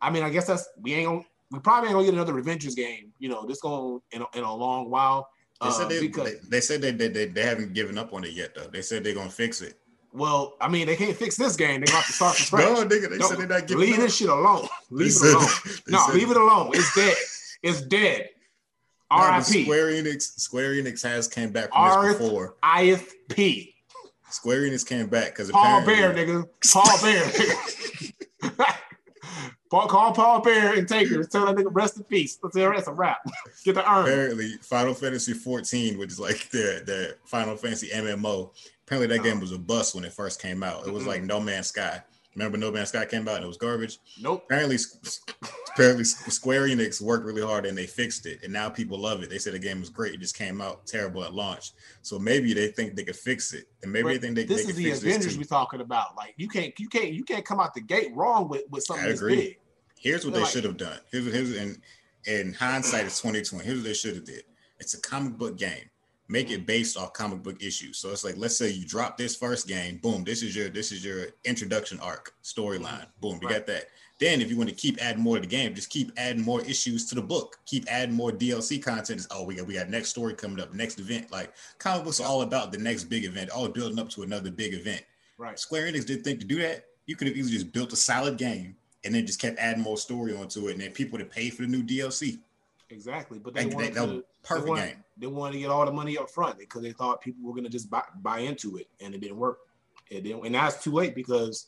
I 0.02 0.10
mean, 0.10 0.24
I 0.24 0.30
guess 0.30 0.48
that's 0.48 0.68
we 0.82 0.94
ain't 0.94 1.08
gonna 1.08 1.22
we 1.52 1.60
probably 1.60 1.89
ain't 1.89 1.96
gonna 1.96 2.06
get 2.06 2.14
another 2.14 2.38
Avengers 2.39 2.76
game, 2.76 3.14
you 3.20 3.28
know, 3.30 3.46
this 3.46 3.60
going 3.60 4.00
in 4.12 4.22
a, 4.22 4.26
in 4.38 4.44
a 4.44 4.56
long 4.56 4.89
while. 4.89 5.28
They 5.62 5.68
uh, 5.68 5.72
said 5.72 5.89
they, 5.89 5.99
because 6.01 6.34
they, 6.34 6.39
they 6.49 6.62
said 6.62 6.82
they, 6.82 6.91
they, 6.91 7.26
they, 7.26 7.43
haven't 7.43 7.74
given 7.74 7.97
up 7.97 8.14
on 8.14 8.24
it 8.24 8.32
yet 8.34 8.55
though. 8.55 8.68
They 8.68 8.82
said 8.82 9.03
they're 9.03 9.14
gonna 9.14 9.30
fix 9.30 9.62
it. 9.62 9.76
well, 10.12 10.55
I 10.59 10.68
mean, 10.68 10.88
they 10.88 10.95
can't 10.95 11.16
fix 11.16 11.38
this 11.38 11.55
game. 11.55 11.82
They're 11.82 11.88
gonna 11.88 11.97
have 11.97 12.07
to 12.07 12.14
start 12.14 12.36
from 12.36 12.45
scratch. 12.59 12.66
No, 12.66 12.84
nigga, 12.86 13.09
they 13.09 13.18
Don't- 13.20 13.30
said 13.30 13.38
they're 13.38 13.47
not 13.47 13.68
giving 13.68 13.82
leave 13.86 13.95
up. 13.95 13.99
this 14.01 14.16
shit 14.18 14.30
alone. 14.30 14.68
Leave 14.89 15.12
it 15.16 15.36
alone. 15.36 15.47
No, 15.88 16.05
leave 16.14 16.32
it 16.32 16.38
alone. 16.38 16.72
It's 16.74 16.95
dead. 16.95 17.16
It's 17.62 17.82
dead. 17.82 18.30
R.I.P. 19.12 19.64
Square 19.66 19.88
Enix, 19.88 20.22
Square 20.39 20.72
Enix 20.76 21.03
has 21.03 21.28
came 21.28 21.51
back 21.51 21.72
from 21.72 22.07
this 22.07 22.18
before. 22.18 22.55
IFP. 22.64 23.74
Square 24.30 24.62
Enix 24.62 24.88
came 24.88 25.07
back 25.07 25.28
because 25.28 25.51
Paul 25.51 25.86
Bear, 25.86 26.14
nigga. 26.14 26.47
Paul 26.72 27.01
Bear. 27.01 27.22
nigga. 27.26 27.55
Paul, 29.72 29.88
call 29.88 30.11
Paul 30.11 30.41
Bear 30.41 30.78
and 30.78 30.88
take 30.88 31.07
her. 31.09 31.24
Tell 31.24 31.45
that 31.45 31.55
nigga 31.55 31.69
rest 31.72 31.95
in 31.97 32.03
peace. 32.03 32.38
Let's 32.43 32.53
say 32.55 32.65
that's 32.65 32.88
a 32.88 32.93
wrap. 32.93 33.19
Get 33.63 33.76
the 33.76 33.89
urn. 33.91 34.01
apparently 34.03 34.57
Final 34.61 34.93
Fantasy 34.93 35.34
14, 35.34 35.97
which 35.97 36.11
is 36.11 36.19
like 36.19 36.49
the 36.49 36.84
the 36.86 37.15
Final 37.26 37.55
Fantasy 37.55 37.88
MMO. 37.89 38.51
Apparently 38.86 39.15
that 39.17 39.24
game 39.24 39.39
was 39.39 39.53
a 39.53 39.57
bust 39.57 39.95
when 39.95 40.03
it 40.03 40.11
first 40.11 40.41
came 40.41 40.61
out. 40.61 40.86
It 40.86 40.93
was 40.93 41.03
Mhm. 41.03 41.07
like 41.07 41.24
No 41.24 41.39
Man's 41.39 41.67
Sky. 41.67 42.03
Remember, 42.36 42.58
No 42.58 42.72
Man's 42.72 42.90
Sky 42.90 43.06
came 43.06 43.28
out 43.28 43.36
and 43.36 43.44
it 43.44 43.48
was 43.48 43.58
garbage. 43.58 44.00
Nope. 44.22 44.44
Apparently, 44.46 44.78
apparently 45.74 46.04
Square 46.06 46.68
Enix 46.70 47.02
worked 47.02 47.26
really 47.26 47.42
hard 47.42 47.66
and 47.66 47.78
they 47.78 47.86
fixed 47.86 48.26
it, 48.26 48.40
and 48.44 48.54
now 48.54 48.70
people 48.70 48.98
love 48.98 49.22
it. 49.24 49.30
They 49.30 49.38
said 49.38 49.54
the 49.54 49.60
game 49.60 49.80
was 49.80 49.90
great. 49.90 50.14
It 50.14 50.20
just 50.22 50.38
came 50.38 50.62
out 50.62 50.86
terrible 50.88 51.24
at 51.24 51.34
launch. 51.34 51.72
So 52.02 52.18
maybe 52.20 52.54
they 52.54 52.70
think 52.70 52.96
they 52.96 53.04
could 53.04 53.16
fix 53.16 53.54
it, 53.54 53.66
and 53.84 53.92
maybe 53.92 54.04
But 54.04 54.10
they 54.14 54.18
think 54.20 54.36
they, 54.36 54.44
this 54.46 54.66
they 54.66 54.70
is 54.72 55.02
the 55.02 55.10
Avengers 55.10 55.38
we're 55.38 55.44
talking 55.44 55.82
about. 55.82 56.16
Like 56.16 56.34
you 56.38 56.48
can't, 56.48 56.78
you 56.80 56.88
can't, 56.88 57.12
you 57.12 57.24
can't 57.24 57.46
come 57.46 57.60
out 57.60 57.74
the 57.74 57.82
gate 57.82 58.12
wrong 58.16 58.48
with 58.48 58.64
with 58.70 58.84
something 58.84 59.06
I 59.06 59.10
this 59.10 59.20
agree. 59.20 59.36
big. 59.36 59.58
Here's 60.00 60.26
what 60.26 60.32
They're 60.34 60.40
they 60.40 60.44
like- 60.46 60.52
should 60.54 60.64
have 60.64 60.78
done. 60.78 61.00
Here's 61.12 61.26
what 61.26 61.34
here's 61.34 61.56
in 61.56 61.82
in 62.26 62.54
hindsight, 62.54 63.06
it's 63.06 63.20
2020. 63.22 63.66
Here's 63.66 63.78
what 63.80 63.84
they 63.84 63.94
should 63.94 64.16
have 64.16 64.26
did. 64.26 64.44
It's 64.80 64.94
a 64.94 65.02
comic 65.02 65.38
book 65.38 65.58
game. 65.58 65.90
Make 66.32 66.50
it 66.50 66.66
based 66.66 66.96
off 66.96 67.12
comic 67.12 67.44
book 67.44 67.62
issues. 67.62 67.98
So 67.98 68.10
it's 68.10 68.24
like, 68.24 68.38
let's 68.38 68.56
say 68.56 68.70
you 68.70 68.86
drop 68.86 69.18
this 69.18 69.36
first 69.36 69.68
game, 69.68 69.98
boom, 69.98 70.24
this 70.24 70.42
is 70.44 70.56
your 70.56 70.70
this 70.70 70.94
is 70.94 71.04
your 71.04 71.26
introduction 71.44 72.00
arc 72.00 72.34
storyline. 72.42 73.06
Boom, 73.20 73.38
you 73.42 73.50
Right. 73.50 73.58
got 73.58 73.68
that. 73.68 73.88
Then 74.18 74.40
if 74.40 74.50
you 74.50 74.56
want 74.56 74.70
to 74.70 74.76
keep 74.76 75.02
adding 75.04 75.22
more 75.22 75.36
to 75.36 75.42
the 75.42 75.48
game, 75.48 75.76
just 75.76 75.90
keep 75.90 76.12
adding 76.16 76.42
more 76.44 76.62
issues 76.62 77.06
to 77.08 77.16
the 77.16 77.22
book. 77.22 77.58
Keep 77.66 77.86
adding 77.92 78.16
more 78.16 78.32
DLC 78.32 78.82
content. 78.82 79.20
It's, 79.20 79.28
oh, 79.30 79.44
we 79.44 79.56
got 79.56 79.68
we 79.68 79.74
got 79.74 79.90
next 79.90 80.10
story 80.10 80.34
coming 80.34 80.62
up, 80.62 80.74
next 80.74 81.00
event. 81.00 81.30
Like 81.34 81.52
comic 81.80 82.06
books 82.06 82.22
are 82.22 82.28
all 82.28 82.44
about 82.44 82.72
the 82.72 82.78
next 82.78 83.06
big 83.06 83.26
event, 83.26 83.50
all 83.50 83.68
building 83.68 84.00
up 84.00 84.10
to 84.12 84.22
another 84.24 84.52
big 84.52 84.74
event. 84.74 85.04
Right. 85.38 85.60
Square 85.60 85.92
Enix 85.92 86.06
didn't 86.06 86.24
think 86.24 86.40
to 86.40 86.46
do 86.46 86.62
that. 86.62 86.86
You 87.08 87.18
could 87.18 87.28
have 87.28 87.36
easily 87.36 87.56
just 87.58 87.74
built 87.74 87.92
a 87.92 87.98
solid 87.98 88.38
game 88.38 88.78
and 89.04 89.14
then 89.14 89.26
just 89.26 89.42
kept 89.42 89.60
adding 89.60 89.84
more 89.84 89.98
story 89.98 90.34
onto 90.34 90.70
it, 90.70 90.74
and 90.74 90.82
then 90.82 90.92
people 90.92 91.14
would 91.18 91.22
have 91.22 91.32
paid 91.32 91.54
for 91.56 91.64
the 91.64 91.68
new 91.68 91.84
DLC. 91.84 92.40
Exactly. 92.92 93.39
But 93.39 93.54
they 93.54 93.66
Like, 93.66 93.74
wanted 93.74 93.94
that, 93.94 94.08
that 94.08 94.14
to, 94.14 94.24
perfect 94.44 94.66
they 94.66 94.70
wanted, 94.70 94.88
game. 94.88 95.04
They 95.18 95.28
wanted 95.28 95.54
to 95.54 95.60
get 95.60 95.70
all 95.70 95.86
the 95.86 95.92
money 95.92 96.18
up 96.18 96.30
front 96.30 96.60
because 96.60 96.82
they 96.82 96.92
thought 96.92 97.22
people 97.22 97.44
were 97.44 97.56
gonna 97.56 97.70
just 97.70 97.89
buy, 97.89 98.04
buy 98.22 98.39
into 98.39 98.78
it, 98.78 98.88
and 99.00 99.16
it 99.16 99.22
didn't 99.22 99.38
work. 99.38 99.60
It 100.10 100.24
didn't, 100.24 100.46
and 100.46 100.56
that's 100.56 100.84
too 100.84 100.92
late 100.92 101.16
because 101.16 101.68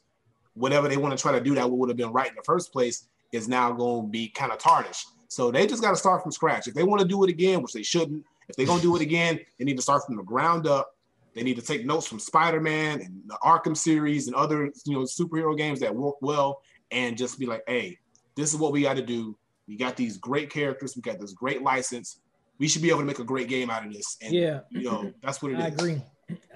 whatever 0.54 0.88
they 0.88 0.98
want 0.98 1.18
to 1.18 1.22
try 1.22 1.32
to 1.32 1.42
do 1.42 1.56
that 1.56 1.70
would 1.70 1.90
have 1.90 1.98
been 1.98 2.12
right 2.12 2.30
in 2.30 2.36
the 2.36 2.44
first 2.44 2.72
place 2.72 3.08
is 3.32 3.48
now 3.48 3.72
going 3.72 4.06
to 4.06 4.12
be 4.12 4.28
kind 4.30 4.52
of 4.52 4.60
tarnished. 4.60 5.08
So 5.28 5.50
they 5.50 5.66
just 5.66 5.82
got 5.82 5.92
to 5.92 5.96
start 5.96 6.22
from 6.22 6.32
scratch. 6.32 6.68
If 6.68 6.76
they 6.76 6.84
want 6.84 7.02
to 7.02 7.08
do 7.08 7.24
it 7.24 7.30
again, 7.30 7.62
which 7.64 7.74
they 7.74 7.82
shouldn't, 7.82 8.24
if 8.50 8.56
they're 8.56 8.68
gonna 8.68 8.82
do 8.82 8.96
it 8.96 9.02
again, 9.10 9.40
they 9.58 9.66
need 9.66 9.78
to 9.78 9.82
start 9.82 10.06
from 10.06 10.18
the 10.18 10.24
ground 10.24 10.68
up. 10.68 10.92
They 11.34 11.42
need 11.42 11.56
to 11.56 11.64
take 11.64 11.86
notes 11.86 12.06
from 12.06 12.20
Spider-Man 12.20 13.02
and 13.02 13.22
the 13.26 13.38
Arkham 13.44 13.76
series 13.76 14.28
and 14.28 14.36
other 14.36 14.66
you 14.86 14.94
know 14.94 15.02
superhero 15.02 15.58
games 15.58 15.80
that 15.80 15.96
work 15.96 16.16
well, 16.22 16.62
and 16.92 17.18
just 17.18 17.40
be 17.40 17.46
like, 17.46 17.64
hey, 17.68 17.98
this 18.36 18.54
is 18.54 18.60
what 18.60 18.72
we 18.72 18.82
got 18.82 18.98
to 18.98 19.06
do. 19.06 19.36
We 19.68 19.78
got 19.78 19.96
these 19.96 20.18
great 20.18 20.50
characters. 20.50 20.96
We 20.96 21.02
got 21.02 21.20
this 21.20 21.34
great 21.34 21.62
license. 21.62 22.20
We 22.60 22.68
should 22.68 22.82
be 22.82 22.90
able 22.90 23.00
to 23.00 23.06
make 23.06 23.20
a 23.20 23.24
great 23.24 23.48
game 23.48 23.70
out 23.70 23.86
of 23.86 23.94
this. 23.94 24.18
And 24.22 24.34
Yeah, 24.34 24.62
you 24.70 24.84
know, 24.84 25.14
that's 25.22 25.42
what 25.42 25.52
it 25.52 25.60
is. 25.60 25.64
I 25.64 25.68
agree. 25.68 26.02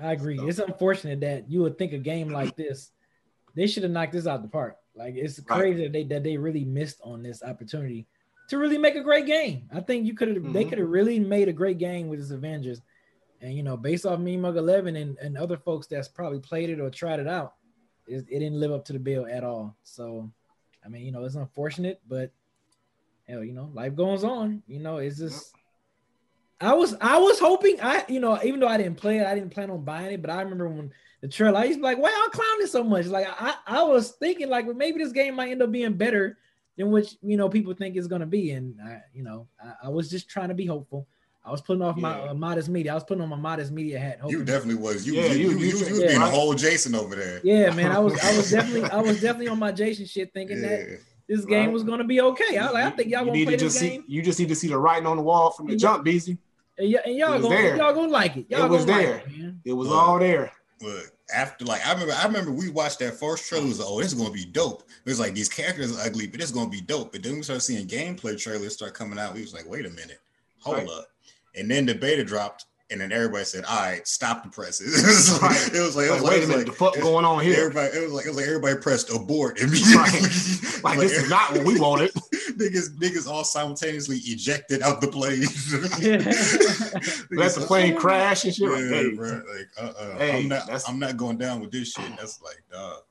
I 0.01 0.11
agree. 0.13 0.39
It's 0.39 0.59
unfortunate 0.59 1.19
that 1.21 1.49
you 1.49 1.61
would 1.61 1.77
think 1.77 1.93
a 1.93 1.97
game 1.97 2.29
like 2.29 2.55
this, 2.55 2.91
they 3.55 3.67
should 3.67 3.83
have 3.83 3.91
knocked 3.91 4.13
this 4.13 4.27
out 4.27 4.41
the 4.41 4.47
park. 4.47 4.77
Like 4.95 5.15
it's 5.15 5.39
Right. 5.39 5.59
crazy 5.59 5.83
that 5.83 5.93
they 5.93 6.03
that 6.05 6.23
they 6.23 6.37
really 6.37 6.65
missed 6.65 6.99
on 7.03 7.23
this 7.23 7.43
opportunity 7.43 8.07
to 8.49 8.57
really 8.57 8.77
make 8.77 8.95
a 8.95 9.01
great 9.01 9.25
game. 9.25 9.67
I 9.71 9.81
think 9.81 10.05
you 10.05 10.13
could 10.15 10.29
have 10.29 10.53
they 10.53 10.63
Mhm. 10.65 10.69
could 10.69 10.77
have 10.79 10.89
really 10.89 11.19
made 11.19 11.49
a 11.49 11.53
great 11.53 11.77
game 11.77 12.07
with 12.07 12.19
this 12.19 12.31
Avengers. 12.31 12.81
And 13.41 13.53
you 13.53 13.63
know, 13.63 13.77
based 13.77 14.05
off 14.05 14.19
Me 14.19 14.37
Mug 14.37 14.57
11 14.57 14.95
and, 14.95 15.17
and 15.19 15.37
other 15.37 15.57
folks 15.57 15.87
that's 15.87 16.07
probably 16.07 16.39
played 16.39 16.69
it 16.69 16.79
or 16.79 16.89
tried 16.89 17.19
it 17.19 17.27
out, 17.27 17.55
it, 18.07 18.25
it 18.29 18.39
didn't 18.39 18.59
live 18.59 18.71
up 18.71 18.85
to 18.85 18.93
the 18.93 18.99
bill 18.99 19.27
at 19.27 19.43
all. 19.43 19.75
So, 19.83 20.31
I 20.83 20.89
mean, 20.89 21.05
you 21.05 21.11
know, 21.11 21.23
it's 21.23 21.35
unfortunate, 21.35 22.01
but 22.07 22.31
hell, 23.27 23.43
you 23.43 23.53
know, 23.53 23.69
life 23.73 23.95
goes 23.95 24.23
on. 24.23 24.63
You 24.67 24.79
know, 24.79 24.97
it's 24.97 25.17
just. 25.17 25.53
I 26.59 26.73
was 26.73 26.95
I 26.99 27.19
was 27.19 27.39
hoping 27.39 27.77
I 27.83 28.03
you 28.09 28.19
know 28.19 28.39
even 28.43 28.59
though 28.59 28.67
I 28.67 28.77
didn't 28.77 28.95
play 28.95 29.19
it 29.19 29.27
I 29.27 29.35
didn't 29.35 29.51
plan 29.51 29.69
on 29.69 29.85
buying 29.85 30.11
it 30.13 30.21
but 30.23 30.31
I 30.31 30.41
remember 30.41 30.67
when 30.67 30.91
the 31.21 31.27
trailer 31.27 31.59
I 31.59 31.65
used 31.65 31.75
to 31.77 31.81
be 31.81 31.83
like 31.83 31.99
wow 31.99 32.09
I'm 32.11 32.31
clowning 32.31 32.65
so 32.65 32.83
much 32.83 33.05
like 33.05 33.27
I 33.29 33.53
I 33.67 33.83
was 33.83 34.13
thinking 34.13 34.49
like 34.49 34.65
well, 34.65 34.73
maybe 34.73 34.97
this 34.97 35.11
game 35.11 35.35
might 35.35 35.51
end 35.51 35.61
up 35.61 35.71
being 35.71 35.93
better 35.93 36.39
than 36.75 36.89
which 36.89 37.15
you 37.21 37.37
know 37.37 37.47
people 37.47 37.75
think 37.75 37.95
it's 37.95 38.07
gonna 38.07 38.25
be 38.25 38.49
and 38.53 38.73
I 38.83 39.01
you 39.13 39.21
know 39.21 39.47
I, 39.63 39.73
I 39.83 39.89
was 39.89 40.09
just 40.09 40.29
trying 40.29 40.47
to 40.49 40.55
be 40.55 40.65
hopeful 40.65 41.05
I 41.45 41.51
was 41.51 41.61
putting 41.61 41.83
off 41.83 41.95
my 41.95 42.21
uh, 42.27 42.33
modest 42.33 42.69
media 42.69 42.91
I 42.93 42.95
was 42.95 43.03
putting 43.03 43.21
on 43.21 43.29
my 43.29 43.35
modest 43.37 43.71
media 43.71 43.99
hat 43.99 44.19
You 44.27 44.43
definitely 44.43 44.81
was. 44.81 45.05
You, 45.05 45.13
Yeah, 45.13 45.25
you, 45.33 45.33
you- 45.33 45.37
you, 45.37 45.49
you, 45.49 45.57
you- 45.59 45.67
you 45.67 45.91
was 45.91 45.99
yeah. 46.01 46.07
being 46.07 46.21
a 46.23 46.27
whole 46.29 46.55
Jason 46.55 46.95
over 46.95 47.15
there. 47.15 47.39
yeah 47.43 47.69
man 47.69 47.91
I 47.91 47.99
was 47.99 48.19
I 48.19 48.35
was 48.35 48.49
definitely 48.57 48.89
I 48.89 48.99
was 48.99 49.21
definitely 49.21 49.49
on 49.49 49.59
my 49.59 49.71
Jason 49.71 50.07
shit 50.07 50.33
thinking 50.33 50.63
that 50.63 50.79
Yeah. 50.89 50.95
This 51.27 51.45
game 51.45 51.65
Right. 51.65 51.71
was 51.73 51.83
gonna 51.83 52.03
be 52.03 52.21
okay 52.21 52.57
I 52.57 52.65
was 52.65 52.73
like 52.73 52.85
I 52.85 52.89
think 52.91 53.09
y'all 53.09 53.25
gonna 53.25 53.31
play 53.45 53.55
this 53.55 53.61
just 53.61 53.81
game. 53.81 54.03
You 54.07 54.21
just 54.21 54.39
need 54.39 54.49
to 54.49 54.55
see 54.55 54.67
the 54.67 54.77
writing 54.77 55.05
on 55.07 55.17
the 55.17 55.23
wall 55.23 55.51
from 55.51 55.67
the 55.67 55.73
Yeah. 55.73 55.77
jump, 55.77 56.03
Beezy. 56.03 56.37
and, 56.77 56.93
y- 56.93 56.99
and 57.05 57.15
y'all 57.15 57.39
gonna 57.41 57.77
y'all 57.77 57.93
gonna 57.93 58.11
like 58.11 58.37
it 58.37 58.45
y'all 58.49 58.65
It 58.65 58.69
was 58.71 58.85
there. 58.85 59.15
like 59.25 59.37
it. 59.37 59.53
It 59.65 59.73
was 59.73 59.87
Well, 59.89 59.97
all 59.97 60.19
there. 60.19 60.51
But 60.79 61.03
after 61.33 61.65
like 61.65 61.85
I 61.85 61.91
remember 61.93 62.13
I 62.13 62.25
remember 62.25 62.51
we 62.51 62.69
watched 62.69 62.99
that 62.99 63.19
first 63.19 63.47
trailer, 63.49 63.65
it 63.65 63.69
was 63.69 63.79
like, 63.79 63.87
oh, 63.89 63.97
this 63.99 64.13
is 64.13 64.19
gonna 64.19 64.31
be 64.31 64.45
dope. 64.45 64.83
It 65.05 65.09
was 65.09 65.19
like 65.19 65.33
these 65.33 65.49
characters 65.49 65.97
are 65.97 66.05
ugly, 66.05 66.27
but 66.27 66.39
it's 66.39 66.51
gonna 66.51 66.69
be 66.69 66.81
dope. 66.81 67.11
But 67.11 67.23
then 67.23 67.35
we 67.35 67.41
started 67.43 67.61
seeing 67.61 67.87
gameplay 67.87 68.39
trailers 68.39 68.73
start 68.73 68.93
coming 68.93 69.17
out. 69.19 69.33
We 69.33 69.41
was 69.41 69.53
like, 69.53 69.67
wait 69.69 69.85
a 69.85 69.89
minute, 69.89 70.19
hold 70.61 70.77
Right. 70.77 70.87
up. 70.89 71.07
And 71.55 71.69
then 71.71 71.85
the 71.87 71.95
beta 71.95 72.23
dropped, 72.23 72.65
and 72.89 73.01
then 73.01 73.11
everybody 73.11 73.43
said, 73.43 73.65
All 73.65 73.77
right, 73.77 74.07
stop 74.07 74.43
the 74.43 74.49
presses. 74.49 75.03
it 75.03 75.07
was 75.07 75.41
like, 75.41 75.51
Right. 75.51 75.75
it 75.75 75.81
was 75.81 75.95
like, 75.95 76.05
it 76.07 76.11
Like, 76.11 76.21
was 76.21 76.29
wait 76.29 76.37
like, 76.39 76.45
a 76.45 76.47
minute, 76.51 76.65
the 76.67 76.71
fuck 76.73 76.95
going 76.95 77.25
on 77.25 77.43
here? 77.43 77.59
Everybody, 77.59 77.97
it 77.97 78.03
was 78.03 78.11
like 78.13 78.25
it 78.25 78.29
was 78.29 78.37
like 78.37 78.47
everybody 78.47 78.77
pressed 78.79 79.13
abort 79.13 79.59
immediately. 79.59 79.95
Right. 79.95 80.53
Like 80.83 80.99
this 80.99 81.11
is 81.13 81.27
not 81.29 81.51
what 81.53 81.65
we 81.65 81.79
wanted. 81.79 82.13
niggas, 82.51 82.95
niggas 82.99 83.27
all 83.27 83.43
simultaneously 83.43 84.17
ejected 84.17 84.83
out 84.83 85.01
the 85.01 85.07
plane. 85.07 85.41
Let 87.31 87.55
the 87.55 87.65
plane 87.65 87.95
crash 87.95 88.43
and 88.45 88.53
shit. 88.53 88.69
Yeah, 88.69 88.75
Like, 88.75 88.83
hey, 88.89 89.15
bro. 89.15 89.29
Like, 89.29 89.69
uh-uh. 89.81 90.17
Hey, 90.17 90.37
I'm 90.39 90.47
not. 90.47 90.69
I'm 90.87 90.99
not 90.99 91.17
going 91.17 91.37
down 91.37 91.59
with 91.61 91.71
this 91.71 91.91
shit. 91.93 92.09
That's 92.17 92.41
like, 92.41 92.61
dog. 92.71 93.01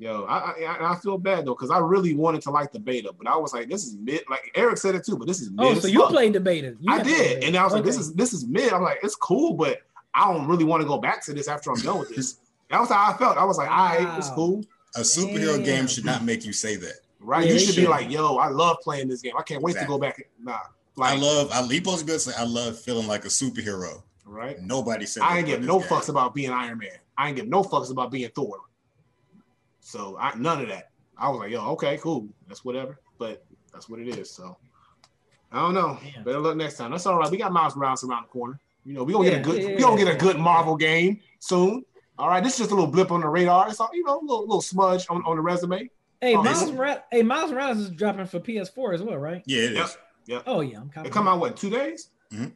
Yo, 0.00 0.24
I, 0.24 0.52
I 0.64 0.92
I 0.92 0.96
feel 0.96 1.18
bad 1.18 1.44
though 1.44 1.54
because 1.54 1.70
I 1.70 1.76
really 1.78 2.14
wanted 2.14 2.40
to 2.42 2.50
like 2.50 2.72
the 2.72 2.78
beta, 2.78 3.12
but 3.16 3.26
I 3.26 3.36
was 3.36 3.52
like, 3.52 3.68
this 3.68 3.84
is 3.86 3.96
mid. 3.98 4.22
Like 4.30 4.50
Eric 4.54 4.78
said 4.78 4.94
it 4.94 5.04
too, 5.04 5.18
but 5.18 5.26
this 5.28 5.42
is 5.42 5.50
oh, 5.58 5.68
mid. 5.68 5.76
oh 5.76 5.80
so 5.80 5.88
you 5.88 6.00
fuck. 6.00 6.08
played 6.10 6.32
the 6.32 6.40
beta 6.40 6.74
You 6.80 6.90
I 6.90 6.96
got 6.96 7.04
to 7.04 7.10
play 7.10 7.18
did, 7.18 7.34
beta. 7.34 7.46
and 7.48 7.56
I 7.58 7.64
was 7.64 7.74
like, 7.74 7.84
this 7.84 7.98
is 7.98 8.14
this 8.14 8.32
is 8.32 8.46
mid. 8.46 8.72
I'm 8.72 8.82
like, 8.82 9.00
it's 9.02 9.14
cool, 9.14 9.52
but 9.52 9.82
I 10.14 10.32
don't 10.32 10.46
really 10.48 10.64
want 10.64 10.80
to 10.80 10.88
go 10.88 10.96
back 10.96 11.22
to 11.26 11.34
this 11.34 11.48
after 11.48 11.70
I'm 11.70 11.80
done 11.80 11.98
with 11.98 12.16
this. 12.16 12.38
That 12.70 12.80
was 12.80 12.88
how 12.88 13.12
I 13.12 13.16
felt. 13.18 13.36
I 13.36 13.44
was 13.44 13.58
like, 13.58 13.70
all 13.70 13.76
right, 14.06 14.18
it's 14.18 14.30
cool, 14.30 14.64
A 14.96 15.00
superhero 15.00 15.56
Damn. 15.56 15.64
game 15.64 15.86
should 15.86 16.06
not 16.06 16.24
make 16.24 16.46
you 16.46 16.52
say 16.54 16.76
that. 16.76 16.94
right? 17.20 17.44
Yeah, 17.46 17.52
you 17.52 17.58
they 17.58 17.64
should 17.66 17.76
be 17.76 17.86
like, 17.86 18.10
yo, 18.10 18.36
I 18.36 18.48
love 18.48 18.78
playing 18.82 19.08
this 19.08 19.20
game. 19.20 19.34
I 19.38 19.42
can't 19.42 19.60
wait 19.62 19.72
Exactly. 19.72 19.94
to 19.94 19.98
go 19.98 20.00
back. 20.00 20.26
Nah, 20.42 20.58
I 20.98 21.16
love. 21.16 21.50
I 21.52 21.60
you 21.64 21.76
supposed 21.76 21.98
to 22.00 22.04
be 22.06 22.12
able 22.12 22.20
to 22.20 22.30
say 22.30 22.32
I 22.38 22.44
love 22.44 22.78
feeling 22.80 23.06
like 23.06 23.26
a 23.26 23.28
superhero. 23.28 24.02
right? 24.24 24.58
Nobody 24.62 25.04
said. 25.04 25.24
I 25.24 25.34
that 25.34 25.38
ain't 25.40 25.46
give 25.46 25.62
no 25.62 25.78
game. 25.80 25.88
fucks 25.88 26.08
about 26.08 26.34
being 26.34 26.50
Iron 26.50 26.78
Man. 26.78 26.88
I 27.18 27.28
ain't 27.28 27.36
give 27.36 27.48
no 27.48 27.62
fucks 27.62 27.90
about 27.90 28.10
being 28.10 28.30
Thor. 28.34 28.56
So 29.90 30.16
I 30.20 30.34
none 30.36 30.60
of 30.60 30.68
that. 30.68 30.90
I 31.18 31.28
was 31.28 31.40
like, 31.40 31.50
yo, 31.50 31.60
okay, 31.72 31.98
cool. 31.98 32.28
That's 32.46 32.64
whatever. 32.64 32.98
But 33.18 33.44
that's 33.72 33.88
what 33.88 33.98
it 34.00 34.08
is. 34.08 34.30
So 34.30 34.56
I 35.50 35.60
don't 35.60 35.74
know. 35.74 35.98
Damn. 36.14 36.22
Better 36.22 36.38
luck 36.38 36.56
next 36.56 36.76
time. 36.76 36.92
That's 36.92 37.06
all 37.06 37.18
right. 37.18 37.30
We 37.30 37.36
got 37.38 37.52
Miles 37.52 37.74
Morales 37.76 38.04
around 38.04 38.22
the 38.22 38.28
corner. 38.28 38.60
You 38.84 38.94
know, 38.94 39.02
we 39.04 39.12
gonna 39.12 39.28
get 39.28 39.38
a 39.40 39.42
good 39.42 39.60
yeah, 39.62 39.68
we 39.74 39.80
gonna 39.82 40.02
get 40.02 40.14
a 40.14 40.16
good 40.16 40.38
Marvel 40.38 40.76
game 40.76 41.20
soon. 41.40 41.84
All 42.18 42.28
right, 42.28 42.42
this 42.42 42.52
is 42.54 42.58
just 42.60 42.70
a 42.70 42.74
little 42.74 42.90
blip 42.90 43.10
on 43.10 43.20
the 43.22 43.28
radar. 43.28 43.68
It's 43.68 43.80
all 43.80 43.90
you 43.92 44.04
know, 44.04 44.20
a 44.20 44.22
little, 44.22 44.40
little 44.42 44.60
smudge 44.62 45.06
on, 45.10 45.22
on 45.24 45.36
the 45.36 45.42
resume. 45.42 45.90
Hey, 46.20 46.34
Oh, 46.36 46.42
Miles 46.42 46.60
this- 46.60 46.70
Morales. 46.70 47.00
Hey, 47.10 47.22
Miles 47.22 47.50
Morales 47.50 47.78
is 47.78 47.90
dropping 47.90 48.26
for 48.26 48.40
PS4 48.40 48.94
as 48.94 49.02
well, 49.02 49.16
right? 49.16 49.42
Yeah, 49.46 49.62
it 49.62 49.72
is. 49.72 49.96
Yep. 50.26 50.42
Oh 50.46 50.60
yeah, 50.60 50.78
I'm 50.80 50.88
copping. 50.90 51.10
It 51.10 51.12
come 51.12 51.24
that. 51.24 51.32
out 51.32 51.40
what 51.40 51.56
two 51.56 51.70
days? 51.70 52.10
Mhm. 52.32 52.52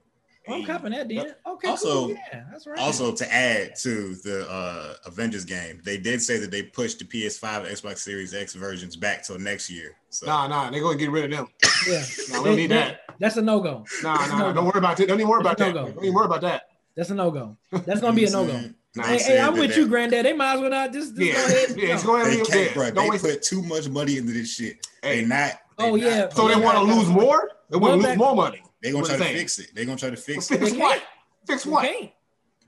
I'm 0.49 0.65
copping 0.65 0.93
that, 0.93 1.09
then. 1.09 1.35
Okay. 1.47 1.69
Also- 1.69 2.07
cool. 2.09 2.11
yeah, 2.11 2.45
that's 2.51 2.67
right. 2.67 2.79
Also, 2.79 3.13
to 3.15 3.35
add 3.35 3.77
to 3.77 4.15
the 4.17 4.47
uh, 4.51 4.95
Avengers 5.07 5.45
game, 5.45 5.81
they 5.85 5.97
did 5.97 6.21
say 6.21 6.39
that 6.39 6.51
they 6.51 6.63
pushed 6.63 6.99
the 6.99 7.05
PS5 7.05 7.67
Xbox 7.71 7.99
Series 7.99 8.35
X 8.35 8.55
versions 8.55 8.97
back 8.97 9.23
till 9.25 9.39
next 9.39 9.71
year. 9.71 9.97
So 10.11 10.27
Nah, 10.27 10.47
nah, 10.47 10.71
they're 10.71 10.83
gonna 10.83 10.99
get 10.99 11.11
rid 11.11 11.25
of 11.25 11.31
them. 11.31 11.47
yeah, 11.89 12.03
Nah, 12.31 12.39
we 12.43 12.45
don't 12.51 12.57
need 12.57 12.71
that. 12.71 13.01
That's 13.19 13.37
a 13.37 13.43
no 13.43 13.61
go. 13.61 13.85
Nah, 14.03 14.17
That's 14.19 14.31
nah, 14.31 14.39
nah, 14.39 14.45
no-go. 14.47 14.53
don't 14.55 14.65
worry 14.67 14.79
about 14.79 15.01
it. 15.01 15.07
Don't 15.07 15.19
even 15.19 15.29
worry 15.29 15.41
about 15.41 15.57
That's 15.59 15.71
a 15.71 15.73
that. 15.73 15.81
no-go. 15.81 15.93
Don't 15.95 16.05
even 16.05 16.15
worry 16.15 16.27
about 16.27 16.41
that. 16.43 16.63
That's 16.97 17.11
a 17.11 17.15
no 17.15 17.31
go. 17.31 17.57
That's 17.73 18.01
gonna 18.01 18.13
be 18.15 18.25
a 18.27 18.31
no 18.31 18.47
go. 18.47 18.61
Nah, 18.97 19.03
Hey, 19.05 19.19
hey, 19.19 19.41
I'm 19.41 19.55
with 19.55 19.71
that- 19.71 19.77
you, 19.79 19.89
Granddad. 19.89 20.25
They 20.25 20.33
might 20.33 20.55
as 20.55 20.61
well 20.61 20.71
not 20.71 20.93
just, 20.93 21.17
just 21.17 21.21
Yeah, 21.27 21.35
go 21.35 21.47
ahead. 21.47 21.69
yeah, 21.71 21.83
no. 21.83 21.89
just 21.95 22.07
go 22.07 22.17
ahead 22.17 22.27
They 22.33 22.37
can't, 22.45 22.67
yeah. 22.69 22.75
bro. 22.75 22.91
Don't 22.91 23.05
They 23.05 23.11
waste 23.11 23.25
put 23.25 23.43
too 23.43 23.63
much 23.63 23.89
money 23.89 24.19
into 24.19 24.33
this 24.33 24.55
shit. 24.55 24.87
Hey. 25.03 25.21
They 25.23 25.27
not. 25.27 25.53
they 25.79 25.85
Oh, 25.85 25.91
not- 25.97 26.01
yeah. 26.01 26.29
So 26.29 26.47
they 26.49 26.55
want 26.57 26.79
to 26.79 26.85
lose 26.95 27.09
more? 27.09 27.51
They 27.71 27.77
want 27.79 28.01
to 28.03 28.09
lose 28.09 28.17
more 28.17 28.37
money. 28.37 28.63
They 28.85 28.93
gonna 28.93 29.07
try 29.07 29.16
to 29.16 29.22
saying. 29.24 29.37
fix 29.39 29.59
it. 29.59 29.74
They 29.74 29.85
gonna 29.87 29.97
try 29.99 30.11
to 30.11 30.16
fix 30.16 30.47
Fix 30.47 30.62
it. 30.62 30.72
They 30.74 30.78
what? 30.78 31.03
Fix 31.47 31.64
what? 31.64 31.91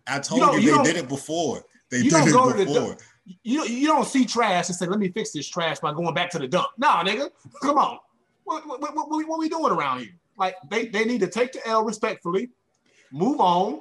I 0.08 0.18
told 0.18 0.40
don't- 0.40 0.62
you, 0.62 0.70
you 0.72 0.78
they 0.78 0.92
did 0.94 0.96
it 1.04 1.08
before. 1.08 1.62
They 1.90 1.98
You 1.98 2.04
did 2.04 2.10
don't 2.10 2.28
it 2.28 2.32
go 2.32 2.52
to 2.52 2.58
the 2.58 2.64
before. 2.64 2.96
You 3.42 3.64
you 3.64 3.86
don't 3.86 4.06
see 4.06 4.24
trash 4.24 4.68
and 4.68 4.76
say, 4.76 4.86
"Let 4.86 4.98
me 4.98 5.08
fix 5.10 5.32
this 5.32 5.46
trash 5.46 5.78
by 5.80 5.92
going 5.92 6.14
back 6.14 6.30
to 6.30 6.38
the 6.38 6.48
dump." 6.48 6.68
Nah, 6.78 7.04
nigga, 7.04 7.28
come 7.62 7.76
on. 7.76 7.98
What 8.44 8.66
what, 8.66 8.80
what, 8.80 8.96
what, 8.96 9.28
what 9.28 9.38
we 9.38 9.48
doing 9.48 9.72
around 9.72 10.00
here? 10.00 10.14
Like 10.38 10.54
they, 10.70 10.86
they 10.86 11.04
need 11.04 11.20
to 11.20 11.26
take 11.26 11.52
the 11.52 11.66
L 11.68 11.84
respectfully, 11.84 12.50
move 13.12 13.40
on, 13.40 13.80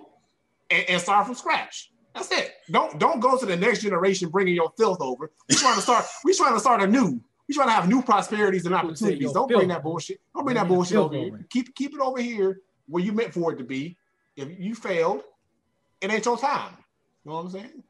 and, 0.70 0.90
and 0.90 1.02
start 1.02 1.26
from 1.28 1.36
scratch. 1.36 1.92
That's 2.14 2.32
it. 2.32 2.54
Don't 2.70 3.00
don't 3.00 3.20
go 3.22 3.38
to 3.38 3.46
the 3.46 3.56
next 3.56 3.82
generation 3.82 4.30
bringing 4.30 4.56
your 4.56 4.74
filth 4.78 5.00
over. 5.00 5.32
We 5.48 5.56
trying 5.56 5.76
to 5.76 5.82
start. 5.82 6.06
We 6.26 6.34
trying 6.36 6.54
to 6.56 6.60
start 6.60 6.82
anew. 6.82 7.22
We 7.48 7.54
trying 7.54 7.68
to 7.68 7.74
have 7.74 7.88
new 7.88 8.02
prosperities 8.02 8.66
and 8.66 8.74
opportunities. 8.74 9.32
Don't 9.32 9.48
bring 9.48 9.68
that 9.68 9.84
bullshit. 9.84 10.20
Don't 10.34 10.46
bring 10.46 10.56
Bring 10.56 10.68
that 10.68 10.74
bullshit 10.74 10.98
over 10.98 11.16
here. 11.16 11.46
Keep 11.50 11.76
keep 11.76 11.94
it 11.94 12.00
over 12.00 12.22
here 12.22 12.62
where 12.88 13.04
you 13.04 13.12
meant 13.12 13.34
for 13.34 13.54
it 13.54 13.58
to 13.58 13.64
be. 13.64 13.98
If 14.36 14.60
you 14.60 14.76
failed, 14.76 15.24
it 16.02 16.12
ain't 16.12 16.26
your 16.26 16.38
time. 16.38 16.74
You 17.24 17.32
know 17.32 17.38
what 17.38 17.46
I'm 17.46 17.52
saying? 17.52 17.84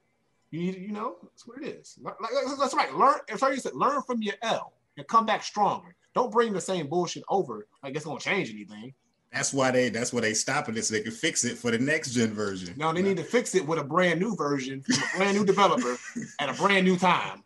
You 0.51 0.59
need, 0.59 0.75
you 0.77 0.91
know, 0.91 1.15
that's 1.23 1.47
what 1.47 1.61
it 1.61 1.67
is. 1.67 1.97
Like, 2.01 2.19
like, 2.21 2.31
that's 2.59 2.73
right. 2.73 2.93
Learn. 2.93 3.15
As 3.29 3.41
you 3.41 3.57
said, 3.57 3.73
learn 3.73 4.01
from 4.03 4.21
your 4.21 4.35
L 4.41 4.73
and 4.97 5.07
come 5.07 5.25
back 5.25 5.43
stronger. 5.43 5.95
Don't 6.13 6.31
bring 6.31 6.53
the 6.53 6.61
same 6.61 6.87
bullshit 6.87 7.23
over. 7.29 7.67
Like 7.83 7.95
it's 7.95 8.05
gonna 8.05 8.19
change 8.19 8.49
anything. 8.49 8.93
That's 9.33 9.53
why 9.53 9.71
they 9.71 9.89
that's 9.89 10.13
why 10.13 10.21
they 10.21 10.33
stopping 10.33 10.77
it 10.77 10.85
so 10.85 10.93
they 10.93 11.01
can 11.01 11.11
fix 11.11 11.43
it 11.43 11.57
for 11.57 11.71
the 11.71 11.77
next 11.77 12.11
gen 12.11 12.33
version. 12.33 12.73
No, 12.77 12.93
they 12.93 13.01
need 13.01 13.17
to 13.17 13.23
fix 13.23 13.53
it 13.53 13.67
with 13.67 13.79
a 13.79 13.83
brand 13.83 14.19
new 14.19 14.33
version, 14.35 14.81
from 14.81 14.95
a 14.95 15.17
brand 15.17 15.37
new 15.37 15.45
developer 15.45 15.97
at 16.39 16.49
a 16.49 16.53
brand 16.53 16.85
new 16.85 16.95
time. 16.95 17.43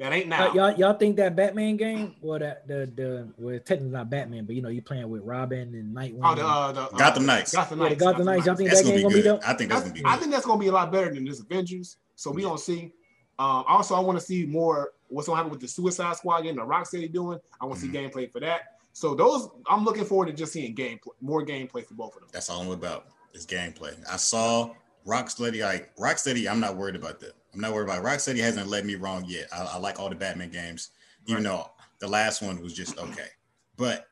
That 0.00 0.14
ain't 0.14 0.28
now. 0.28 0.48
Uh, 0.48 0.54
y'all, 0.54 0.72
y'all 0.76 0.94
think 0.94 1.16
that 1.16 1.36
Batman 1.36 1.76
game? 1.76 2.14
Well, 2.22 2.38
that 2.38 2.66
the 2.66 2.90
the 2.96 3.28
well, 3.36 3.58
technically 3.58 3.90
not 3.90 4.08
Batman, 4.08 4.46
but 4.46 4.54
you 4.56 4.62
know, 4.62 4.70
you're 4.70 4.80
playing 4.80 5.10
with 5.10 5.22
Robin 5.22 5.74
and 5.74 5.94
Nightwing. 5.94 6.20
Oh, 6.24 6.34
the, 6.34 6.42
uh, 6.42 6.72
the 6.72 6.80
uh, 6.84 6.88
Gotham 6.96 7.26
Knights. 7.26 7.52
Gotham 7.52 7.80
yeah, 7.80 7.84
the 7.84 7.90
Knights. 7.90 8.02
Gotham 8.02 8.24
Knights. 8.24 8.46
Y'all 8.46 8.54
think 8.56 8.70
That's 8.70 8.80
that 8.80 8.86
gonna 8.86 8.96
be 8.96 9.02
gonna 9.02 9.14
be 9.14 9.20
good. 9.20 9.28
dope? 9.28 9.46
I 9.46 9.52
think 9.52 9.70
that's 9.70 9.82
I, 9.82 9.84
gonna 9.84 9.94
be 9.94 10.04
I 10.06 10.12
good. 10.14 10.20
think 10.20 10.32
that's 10.32 10.46
gonna 10.46 10.58
be 10.58 10.68
a 10.68 10.72
lot 10.72 10.90
better 10.90 11.12
than 11.12 11.26
this 11.26 11.40
Avengers. 11.40 11.98
So 12.16 12.30
we 12.30 12.40
gonna 12.42 12.56
see. 12.56 12.92
Um, 13.38 13.64
also, 13.68 13.94
I 13.94 14.00
want 14.00 14.18
to 14.18 14.24
see 14.24 14.46
more. 14.46 14.92
What's 15.08 15.28
gonna 15.28 15.36
happen 15.36 15.50
with 15.50 15.60
the 15.60 15.68
Suicide 15.68 16.16
Squad 16.16 16.40
game? 16.42 16.56
The 16.56 16.62
Rocksteady 16.62 17.12
doing. 17.12 17.38
I 17.60 17.66
want 17.66 17.78
to 17.80 17.86
Mhm. 17.86 17.92
see 17.92 17.98
gameplay 17.98 18.32
for 18.32 18.40
that. 18.40 18.78
So 18.94 19.14
those, 19.14 19.50
I'm 19.68 19.84
looking 19.84 20.06
forward 20.06 20.28
to 20.28 20.32
just 20.32 20.54
seeing 20.54 20.74
gameplay, 20.74 21.12
more 21.20 21.44
gameplay 21.44 21.84
for 21.84 21.92
both 21.92 22.14
of 22.14 22.22
them. 22.22 22.30
That's 22.32 22.48
all 22.48 22.62
I'm 22.62 22.70
about. 22.70 23.08
Is 23.34 23.46
gameplay. 23.46 23.94
I 24.10 24.16
saw 24.16 24.70
Rocksteady. 25.10 25.62
Like 25.62 25.94
Rocksteady, 25.96 26.50
I'm 26.50 26.60
not 26.60 26.76
worried 26.76 26.96
about 26.96 27.20
that. 27.20 27.32
I'm 27.52 27.60
not 27.60 27.74
worried 27.74 27.88
about 27.88 27.98
it. 27.98 28.06
Rocksteady 28.06 28.38
hasn't 28.38 28.68
led 28.68 28.86
me 28.86 28.94
wrong 28.94 29.24
yet. 29.26 29.48
I, 29.52 29.72
I 29.74 29.78
like 29.78 29.98
all 29.98 30.08
the 30.08 30.14
Batman 30.14 30.50
games, 30.50 30.90
even 31.26 31.42
though 31.42 31.70
the 31.98 32.06
last 32.06 32.42
one 32.42 32.62
was 32.62 32.74
just 32.74 32.98
okay. 32.98 33.28
But 33.76 34.06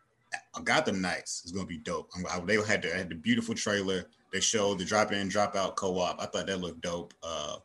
Gotham 0.65 1.01
Knights 1.01 1.45
is 1.45 1.53
gonna 1.53 1.67
be 1.67 1.79
dope. 1.79 2.11
I, 2.31 2.41
they 2.41 2.57
had 2.63 2.83
the, 2.83 2.91
had 2.91 3.09
the 3.09 3.15
beautiful 3.15 3.55
trailer. 3.55 4.07
They 4.33 4.41
showed 4.41 4.79
the 4.79 4.85
drop 4.85 5.13
in, 5.13 5.29
drop 5.29 5.57
out 5.57 5.77
co-op. 5.77 6.21
I 6.21 6.27
thought 6.27 6.47
that 6.49 6.61
looked 6.61 6.83
dope. 6.83 7.15
Uh, 7.23 7.57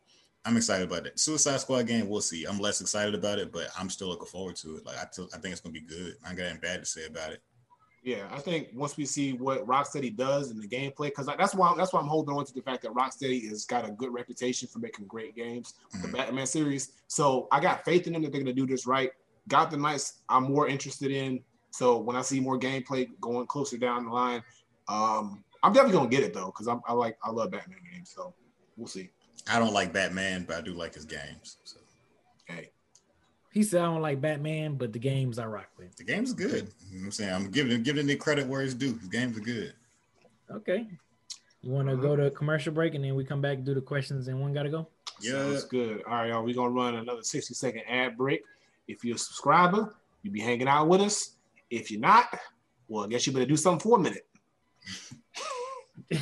I'm 0.45 0.57
excited 0.57 0.87
about 0.87 1.03
that. 1.05 1.19
Suicide 1.19 1.59
Squad 1.59 1.87
game, 1.87 2.07
we'll 2.07 2.21
see. 2.21 2.45
I'm 2.45 2.59
less 2.59 2.81
excited 2.81 3.15
about 3.15 3.39
it, 3.39 3.51
but 3.51 3.67
I'm 3.77 3.89
still 3.89 4.09
looking 4.09 4.27
forward 4.27 4.55
to 4.57 4.77
it. 4.77 4.85
Like 4.85 4.97
I, 4.97 5.05
t- 5.13 5.27
I 5.33 5.37
think 5.39 5.53
it's 5.53 5.61
gonna 5.61 5.73
be 5.73 5.81
good. 5.81 6.15
I 6.23 6.29
ain't 6.29 6.37
got 6.37 6.45
anything 6.45 6.61
bad 6.61 6.79
to 6.81 6.85
say 6.85 7.05
about 7.05 7.31
it. 7.31 7.41
Yeah, 8.03 8.27
I 8.31 8.39
think 8.39 8.67
once 8.73 8.97
we 8.97 9.05
see 9.05 9.31
what 9.31 9.65
Rocksteady 9.65 10.13
does 10.13 10.51
in 10.51 10.59
the 10.59 10.67
gameplay, 10.67 11.07
because 11.07 11.25
that's 11.25 11.55
why 11.55 11.73
that's 11.77 11.93
why 11.93 12.01
I'm 12.01 12.07
holding 12.07 12.35
on 12.35 12.45
to 12.45 12.53
the 12.53 12.61
fact 12.61 12.81
that 12.83 12.91
Rocksteady 12.91 13.47
has 13.47 13.63
got 13.63 13.87
a 13.87 13.91
good 13.91 14.13
reputation 14.13 14.67
for 14.67 14.79
making 14.79 15.07
great 15.07 15.35
games, 15.35 15.75
with 15.93 16.01
Mhm. 16.01 16.01
the 16.01 16.17
Batman 16.17 16.45
series. 16.45 16.91
So 17.07 17.47
I 17.49 17.61
got 17.61 17.85
faith 17.85 18.05
in 18.05 18.13
them 18.13 18.21
that 18.23 18.33
they're 18.33 18.41
gonna 18.41 18.53
do 18.53 18.67
this 18.67 18.85
right. 18.85 19.11
Gotham 19.47 19.81
Knights, 19.81 20.21
I'm 20.27 20.43
more 20.43 20.67
interested 20.67 21.11
in. 21.11 21.43
So 21.71 21.97
when 21.97 22.17
I 22.17 22.21
see 22.21 22.41
more 22.41 22.59
gameplay 22.59 23.09
going 23.21 23.47
closer 23.47 23.77
down 23.77 24.05
the 24.05 24.11
line, 24.11 24.43
um, 24.89 25.43
I'm 25.63 25.71
definitely 25.71 25.97
gonna 25.97 26.09
get 26.09 26.23
it 26.23 26.33
though, 26.33 26.47
because 26.47 26.67
I 26.67 26.93
like 26.93 27.17
I 27.23 27.31
love 27.31 27.51
Batman 27.51 27.79
games. 27.89 28.11
So 28.13 28.35
we'll 28.75 28.87
see. 28.87 29.11
I 29.47 29.59
don't 29.59 29.73
like 29.73 29.93
Batman, 29.93 30.43
but 30.43 30.57
I 30.57 30.61
do 30.61 30.73
like 30.73 30.93
his 30.93 31.05
games. 31.05 31.57
So 31.63 31.79
Hey, 32.45 32.71
He 33.53 33.61
said 33.61 33.81
I 33.81 33.85
don't 33.85 34.01
like 34.01 34.19
Batman, 34.19 34.75
but 34.75 34.91
the 34.93 34.99
games 34.99 35.37
I 35.37 35.45
rock 35.45 35.69
with. 35.77 35.95
the 35.95 36.03
game's 36.03 36.33
good. 36.33 36.67
You 36.89 36.97
know 36.97 37.01
what 37.01 37.05
I'm 37.05 37.11
saying 37.11 37.33
I'm 37.33 37.51
giving 37.51 37.83
giving 37.83 38.07
the 38.07 38.15
credit 38.15 38.47
where 38.47 38.61
it's 38.63 38.73
due. 38.73 38.97
His 38.97 39.07
games 39.09 39.37
are 39.37 39.41
good. 39.41 39.73
Okay. 40.49 40.87
You 41.61 41.71
want 41.71 41.87
to 41.87 41.95
go 41.95 42.15
to 42.15 42.31
commercial 42.31 42.73
break 42.73 42.95
and 42.95 43.03
then 43.03 43.15
we 43.15 43.23
come 43.23 43.41
back 43.41 43.57
and 43.57 43.65
do 43.65 43.73
the 43.73 43.81
questions 43.81 44.27
and 44.27 44.41
one 44.41 44.53
got 44.53 44.63
to 44.63 44.69
go? 44.69 44.87
Yeah. 45.21 45.33
sounds 45.33 45.65
good. 45.65 46.01
All 46.07 46.13
right, 46.13 46.29
y'all. 46.29 46.43
We're 46.43 46.55
gonna 46.55 46.71
run 46.71 46.95
another 46.95 47.21
60 47.21 47.53
second 47.53 47.83
ad 47.87 48.17
break. 48.17 48.41
If 48.87 49.05
you're 49.05 49.15
a 49.15 49.19
subscriber, 49.19 49.95
you 50.23 50.31
be 50.31 50.41
hanging 50.41 50.67
out 50.67 50.87
with 50.87 51.01
us. 51.01 51.35
If 51.69 51.91
you're 51.91 52.01
not, 52.01 52.37
well, 52.87 53.05
I 53.05 53.07
guess 53.07 53.27
you 53.27 53.33
better 53.33 53.45
do 53.45 53.55
something 53.55 53.79
for 53.79 53.97
a 53.97 54.01
minute. 54.01 54.25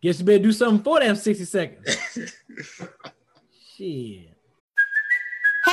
Guess 0.00 0.20
you 0.20 0.24
better 0.24 0.38
do 0.38 0.52
something 0.52 0.84
for 0.84 1.00
them 1.00 1.16
60 1.16 1.44
seconds. 1.44 1.98
Shit. 3.76 4.37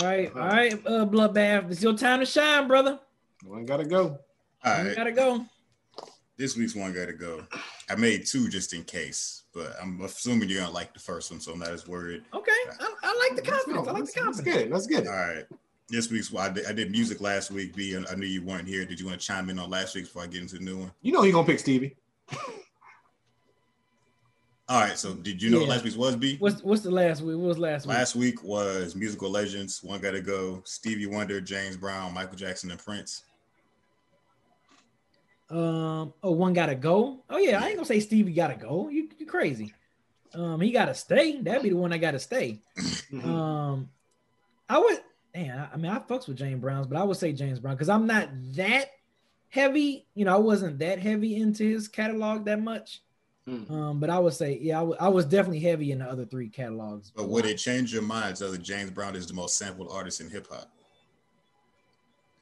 All 0.00 0.06
right. 0.08 0.30
All 0.34 0.40
right, 0.48 0.72
uh, 0.86 1.06
Bloodbath. 1.06 1.70
It's 1.70 1.82
your 1.82 1.96
time 1.96 2.20
to 2.20 2.26
shine, 2.26 2.66
brother. 2.66 2.98
One 3.44 3.64
gotta 3.64 3.84
go. 3.84 4.18
All 4.64 4.78
You 4.82 4.88
right. 4.88 4.96
got 4.96 5.04
to 5.04 5.12
go. 5.12 5.44
This 6.36 6.56
week's 6.56 6.74
one 6.74 6.92
got 6.92 7.06
to 7.06 7.12
go. 7.12 7.42
I 7.88 7.94
made 7.94 8.26
two 8.26 8.48
just 8.48 8.72
in 8.72 8.82
case, 8.84 9.42
but 9.54 9.74
I'm 9.80 10.00
assuming 10.00 10.48
you're 10.48 10.60
gonna 10.62 10.72
like 10.72 10.92
the 10.94 11.00
first 11.00 11.30
one, 11.30 11.38
so 11.38 11.52
I'm 11.52 11.58
not 11.60 11.68
as 11.68 11.86
worried. 11.86 12.24
Okay. 12.34 12.50
I, 12.80 12.94
I 13.04 13.28
like 13.28 13.36
the 13.36 13.50
Let's 13.50 13.64
confidence. 13.64 13.84
go. 13.86 13.90
I 13.90 13.92
like 13.92 14.00
Let's, 14.02 14.14
the 14.14 14.20
let's 14.22 14.36
confidence. 14.38 14.40
get 14.56 14.66
it. 14.66 14.72
Let's 14.72 14.86
get 14.86 15.02
it. 15.04 15.08
All 15.08 15.14
right. 15.14 15.44
This 15.90 16.10
week's 16.10 16.32
well, 16.32 16.44
I 16.44 16.48
did, 16.48 16.66
I 16.66 16.72
did 16.72 16.90
music 16.90 17.20
last 17.20 17.50
week. 17.50 17.76
B, 17.76 17.94
I 17.96 18.14
knew 18.14 18.26
you 18.26 18.42
weren't 18.42 18.66
here. 18.66 18.84
Did 18.86 18.98
you 18.98 19.06
want 19.06 19.20
to 19.20 19.24
chime 19.26 19.50
in 19.50 19.58
on 19.58 19.68
last 19.70 19.94
week's 19.94 20.08
before 20.08 20.22
I 20.22 20.26
get 20.26 20.40
into 20.42 20.56
the 20.56 20.64
new 20.64 20.78
one? 20.78 20.92
You 21.02 21.12
know 21.12 21.22
he 21.22 21.30
gonna 21.30 21.46
pick 21.46 21.58
Stevie. 21.60 21.94
All 24.68 24.80
right. 24.80 24.98
So 24.98 25.14
did 25.14 25.42
you 25.42 25.50
know 25.50 25.58
what 25.58 25.66
Yeah. 25.66 25.72
last 25.72 25.84
week's 25.84 25.96
was? 25.96 26.16
B. 26.16 26.36
What's 26.38 26.62
what's 26.62 26.82
the 26.82 26.90
last 26.90 27.20
week? 27.20 27.36
What 27.36 27.48
was 27.48 27.58
last 27.58 27.86
week? 27.86 27.94
Last 27.96 28.16
week 28.16 28.42
was 28.42 28.94
musical 28.94 29.30
legends. 29.30 29.82
One 29.82 30.00
got 30.00 30.12
to 30.12 30.20
go. 30.22 30.62
Stevie 30.64 31.06
Wonder, 31.06 31.40
James 31.40 31.76
Brown, 31.76 32.14
Michael 32.14 32.36
Jackson, 32.36 32.70
and 32.70 32.80
Prince. 32.80 33.24
Um. 35.50 36.14
Oh, 36.22 36.32
one 36.32 36.54
gotta 36.54 36.74
go. 36.74 37.22
Oh 37.28 37.36
yeah, 37.36 37.62
I 37.62 37.66
ain't 37.68 37.76
gonna 37.76 37.84
say 37.86 38.00
Stevie 38.00 38.32
gotta 38.32 38.56
go. 38.56 38.88
You 38.88 39.10
you 39.18 39.26
crazy. 39.26 39.74
Um, 40.32 40.60
he 40.60 40.72
gotta 40.72 40.94
stay. 40.94 41.40
That'd 41.40 41.62
be 41.62 41.68
the 41.68 41.76
one 41.76 41.90
that 41.90 41.98
gotta 41.98 42.18
stay. 42.18 42.60
Mhm. 43.12 43.24
Um, 43.26 43.90
I 44.68 44.78
would. 44.78 44.98
Damn, 45.34 45.58
I- 45.60 45.68
I 45.74 45.76
mean, 45.76 45.92
I 45.92 45.98
fucks 46.00 46.26
with 46.26 46.38
James 46.38 46.60
Brown's, 46.60 46.86
but 46.88 46.96
I 46.96 47.04
would 47.04 47.16
say 47.18 47.32
James 47.32 47.60
Brown 47.60 47.74
because 47.76 47.88
I'm 47.90 48.06
not 48.06 48.30
that 48.54 48.90
heavy. 49.50 50.06
You 50.14 50.24
know, 50.24 50.34
I 50.34 50.38
wasn't 50.38 50.78
that 50.80 50.98
heavy 50.98 51.36
into 51.36 51.62
his 51.64 51.86
catalog 51.86 52.46
that 52.46 52.60
much. 52.62 53.02
Mhm. 53.48 53.70
Um, 53.70 54.00
but 54.00 54.08
I 54.08 54.18
would 54.18 54.32
say, 54.32 54.58
yeah, 54.60 54.80
I 54.98 55.08
was 55.08 55.26
definitely 55.26 55.60
heavy 55.60 55.92
in 55.92 55.98
the 55.98 56.06
other 56.06 56.24
three 56.24 56.48
catalogs. 56.48 57.12
But 57.14 57.28
would 57.28 57.44
it 57.44 57.56
change 57.58 57.92
your 57.92 58.02
mind 58.02 58.38
so 58.38 58.50
that 58.50 58.62
James 58.62 58.90
Brown 58.90 59.14
is 59.16 59.26
the 59.26 59.34
most 59.34 59.58
sampled 59.58 59.88
artist 59.90 60.20
in 60.22 60.30
hip 60.30 60.46
hop? 60.50 60.70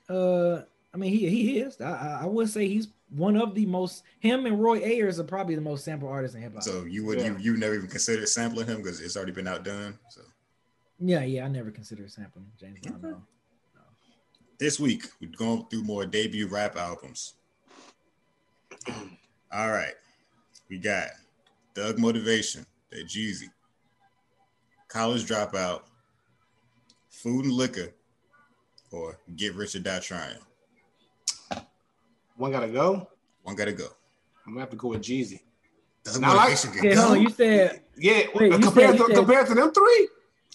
Uh, 0.09 0.63
I 0.95 0.97
mean, 0.99 1.11
he 1.13 1.29
he 1.29 1.59
is. 1.59 1.81
I, 1.81 1.91
I 1.91 2.19
I 2.23 2.27
would 2.27 2.49
say 2.51 2.69
he's 2.69 2.89
one 3.11 3.37
of 3.37 3.55
the 3.55 3.67
most. 3.67 4.05
Him 4.21 4.47
and 4.47 4.61
Roy 4.63 4.79
Ayers 4.81 5.19
are 5.19 5.25
probably 5.25 5.55
the 5.57 5.61
most 5.61 5.85
sampled 5.85 6.11
artists 6.13 6.37
in 6.37 6.43
hip 6.43 6.53
hop. 6.55 6.63
So 6.63 6.85
you 6.85 7.05
would 7.07 7.19
Yeah. 7.19 7.29
you 7.39 7.39
you 7.39 7.57
never 7.57 7.75
even 7.75 7.89
considered 7.89 8.29
sampling 8.29 8.67
him 8.69 8.77
because 8.79 9.01
it's 9.01 9.17
already 9.17 9.33
been 9.33 9.49
outdone. 9.49 9.99
So 10.11 10.21
yeah, 11.01 11.23
yeah, 11.25 11.45
I 11.47 11.49
never 11.49 11.71
considered 11.73 12.13
sampling 12.13 12.47
James 12.61 12.79
Brown. 12.81 13.01
No. 13.03 13.23
this 14.59 14.79
week 14.79 15.05
we're 15.21 15.31
going 15.37 15.67
through 15.69 15.83
more 15.83 16.07
debut 16.07 16.47
rap 16.47 16.77
albums. 16.77 17.35
All 19.53 19.71
right, 19.71 19.95
we 20.73 20.79
got 20.79 21.09
Thug 21.75 21.99
Motivation, 21.99 22.65
that 22.91 23.07
Jeezy, 23.07 23.51
College 24.89 25.27
Dropout, 25.27 25.83
Food 27.11 27.45
and 27.45 27.53
Liquor, 27.53 27.89
or 28.91 29.19
Get 29.37 29.55
Rich 29.55 29.75
or 29.77 29.81
Die 29.81 29.99
Trying. 29.99 30.39
One 32.37 32.53
gotta 32.53 32.69
go. 32.69 33.07
One 33.43 33.55
gotta 33.55 33.73
go. 33.73 33.89
I'm 34.47 34.53
gonna 34.55 34.61
have 34.61 34.71
to 34.71 34.77
go 34.77 34.89
with 34.89 35.03
Jeezy. 35.03 35.41
Thug 36.05 36.23
Now, 36.23 36.35
Motivation 36.37 36.71
Okay, 36.71 36.81
can 36.81 36.97
hold 36.97 37.09
go. 37.09 37.15
on. 37.17 37.23
You 37.23 37.31
said 37.31 37.83
Yeah, 37.99 38.23
Wait, 38.35 38.53
you 38.53 38.59
compared 38.59 38.73
said- 38.73 38.99
you 38.99 38.99
to 38.99 39.05
said- 39.09 39.15
compared 39.17 39.47
to 39.49 39.55
them 39.55 39.73
three. 39.75 40.09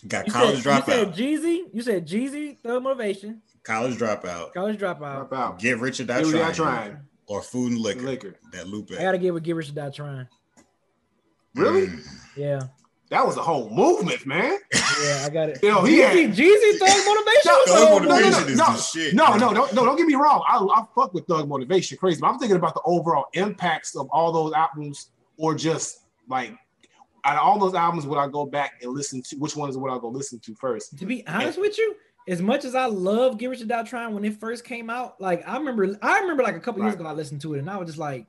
got 0.08 0.26
you 0.26 0.34
College 0.34 0.64
said, 0.64 0.78
you 0.80 0.84
said 0.84 1.08
Dropout, 1.14 1.16
Jeezy. 1.16 1.64
You 1.76 1.82
said 1.84 2.08
Jeezy, 2.08 2.60
Thug 2.60 2.82
Motivation, 2.82 3.44
College 3.62 3.98
Dropout, 4.00 4.54
College 4.56 4.80
Dropout. 4.80 5.30
Drop 5.30 5.34
out. 5.34 5.60
Get 5.60 5.78
Rich 5.80 6.00
or 6.00 6.06
Die 6.06 6.18
Get 6.18 6.26
Rich 6.26 6.34
or 6.36 6.38
Die 6.40 6.52
Trying, 6.54 6.90
Trying. 6.92 6.98
Or 7.28 7.42
Food 7.42 7.74
and 7.74 7.82
Liquor. 7.82 8.02
Liquor. 8.02 8.36
That 8.54 8.68
Lupe. 8.68 8.92
I 8.98 9.02
gotta 9.04 9.18
give 9.18 9.36
it 9.36 9.44
Give 9.44 9.58
Rich 9.58 9.70
or 9.70 9.74
Die 9.74 9.90
Trying. 9.92 10.28
Really? 11.56 11.88
Mm. 11.88 12.08
Yeah, 12.36 12.62
that 13.10 13.26
was 13.26 13.38
a 13.38 13.42
whole 13.42 13.70
movement, 13.70 14.26
man. 14.26 14.60
Yeah, 15.04 15.24
I 15.26 15.30
got 15.30 15.50
it. 15.50 15.60
You 15.64 15.70
know, 15.72 15.84
he 15.84 15.98
Jeezy, 15.98 16.26
had- 16.28 16.36
Jeezy 16.36 16.78
Thug 16.78 17.06
Motivation. 17.06 17.42
No, 17.46 17.54
was 17.54 17.66
Thug 17.68 17.78
a 17.84 17.86
whole 17.88 18.00
Motivation 18.00 18.32
movement. 18.32 18.50
is 18.52 18.58
no, 18.58 18.66
the 18.74 18.78
shit. 18.78 19.14
No, 19.16 19.30
man. 19.32 19.40
no, 19.40 19.50
no, 19.52 19.66
no, 19.74 19.86
don't 19.86 19.96
get 19.98 20.06
me 20.08 20.16
wrong. 20.16 20.44
I, 20.48 20.58
I 20.58 20.84
fuck 20.96 21.14
with 21.14 21.26
Thug 21.26 21.48
Motivation 21.48 21.98
crazy, 21.98 22.22
but 22.22 22.28
I'm 22.28 22.38
thinking 22.40 22.58
about 22.58 22.74
the 22.76 22.82
overall 22.86 23.26
impacts 23.34 23.96
of 23.96 24.08
all 24.12 24.32
those 24.32 24.54
albums, 24.54 25.10
or 25.38 25.56
just 25.56 26.02
like 26.30 26.54
out 27.24 27.36
of 27.38 27.42
all 27.42 27.58
those 27.60 27.74
albums, 27.74 28.06
would 28.06 28.20
I 28.20 28.28
go 28.28 28.46
back 28.46 28.74
and 28.82 28.92
listen 28.94 29.22
to 29.24 29.36
which 29.38 29.56
ones 29.56 29.78
would 29.78 29.92
I 29.92 29.98
go 30.00 30.10
listen 30.10 30.40
to 30.40 30.54
first? 30.56 30.98
To 31.00 31.06
be 31.06 31.26
honest 31.28 31.60
with 31.60 31.78
you, 31.78 31.96
as 32.28 32.42
much 32.42 32.66
as 32.66 32.76
I 32.76 32.86
love 32.86 33.38
Get 33.38 33.50
Rich 33.50 33.62
or 33.62 33.66
Die 33.66 33.84
Trying 33.84 34.14
when 34.14 34.26
it 34.26 34.40
first 34.40 34.64
came 34.66 34.90
out, 34.90 35.20
like 35.22 35.48
I 35.48 35.58
remember, 35.58 35.98
I 36.02 36.20
remember 36.20 36.44
like 36.44 36.56
a 36.56 36.60
couple 36.60 36.82
years 36.84 36.96
ago 36.96 37.06
I 37.06 37.14
listened 37.14 37.42
to 37.42 37.54
it 37.56 37.60
and 37.60 37.70
I 37.70 37.78
was 37.78 37.88
just 37.88 37.98
like, 38.00 38.28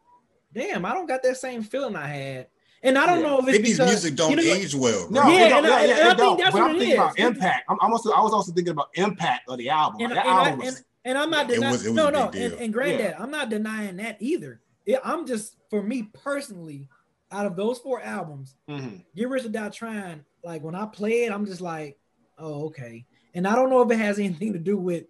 damn, 0.55 0.85
I 0.85 0.95
don't 0.95 1.07
got 1.07 1.23
that 1.25 1.37
same 1.37 1.63
feeling 1.63 1.97
I 1.97 2.07
had. 2.07 2.47
And 2.83 2.97
I 2.97 3.07
don't 3.07 3.21
Yeah. 3.23 3.27
know 3.27 3.39
if 3.41 3.49
it's 3.49 3.59
because 3.59 3.79
music 3.91 4.15
don't 4.15 4.31
you 4.31 4.37
know, 4.37 4.43
age 4.43 4.73
well, 4.75 5.11
bro. 5.11 5.25
No, 5.25 5.29
Yeah, 5.31 5.47
it 5.47 5.49
don't, 5.49 5.65
and 5.65 5.75
I- 5.75 5.81
yeah, 5.85 5.87
yeah, 5.89 5.99
and 5.99 6.09
I 6.09 6.13
it 6.13 6.17
don't. 6.17 6.27
think 6.37 6.39
that's 6.39 6.53
but 6.53 6.61
what 6.63 6.71
I'm 6.71 6.77
it 6.77 6.79
thinking 6.79 6.97
about 6.99 7.19
impact. 7.19 7.65
I'm, 7.69 7.77
I'm 7.81 7.93
also 7.93 8.13
I 8.13 8.21
was 8.21 8.33
also 8.33 8.53
thinking 8.53 8.71
about 8.73 8.89
impact 8.95 9.49
of 9.49 9.59
the 9.59 9.69
album. 9.69 10.01
and, 10.03 10.13
that 10.13 10.27
and, 10.27 10.29
I, 10.35 10.45
album 10.51 10.59
was 10.65 10.77
and, 10.77 10.85
and 11.05 11.19
I'm 11.19 11.31
not 11.31 11.51
It 11.51 11.55
denying 11.55 11.73
was- 11.73 11.85
it 11.87 11.89
was 11.89 11.97
no 11.97 12.11
no 12.11 12.23
and, 12.27 12.33
deal. 12.33 12.57
and 12.61 12.73
granddad, 12.73 13.17
I'm 13.19 13.31
not 13.33 13.49
denying 13.51 13.97
that 13.97 14.17
either. 14.21 14.61
Yeah, 14.87 14.99
I'm 15.05 15.27
just 15.27 15.57
for 15.71 15.83
me 15.83 16.05
personally, 16.23 16.89
out 17.33 17.47
of 17.47 17.57
those 17.57 17.79
four 17.81 18.01
albums, 18.01 18.55
Mhm. 18.71 19.05
Get 19.17 19.29
Rich 19.29 19.45
or 19.45 19.49
Die 19.49 19.69
Trying, 19.71 20.25
like 20.45 20.63
when 20.63 20.77
I 20.77 20.87
play 20.87 21.25
it, 21.25 21.33
I'm 21.33 21.47
just 21.47 21.61
like, 21.61 21.99
oh, 22.39 22.67
okay. 22.67 23.05
And 23.35 23.47
I 23.47 23.55
don't 23.55 23.71
know 23.71 23.83
if 23.83 23.91
it 23.91 23.99
has 23.99 24.19
anything 24.19 24.53
to 24.53 24.59
do 24.59 24.77
with 24.77 25.05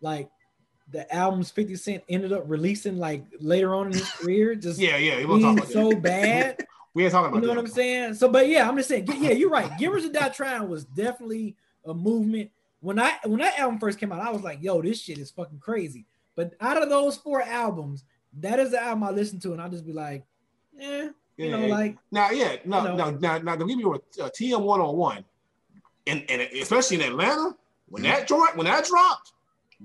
like 0.00 0.28
the 0.90 1.12
albums 1.14 1.50
50 1.50 1.76
Cent 1.76 2.04
ended 2.08 2.32
up 2.32 2.44
releasing 2.46 2.98
like 2.98 3.24
later 3.40 3.74
on 3.74 3.86
in 3.86 3.92
his 3.94 4.08
career, 4.18 4.54
just 4.54 4.78
yeah, 4.78 4.96
yeah. 4.96 5.18
We 5.18 5.26
won't 5.26 5.42
being 5.42 5.66
so 5.66 5.90
that. 5.90 6.02
bad. 6.02 6.66
we 6.94 7.04
ain't 7.04 7.12
talking 7.12 7.28
about 7.28 7.38
it. 7.38 7.40
You 7.40 7.48
know 7.48 7.54
that. 7.54 7.60
what 7.62 7.68
I'm 7.70 7.74
saying? 7.74 8.14
So, 8.14 8.28
but 8.28 8.48
yeah, 8.48 8.68
I'm 8.68 8.76
just 8.76 8.88
saying, 8.88 9.08
yeah, 9.18 9.32
you're 9.32 9.50
right. 9.50 9.70
Rich 9.80 10.04
or 10.04 10.12
Die 10.12 10.28
Trying 10.30 10.68
was 10.68 10.84
definitely 10.84 11.56
a 11.84 11.94
movement. 11.94 12.50
When 12.80 12.98
I 12.98 13.14
when 13.24 13.40
that 13.40 13.58
album 13.58 13.78
first 13.78 13.98
came 13.98 14.12
out, 14.12 14.20
I 14.20 14.30
was 14.30 14.42
like, 14.42 14.62
yo, 14.62 14.82
this 14.82 15.00
shit 15.00 15.18
is 15.18 15.30
fucking 15.30 15.58
crazy. 15.58 16.06
But 16.36 16.54
out 16.60 16.82
of 16.82 16.88
those 16.88 17.16
four 17.16 17.42
albums, 17.42 18.04
that 18.40 18.58
is 18.58 18.72
the 18.72 18.82
album 18.82 19.04
I 19.04 19.10
listen 19.10 19.40
to, 19.40 19.52
and 19.52 19.62
I'll 19.62 19.70
just 19.70 19.86
be 19.86 19.92
like, 19.92 20.24
eh, 20.80 21.08
you 21.36 21.50
know, 21.50 21.66
like 21.66 21.96
Now, 22.10 22.30
yeah, 22.30 22.56
no, 22.64 22.82
You 22.82 22.88
know. 22.88 22.96
no, 22.96 23.10
now, 23.12 23.38
now, 23.38 23.56
don't 23.56 23.68
give 23.68 23.78
me 23.78 23.84
a 23.84 24.24
uh, 24.24 24.30
TM 24.30 24.60
one 24.60 24.80
on 24.80 24.96
one, 24.96 25.24
and 26.06 26.24
and 26.28 26.42
especially 26.42 26.96
in 26.96 27.02
Atlanta 27.02 27.54
when 27.88 28.02
Mhm. 28.02 28.06
that 28.06 28.28
joint 28.28 28.56
when 28.56 28.66
that 28.66 28.84
dropped, 28.86 29.32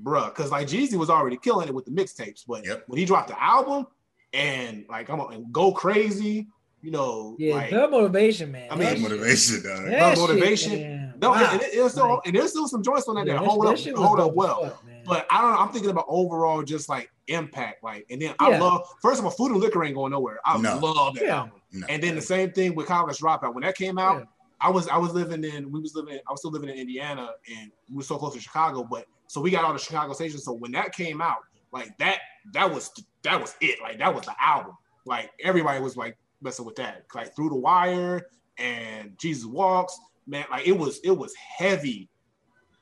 bruh, 0.04 0.26
because 0.28 0.52
like 0.52 0.68
Jeezy 0.68 0.96
was 0.96 1.10
already 1.10 1.38
killing 1.38 1.68
it 1.68 1.74
with 1.74 1.86
the 1.86 1.92
mixtapes, 1.92 2.44
but 2.48 2.66
Yep. 2.66 2.84
when 2.88 2.98
he 3.00 3.06
dropped 3.06 3.30
the 3.30 3.42
album 3.42 3.88
and 4.34 4.86
like 4.90 5.10
I'm 5.10 5.20
and 5.20 5.52
go 5.52 5.72
crazy, 5.72 6.48
you 6.82 6.92
know, 6.92 7.36
yeah, 7.40 7.56
like 7.56 7.70
the 7.72 7.88
motivation, 7.88 8.52
man. 8.52 8.68
I 8.72 8.76
mean, 8.76 8.88
That 8.90 9.00
motivation, 9.00 9.64
dog. 9.64 9.86
that 9.86 10.00
Love 10.00 10.12
shit, 10.12 10.20
motivation. 10.20 10.72
man, 10.82 11.14
no, 11.22 11.30
wow. 11.32 11.50
and, 11.52 11.62
it, 11.62 11.70
it's 11.74 11.94
still 11.94 12.10
Like, 12.16 12.20
and 12.28 12.36
there's 12.36 12.52
still 12.52 12.68
some 12.68 12.84
joints 12.84 13.08
on 13.08 13.16
that 13.16 13.26
yeah, 13.28 13.34
that 13.34 13.42
that- 13.42 13.50
hold 13.50 13.66
up 13.66 13.80
hold 13.98 14.20
up 14.20 14.34
well. 14.34 14.64
fuck. 14.64 14.84
But 15.06 15.26
I 15.32 15.42
don't 15.42 15.52
know. 15.54 15.58
I'm 15.58 15.70
thinking 15.70 15.90
about 15.90 16.06
overall, 16.08 16.62
just 16.62 16.88
like 16.88 17.10
impact, 17.28 17.84
like, 17.84 18.06
and 18.12 18.22
then 18.22 18.36
I 18.38 18.58
love. 18.60 18.88
First 19.02 19.18
of 19.20 19.26
all, 19.26 19.32
Food 19.32 19.52
and 19.54 19.60
Liquor 19.60 19.84
ain't 19.84 19.96
going 19.96 20.12
nowhere. 20.12 20.40
I 20.46 20.58
No. 20.60 20.78
love 20.78 21.16
that 21.16 21.24
Yeah. 21.24 21.38
album. 21.40 21.54
No. 21.72 21.88
And 21.90 22.04
then 22.04 22.14
the 22.16 22.22
same 22.22 22.52
thing 22.52 22.76
with 22.76 22.86
College 22.86 23.18
Dropout. 23.18 23.54
When 23.56 23.64
that 23.64 23.76
came 23.76 23.98
out, 23.98 24.20
Yeah. 24.20 24.26
I 24.62 24.70
was 24.70 24.88
I 24.88 24.98
was 24.98 25.14
living 25.14 25.44
in 25.44 25.72
we 25.72 25.80
was 25.80 25.96
living 25.96 26.20
I 26.28 26.32
was 26.32 26.42
still 26.42 26.52
living 26.52 26.70
in 26.70 26.78
Indiana 26.78 27.30
and 27.50 27.72
we 27.90 27.98
were 27.98 28.04
so 28.04 28.18
close 28.18 28.34
to 28.34 28.40
Chicago, 28.40 28.84
but 28.84 29.06
so 29.28 29.40
we 29.42 29.52
got 29.52 29.64
all 29.64 29.74
the 29.74 29.80
Chicago 29.80 30.14
stations. 30.14 30.44
So 30.44 30.54
when 30.54 30.72
that 30.74 30.94
came 30.94 31.22
out, 31.22 31.38
like 31.72 31.98
that 31.98 32.20
that 32.54 32.72
was 32.72 32.92
that 33.24 33.40
was 33.40 33.56
it. 33.62 33.82
Like 33.82 34.00
that 34.00 34.14
was 34.14 34.26
the 34.26 34.36
album. 34.42 34.76
Like 35.06 35.32
everybody 35.44 35.82
was 35.82 35.96
like 35.96 36.18
messing 36.42 36.66
with 36.66 36.76
that. 36.76 37.06
Like 37.14 37.36
through 37.36 37.50
the 37.50 37.56
wire 37.56 38.28
and 38.58 39.18
Jesus 39.18 39.46
Walks, 39.46 39.98
man. 40.28 40.46
Like 40.52 40.68
it 40.68 40.78
was 40.78 41.00
it 41.04 41.12
was 41.12 41.34
heavy 41.36 42.10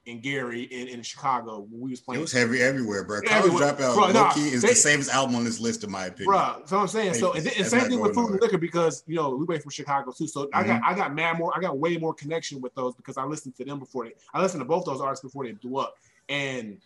in 0.07 0.21
Gary 0.21 0.63
in, 0.63 0.87
in 0.87 1.01
Chicago 1.03 1.67
when 1.69 1.81
we 1.81 1.89
was 1.91 1.99
playing. 1.99 2.19
It 2.19 2.21
was 2.21 2.31
heavy 2.31 2.61
everywhere, 2.61 3.03
bro. 3.03 3.21
College 3.21 3.45
Everywhere. 3.45 3.73
Dropout, 3.73 3.95
Bro, 3.95 4.11
nah, 4.11 4.31
key, 4.31 4.47
is 4.47 4.61
they- 4.61 4.69
the 4.69 4.75
safest 4.75 5.09
album 5.11 5.35
on 5.35 5.43
this 5.43 5.59
list, 5.59 5.83
in 5.83 5.91
my 5.91 6.05
opinion. 6.05 6.31
Bro, 6.31 6.61
so 6.65 6.79
I'm 6.79 6.87
saying 6.87 7.13
so, 7.15 7.33
and, 7.33 7.45
and 7.45 7.67
same 7.67 7.87
thing 7.89 7.99
with 7.99 8.15
food 8.15 8.31
and 8.31 8.41
liquor 8.41 8.57
because 8.57 9.03
you 9.05 9.15
know 9.15 9.35
we 9.35 9.45
went 9.45 9.61
from 9.61 9.71
Chicago 9.71 10.11
too. 10.17 10.27
So 10.27 10.49
I 10.53 10.61
Mm-hmm. 10.63 10.69
got 10.69 10.81
I 10.83 10.93
got 10.95 11.13
mad 11.13 11.37
more, 11.37 11.51
I 11.55 11.59
got 11.59 11.77
way 11.77 11.97
more 11.97 12.13
connection 12.13 12.61
with 12.61 12.73
those 12.73 12.95
because 12.95 13.17
I 13.17 13.25
listened 13.25 13.55
to 13.57 13.65
them 13.65 13.79
before 13.79 14.05
they, 14.05 14.13
I 14.33 14.41
listened 14.41 14.61
to 14.61 14.65
both 14.65 14.85
those 14.85 15.01
artists 15.01 15.23
before 15.23 15.45
they 15.45 15.51
blew 15.51 15.77
up, 15.77 15.93
and 16.29 16.81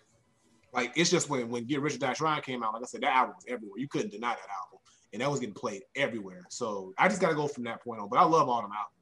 like 0.73 0.91
it's 0.95 1.11
just 1.11 1.29
when 1.29 1.47
when 1.49 1.65
Get 1.65 1.81
Rich 1.81 1.95
or 1.95 1.99
Die 1.99 2.13
Trying 2.13 2.41
came 2.41 2.63
out, 2.63 2.73
like 2.73 2.81
I 2.81 2.85
said, 2.87 3.01
that 3.01 3.15
album 3.15 3.35
was 3.35 3.45
everywhere. 3.47 3.77
You 3.77 3.87
couldn't 3.87 4.11
deny 4.11 4.29
that 4.29 4.39
album, 4.39 4.79
and 5.13 5.21
that 5.21 5.29
was 5.29 5.39
getting 5.39 5.53
played 5.53 5.83
everywhere. 5.95 6.45
So 6.49 6.91
I 6.97 7.07
just 7.07 7.21
got 7.21 7.29
to 7.29 7.35
go 7.35 7.47
from 7.47 7.65
that 7.65 7.83
point 7.83 8.01
on. 8.01 8.09
But 8.09 8.17
I 8.19 8.23
love 8.23 8.49
all 8.49 8.61
them 8.63 8.71
albums. 8.71 8.97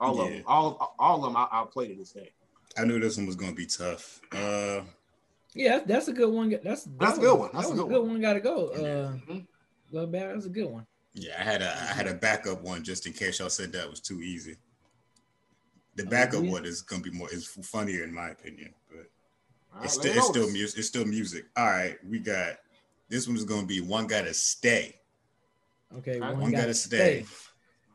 All 0.00 0.20
of 0.20 0.30
them, 0.32 0.42
all 0.46 0.94
all 0.98 1.16
of 1.18 1.22
them, 1.22 1.36
I, 1.36 1.46
I'll 1.52 1.66
play 1.66 1.86
to 1.88 1.94
this 1.94 2.10
day. 2.10 2.32
I 2.78 2.84
knew 2.84 2.98
this 3.00 3.16
one 3.16 3.26
was 3.26 3.36
gonna 3.36 3.52
be 3.52 3.66
tough. 3.66 4.20
Uh, 4.32 4.82
Yeah, 5.54 5.76
that's, 5.76 5.86
that's 5.86 6.08
a 6.08 6.12
good 6.12 6.30
one. 6.32 6.50
That's 6.64 6.84
that 6.84 6.98
That's 6.98 7.18
a 7.18 7.20
good 7.20 7.38
one. 7.38 7.50
That's 7.52 7.68
a 7.68 7.72
a 7.72 7.74
good 7.76 7.88
good 7.88 8.00
one. 8.02 8.10
one. 8.12 8.20
Got 8.20 8.32
to 8.34 8.40
go. 8.40 8.68
Uh, 8.68 9.12
Mhm. 9.32 9.46
Love 9.90 10.10
Bad. 10.10 10.34
That's 10.34 10.46
a 10.46 10.50
good 10.50 10.70
one. 10.70 10.86
yeah, 11.12 11.34
I 11.38 11.42
had 11.44 11.60
a 11.60 11.70
I 11.70 11.92
had 11.92 12.06
a 12.06 12.14
backup 12.14 12.62
one 12.62 12.82
just 12.82 13.06
in 13.06 13.12
case 13.12 13.38
y'all 13.40 13.50
said 13.50 13.72
that 13.72 13.90
was 13.90 14.00
too 14.00 14.20
easy. 14.22 14.56
The 15.96 16.04
backup 16.06 16.44
yeah. 16.44 16.50
one 16.52 16.64
is 16.64 16.80
gonna 16.80 17.02
be 17.02 17.10
more 17.10 17.30
is 17.30 17.46
funnier 17.46 18.02
in 18.04 18.14
my 18.14 18.30
opinion, 18.30 18.72
but 18.90 19.10
All 19.74 19.80
right, 19.80 19.84
it's 19.84 19.98
lay 19.98 20.04
still 20.10 20.16
it's 20.16 20.28
still 20.28 20.50
music. 20.50 20.78
It's 20.78 20.88
still 20.88 21.04
music. 21.04 21.44
All 21.56 21.66
right, 21.66 21.98
we 22.08 22.18
got 22.18 22.56
this 23.10 23.28
one's 23.28 23.44
gonna 23.44 23.66
be 23.66 23.82
one 23.82 24.06
gotta 24.06 24.32
stay. 24.32 24.96
Okay, 25.98 26.14
Alright, 26.14 26.32
one, 26.32 26.40
One 26.40 26.50
gotta 26.52 26.62
gotta 26.62 26.74
stay. 26.74 27.26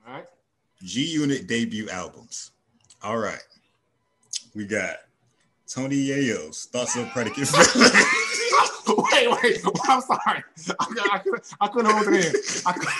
All 0.05 0.13
right. 0.13 0.25
G 0.84 1.03
Unit 1.03 1.47
debut 1.47 1.89
albums. 1.89 2.51
All 3.01 3.17
right, 3.17 3.41
we 4.58 4.66
got 4.66 4.95
Tony 5.72 6.08
Yayo's 6.08 6.66
thoughts 6.66 6.95
of 6.97 7.08
predicate. 7.10 7.47
wait, 8.88 9.30
wait. 9.43 9.62
I'm 9.88 10.01
sorry. 10.01 10.43
I, 10.80 10.86
couldn't- 10.86 11.12
I, 11.14 11.18
couldn't, 11.20 11.53
I 11.62 11.68
couldn't 11.68 11.91
hold 11.91 12.08
it 12.14 12.26
in. 12.26 12.41
I 12.66 12.72
couldn't- 12.74 12.93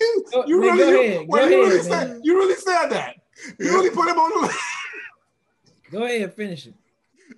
you, 0.00 0.24
Go- 0.32 0.44
you 0.46 0.58
really, 0.62 0.78
you, 0.78 1.00
ahead, 1.00 1.26
wait, 1.28 1.40
go 1.40 1.46
you 1.48 1.56
really 1.66 1.78
ahead, 1.80 1.84
said 2.08 2.20
you 2.24 2.38
really 2.38 2.54
said 2.54 2.86
that. 2.88 3.16
You 3.58 3.66
really 3.74 3.90
put 3.90 4.08
him 4.08 4.18
on 4.18 4.30
the 4.40 4.46
list. 4.46 4.58
Go 5.90 6.04
ahead, 6.04 6.22
and 6.22 6.32
finish 6.32 6.66
it. 6.66 6.74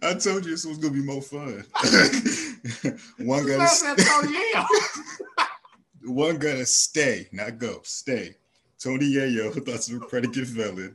I 0.01 0.15
told 0.15 0.45
you 0.45 0.53
this 0.53 0.65
was 0.65 0.79
gonna 0.79 0.93
be 0.95 1.03
more 1.03 1.21
fun. 1.21 1.65
one 3.19 3.45
gotta 3.45 3.67
stay. 3.67 3.95
that 3.97 4.23
Tony 4.23 4.39
Yayo. 4.55 6.15
One 6.15 6.37
gotta 6.39 6.65
stay, 6.65 7.27
not 7.33 7.59
go. 7.59 7.81
Stay. 7.83 8.37
Tony 8.79 9.13
Yayo, 9.15 9.53
thoughts 9.67 9.91
of 9.91 10.01
a 10.01 10.07
predicate 10.07 10.47
felon. 10.47 10.95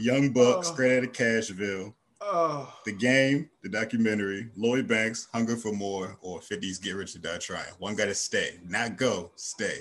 Young 0.00 0.30
Buck, 0.32 0.58
Oh. 0.58 0.62
straight 0.62 0.98
out 0.98 1.04
of 1.04 1.12
Cashville. 1.12 1.94
Oh, 2.22 2.72
The 2.84 2.92
Game, 2.92 3.48
the 3.62 3.68
documentary. 3.70 4.48
Lloyd 4.56 4.86
Banks, 4.86 5.28
Hunger 5.32 5.56
for 5.56 5.72
More, 5.72 6.18
or 6.20 6.40
50s 6.40 6.78
Get 6.82 6.94
Rich 6.96 7.16
or 7.16 7.20
Die 7.20 7.38
Trying. 7.38 7.72
One 7.78 7.94
gotta 7.94 8.14
stay, 8.14 8.60
not 8.68 8.96
go. 8.96 9.30
Stay. 9.36 9.80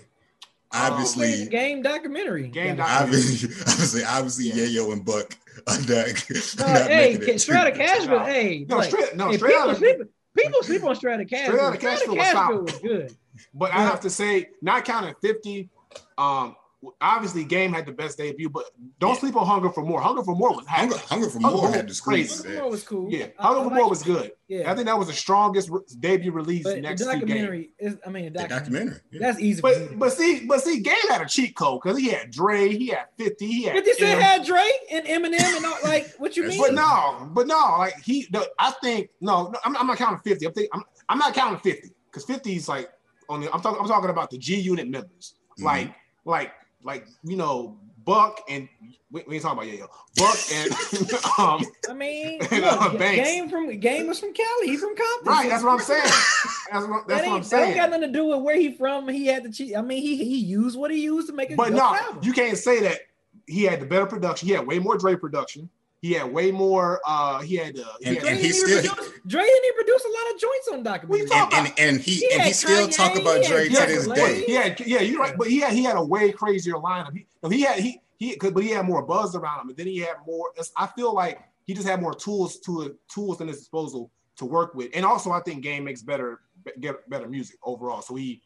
Oh. 0.72 0.92
Obviously, 0.92 1.48
game 1.48 1.82
documentary. 1.82 2.48
Game 2.48 2.78
Gotta- 2.78 3.04
obviously, 3.04 3.50
obviously, 3.68 4.04
obviously, 4.04 4.46
Yeah. 4.52 4.82
Yayo 4.82 4.94
and 4.94 5.04
Buck 5.04 5.36
are 5.68 5.78
not, 5.80 5.88
No, 5.88 6.66
not 6.74 6.88
hey, 6.90 7.18
making 7.20 7.40
straight 7.40 7.58
out 7.58 7.68
of 7.68 7.74
Cashville. 7.78 8.26
Hey, 8.26 8.66
no, 8.70 8.78
like, 8.78 8.90
straight, 8.90 9.16
no, 9.16 9.30
hey, 9.32 9.38
straight 9.38 9.50
people 9.52 9.64
out 9.64 9.70
of, 9.72 9.78
sleep. 9.78 9.98
People 10.38 10.64
sleep 10.64 10.84
on 10.86 10.96
straight 10.96 11.14
out 11.16 11.22
of 11.22 11.28
Cashville. 11.28 11.46
Straight 11.48 11.60
Outta 11.60 11.78
Straight 11.80 11.98
Cashville 12.00 12.18
was 12.18 12.26
Cashville 12.28 12.34
solid. 12.34 12.62
was 12.62 12.80
good. 12.80 13.18
but 13.54 13.72
I 13.74 13.82
have 13.82 14.00
to 14.02 14.10
say, 14.10 14.50
not 14.62 14.86
counting 14.86 15.16
50, 15.22 15.70
um, 16.18 16.56
obviously 17.02 17.44
Game 17.44 17.74
had 17.74 17.86
the 17.86 17.92
best 17.92 18.18
debut, 18.18 18.50
but 18.50 18.66
don't 19.00 19.14
Yeah. 19.14 19.20
sleep 19.20 19.36
on 19.36 19.46
Hunger 19.46 19.70
for 19.70 19.84
More. 19.84 20.00
Hunger 20.02 20.24
for 20.24 20.36
More 20.36 20.56
was 20.56 20.66
Hunger. 20.66 20.96
Hunger 20.98 21.30
for 21.30 21.40
Hunger 21.42 21.58
More 21.58 21.66
had 21.68 21.74
More 21.76 21.82
the 21.82 21.88
was 21.88 21.98
screen. 21.98 22.16
crazy. 22.28 22.48
Hunger 22.56 22.70
was 22.70 22.84
cool. 22.84 23.12
Yeah, 23.12 23.26
I- 23.38 23.44
Hunger 23.48 23.60
I 23.60 23.64
for 23.64 23.70
like 23.70 23.80
More 23.80 23.90
was 23.90 24.04
good. 24.04 24.32
Yeah, 24.48 24.72
I 24.72 24.76
think 24.76 24.88
that 24.88 24.98
was 24.98 25.08
the 25.08 25.14
strongest 25.14 25.70
re- 25.70 25.82
debut 26.00 26.32
release 26.32 26.64
but 26.64 26.82
next 26.82 27.02
to 27.02 27.08
Game. 27.10 27.20
documentary 27.20 27.72
is. 27.80 27.98
I 28.06 28.10
mean, 28.10 28.26
the 28.26 28.30
The 28.44 28.48
documentary. 28.48 28.60
documentary. 28.60 29.02
yeah. 29.12 29.20
That's 29.20 29.40
easy. 29.40 29.62
for 29.62 29.68
me 29.68 29.74
to 29.76 29.80
But 29.90 30.00
but 30.00 30.14
see, 30.14 30.46
but 30.46 30.62
see, 30.64 30.80
Game 30.80 30.96
had 31.10 31.22
a 31.22 31.26
cheat 31.28 31.56
code 31.56 31.82
because 31.84 31.98
he 32.00 32.08
had 32.10 32.32
Dre, 32.32 32.70
he 32.70 32.88
had 32.88 33.08
50, 33.18 33.46
he 33.46 33.64
had 33.64 33.76
50 33.76 33.94
Cent 33.94 34.12
M. 34.16 34.22
had 34.22 34.46
Drake 34.46 34.74
and 34.92 35.06
Eminem 35.06 35.58
and 35.58 35.66
all, 35.66 35.78
like, 35.84 36.14
what 36.18 36.38
you 36.38 36.48
mean? 36.48 36.60
But 36.60 36.74
no, 36.74 37.30
but 37.34 37.46
no, 37.46 37.76
like 37.78 38.00
he, 38.04 38.26
the, 38.32 38.50
I 38.58 38.72
think 38.82 39.10
no, 39.22 39.50
no 39.50 39.60
I'm, 39.66 39.76
I'm 39.76 39.86
not 39.88 39.98
counting 39.98 40.20
50. 40.24 40.46
I'm 40.48 40.54
thinking, 40.54 40.70
I'm, 40.74 40.84
I'm 41.10 41.18
not 41.18 41.34
counting 41.34 41.60
50 41.60 41.90
because 42.10 42.24
50 42.26 42.56
is 42.56 42.68
like 42.70 42.90
on 43.28 43.42
the. 43.42 43.54
I'm 43.54 43.62
talking, 43.62 43.80
I'm 43.82 43.88
talking 43.88 44.10
about 44.10 44.32
the 44.32 44.38
G 44.38 44.56
Unit 44.60 44.88
members, 44.88 45.36
Mhm. 45.60 45.64
like, 45.66 45.94
like, 46.26 46.52
like 46.84 47.08
you 47.24 47.36
know, 47.36 47.78
Buck 48.06 48.42
and 48.50 48.68
we, 49.12 49.24
we 49.28 49.36
ain't 49.36 49.44
talking 49.44 49.70
about 49.78 49.90
Yayo, 49.90 49.90
Buck 50.16 50.38
and 50.54 51.14
um, 51.40 51.74
I 51.90 51.94
mean, 51.94 52.40
And, 52.52 52.64
uh, 52.64 52.90
game 52.98 53.50
from 53.50 53.80
game 53.80 54.08
was 54.08 54.20
from 54.20 54.34
Cali. 54.34 54.68
He's 54.68 54.82
from 54.82 54.96
Compton. 54.96 55.32
right. 55.34 55.50
That's 55.50 55.64
what 55.64 55.74
I'm 55.74 55.80
saying. 55.80 56.04
That's 56.72 56.88
what, 56.88 57.08
That, 57.08 57.26
what 57.26 57.28
I'm 57.28 57.36
ain't, 57.38 57.50
that 57.50 57.76
got 57.76 57.90
nothing 57.90 58.12
to 58.12 58.18
do 58.20 58.26
with 58.26 58.42
where 58.42 58.56
he 58.56 58.74
from. 58.74 59.08
He 59.10 59.26
had 59.26 59.44
to 59.44 59.52
cheat. 59.52 59.76
I 59.76 59.82
mean, 59.82 60.02
he 60.02 60.18
he 60.18 60.40
used 60.40 60.78
what 60.78 60.92
he 60.92 61.02
used 61.02 61.28
to 61.28 61.34
make 61.34 61.52
a 61.52 61.56
But 61.56 61.74
no, 61.74 61.96
album. 61.96 62.20
you 62.24 62.34
can't 62.34 62.58
say 62.58 62.80
that 62.82 63.00
he 63.48 63.64
had 63.64 63.80
the 63.82 63.86
better 63.86 64.06
production. 64.06 64.48
He 64.48 64.54
had 64.54 64.66
way 64.68 64.80
more 64.80 64.98
Dre 64.98 65.16
production. 65.16 65.70
He 66.02 66.14
had 66.14 66.32
way 66.32 66.50
more. 66.52 67.02
Uh, 67.06 67.42
he 67.42 67.56
had. 67.58 67.78
Uh, 67.78 67.84
he 68.00 68.06
And- 68.06 68.18
had 68.18 68.26
and 68.28 68.38
didn't 68.38 68.40
he 68.40 68.46
even 68.48 68.54
still- 68.84 68.96
produce- 68.96 69.20
Dre 69.28 69.44
didn't 69.44 69.66
even 69.66 69.76
produce 69.76 70.06
a 70.06 70.10
lot 70.10 70.34
of 70.34 70.40
joints 70.40 70.68
on 70.72 70.84
What 71.10 71.20
you 71.20 71.26
documentaries. 71.26 71.30
talking 71.30 71.58
and, 71.60 71.68
and 71.68 71.80
and 71.80 72.00
he 72.02 72.12
He 72.16 72.32
and 72.34 72.42
he 72.44 72.54
still 72.54 72.88
Kanye, 72.88 72.96
talk 72.96 73.16
about 73.20 73.42
he 73.42 73.48
Dre 73.48 73.68
to 73.68 73.74
this 73.86 74.08
day. 74.08 74.44
He 74.46 74.54
had, 74.54 74.80
yeah, 74.80 75.02
you're 75.02 75.20
right, 75.20 75.38
but 75.38 75.48
he 75.48 75.60
had 75.60 75.74
he 75.74 75.84
had 75.84 75.98
a 75.98 76.04
way 76.04 76.32
crazier 76.32 76.76
lineup. 76.76 77.12
He, 77.14 77.26
he 77.50 77.62
had 77.62 77.80
he 77.80 78.02
he, 78.18 78.36
could, 78.38 78.54
but 78.54 78.64
he 78.64 78.70
had 78.70 78.86
more 78.86 79.02
buzz 79.02 79.36
around 79.36 79.62
him, 79.62 79.70
and 79.70 79.78
then 79.78 79.88
he 79.88 79.98
had 80.00 80.16
more. 80.26 80.52
I 80.78 80.88
feel 80.88 81.14
like 81.14 81.42
he 81.66 81.74
just 81.74 81.88
had 81.88 82.02
more 82.02 82.14
tools 82.14 82.60
to 82.62 82.98
tools 83.14 83.40
in 83.42 83.48
his 83.48 83.58
disposal 83.60 84.10
to 84.38 84.46
work 84.46 84.74
with, 84.76 84.90
and 84.94 85.06
also 85.06 85.32
I 85.32 85.42
think 85.42 85.64
Game 85.64 85.84
makes 85.84 86.02
better 86.02 86.40
get 86.80 87.10
better 87.10 87.28
music 87.28 87.58
overall. 87.64 88.02
So 88.02 88.16
he 88.16 88.42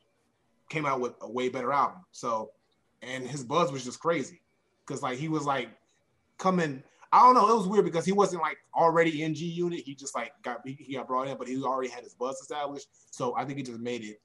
came 0.70 0.86
out 0.88 1.00
with 1.00 1.14
a 1.22 1.30
way 1.30 1.50
better 1.50 1.72
album. 1.72 2.00
So, 2.12 2.52
and 3.04 3.28
his 3.28 3.44
buzz 3.44 3.72
was 3.72 3.84
just 3.84 4.00
crazy 4.00 4.42
because 4.86 5.04
like 5.04 5.18
he 5.20 5.28
was 5.30 5.46
like 5.46 5.70
coming. 6.40 6.82
I 7.14 7.20
don't 7.20 7.36
know. 7.36 7.48
It 7.48 7.56
was 7.56 7.68
weird 7.68 7.86
because 7.86 8.06
he 8.06 8.12
wasn't 8.12 8.42
like 8.42 8.58
already 8.74 9.22
in 9.22 9.36
G 9.36 9.46
Unit. 9.46 9.82
He 9.82 9.94
just 9.94 10.16
like 10.16 10.32
got 10.42 10.68
he, 10.68 10.96
got 10.96 11.08
brought 11.08 11.28
in, 11.28 11.38
but 11.38 11.48
he 11.48 11.62
already 11.64 11.90
had 11.90 12.04
his 12.04 12.16
buzz 12.16 12.42
established. 12.42 12.88
So 13.12 13.36
I 13.38 13.46
think 13.46 13.60
he 13.60 13.64
just 13.64 13.80
made 13.80 14.04
it 14.04 14.20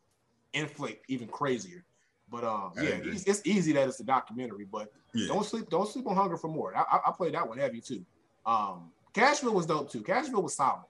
inflate 0.54 1.02
even 1.06 1.28
crazier. 1.28 1.84
But 2.30 2.44
um, 2.44 2.72
yeah, 2.76 2.98
it's, 3.02 3.24
it's 3.24 3.42
easy 3.44 3.72
that 3.72 3.88
it's 3.88 4.00
a 4.00 4.04
documentary, 4.04 4.64
but 4.64 4.90
Yeah. 5.12 5.28
don't 5.28 5.44
sleep, 5.44 5.68
don't 5.68 5.86
sleep 5.88 6.06
on 6.06 6.16
Hunger 6.16 6.38
for 6.38 6.48
More. 6.48 6.74
I, 6.74 6.80
I, 6.80 7.00
I 7.08 7.12
played 7.12 7.34
that 7.34 7.46
one 7.46 7.58
heavy 7.58 7.82
too. 7.82 8.04
Um, 8.46 8.90
Cashville 9.12 9.52
was 9.52 9.66
dope 9.66 9.90
too. 9.90 10.02
Cashville 10.02 10.42
was 10.42 10.54
solid, 10.54 10.84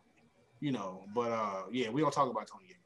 you 0.61 0.70
know. 0.70 1.03
But 1.14 1.32
uh, 1.32 1.62
yeah, 1.72 1.90
we 1.90 2.01
don't 2.01 2.12
talk 2.12 2.30
about 2.30 2.46
Tony 2.46 2.66
Yayo. 2.66 2.78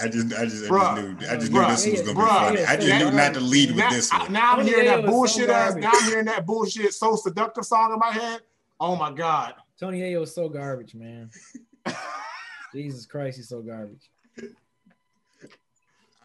I 0.00 0.08
just, 0.08 0.32
I 0.32 0.44
just, 0.44 0.64
I 0.64 0.68
just 0.68 0.70
knew, 0.70 1.26
I 1.28 1.36
just 1.36 1.52
Bruh. 1.52 1.68
knew 1.68 1.74
this 1.74 1.86
was 1.86 2.00
gonna 2.02 2.18
be 2.18 2.26
funny. 2.26 2.64
I 2.64 2.76
just 2.76 2.88
Yeah. 2.88 2.98
knew 2.98 3.10
not 3.16 3.34
to 3.34 3.40
lead 3.40 3.70
with 3.70 3.78
now, 3.78 3.90
this 3.90 4.12
one. 4.12 4.32
now 4.32 4.52
I'm 4.52 4.64
hearing 4.64 4.86
that 4.86 5.02
was 5.02 5.06
so 5.06 5.10
bullshit 5.12 5.50
ass. 5.50 5.74
Now 5.74 5.90
I'm 5.92 6.04
hearing 6.04 6.24
that 6.26 6.46
bullshit 6.46 6.94
so 6.94 7.16
seductive 7.16 7.64
song 7.64 7.92
in 7.92 7.98
my 7.98 8.12
head. 8.12 8.42
Oh 8.78 8.94
my 8.94 9.10
god. 9.12 9.54
Tony 9.80 10.00
Yayo 10.00 10.22
is 10.22 10.34
so 10.34 10.48
garbage, 10.48 10.94
man. 10.94 11.30
Jesus 12.72 13.06
Christ, 13.06 13.38
he's 13.38 13.48
so 13.48 13.60
garbage. 13.60 14.10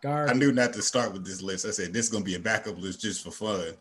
Garbage. 0.01 0.35
I 0.35 0.37
knew 0.37 0.51
not 0.51 0.73
to 0.73 0.81
start 0.81 1.13
with 1.13 1.25
this 1.25 1.41
list. 1.41 1.65
I 1.65 1.71
said 1.71 1.93
this 1.93 2.05
is 2.05 2.11
gonna 2.11 2.25
be 2.25 2.35
a 2.35 2.39
backup 2.39 2.77
list 2.77 3.01
just 3.01 3.23
for 3.23 3.31
fun. 3.31 3.73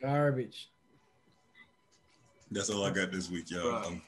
garbage. 0.00 0.68
That's 2.50 2.70
all 2.70 2.84
I 2.84 2.90
got 2.90 3.12
this 3.12 3.30
week, 3.30 3.50
y'all. 3.50 3.86
Um, 3.86 4.02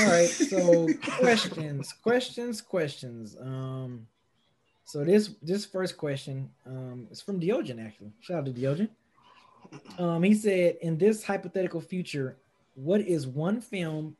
All 0.00 0.06
right, 0.06 0.28
so 0.28 0.88
questions, 1.18 1.92
questions, 2.02 2.60
questions. 2.60 3.36
Um, 3.40 4.06
so 4.88 5.04
this 5.04 5.34
this 5.42 5.66
first 5.66 5.98
question 5.98 6.48
um 6.66 7.06
is 7.10 7.20
from 7.20 7.38
Diogen 7.38 7.78
actually. 7.84 8.10
Shout 8.20 8.38
out 8.38 8.46
to 8.46 8.52
Diogen. 8.52 8.88
Um, 9.98 10.22
he 10.22 10.32
said, 10.34 10.78
in 10.80 10.96
this 10.96 11.22
hypothetical 11.22 11.82
future, 11.82 12.38
what 12.74 13.02
is 13.02 13.26
one 13.26 13.60
film, 13.60 14.16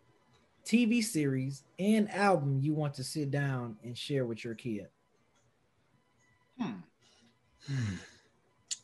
TV 0.66 1.02
series, 1.02 1.62
and 1.78 2.10
album 2.10 2.58
you 2.60 2.74
want 2.74 2.92
to 2.94 3.04
sit 3.04 3.30
down 3.30 3.78
and 3.82 3.96
share 3.96 4.26
with 4.26 4.44
your 4.44 4.54
kid? 4.54 4.88
all 6.60 6.68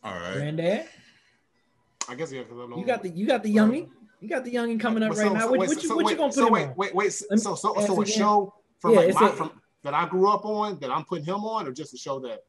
right. 0.04 0.32
Granddad, 0.34 0.86
I 2.08 2.14
guess 2.14 2.32
yeah, 2.32 2.44
because 2.44 2.58
I 2.58 2.66
know 2.66 2.78
you 2.78 2.86
got 2.86 3.02
the 3.02 3.10
you 3.10 3.26
got 3.26 3.42
the 3.42 3.54
youngin, 3.54 3.88
you 4.20 4.28
got 4.30 4.44
the 4.44 4.54
youngin 4.54 4.80
coming 4.80 5.02
up 5.02 5.10
But 5.10 5.18
right 5.18 5.26
so- 5.26 5.32
now. 5.34 5.40
so 5.40 5.50
What, 5.50 5.60
wait, 5.60 5.68
what 5.68 5.82
you 5.82 5.88
so 5.88 5.96
what 5.96 6.04
wait, 6.06 6.12
you 6.12 6.16
gonna 6.16 6.28
put 6.28 6.34
so 6.34 6.46
him 6.46 6.52
wait, 6.54 6.64
on? 6.68 6.74
wait, 6.76 6.94
wait. 6.94 7.22
Let 7.28 7.36
me 7.36 7.42
So 7.42 7.54
so 7.56 7.74
so 7.86 8.00
a 8.00 8.06
show 8.06 8.54
from 8.78 8.92
Yeah, 8.94 9.00
like 9.00 9.14
my, 9.14 9.28
a- 9.28 9.32
from 9.32 9.50
that 9.84 9.94
I 9.94 10.08
grew 10.08 10.28
up 10.30 10.44
on 10.44 10.78
that 10.80 10.90
I'm 10.90 11.04
putting 11.04 11.24
him 11.24 11.44
on, 11.44 11.66
or 11.68 11.72
just 11.72 11.94
a 11.94 11.96
show 11.98 12.18
that. 12.20 12.42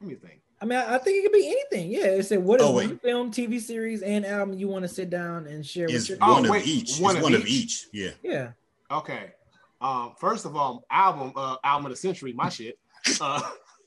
Let 0.00 0.08
me 0.10 0.14
think. 0.16 0.40
I 0.60 0.64
mean, 0.64 0.78
I, 0.78 0.96
I 0.96 0.98
think 0.98 1.18
it 1.18 1.22
could 1.22 1.32
be 1.38 1.46
anything. 1.48 1.90
Yeah, 1.90 2.06
it 2.18 2.24
said 2.24 2.42
what 2.42 2.60
is 2.60 2.66
Oh, 2.66 2.74
wait. 2.74 2.88
one 2.88 2.98
film, 2.98 3.30
TV 3.30 3.60
series, 3.60 4.02
and 4.02 4.26
album 4.26 4.58
you 4.58 4.66
want 4.68 4.82
to 4.82 4.88
sit 4.88 5.08
down 5.10 5.46
and 5.46 5.64
share 5.64 5.84
It's 5.86 6.08
with 6.08 6.18
your 6.18 6.18
Oh, 6.22 6.32
one 6.34 6.44
of 6.46 6.50
wait, 6.50 6.66
each. 6.66 6.98
one 6.98 7.10
it's 7.16 7.18
of 7.18 7.22
one 7.22 7.34
of 7.34 7.46
each? 7.46 7.48
each. 7.48 7.86
Yeah. 7.92 8.10
Yeah. 8.22 8.50
Okay. 8.90 9.32
Um, 9.80 10.14
first 10.18 10.44
of 10.46 10.56
all, 10.56 10.84
album, 10.90 11.32
uh, 11.36 11.56
album 11.62 11.86
of 11.86 11.90
the 11.92 11.96
century, 11.96 12.32
my 12.32 12.48
shit. 12.48 12.76
Uh, 13.20 13.40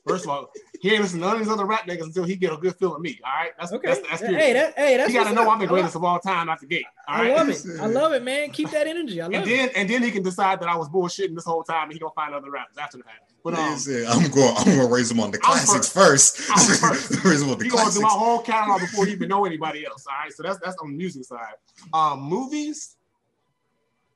first 0.06 0.24
of 0.24 0.30
all, 0.30 0.50
he 0.80 0.90
ain't 0.92 1.02
listen 1.02 1.20
to 1.20 1.26
none 1.26 1.34
of 1.34 1.38
these 1.40 1.48
other 1.48 1.64
rap 1.64 1.86
niggas 1.86 2.02
until 2.02 2.24
he 2.24 2.36
get 2.36 2.52
a 2.52 2.56
good 2.56 2.74
feel 2.76 2.94
of 2.94 3.00
me. 3.00 3.18
All 3.24 3.32
right, 3.32 3.50
that's 3.58 3.72
Okay. 3.72 3.88
that's 3.88 4.00
that's 4.08 4.22
hey, 4.22 4.52
that 4.52 4.74
hey, 4.76 4.96
that's 4.96 5.10
he 5.10 5.16
got 5.16 5.28
to 5.28 5.34
know. 5.34 5.48
I'm 5.50 5.58
the 5.60 5.66
greatest 5.66 5.94
of 5.96 6.04
all 6.04 6.18
time 6.18 6.48
out 6.48 6.60
the 6.60 6.66
gate. 6.66 6.84
All 7.08 7.16
I 7.22 7.28
love 7.34 7.48
it. 7.48 7.62
I 7.80 7.86
love 7.86 8.12
it, 8.12 8.22
man. 8.22 8.50
Keep 8.50 8.70
that 8.70 8.86
energy. 8.86 9.20
I 9.20 9.26
love 9.26 9.34
And 9.34 9.44
it. 9.44 9.56
then 9.56 9.70
and 9.76 9.88
then 9.90 10.02
he 10.02 10.10
can 10.10 10.22
decide 10.22 10.60
that 10.60 10.68
I 10.68 10.76
was 10.76 10.88
bullshitting 10.88 11.34
this 11.34 11.44
whole 11.44 11.62
time, 11.62 11.84
and 11.84 11.92
he 11.92 11.98
gonna 11.98 12.12
find 12.14 12.34
other 12.34 12.50
rappers 12.50 12.76
after 12.78 12.98
the 12.98 13.04
fact. 13.04 13.32
But 13.44 13.54
um, 13.54 13.76
said, 13.76 14.06
I'm 14.06 14.30
going. 14.30 14.54
I'm 14.56 14.64
going 14.64 14.78
to 14.78 14.86
raise 14.86 15.08
them 15.08 15.18
on 15.18 15.32
the 15.32 15.38
I'm 15.38 15.50
classics 15.50 15.88
first. 15.88 16.36
first. 16.38 16.80
First. 16.80 17.24
raise 17.24 17.40
them 17.40 17.50
on 17.50 17.58
the 17.58 17.64
he 17.64 17.70
gonna 17.70 17.90
do 17.90 18.00
my 18.00 18.08
whole 18.08 18.38
catalog 18.38 18.80
before 18.80 19.04
he 19.04 19.12
even 19.12 19.28
know 19.28 19.44
anybody 19.44 19.84
else. 19.84 20.06
All 20.08 20.14
right, 20.22 20.32
so 20.32 20.44
that's 20.44 20.60
that's 20.60 20.76
on 20.76 20.92
the 20.92 20.96
music 20.96 21.24
side. 21.24 21.54
Um, 21.92 22.20
movies. 22.22 22.96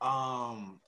Um, 0.00 0.78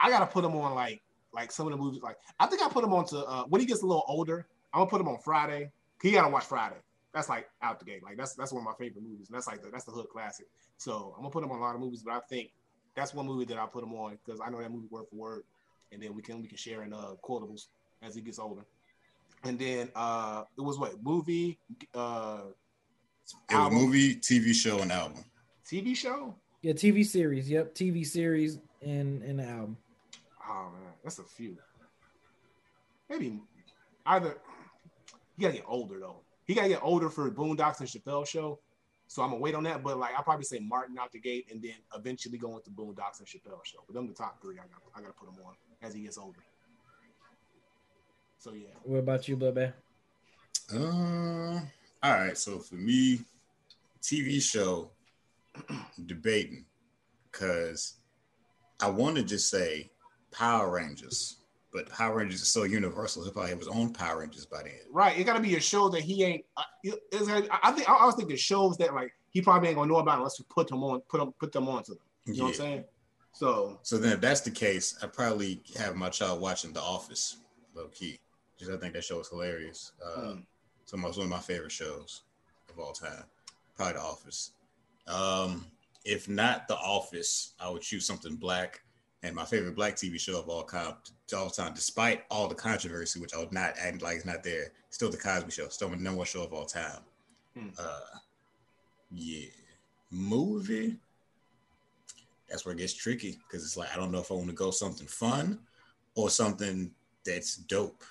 I 0.00 0.10
gotta 0.10 0.26
put 0.26 0.44
him 0.44 0.56
on 0.56 0.74
like 0.74 1.02
like 1.36 1.52
some 1.52 1.66
of 1.66 1.72
the 1.72 1.76
movies. 1.78 2.02
Like 2.02 2.16
I 2.40 2.46
think 2.46 2.62
I 2.62 2.68
put 2.68 2.82
him 2.82 2.92
on 2.92 3.04
to 3.06 3.18
uh, 3.18 3.44
when 3.44 3.60
he 3.60 3.66
gets 3.66 3.82
a 3.82 3.86
little 3.86 4.04
older. 4.08 4.46
I'm 4.72 4.80
gonna 4.80 4.90
put 4.90 5.00
him 5.00 5.08
on 5.08 5.18
Friday. 5.18 5.70
He 6.02 6.10
gotta 6.10 6.28
watch 6.28 6.44
Friday. 6.44 6.76
That's 7.14 7.28
like 7.28 7.48
out 7.62 7.78
the 7.78 7.84
gate. 7.84 8.02
Like 8.02 8.16
that's 8.16 8.34
that's 8.34 8.52
one 8.52 8.62
of 8.62 8.64
my 8.64 8.74
favorite 8.84 9.04
movies. 9.04 9.28
And 9.28 9.36
that's 9.36 9.46
like 9.46 9.62
the, 9.62 9.70
that's 9.70 9.84
the 9.84 9.92
hood 9.92 10.08
classic. 10.08 10.46
So 10.78 11.14
I'm 11.16 11.22
gonna 11.22 11.30
put 11.30 11.44
him 11.44 11.52
on 11.52 11.58
a 11.58 11.60
lot 11.60 11.74
of 11.74 11.80
movies, 11.80 12.02
but 12.02 12.14
I 12.14 12.20
think 12.28 12.50
that's 12.96 13.14
one 13.14 13.26
movie 13.26 13.44
that 13.44 13.58
I 13.58 13.66
put 13.66 13.84
him 13.84 13.94
on 13.94 14.18
because 14.24 14.40
I 14.40 14.50
know 14.50 14.60
that 14.60 14.72
movie 14.72 14.88
word 14.90 15.04
for 15.10 15.16
word, 15.16 15.42
and 15.92 16.02
then 16.02 16.14
we 16.14 16.22
can 16.22 16.40
we 16.42 16.48
can 16.48 16.56
share 16.56 16.82
in 16.82 16.92
uh 16.92 17.12
quotables 17.22 17.66
as 18.02 18.14
he 18.14 18.22
gets 18.22 18.38
older. 18.38 18.64
And 19.44 19.58
then 19.58 19.90
uh 19.94 20.44
it 20.58 20.62
was 20.62 20.78
what 20.78 21.02
movie 21.02 21.58
uh 21.94 22.40
It 23.50 23.54
was 23.54 23.72
movie, 23.72 24.16
TV 24.16 24.52
show, 24.54 24.80
and 24.80 24.90
album. 24.90 25.24
TV 25.70 25.96
show? 25.96 26.34
Yeah, 26.62 26.72
TV 26.72 27.04
series. 27.04 27.48
Yep, 27.50 27.74
TV 27.74 28.04
series 28.06 28.58
and 28.82 29.22
and 29.22 29.38
the 29.38 29.44
album. 29.44 29.76
Oh 30.48 30.70
man, 30.72 30.92
that's 31.02 31.18
a 31.18 31.24
few. 31.24 31.56
Maybe 33.08 33.40
either 34.04 34.36
he 35.36 35.42
gotta 35.42 35.54
get 35.54 35.64
older 35.66 35.98
though. 35.98 36.20
He 36.46 36.54
gotta 36.54 36.68
get 36.68 36.82
older 36.82 37.10
for 37.10 37.30
Boondocks 37.30 37.80
and 37.80 37.88
Chappelle 37.88 38.26
show. 38.26 38.60
So 39.08 39.22
I'm 39.22 39.30
gonna 39.30 39.40
wait 39.40 39.54
on 39.54 39.64
that. 39.64 39.82
But 39.82 39.98
like 39.98 40.14
I'll 40.16 40.22
probably 40.22 40.44
say 40.44 40.58
Martin 40.58 40.98
out 40.98 41.12
the 41.12 41.20
gate 41.20 41.46
and 41.50 41.62
then 41.62 41.74
eventually 41.94 42.38
go 42.38 42.56
into 42.56 42.70
Boondocks 42.70 43.18
and 43.18 43.26
Chappelle 43.26 43.64
show. 43.64 43.78
But 43.86 43.94
them 43.94 44.06
the 44.06 44.14
top 44.14 44.40
three 44.40 44.56
I 44.56 44.62
got 44.62 44.82
I 44.94 45.00
gotta 45.00 45.12
put 45.12 45.28
him 45.28 45.36
on 45.44 45.54
as 45.82 45.94
he 45.94 46.02
gets 46.02 46.18
older. 46.18 46.40
So 48.38 48.52
yeah. 48.52 48.68
What 48.84 48.98
about 48.98 49.28
you, 49.28 49.36
Bubba? 49.36 49.72
Uh, 50.72 51.60
all 52.02 52.12
right. 52.12 52.36
So 52.38 52.58
for 52.58 52.76
me, 52.76 53.20
TV 54.02 54.40
show, 54.40 54.90
debating, 56.06 56.64
because 57.30 57.94
I 58.80 58.88
want 58.90 59.16
to 59.16 59.22
just 59.22 59.50
say 59.50 59.90
Power 60.36 60.70
Rangers, 60.70 61.36
but 61.72 61.88
Power 61.90 62.16
Rangers 62.16 62.42
is 62.42 62.48
so 62.48 62.64
universal. 62.64 63.22
He'll 63.24 63.32
probably 63.32 63.50
have 63.50 63.58
his 63.58 63.68
own 63.68 63.92
Power 63.92 64.20
Rangers 64.20 64.46
by 64.46 64.62
then. 64.62 64.72
Right. 64.90 65.18
It 65.18 65.24
gotta 65.24 65.40
be 65.40 65.56
a 65.56 65.60
show 65.60 65.88
that 65.88 66.02
he 66.02 66.22
ain't 66.24 66.44
uh, 66.56 66.62
gotta- 67.10 67.48
I 67.66 67.72
think 67.72 67.88
I 67.88 68.04
was 68.04 68.14
thinking 68.16 68.36
shows 68.36 68.76
that 68.78 68.94
like 68.94 69.12
he 69.30 69.40
probably 69.42 69.68
ain't 69.68 69.76
gonna 69.78 69.90
know 69.90 69.98
about 69.98 70.18
unless 70.18 70.38
we 70.38 70.44
put 70.48 70.68
them 70.68 70.82
on 70.82 71.00
put 71.08 71.18
them 71.18 71.32
put 71.40 71.52
them 71.52 71.68
on 71.68 71.82
to 71.84 71.92
them. 71.92 72.00
You 72.26 72.36
know 72.38 72.44
what 72.44 72.48
I'm 72.50 72.54
saying? 72.54 72.84
So 73.32 73.78
So 73.82 73.98
then, 73.98 74.12
if 74.12 74.20
that's 74.20 74.40
the 74.40 74.50
case, 74.50 74.98
I 75.02 75.06
probably 75.06 75.62
have 75.78 75.94
my 75.96 76.08
child 76.08 76.40
watching 76.40 76.72
The 76.72 76.80
Office, 76.80 77.36
low 77.74 77.88
key, 77.88 78.18
because 78.58 78.74
I 78.74 78.78
think 78.78 78.94
that 78.94 79.04
show 79.04 79.20
is 79.20 79.28
hilarious. 79.28 79.92
Uh, 80.04 80.20
Mm. 80.20 80.44
So 80.86 80.96
my, 80.96 81.08
one 81.08 81.20
of 81.22 81.28
my 81.28 81.40
favorite 81.40 81.72
shows 81.72 82.22
of 82.70 82.78
all 82.78 82.92
time, 82.92 83.24
probably 83.74 83.94
The 83.94 84.00
Office. 84.00 84.52
Um, 85.08 85.66
if 86.04 86.28
not 86.28 86.68
The 86.68 86.76
Office, 86.76 87.54
I 87.60 87.68
would 87.68 87.82
choose 87.82 88.06
something 88.06 88.36
black. 88.36 88.80
And 89.26 89.34
my 89.34 89.44
favorite 89.44 89.74
black 89.74 89.96
TV 89.96 90.20
show 90.20 90.38
of 90.38 90.48
all 90.48 90.62
time, 90.62 90.94
all 91.36 91.50
time, 91.50 91.74
despite 91.74 92.24
all 92.30 92.46
the 92.46 92.54
controversy, 92.54 93.18
which 93.18 93.34
I 93.34 93.38
would 93.38 93.52
not 93.52 93.74
act 93.76 94.00
like 94.00 94.16
it's 94.16 94.24
not 94.24 94.44
there, 94.44 94.72
still 94.90 95.10
The 95.10 95.16
Cosby 95.16 95.50
Show, 95.50 95.68
still 95.68 95.88
my 95.88 95.96
number 95.96 96.18
one 96.18 96.26
show 96.26 96.44
of 96.44 96.52
all 96.52 96.64
time. 96.64 97.00
Hmm. 97.58 97.68
Uh, 97.78 98.18
yeah, 99.10 99.48
movie 100.10 100.96
that's 102.48 102.64
where 102.64 102.74
it 102.74 102.78
gets 102.78 102.94
tricky 102.94 103.38
because 103.46 103.64
it's 103.64 103.76
like 103.76 103.92
I 103.92 103.96
don't 103.96 104.12
know 104.12 104.20
if 104.20 104.30
I 104.30 104.34
want 104.34 104.48
to 104.48 104.54
go 104.54 104.70
something 104.70 105.06
fun 105.06 105.58
or 106.14 106.30
something 106.30 106.92
that's 107.24 107.56
dope. 107.56 108.04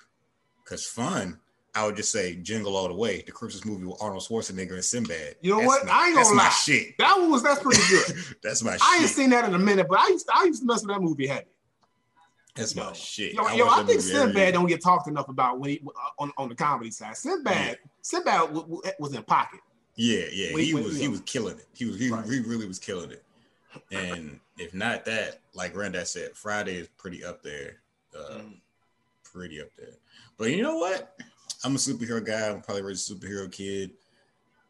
Because 0.63 0.86
fun, 0.86 1.39
I 1.76 1.86
would 1.86 1.96
just 1.98 2.12
say 2.12 2.36
Jingle 2.38 2.76
All 2.78 2.88
the 2.88 2.94
Way, 2.94 3.22
the 3.26 3.32
Christmas 3.32 3.66
movie 3.66 3.86
with 3.86 3.98
Arnold 4.02 4.24
Schwarzenegger 4.24 4.74
and 4.74 4.84
Sinbad. 4.86 5.36
You 5.42 5.52
know 5.52 5.58
That's 5.60 5.68
what? 5.68 5.86
my- 5.86 5.92
I 5.94 6.08
ain't 6.08 6.16
gonna 6.16 6.36
lie. 6.38 6.50
shit. 6.50 6.98
that 7.00 7.18
one 7.20 7.30
was 7.32 7.44
that's 7.44 7.62
pretty 7.62 7.82
good. 7.90 8.16
That's 8.44 8.64
my 8.64 8.78
I 8.82 9.00
ain't 9.02 9.10
seen 9.10 9.30
that 9.32 9.46
in 9.48 9.54
a 9.54 9.60
minute, 9.60 9.88
but 9.90 10.00
I 10.00 10.08
used 10.08 10.26
to, 10.28 10.34
I 10.36 10.44
used 10.46 10.62
to 10.62 10.66
mess 10.68 10.82
with 10.86 10.96
that 10.96 11.02
movie 11.02 11.28
heavy. 11.28 11.46
That's 12.56 12.74
Yo, 12.74 12.86
my 12.86 12.94
shit. 12.94 13.34
Yo, 13.34 13.44
I 13.44 13.54
yo, 13.56 13.68
I 13.68 13.84
think 13.84 14.00
Sinbad 14.00 14.54
don't 14.54 14.68
get 14.68 14.82
talked 14.82 15.10
enough 15.10 15.28
about 15.28 15.60
when 15.60 15.72
he, 15.72 15.82
on 16.20 16.32
on 16.38 16.48
the 16.48 16.56
comedy 16.56 16.90
side. 16.92 17.18
Sinbad, 17.18 17.80
Sinbad 18.02 18.40
w- 18.54 18.62
w- 18.62 18.82
was 18.98 19.14
in 19.14 19.24
pocket. 19.24 19.60
Yeah, 19.98 20.26
yeah, 20.32 20.54
When 20.54 20.62
he- 20.64 20.68
he 20.70 20.74
was 20.74 20.98
he 20.98 21.06
know. 21.06 21.12
was 21.12 21.22
killing 21.22 21.58
it. 21.58 21.66
He 21.74 21.86
was 21.86 22.00
he, 22.00 22.10
Right. 22.10 22.24
he 22.26 22.40
really 22.40 22.66
was 22.68 22.80
killing 22.80 23.12
it. 23.12 23.24
And 23.92 24.40
if 24.58 24.74
not 24.74 25.04
that, 25.06 25.42
like 25.54 25.74
Granddad 25.74 26.08
said, 26.08 26.32
Friday 26.36 26.78
is 26.78 26.88
pretty 26.98 27.26
up 27.26 27.44
there. 27.44 27.82
Uh, 28.18 28.36
Mm. 28.40 28.62
pretty 29.24 29.62
up 29.62 29.68
there. 29.78 29.96
But 30.38 30.52
you 30.52 30.64
know 30.64 30.78
what? 30.78 31.18
I'm 31.66 31.76
a 31.76 31.78
superhero 31.80 32.24
guy. 32.26 32.49
I'm 32.49 32.61
probably 32.61 32.84
raised 32.84 33.11
a 33.11 33.16
superhero 33.16 33.51
kid. 33.51 33.91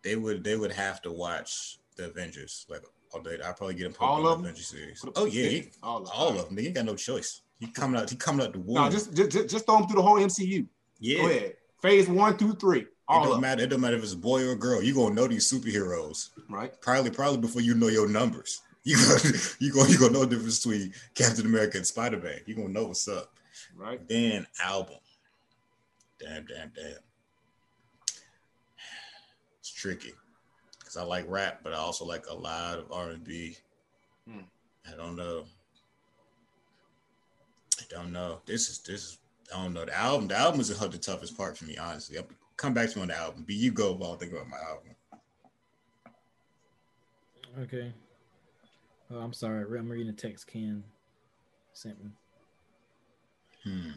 They 0.03 0.15
would 0.15 0.43
they 0.43 0.55
would 0.55 0.71
have 0.71 1.01
to 1.03 1.11
watch 1.11 1.79
the 1.97 2.05
Avengers, 2.05 2.65
like 2.69 2.83
all 3.13 3.21
day. 3.21 3.37
I 3.43 3.51
probably 3.51 3.75
get 3.75 3.87
him 3.87 3.95
All 3.99 4.27
of 4.27 4.39
'em? 4.39 4.45
Adventure 4.45 4.63
series. 4.63 5.03
Oh 5.15 5.25
yeah, 5.25 5.49
he, 5.49 5.69
all 5.83 6.03
of 6.03 6.09
all 6.13 6.31
them. 6.31 6.39
of 6.41 6.47
them. 6.49 6.57
He 6.57 6.67
ain't 6.67 6.75
got 6.75 6.85
no 6.85 6.95
choice. 6.95 7.41
He 7.59 7.67
coming 7.67 7.99
out. 7.99 8.09
He 8.09 8.15
coming 8.15 8.45
out 8.45 8.53
the 8.53 8.59
womb. 8.59 8.75
No, 8.75 8.89
just, 8.89 9.13
just 9.13 9.31
just 9.31 9.65
throw 9.65 9.77
them 9.79 9.87
through 9.87 9.97
the 9.97 10.01
whole 10.03 10.17
MCU. 10.19 10.67
yeah. 10.99 11.17
Go 11.21 11.27
ahead. 11.29 11.53
Phase 11.81 12.07
one 12.07 12.37
through 12.37 12.53
three. 12.55 12.79
It 12.81 12.87
All 13.07 13.19
don't 13.19 13.27
of 13.27 13.31
them. 13.33 13.41
matter. 13.41 13.63
It 13.63 13.69
don't 13.69 13.81
matter 13.81 13.95
if 13.97 14.03
it's 14.03 14.13
a 14.13 14.17
boy 14.17 14.43
or 14.47 14.51
a 14.51 14.55
girl. 14.55 14.81
You 14.81 14.93
gonna 14.95 15.13
know 15.15 15.27
these 15.27 15.51
superheroes 15.51 16.29
Right. 16.49 16.79
probably 16.81 17.11
probably 17.11 17.37
before 17.39 17.61
you 17.61 17.75
know 17.75 17.87
your 17.87 18.07
numbers. 18.07 18.61
You 18.87 18.97
gonna 18.97 19.33
you 19.59 19.73
gonna 19.73 19.89
you 19.89 19.97
gonna 19.97 20.13
know 20.13 20.25
the 20.25 20.35
difference 20.35 20.63
between 20.63 20.93
Captain 21.15 21.47
America 21.47 21.77
and 21.77 21.87
Spider 21.87 22.17
Man. 22.17 22.39
You 22.45 22.53
gonna 22.53 22.69
know 22.69 22.85
what's 22.85 23.07
up. 23.07 23.33
Right. 23.75 24.07
Then 24.07 24.45
album. 24.63 24.97
Damn, 26.20 26.45
damn, 26.45 26.72
damn. 26.76 26.97
It's 29.59 29.72
tricky 29.72 30.13
because 30.80 30.97
I 30.97 31.03
like 31.03 31.26
rap, 31.28 31.61
but 31.63 31.74
I 31.74 31.78
also 31.78 32.05
like 32.05 32.26
a 32.30 32.34
lot 32.34 32.78
of 32.78 32.91
R 32.91 33.09
and 33.09 33.24
B. 33.24 33.57
Hmm. 34.30 34.41
I 34.91 34.95
don't 34.95 35.16
know. 35.16 35.45
I 37.80 37.84
don't 37.89 38.11
know. 38.11 38.39
This 38.45 38.70
is 38.70 38.80
this 38.80 39.01
is 39.01 39.18
I 39.53 39.61
don't 39.61 39.74
know. 39.74 39.86
The 39.86 39.97
album, 39.97 40.28
the 40.28 40.38
album 40.38 40.59
is 40.59 40.70
the 40.70 40.97
toughest 40.97 41.38
part 41.38 41.57
for 41.57 41.66
me, 41.66 41.78
honestly. 41.78 42.18
I'll 42.18 42.26
come 42.57 42.74
back 42.74 42.89
to 42.89 42.97
me 42.97 43.03
on 43.03 43.07
the 43.09 43.18
album. 43.18 43.43
But 43.45 43.55
you 43.55 43.72
go 43.72 43.93
while 43.93 44.13
I 44.13 44.18
think 44.18 44.32
about 44.32 44.47
my 44.49 44.57
album. 44.57 44.95
Okay. 47.59 47.93
Oh, 49.11 49.20
I'm 49.20 49.34
sorry. 49.34 49.63
I'm 49.78 49.89
reading 49.89 50.07
the 50.07 50.13
text 50.13 50.47
Ken 50.47 50.84
sent 51.74 52.03
me. 52.03 52.11
Hmm. 53.63 53.91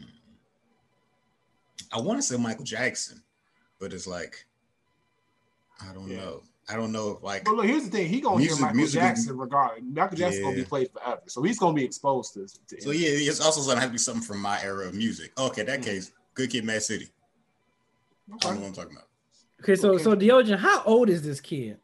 I 1.91 1.99
want 2.01 2.19
to 2.19 2.23
say 2.23 2.37
Michael 2.37 2.65
Jackson, 2.65 3.21
but 3.79 3.93
it's 3.93 4.07
like 4.07 4.45
I 5.81 5.93
don't 5.93 6.09
Yeah. 6.09 6.17
know. 6.17 6.43
I 6.71 6.75
don't 6.75 6.91
know 6.91 7.11
if 7.11 7.23
like 7.23 7.45
But 7.45 7.55
look, 7.55 7.65
here's 7.65 7.85
the 7.85 7.89
thing. 7.89 8.07
He 8.09 8.21
gonna 8.21 8.37
Music- 8.37 8.57
hear 8.57 8.61
Michael 8.65 8.77
music- 8.77 9.01
Jackson 9.01 9.37
regardless. 9.37 9.83
Michael 9.91 10.17
Jackson 10.17 10.43
gonna 10.43 10.55
be 10.55 10.63
played 10.65 10.91
forever, 10.91 11.21
so 11.27 11.41
he's 11.41 11.57
gonna 11.57 11.73
be 11.73 11.83
exposed 11.83 12.33
to. 12.35 12.47
to 12.67 12.81
so. 12.81 12.91
Yeah, 12.91 13.09
it's 13.09 13.39
also 13.41 13.65
gonna 13.67 13.79
have 13.79 13.89
to 13.89 13.93
be 13.93 13.97
something 13.97 14.21
from 14.23 14.39
my 14.41 14.61
era 14.61 14.87
of 14.87 14.93
music. 14.93 15.31
Okay, 15.39 15.61
in 15.61 15.67
that 15.67 15.79
Hmm. 15.79 15.85
case, 15.85 16.11
Good 16.35 16.51
Kid, 16.51 16.65
Mad 16.65 16.83
City. 16.83 17.09
I 18.27 18.31
don't 18.37 18.43
know 18.43 18.49
Okay. 18.51 18.59
what 18.59 18.67
I'm 18.67 18.73
talking 18.73 18.91
about. 18.97 19.07
Okay, 19.61 19.75
so 19.75 19.93
Okay. 19.93 20.03
so 20.03 20.15
Diogen, 20.15 20.57
how 20.59 20.83
old 20.83 21.09
is 21.09 21.23
this 21.23 21.41
kid? 21.41 21.79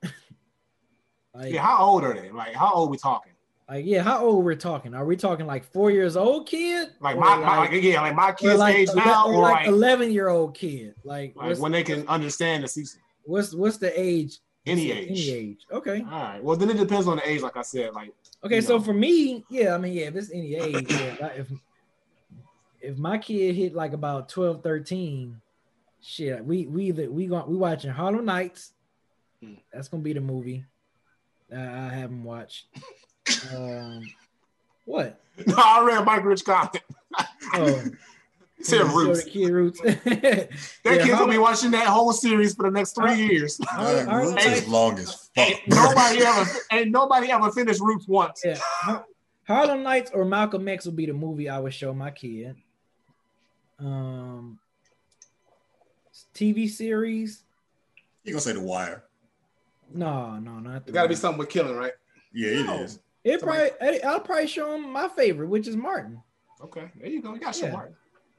like, 1.33 1.51
Yeah, 1.53 1.63
how 1.63 1.83
old 1.83 2.03
are 2.03 2.13
they? 2.13 2.29
Like, 2.31 2.53
how 2.53 2.71
old 2.73 2.91
we 2.91 2.97
talking? 2.97 3.33
Like, 3.69 3.85
yeah, 3.85 4.03
how 4.03 4.23
old 4.23 4.45
we're 4.45 4.55
talking? 4.55 4.93
Are 4.93 5.05
we 5.05 5.15
talking 5.15 5.47
like 5.47 5.63
four 5.63 5.89
years 5.91 6.15
old 6.15 6.47
kid? 6.47 6.89
Like 6.99 7.17
my, 7.17 7.35
my 7.37 7.57
like, 7.57 7.71
yeah, 7.83 8.01
like 8.01 8.15
my 8.15 8.31
kid's 8.31 8.59
like, 8.59 8.75
age 8.75 8.89
ele- 8.89 8.95
now, 8.97 9.27
or 9.27 9.33
or 9.35 9.41
like 9.41 9.67
eleven 9.67 10.11
year 10.11 10.29
old 10.29 10.55
kid? 10.55 10.93
Like, 11.03 11.35
like 11.35 11.57
when 11.57 11.71
they 11.71 11.83
can 11.83 12.07
understand 12.07 12.63
the 12.63 12.67
season, 12.67 13.01
what's 13.23 13.53
what's 13.53 13.77
the 13.77 13.99
age? 13.99 14.39
any 14.65 14.91
age. 14.91 15.09
Any 15.09 15.29
age. 15.31 15.65
Okay. 15.71 16.03
All 16.11 16.23
right. 16.23 16.43
Well, 16.43 16.57
then 16.57 16.69
it 16.69 16.77
depends 16.77 17.07
on 17.07 17.17
the 17.17 17.29
age. 17.29 17.41
Like 17.41 17.57
I 17.57 17.61
said, 17.61 17.93
like 17.93 18.13
Okay, 18.43 18.61
so 18.61 18.77
know. 18.77 18.83
for 18.83 18.93
me, 18.93 19.43
yeah, 19.49 19.73
I 19.73 19.77
mean, 19.77 19.93
yeah, 19.93 20.05
if 20.05 20.15
it's 20.15 20.31
any 20.31 20.55
age, 20.55 20.91
yeah, 20.91 21.27
if 21.35 21.51
if 22.81 22.97
my 22.97 23.17
kid 23.17 23.55
hit 23.55 23.73
like 23.73 23.93
about 23.93 24.29
12, 24.29 24.61
13, 24.61 25.41
shit, 26.01 26.45
we 26.45 26.67
we 26.67 26.85
either 26.85 27.09
we 27.09 27.25
going 27.27 27.47
we 27.47 27.55
watching 27.57 27.91
Harlem 27.91 28.25
Nights. 28.25 28.73
Hmm. 29.41 29.55
That's 29.73 29.87
gonna 29.87 30.03
be 30.03 30.13
the 30.13 30.21
movie. 30.21 30.65
Uh, 31.51 31.59
I 31.59 31.89
haven't 31.89 32.23
watched. 32.23 32.65
um, 33.55 34.01
what? 34.85 35.19
no, 35.47 35.55
I 35.57 35.83
read 35.83 36.05
Mike 36.05 36.23
Rich 36.23 36.45
comment. 36.45 36.81
Oh, 37.53 37.83
He 38.57 38.63
said 38.63 38.79
Show 38.87 38.95
Roots. 38.95 39.25
the 39.25 39.29
Kid 39.29 39.51
Roots. 39.51 39.81
That 39.83 40.49
Yeah, 40.85 40.97
kid's 40.97 41.09
gonna 41.09 41.29
be 41.31 41.37
watching 41.37 41.71
that 41.71 41.87
whole 41.87 42.13
series 42.13 42.55
for 42.55 42.63
the 42.63 42.71
next 42.71 42.93
three 42.95 43.07
Har- 43.09 43.15
years. 43.15 43.59
Harlem- 43.65 44.07
Uh, 44.07 44.09
Harlem 44.11 44.33
Roots 44.33 44.45
is 44.45 44.51
Nights- 44.51 44.67
long 44.69 44.97
as 44.99 45.11
fuck. 45.35 45.47
Ain't 45.49 45.67
nobody 45.67 46.19
ever, 46.23 46.49
ain't 46.71 46.91
nobody 46.91 47.31
ever 47.31 47.51
finished 47.51 47.81
Roots 47.81 48.07
once. 48.07 48.41
Yeah, 48.45 48.57
Harlem 49.43 49.83
Nights 49.83 50.11
or 50.13 50.23
Malcolm 50.23 50.67
X 50.69 50.85
will 50.85 50.93
be 50.93 51.05
the 51.05 51.13
movie 51.13 51.49
I 51.49 51.59
would 51.59 51.73
show 51.73 51.93
my 51.93 52.11
kid. 52.11 52.55
Um, 53.77 54.57
TV 56.33 56.69
series. 56.69 57.43
You 58.23 58.31
gonna 58.31 58.41
say 58.41 58.53
The 58.53 58.61
Wire? 58.61 59.03
No, 59.93 60.39
no, 60.39 60.59
not 60.59 60.85
the 60.85 60.91
It 60.91 60.93
got 60.93 61.03
to 61.03 61.09
be 61.09 61.15
something 61.15 61.39
with 61.39 61.49
killing, 61.49 61.75
right? 61.75 61.93
Yeah, 62.33 62.51
it 62.61 62.65
No. 62.65 62.79
is. 62.83 62.99
It 63.25 63.41
probably 63.41 63.71
I- 63.81 63.99
I'll 64.05 64.21
probably 64.21 64.47
show 64.47 64.73
him 64.75 64.89
my 64.91 65.09
favorite, 65.09 65.47
which 65.49 65.67
is 65.67 65.75
Martin. 65.75 66.21
Okay, 66.61 66.89
there 66.97 67.09
you 67.09 67.21
go. 67.21 67.33
You 67.33 67.39
got 67.41 67.55
some 67.55 67.69
Yeah. 67.69 67.73
Martin. 67.73 67.95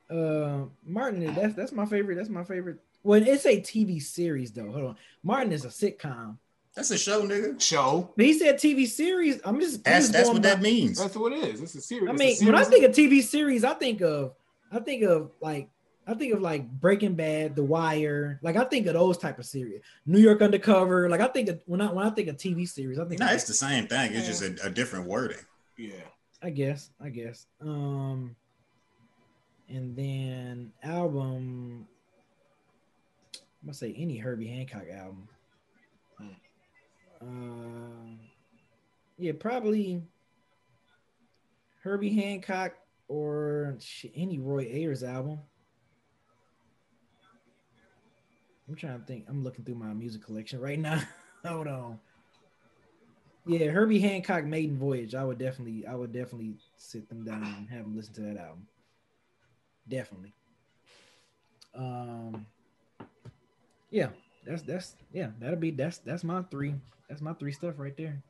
Uh, 0.08 0.64
Martin 0.86 1.34
that's 1.34 1.54
that's 1.54 1.72
my 1.72 1.84
favorite. 1.84 2.14
That's 2.14 2.28
my 2.30 2.44
favorite. 2.44 2.78
Well, 3.02 3.20
it's 3.22 3.44
a 3.46 3.60
TV 3.60 4.00
series 4.00 4.52
though. 4.52 4.70
Hold 4.70 4.84
on, 4.84 4.96
Martin 5.22 5.52
is 5.52 5.64
a 5.64 5.68
sitcom. 5.68 6.38
That's 6.74 6.90
a 6.90 6.98
show, 6.98 7.22
nigga. 7.26 7.60
Show. 7.60 8.12
But 8.16 8.26
he 8.26 8.34
said 8.34 8.56
TV 8.56 8.86
series. 8.86 9.40
I'm 9.44 9.58
just. 9.60 9.82
That's 9.82 10.08
that's 10.10 10.28
what 10.28 10.42
by- 10.42 10.48
that 10.50 10.62
means. 10.62 10.98
That's 10.98 11.16
what 11.16 11.32
it 11.32 11.42
is. 11.42 11.60
It's 11.60 11.74
a 11.74 11.80
series. 11.80 12.08
I 12.08 12.12
It's 12.12 12.40
a 12.40 12.44
mean, 12.44 12.52
when 12.52 12.60
I 12.60 12.64
think 12.64 12.84
of 12.84 12.92
TV 12.92 13.22
series, 13.22 13.64
I 13.64 13.74
think 13.74 14.00
of, 14.02 14.34
I 14.70 14.78
think 14.80 15.02
of 15.02 15.30
like, 15.40 15.68
I 16.06 16.14
think 16.14 16.32
of 16.32 16.40
like 16.40 16.70
Breaking 16.70 17.14
Bad, 17.14 17.56
The 17.56 17.64
Wire. 17.64 18.38
Like 18.42 18.56
I 18.56 18.64
think 18.64 18.86
of 18.86 18.94
those 18.94 19.18
type 19.18 19.38
of 19.38 19.46
series. 19.46 19.80
New 20.06 20.20
York 20.20 20.40
Undercover. 20.40 21.08
Like 21.08 21.20
I 21.20 21.26
think 21.28 21.48
of 21.48 21.62
when 21.66 21.80
I 21.80 21.92
when 21.92 22.06
I 22.06 22.10
think 22.10 22.28
of 22.28 22.36
TV 22.36 22.68
series, 22.68 22.98
I 22.98 23.04
think. 23.04 23.20
No, 23.20 23.26
of 23.26 23.32
it's 23.32 23.44
the 23.44 23.54
same 23.54 23.88
thing. 23.88 24.12
It's 24.14 24.26
just 24.26 24.42
a, 24.42 24.66
a 24.66 24.70
different 24.70 25.06
wording. 25.06 25.38
yeah. 25.76 25.92
I 26.42 26.50
guess, 26.50 26.90
I 27.00 27.08
guess. 27.08 27.46
Um, 27.60 28.36
and 29.68 29.96
then 29.96 30.72
album. 30.82 31.88
I'm 33.34 33.68
gonna 33.68 33.74
say 33.74 33.94
any 33.96 34.16
Herbie 34.16 34.46
Hancock 34.46 34.84
album. 34.92 35.28
Um, 37.20 38.18
yeah, 39.18 39.32
probably 39.38 40.02
Herbie 41.82 42.14
Hancock 42.14 42.74
or 43.08 43.76
any 44.14 44.38
Roy 44.38 44.68
Ayers 44.70 45.02
album. 45.02 45.40
I'm 48.68 48.74
trying 48.74 48.98
to 48.98 49.06
think. 49.06 49.26
I'm 49.28 49.44
looking 49.44 49.64
through 49.64 49.76
my 49.76 49.92
music 49.92 50.24
collection 50.24 50.60
right 50.60 50.78
now. 50.78 51.00
Hold 51.46 51.68
on. 51.68 52.00
Yeah, 53.46 53.68
Herbie 53.68 54.00
Hancock 54.00 54.44
Maiden 54.44 54.76
Voyage. 54.76 55.14
I 55.14 55.24
would 55.24 55.38
definitely, 55.38 55.86
I 55.86 55.94
would 55.94 56.12
definitely 56.12 56.54
sit 56.76 57.08
them 57.08 57.24
down 57.24 57.44
and 57.44 57.68
have 57.70 57.84
them 57.84 57.96
listen 57.96 58.14
to 58.14 58.20
that 58.22 58.36
album. 58.38 58.66
Definitely. 59.88 60.32
Um. 61.74 62.46
Yeah, 63.90 64.08
that's 64.44 64.62
that's 64.62 64.96
yeah. 65.12 65.28
That'll 65.38 65.56
be 65.56 65.70
that's 65.70 65.98
that's 65.98 66.24
my 66.24 66.42
three. 66.50 66.74
That's 67.08 67.20
my 67.20 67.34
three 67.34 67.52
stuff 67.52 67.74
right 67.78 67.96
there. 67.96 68.20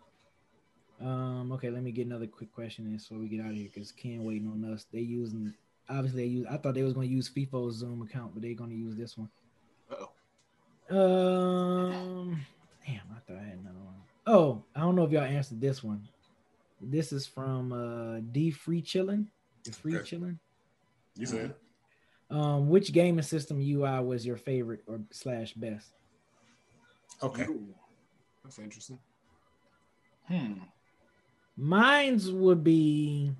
Um. 1.01 1.51
Okay, 1.53 1.71
let 1.71 1.83
me 1.83 1.93
get 1.93 2.07
another 2.07 2.27
quick 2.27 2.53
question 2.53 2.87
in 2.87 2.99
so 2.99 3.17
we 3.17 3.29
get 3.29 3.41
out 3.41 3.53
of 3.53 3.57
here 3.57 3.71
because 3.73 3.93
Ken 3.93 4.23
waiting 4.23 4.49
on 4.49 4.71
us. 4.71 4.85
They 4.93 5.01
using 5.01 5.55
obviously 5.89 6.23
they 6.23 6.29
use. 6.29 6.47
I 6.51 6.59
thought 6.59 6.75
they 6.75 6.83
was 6.83 6.93
to 6.95 7.07
use 7.07 7.31
FIFO's 7.31 7.77
Zoom 7.77 8.03
account, 8.03 8.35
but 8.35 8.43
they're 8.43 8.55
to 8.55 8.75
use 8.75 8.97
this 8.97 9.17
one. 9.17 9.31
Uh-oh. 10.91 10.97
Um, 11.91 12.41
damn, 12.87 13.01
I 13.15 13.19
thought 13.27 13.41
I 13.41 13.45
had 13.45 13.59
another 13.59 13.79
one. 13.85 13.95
Oh, 14.27 14.65
I 14.75 14.81
don't 14.81 14.97
know 14.97 15.05
if 15.05 15.11
y'all 15.13 15.23
answered 15.23 15.61
this 15.61 15.83
one. 15.83 16.07
This 16.81 17.13
is 17.13 17.27
from 17.27 17.73
uh 17.73 18.21
D 18.33 18.51
Free 18.51 18.83
Chillin. 18.83 19.27
The 19.65 19.73
Free 19.73 19.97
Okay. 19.97 20.17
Chillin. 20.17 20.39
You 21.17 21.27
said 21.27 21.55
Um, 22.31 22.69
which 22.69 22.93
gaming 22.93 23.23
system 23.23 23.59
UI 23.59 24.01
was 24.03 24.27
your 24.27 24.37
favorite 24.37 24.83
or 24.87 25.01
slash 25.11 25.53
best? 25.55 25.89
okay. 27.23 27.45
Ooh, 27.45 27.75
that's 28.45 28.59
interesting. 28.59 28.99
Hmm. 30.29 30.55
Mine's 31.57 32.31
would 32.31 32.63
be 32.63 33.33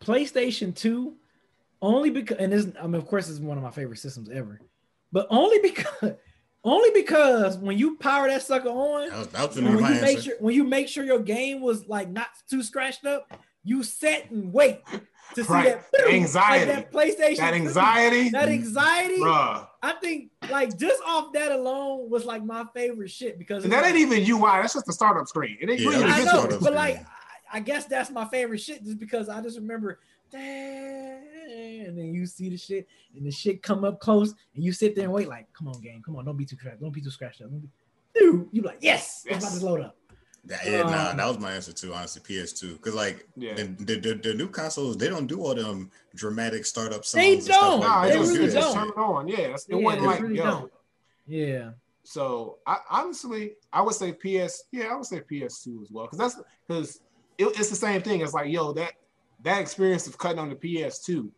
PlayStation 0.00 0.74
2, 0.74 1.14
only 1.80 2.10
because 2.10 2.36
and 2.38 2.52
this 2.52 2.66
I 2.80 2.86
mean 2.86 2.96
of 2.96 3.06
course 3.06 3.30
it's 3.30 3.38
one 3.38 3.56
of 3.56 3.64
my 3.64 3.70
favorite 3.70 3.98
systems 3.98 4.28
ever, 4.28 4.60
but 5.12 5.26
only 5.30 5.58
because 5.60 6.12
only 6.64 6.90
because 6.90 7.56
when 7.58 7.78
you 7.78 7.96
power 7.96 8.28
that 8.28 8.42
sucker 8.42 8.68
on, 8.68 9.08
That 9.10 9.18
was, 9.18 9.28
that 9.28 9.48
was 9.48 9.56
when 9.56 9.72
you 9.72 9.80
make 9.80 10.02
answer. 10.16 10.22
sure 10.22 10.34
when 10.40 10.54
you 10.54 10.64
make 10.64 10.88
sure 10.88 11.04
your 11.04 11.20
game 11.20 11.60
was 11.60 11.86
like 11.88 12.08
not 12.10 12.28
too 12.50 12.62
scratched 12.62 13.06
up, 13.06 13.32
you 13.64 13.82
set 13.82 14.30
and 14.30 14.52
wait 14.52 14.80
to 15.34 15.44
see 15.44 15.52
Right. 15.52 15.64
that 15.66 15.90
The 15.92 16.04
like 16.06 16.14
anxiety. 16.14 16.64
that 16.72 16.92
PlayStation. 16.92 17.36
That 17.36 17.50
2, 17.50 17.56
anxiety, 17.56 18.28
that 18.30 18.48
anxiety. 18.48 19.18
bruh. 19.20 19.66
I 19.82 19.92
think 20.00 20.30
like 20.50 20.76
just 20.78 21.00
off 21.06 21.32
that 21.34 21.52
alone 21.52 22.10
was 22.10 22.24
like 22.24 22.44
my 22.44 22.64
favorite 22.74 23.10
shit 23.10 23.38
because 23.38 23.64
And 23.64 23.72
that 23.72 23.82
like- 23.82 23.94
ain't 23.94 23.98
even 24.12 24.24
UI. 24.28 24.60
That's 24.62 24.74
just 24.74 24.86
the 24.86 24.92
startup 24.92 25.28
screen. 25.28 25.58
It 25.60 25.70
ain't 25.70 25.80
Yeah, 25.80 25.90
you 25.90 25.90
that 25.92 25.96
ain't 25.98 26.06
was 26.06 26.12
I 26.14 26.20
even 26.20 26.24
the 26.26 26.32
get 26.32 26.34
know, 26.34 26.40
to 26.42 26.52
startup 26.54 26.60
it. 26.60 26.64
but 26.64 26.74
like. 26.74 26.96
I, 27.00 27.06
I 27.50 27.60
guess 27.60 27.86
that's 27.86 28.10
my 28.10 28.26
favorite 28.26 28.58
shit 28.58 28.84
just 28.84 28.98
because 28.98 29.30
I 29.30 29.40
just 29.40 29.56
remember 29.56 30.00
and 31.86 31.96
then 31.98 32.12
you 32.14 32.26
see 32.26 32.48
the 32.48 32.56
shit 32.56 32.86
and 33.14 33.24
the 33.26 33.30
shit 33.30 33.62
come 33.62 33.84
up 33.84 34.00
close 34.00 34.34
and 34.54 34.64
you 34.64 34.72
sit 34.72 34.94
there 34.94 35.04
and 35.04 35.12
wait 35.12 35.28
like 35.28 35.46
come 35.52 35.68
on 35.68 35.80
game 35.80 36.02
come 36.04 36.16
on 36.16 36.24
don't 36.24 36.36
be 36.36 36.44
too 36.44 36.56
scratched 36.56 36.80
don't 36.80 36.92
be 36.92 37.00
too 37.00 37.10
scratched 37.10 37.40
up 37.42 37.50
Don't 37.50 37.60
be, 37.60 37.68
dude 38.14 38.48
you 38.52 38.62
like 38.62 38.78
yes 38.80 39.24
it's 39.26 39.44
about 39.44 39.58
to 39.58 39.66
load 39.66 39.80
up 39.82 39.96
That, 40.44 40.64
yeah, 40.64 40.82
nah, 40.82 41.10
Um, 41.10 41.16
that 41.18 41.26
was 41.28 41.38
my 41.38 41.52
answer 41.52 41.72
too. 41.72 41.92
Honestly, 41.92 42.22
PS2, 42.22 42.74
because 42.74 42.94
like 42.94 43.26
Yeah. 43.36 43.54
the, 43.54 43.64
the, 43.64 43.94
the 44.00 44.14
the 44.14 44.34
new 44.34 44.48
consoles, 44.48 44.96
they 44.96 45.08
don't 45.08 45.26
do 45.26 45.42
all 45.44 45.54
them 45.54 45.90
dramatic 46.14 46.64
startup 46.64 47.04
songs. 47.04 47.22
They 47.22 47.32
and 47.34 47.42
stuff 47.42 47.60
don't. 47.60 47.80
like 47.80 47.88
Nah, 47.88 48.02
that. 48.02 48.08
it 48.08 48.12
They 48.12 48.18
just, 48.18 48.32
really 48.32 48.44
it 48.46 48.52
just 48.52 48.74
don't. 48.74 48.74
turn 48.74 48.88
it 48.88 48.98
on. 48.98 49.28
Yeah, 49.28 49.36
it 49.38 49.64
Yeah, 49.68 49.76
wasn't 49.76 50.06
like 50.06 50.20
really 50.22 50.36
yo. 50.36 50.44
don't. 50.44 50.72
yeah 51.26 51.70
So 52.04 52.58
I 52.66 52.78
honestly, 52.88 53.56
I 53.72 53.82
would 53.82 53.94
say 53.94 54.12
PS. 54.12 54.64
Yeah, 54.72 54.86
I 54.92 54.94
would 54.96 55.04
say 55.06 55.20
PS2 55.20 55.82
as 55.82 55.90
well, 55.90 56.06
because 56.06 56.18
that's 56.18 56.36
because 56.66 57.00
it, 57.36 57.46
it's 57.58 57.68
the 57.68 57.76
same 57.76 58.00
thing. 58.00 58.22
It's 58.22 58.32
like, 58.32 58.50
yo, 58.50 58.72
that 58.72 58.92
that 59.44 59.60
experience 59.60 60.06
of 60.06 60.16
cutting 60.16 60.38
on 60.38 60.48
the 60.48 60.56
PS2 60.56 61.30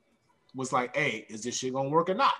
was 0.55 0.72
like, 0.72 0.94
hey, 0.97 1.27
is 1.28 1.43
this 1.43 1.56
shit 1.56 1.72
gonna 1.72 1.89
work 1.89 2.09
or 2.10 2.14
not? 2.14 2.35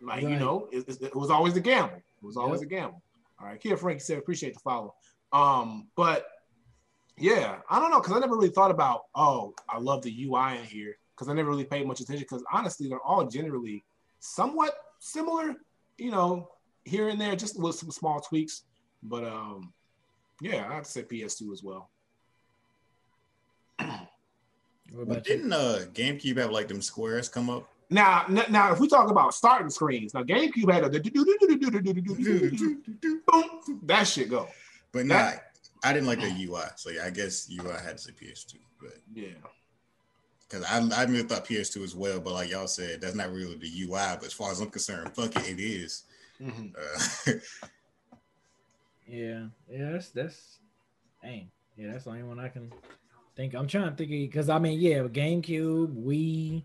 Like, 0.00 0.22
you 0.22 0.36
know, 0.38 0.68
it, 0.72 0.88
it- 1.00 1.14
was 1.16 1.30
always 1.30 1.56
a 1.56 1.60
gamble. 1.60 1.96
It 1.96 2.24
was 2.26 2.36
always 2.36 2.60
Yep. 2.60 2.66
a 2.70 2.74
gamble. 2.74 3.02
All 3.40 3.46
right, 3.46 3.60
Kia 3.60 3.76
Frankie 3.76 4.00
said, 4.00 4.18
appreciate 4.18 4.54
the 4.54 4.60
follow. 4.60 4.94
Um, 5.32 5.88
but 5.96 6.26
yeah, 7.18 7.58
I 7.70 7.78
don't 7.78 7.90
know, 7.90 8.00
because 8.00 8.16
I 8.16 8.18
never 8.20 8.34
really 8.34 8.48
thought 8.48 8.70
about, 8.70 9.02
oh, 9.14 9.54
I 9.68 9.78
love 9.78 10.02
the 10.02 10.24
UI 10.24 10.58
in 10.58 10.64
here, 10.64 10.96
because 11.14 11.28
I 11.28 11.34
never 11.34 11.50
really 11.50 11.64
paid 11.64 11.86
much 11.86 12.00
attention. 12.00 12.24
Because 12.28 12.44
honestly, 12.52 12.88
they're 12.88 13.00
all 13.00 13.26
generally 13.26 13.84
somewhat 14.20 14.74
similar, 14.98 15.54
you 15.98 16.10
know, 16.10 16.48
here 16.84 17.08
and 17.08 17.20
there, 17.20 17.36
just 17.36 17.60
with 17.60 17.74
some 17.76 17.90
small 17.90 18.20
tweaks. 18.20 18.64
But 19.02 19.24
um, 19.24 19.72
yeah, 20.40 20.68
I'd 20.72 20.86
say 20.86 21.02
PS2 21.02 21.52
as 21.52 21.62
well. 21.62 21.90
What 24.92 25.02
about 25.02 25.28
you? 25.28 25.36
Didn't 25.36 25.52
uh 25.52 25.80
GameCube 25.92 26.36
have 26.38 26.50
like 26.50 26.68
them 26.68 26.82
squares 26.82 27.28
come 27.28 27.50
up? 27.50 27.68
Now, 27.90 28.24
n- 28.28 28.44
now, 28.50 28.72
if 28.72 28.80
we 28.80 28.88
talk 28.88 29.10
about 29.10 29.34
starting 29.34 29.68
screens, 29.68 30.14
now 30.14 30.22
GameCube 30.22 30.72
had 30.72 30.84
a 30.84 30.88
that 33.84 34.04
shit 34.04 34.30
go. 34.30 34.48
But 34.92 35.06
nah, 35.06 35.32
I 35.84 35.92
didn't 35.92 36.06
like 36.06 36.20
the 36.20 36.30
UI. 36.46 36.62
So 36.76 36.90
yeah, 36.90 37.04
I 37.04 37.10
guess 37.10 37.48
UI 37.50 37.72
had 37.82 37.98
to 37.98 38.02
say 38.02 38.12
PS2. 38.12 38.54
But 38.80 38.92
Yeah, 39.14 39.28
because 40.48 40.64
I 40.64 40.78
I 41.00 41.04
really 41.04 41.22
thought 41.24 41.46
PS2 41.46 41.82
as 41.84 41.94
well, 41.94 42.20
but 42.20 42.32
like 42.32 42.50
y'all 42.50 42.66
said, 42.66 43.00
that's 43.00 43.14
not 43.14 43.30
really 43.32 43.56
the 43.56 43.82
UI. 43.82 44.16
But 44.18 44.24
as 44.26 44.32
far 44.32 44.50
as 44.50 44.60
I'm 44.60 44.70
concerned, 44.70 45.14
fuck 45.14 45.34
it, 45.36 45.48
it 45.58 45.60
is. 45.60 46.04
Mhm. 46.40 46.74
Uh, 46.76 47.32
Yeah, 49.06 49.46
yeah, 49.70 49.90
that's 49.92 50.08
that's, 50.10 50.58
dang, 51.22 51.50
yeah, 51.76 51.92
that's 51.92 52.04
the 52.04 52.10
only 52.10 52.22
one 52.22 52.38
I 52.38 52.48
can 52.48 52.72
think. 53.36 53.54
I'm 53.54 53.66
trying 53.66 53.90
to 53.90 53.96
think 53.96 54.10
because 54.10 54.48
I 54.48 54.58
mean, 54.58 54.80
yeah, 54.80 54.98
GameCube, 55.00 55.94
Wii. 56.04 56.62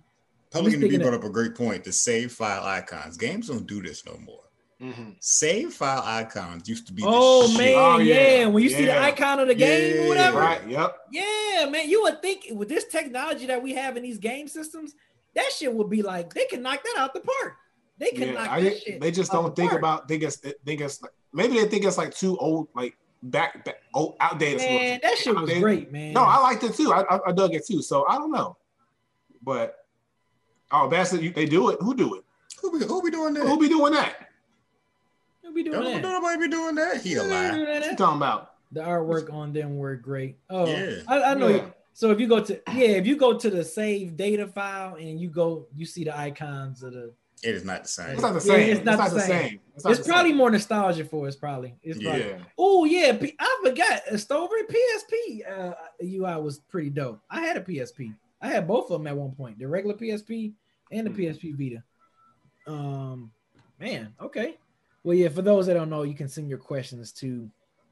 Public 0.51 0.75
I'm 0.75 0.83
Enemy 0.83 0.97
brought 0.99 1.13
up 1.13 1.23
a 1.23 1.29
great 1.29 1.55
point. 1.55 1.83
The 1.83 1.91
save 1.91 2.31
file 2.31 2.63
icons. 2.63 3.17
Games 3.17 3.47
don't 3.47 3.67
do 3.67 3.81
this 3.81 4.05
no 4.05 4.17
more. 4.25 4.43
Mhm. 4.81 5.15
Save 5.19 5.73
file 5.73 6.03
icons 6.05 6.69
used 6.69 6.87
to 6.87 6.93
be. 6.93 7.01
the 7.01 7.07
Oh 7.11 7.47
shit. 7.47 7.57
man, 7.57 7.73
Oh, 7.75 7.97
yeah. 7.97 8.37
yeah, 8.39 8.45
When 8.45 8.63
you 8.63 8.69
see 8.69 8.85
the 8.85 8.97
icon 9.01 9.39
of 9.39 9.47
the 9.47 9.55
game 9.55 10.05
or 10.05 10.07
whatever, 10.09 10.39
right? 10.39 10.67
Yep. 10.69 10.97
yeah, 11.11 11.67
man, 11.69 11.89
you 11.89 12.03
would 12.03 12.21
think 12.21 12.45
with 12.51 12.69
this 12.69 12.85
technology 12.85 13.47
that 13.47 13.61
we 13.61 13.73
have 13.73 13.97
in 13.97 14.03
these 14.03 14.19
game 14.19 14.47
systems, 14.47 14.93
that 15.33 15.51
shit 15.51 15.73
would 15.73 15.89
be 15.89 16.01
like 16.03 16.33
they 16.33 16.45
can 16.45 16.61
knock 16.61 16.83
that 16.83 16.95
out 16.97 17.13
the 17.13 17.21
park. 17.21 17.55
They 17.97 18.11
can 18.11 18.27
Yeah, 18.29 18.31
knock 18.33 18.49
I, 18.49 18.61
that 18.61 18.77
shit. 18.83 19.01
they 19.01 19.09
just 19.11 19.33
out 19.33 19.41
don't 19.41 19.55
the 19.55 19.61
think 19.63 19.71
park. 19.71 19.81
about 19.81 20.07
think 20.07 20.21
it's 20.23 20.37
think 20.37 20.81
it's 20.81 21.01
like, 21.01 21.11
maybe 21.33 21.55
they 21.55 21.67
think 21.67 21.83
it's 21.83 21.97
like 21.97 22.13
too 22.15 22.37
old, 22.37 22.67
like 22.75 22.95
back, 23.23 23.65
back 23.65 23.81
old 23.93 24.15
outdated. 24.19 24.59
Man, 24.59 24.99
that 25.03 25.17
shit 25.17 25.33
was 25.33 25.43
Outdated. 25.43 25.63
great, 25.63 25.91
man. 25.91 26.13
No, 26.13 26.23
I 26.23 26.39
liked 26.39 26.63
it 26.63 26.73
too. 26.75 26.91
I, 26.93 27.01
I, 27.03 27.19
I 27.27 27.31
dug 27.31 27.53
it 27.53 27.65
too. 27.65 27.81
So 27.81 28.05
I 28.07 28.15
don't 28.17 28.31
know, 28.31 28.57
but 29.41 29.85
oh, 30.71 30.87
Bassett, 30.87 31.21
you, 31.21 31.31
they 31.31 31.45
do 31.45 31.69
it. 31.69 31.77
Who 31.81 31.95
do 31.95 32.15
it? 32.15 32.23
Who 32.61 32.79
be, 32.79 32.85
who 32.85 33.01
be 33.01 33.11
doing 33.11 33.33
that? 33.35 33.45
Who 33.45 33.59
be 33.59 33.69
doing 33.69 33.93
that? 33.93 34.15
Who 35.43 35.53
be 35.53 35.63
doing 35.63 35.73
Don't, 35.81 35.93
that? 35.93 36.01
don't 36.01 36.11
nobody 36.23 36.41
be 36.41 36.49
doing 36.49 36.75
that. 36.75 37.01
He 37.01 37.13
Who 37.13 37.21
be 37.23 37.27
alive. 37.29 37.57
What 37.57 37.85
you 37.85 37.95
talking 37.95 38.17
about? 38.17 38.53
The 38.71 38.81
artwork 38.81 39.31
on 39.31 39.53
them 39.53 39.77
were 39.77 39.95
great. 39.95 40.37
Oh, 40.49 40.65
Yeah. 40.67 40.97
I, 41.07 41.23
I 41.23 41.33
know. 41.35 41.47
Yeah. 41.47 41.65
So 41.93 42.11
if 42.11 42.19
you 42.19 42.27
go 42.27 42.43
to 42.43 42.53
yeah, 42.73 42.89
if 42.89 43.07
you 43.07 43.15
go 43.15 43.37
to 43.37 43.49
the 43.49 43.63
save 43.63 44.17
data 44.17 44.45
file 44.47 44.95
and 44.95 45.19
you 45.19 45.29
go, 45.29 45.67
you 45.75 45.85
see 45.85 46.03
the 46.03 46.15
icons 46.17 46.83
of 46.83 46.93
the. 46.93 47.13
It 47.43 47.53
is 47.55 47.63
not 47.63 47.83
the 47.83 47.89
same. 47.89 48.09
It's 48.13 48.21
not 48.21 48.33
the 48.33 48.47
Yeah, 48.47 48.55
same. 48.55 48.75
it's 48.77 48.85
not 48.85 49.11
the 49.11 49.19
same. 49.19 49.59
It's, 49.75 49.85
It's 49.85 49.99
the 49.99 50.05
probably 50.11 50.31
same. 50.31 50.37
more 50.37 50.49
nostalgia 50.49 51.05
for 51.05 51.27
us. 51.27 51.35
Probably. 51.35 51.75
It's 51.83 52.01
probably. 52.01 52.21
Yeah. 52.21 52.39
Oh 52.57 52.85
yeah, 52.85 53.15
P- 53.15 53.35
I 53.39 53.59
forgot. 53.63 54.01
uh, 54.11 54.17
Stover 54.17 54.55
PSP 54.67 55.41
uh, 55.49 55.73
UI 56.03 56.41
was 56.41 56.59
pretty 56.59 56.89
dope. 56.89 57.21
I 57.29 57.41
had 57.41 57.57
a 57.57 57.61
PSP. 57.61 58.13
I 58.41 58.47
had 58.49 58.67
both 58.67 58.85
of 58.91 58.99
them 58.99 59.07
at 59.07 59.15
one 59.15 59.31
point. 59.33 59.59
The 59.59 59.67
regular 59.67 59.95
PSP 59.95 60.53
and 60.91 61.05
the 61.07 61.11
Hmm. 61.11 61.17
PSP 61.21 61.55
Vita. 61.55 61.83
Um, 62.65 63.31
man. 63.79 64.13
Okay. 64.21 64.57
Well, 65.03 65.15
yeah. 65.15 65.29
For 65.29 65.41
those 65.43 65.67
that 65.67 65.75
don't 65.75 65.89
know, 65.89 66.03
you 66.03 66.15
can 66.15 66.27
send 66.27 66.49
your 66.49 66.57
questions 66.57 67.11
to 67.13 67.49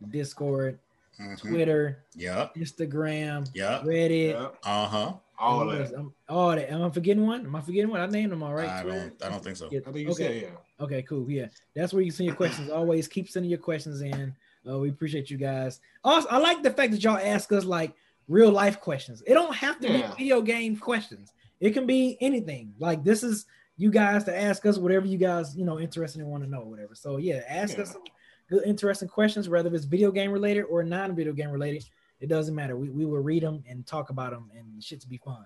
Discord, 0.10 0.80
Mhm. 1.20 1.40
Twitter, 1.40 2.04
Yup. 2.16 2.56
Instagram, 2.56 3.48
Yup. 3.54 3.84
Reddit. 3.84 4.32
Yep. 4.34 4.56
Uh 4.64 4.88
huh. 4.88 5.14
All 5.38 5.62
and 5.70 5.82
of 5.82 5.90
that. 5.90 5.96
I'm- 5.98 6.14
all 6.30 6.50
that. 6.50 6.72
Am 6.72 6.82
I 6.84 6.90
forgetting 6.90 7.26
one? 7.26 7.46
Am 7.46 7.56
I 7.56 7.62
forgetting 7.62 7.90
one? 7.90 8.00
I 8.00 8.06
named 8.08 8.32
them 8.32 8.44
all 8.44 8.54
right. 8.54 8.70
I 8.70 8.82
Twitter, 8.84 9.00
don't. 9.20 9.26
I 9.26 9.30
don't 9.30 9.44
think 9.44 9.58
so. 9.58 9.70
Yeah, 9.72 9.80
I 9.86 9.92
think 9.92 9.98
you 9.98 10.10
okay. 10.12 10.24
said 10.24 10.42
yeah. 10.42 10.84
Okay, 10.86 11.02
cool. 11.04 11.30
Yeah, 11.30 11.48
that's 11.76 11.94
where 11.94 12.02
you 12.02 12.12
can 12.12 12.18
send 12.18 12.28
your 12.28 12.36
questions. 12.36 12.70
Always 12.70 13.08
keep 13.08 13.30
sending 13.30 13.50
your 13.50 13.60
questions 13.60 14.02
in. 14.02 14.36
Uh, 14.68 14.80
we 14.80 14.90
appreciate 14.90 15.30
you 15.30 15.38
guys. 15.38 15.80
Also, 16.04 16.28
I 16.30 16.38
like 16.38 16.64
the 16.64 16.72
fact 16.72 16.92
that 16.92 17.04
y'all 17.04 17.18
ask 17.18 17.52
us 17.52 17.66
like 17.66 17.94
real 18.28 18.52
life 18.52 18.80
questions. 18.82 19.22
It 19.28 19.34
don't 19.36 19.56
have 19.56 19.80
to 19.82 19.88
Yeah. 19.92 20.08
be 20.12 20.14
video 20.24 20.42
game 20.42 20.78
questions. 20.78 21.34
It 21.60 21.72
can 21.72 21.86
be 21.86 22.18
anything. 22.22 22.74
Like 22.80 23.04
this 23.04 23.24
is 23.24 23.46
you 23.78 23.92
guys 23.92 24.24
to 24.24 24.36
ask 24.36 24.66
us 24.66 24.78
whatever 24.78 25.06
you 25.06 25.18
guys 25.18 25.56
you 25.56 25.66
know 25.66 25.80
interested 25.80 26.22
and 26.22 26.30
want 26.30 26.44
to 26.44 26.50
know, 26.50 26.62
whatever. 26.62 26.96
So 26.96 27.18
yeah, 27.18 27.42
ask 27.48 27.78
us 27.78 27.92
some 27.92 28.04
good, 28.50 28.64
interesting 28.66 29.08
questions, 29.10 29.48
whether 29.50 29.74
it's 29.74 29.86
video 29.86 30.12
game 30.12 30.32
related 30.32 30.64
or 30.64 30.84
non-video 30.84 31.34
game 31.34 31.50
related. 31.52 31.86
It 32.20 32.30
doesn't 32.30 32.56
matter. 32.56 32.76
We, 32.78 32.90
we 32.90 33.06
will 33.06 33.20
read 33.22 33.44
them 33.44 33.64
and 33.70 33.86
talk 33.86 34.10
about 34.10 34.32
them, 34.32 34.50
and 34.58 34.84
shit 34.84 35.02
to 35.02 35.08
be 35.08 35.18
fun. 35.18 35.46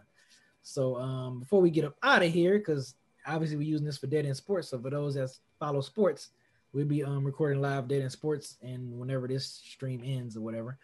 So 0.61 0.97
um, 0.97 1.39
before 1.39 1.61
we 1.61 1.69
get 1.69 1.85
up 1.85 1.95
out 2.03 2.23
of 2.23 2.31
here, 2.31 2.57
because 2.59 2.95
obviously 3.25 3.57
we're 3.57 3.63
using 3.63 3.85
this 3.85 3.97
for 3.97 4.07
Dead 4.07 4.25
End 4.25 4.37
Sports. 4.37 4.69
So 4.69 4.79
for 4.79 4.89
those 4.89 5.15
that 5.15 5.29
follow 5.59 5.81
sports, 5.81 6.29
we'll 6.73 6.85
be 6.85 7.03
um, 7.03 7.23
recording 7.23 7.61
live 7.61 7.87
Dead 7.87 8.01
End 8.01 8.11
Sports, 8.11 8.57
and 8.61 8.99
whenever 8.99 9.27
this 9.27 9.45
stream 9.65 10.01
ends 10.05 10.37
or 10.37 10.41
whatever, 10.41 10.77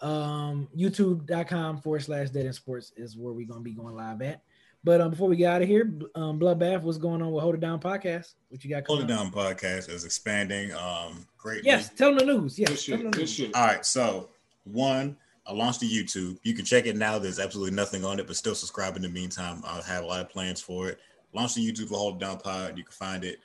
um, 0.00 0.68
YouTube.com 0.76 1.78
forward 1.80 2.02
slash 2.02 2.30
Dead 2.30 2.46
End 2.46 2.54
Sports 2.54 2.92
is 2.96 3.16
where 3.16 3.32
we're 3.32 3.46
gonna 3.46 3.60
be 3.60 3.72
going 3.72 3.94
live 3.94 4.22
at. 4.22 4.42
But 4.82 5.00
um, 5.00 5.10
before 5.10 5.30
we 5.30 5.36
get 5.36 5.50
out 5.50 5.62
of 5.62 5.68
here, 5.68 5.98
um, 6.14 6.38
Bloodbath, 6.38 6.82
what's 6.82 6.98
going 6.98 7.22
on 7.22 7.32
with 7.32 7.42
Hold 7.42 7.54
It 7.54 7.60
Down 7.62 7.80
podcast? 7.80 8.34
What 8.50 8.62
you 8.62 8.68
got? 8.68 8.86
Hold 8.86 9.00
it 9.00 9.08
coming 9.08 9.16
up? 9.16 9.32
down 9.32 9.32
podcast 9.32 9.88
is 9.88 10.04
expanding. 10.04 10.72
Um, 10.74 11.26
greatly. 11.38 11.70
Yes, 11.70 11.88
tell 11.88 12.14
them 12.14 12.26
the 12.26 12.34
news. 12.34 12.58
Yes, 12.58 12.84
Good 12.84 12.92
tell 12.92 12.96
them 12.98 13.04
the 13.06 13.10
Good 13.12 13.20
news. 13.22 13.32
shit. 13.32 13.54
All 13.54 13.66
right, 13.66 13.86
so 13.86 14.28
one, 14.64 15.16
I 15.46 15.52
launched 15.52 15.80
the 15.80 15.90
YouTube. 15.90 16.38
You 16.42 16.54
can 16.54 16.64
check 16.64 16.86
it 16.86 16.96
now. 16.96 17.18
There's 17.18 17.38
absolutely 17.38 17.74
nothing 17.74 18.04
on 18.04 18.18
it, 18.18 18.26
but 18.26 18.36
still 18.36 18.54
subscribe 18.54 18.96
in 18.96 19.02
the 19.02 19.08
meantime. 19.08 19.62
I 19.66 19.80
have 19.82 20.04
a 20.04 20.06
lot 20.06 20.22
of 20.22 20.30
plans 20.30 20.60
for 20.60 20.88
it. 20.88 20.98
Launch 21.34 21.54
the 21.54 21.70
YouTube 21.70 21.88
for 21.88 21.98
Hold 21.98 22.14
It 22.16 22.20
Down 22.20 22.38
Pod. 22.38 22.78
You 22.78 22.84
can 22.84 22.92
find 22.92 23.24
it. 23.24 23.40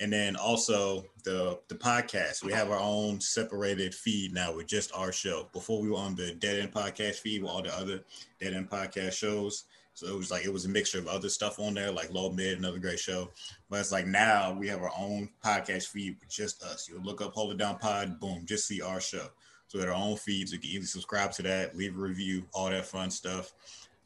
And 0.00 0.12
then 0.12 0.34
also 0.36 1.04
the 1.24 1.60
the 1.68 1.74
podcast. 1.74 2.42
We 2.42 2.52
have 2.52 2.70
our 2.70 2.78
own 2.78 3.20
separated 3.20 3.94
feed 3.94 4.32
now 4.32 4.54
with 4.56 4.66
just 4.66 4.90
our 4.94 5.12
show. 5.12 5.48
Before 5.52 5.80
we 5.82 5.90
were 5.90 5.98
on 5.98 6.16
the 6.16 6.32
Dead 6.34 6.58
End 6.58 6.72
Podcast 6.72 7.16
feed 7.16 7.42
with 7.42 7.50
all 7.50 7.62
the 7.62 7.76
other 7.76 8.02
Dead 8.40 8.54
End 8.54 8.70
Podcast 8.70 9.12
shows. 9.12 9.64
So 9.94 10.06
it 10.06 10.16
was 10.16 10.30
like 10.30 10.46
it 10.46 10.52
was 10.52 10.64
a 10.64 10.70
mixture 10.70 10.98
of 10.98 11.06
other 11.06 11.28
stuff 11.28 11.58
on 11.58 11.74
there, 11.74 11.92
like 11.92 12.12
Low 12.12 12.30
Mid, 12.30 12.58
another 12.58 12.78
great 12.78 12.98
show. 12.98 13.30
But 13.68 13.80
it's 13.80 13.92
like 13.92 14.06
now 14.06 14.56
we 14.58 14.66
have 14.68 14.82
our 14.82 14.92
own 14.98 15.28
podcast 15.44 15.88
feed 15.88 16.16
with 16.18 16.30
just 16.30 16.62
us. 16.62 16.88
You'll 16.88 17.02
look 17.02 17.20
up 17.20 17.34
Hold 17.34 17.52
It 17.52 17.58
Down 17.58 17.78
Pod, 17.78 18.18
boom, 18.18 18.46
just 18.46 18.66
see 18.66 18.80
our 18.80 19.00
show. 19.00 19.28
So 19.72 19.78
have 19.78 19.88
our 19.88 19.94
own 19.94 20.18
feeds. 20.18 20.52
You 20.52 20.58
can 20.58 20.68
easily 20.68 20.84
subscribe 20.84 21.32
to 21.32 21.42
that, 21.44 21.74
leave 21.74 21.96
a 21.96 21.98
review, 21.98 22.44
all 22.52 22.68
that 22.68 22.84
fun 22.84 23.10
stuff. 23.10 23.54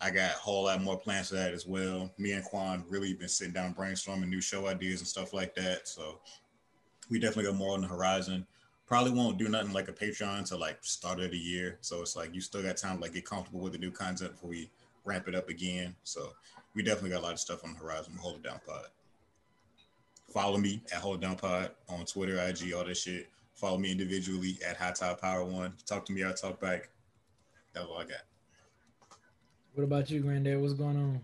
I 0.01 0.11
got 0.11 0.31
a 0.31 0.39
whole 0.39 0.67
lot 0.67 0.81
more 0.81 0.97
plans 0.97 1.31
for 1.31 1.35
that 1.35 1.53
as 1.53 1.67
well. 1.67 2.09
Me 2.19 2.31
and 2.33 2.45
Quan 2.45 2.85
really 2.89 3.15
been 3.15 3.29
sitting 3.29 3.53
down 3.53 3.75
brainstorming 3.75 4.29
new 4.29 4.41
show 4.41 4.69
ideas 4.69 5.01
and 5.01 5.09
stuff 5.09 5.33
like 5.33 5.57
that. 5.57 5.89
So 5.89 6.21
we 7.11 7.19
definitely 7.19 7.51
got 7.51 7.57
more 7.57 7.75
on 7.75 7.81
the 7.81 7.89
horizon. 7.89 8.47
Probably 8.87 9.11
won't 9.11 9.39
do 9.39 9.49
nothing 9.49 9.73
like 9.73 9.89
a 9.89 9.93
Patreon 9.93 10.39
until 10.39 10.61
like 10.61 10.79
start 10.83 11.19
of 11.19 11.33
the 11.33 11.37
year. 11.37 11.79
So 11.81 12.01
it's 12.01 12.15
like 12.15 12.33
you 12.33 12.41
still 12.41 12.63
got 12.63 12.77
time 12.77 12.99
to 12.99 13.03
like 13.03 13.15
get 13.15 13.25
comfortable 13.25 13.59
with 13.59 13.73
the 13.73 13.79
new 13.79 13.91
content 13.91 14.35
before 14.35 14.51
we 14.51 14.71
ramp 15.05 15.27
it 15.27 15.35
up 15.35 15.49
again. 15.49 15.97
So 16.05 16.29
we 16.77 16.85
definitely 16.85 17.11
got 17.11 17.23
a 17.23 17.27
lot 17.27 17.33
of 17.33 17.41
stuff 17.41 17.65
on 17.65 17.73
the 17.73 17.81
horizon. 17.81 18.15
Hold 18.21 18.37
it 18.37 18.45
down 18.45 18.61
pod. 18.65 18.87
Follow 20.33 20.59
me 20.59 20.81
at 20.93 20.99
Hold 20.99 21.17
It 21.17 21.27
Down 21.27 21.37
Pod 21.37 21.73
on 21.89 22.05
Twitter, 22.05 22.39
IG, 22.39 22.73
all 22.73 22.85
that 22.85 22.97
shit. 22.97 23.29
Follow 23.57 23.79
me 23.79 23.91
individually 23.91 24.59
at 24.67 24.77
High 24.77 24.93
Top 24.93 25.21
Power 25.21 25.45
One. 25.45 25.73
Talk 25.87 26.05
to 26.07 26.13
me, 26.13 26.23
I'll 26.23 26.35
talk 26.35 26.61
back. 26.61 26.91
That's 27.73 27.87
all 27.87 27.99
I 27.99 28.05
got. 28.05 28.23
What 29.75 29.85
about 29.85 30.11
you, 30.11 30.21
Granddad? 30.21 30.61
What's 30.61 30.75
going 30.75 30.97
on? 30.97 31.21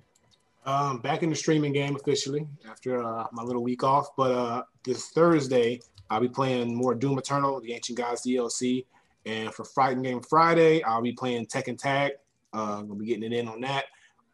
Um, 0.64 0.98
back 0.98 1.22
in 1.22 1.30
the 1.30 1.36
streaming 1.36 1.72
game 1.72 1.94
officially 1.96 2.46
after 2.68 3.02
uh, 3.02 3.26
my 3.32 3.42
little 3.42 3.62
week 3.62 3.82
off. 3.82 4.16
But 4.16 4.30
uh, 4.30 4.62
this 4.84 5.10
Thursday, 5.10 5.80
I'll 6.08 6.20
be 6.20 6.28
playing 6.28 6.74
more 6.74 6.94
Doom 6.94 7.18
Eternal, 7.18 7.60
the 7.60 7.72
Ancient 7.74 7.98
Gods 7.98 8.22
DLC. 8.26 8.86
And 9.26 9.52
for 9.52 9.64
Fighting 9.64 10.02
Game 10.02 10.20
Friday, 10.20 10.82
I'll 10.82 11.02
be 11.02 11.12
playing 11.12 11.46
Tekken 11.46 11.78
Tag. 11.78 12.12
Uh, 12.54 12.78
I'm 12.78 12.88
gonna 12.88 12.98
be 12.98 13.06
getting 13.06 13.24
it 13.24 13.32
in 13.32 13.48
on 13.48 13.60
that. 13.62 13.86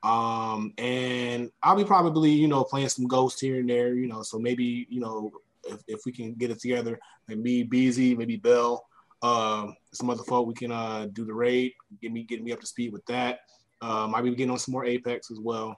Um, 0.02 0.72
and 0.78 1.50
I'll 1.62 1.76
be 1.76 1.84
probably, 1.84 2.30
you 2.30 2.48
know, 2.48 2.62
playing 2.62 2.88
some 2.88 3.06
Ghost 3.06 3.40
here 3.40 3.60
and 3.60 3.68
there, 3.68 3.94
you 3.94 4.06
know. 4.06 4.22
So 4.22 4.38
maybe, 4.38 4.86
you 4.88 5.00
know, 5.00 5.32
if, 5.68 5.80
if 5.86 6.00
we 6.06 6.12
can 6.12 6.34
get 6.34 6.50
it 6.50 6.60
together, 6.60 6.98
like 7.28 7.38
me, 7.38 7.62
Beezy, 7.62 8.14
maybe 8.14 8.36
Bell, 8.36 8.84
um, 9.22 9.74
some 9.92 10.10
other 10.10 10.22
folk, 10.22 10.46
we 10.46 10.54
can 10.54 10.72
uh, 10.72 11.08
do 11.12 11.24
the 11.24 11.34
raid, 11.34 11.72
get 12.00 12.12
me 12.12 12.22
get 12.22 12.42
me 12.42 12.52
up 12.52 12.60
to 12.60 12.66
speed 12.66 12.92
with 12.92 13.04
that. 13.06 13.40
Um, 13.80 14.14
I'll 14.14 14.22
be 14.22 14.30
getting 14.30 14.50
on 14.50 14.58
some 14.58 14.72
more 14.72 14.84
Apex 14.84 15.30
as 15.30 15.38
well. 15.40 15.76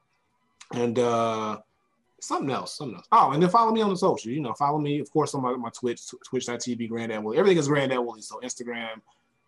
And 0.72 0.98
uh, 0.98 1.58
something 2.20 2.50
else, 2.50 2.76
something 2.76 2.96
else. 2.96 3.06
Oh, 3.12 3.32
and 3.32 3.42
then 3.42 3.50
follow 3.50 3.72
me 3.72 3.82
on 3.82 3.90
the 3.90 3.96
social. 3.96 4.30
You 4.30 4.40
know, 4.40 4.54
follow 4.54 4.78
me, 4.78 5.00
of 5.00 5.10
course, 5.10 5.34
on 5.34 5.42
my, 5.42 5.54
my 5.56 5.70
Twitch, 5.70 6.02
twitch.tv, 6.28 6.88
Granddad 6.88 7.22
Willie. 7.22 7.38
Everything 7.38 7.58
is 7.58 7.68
Granddad 7.68 7.98
Willie. 7.98 8.22
So 8.22 8.40
Instagram, 8.42 9.00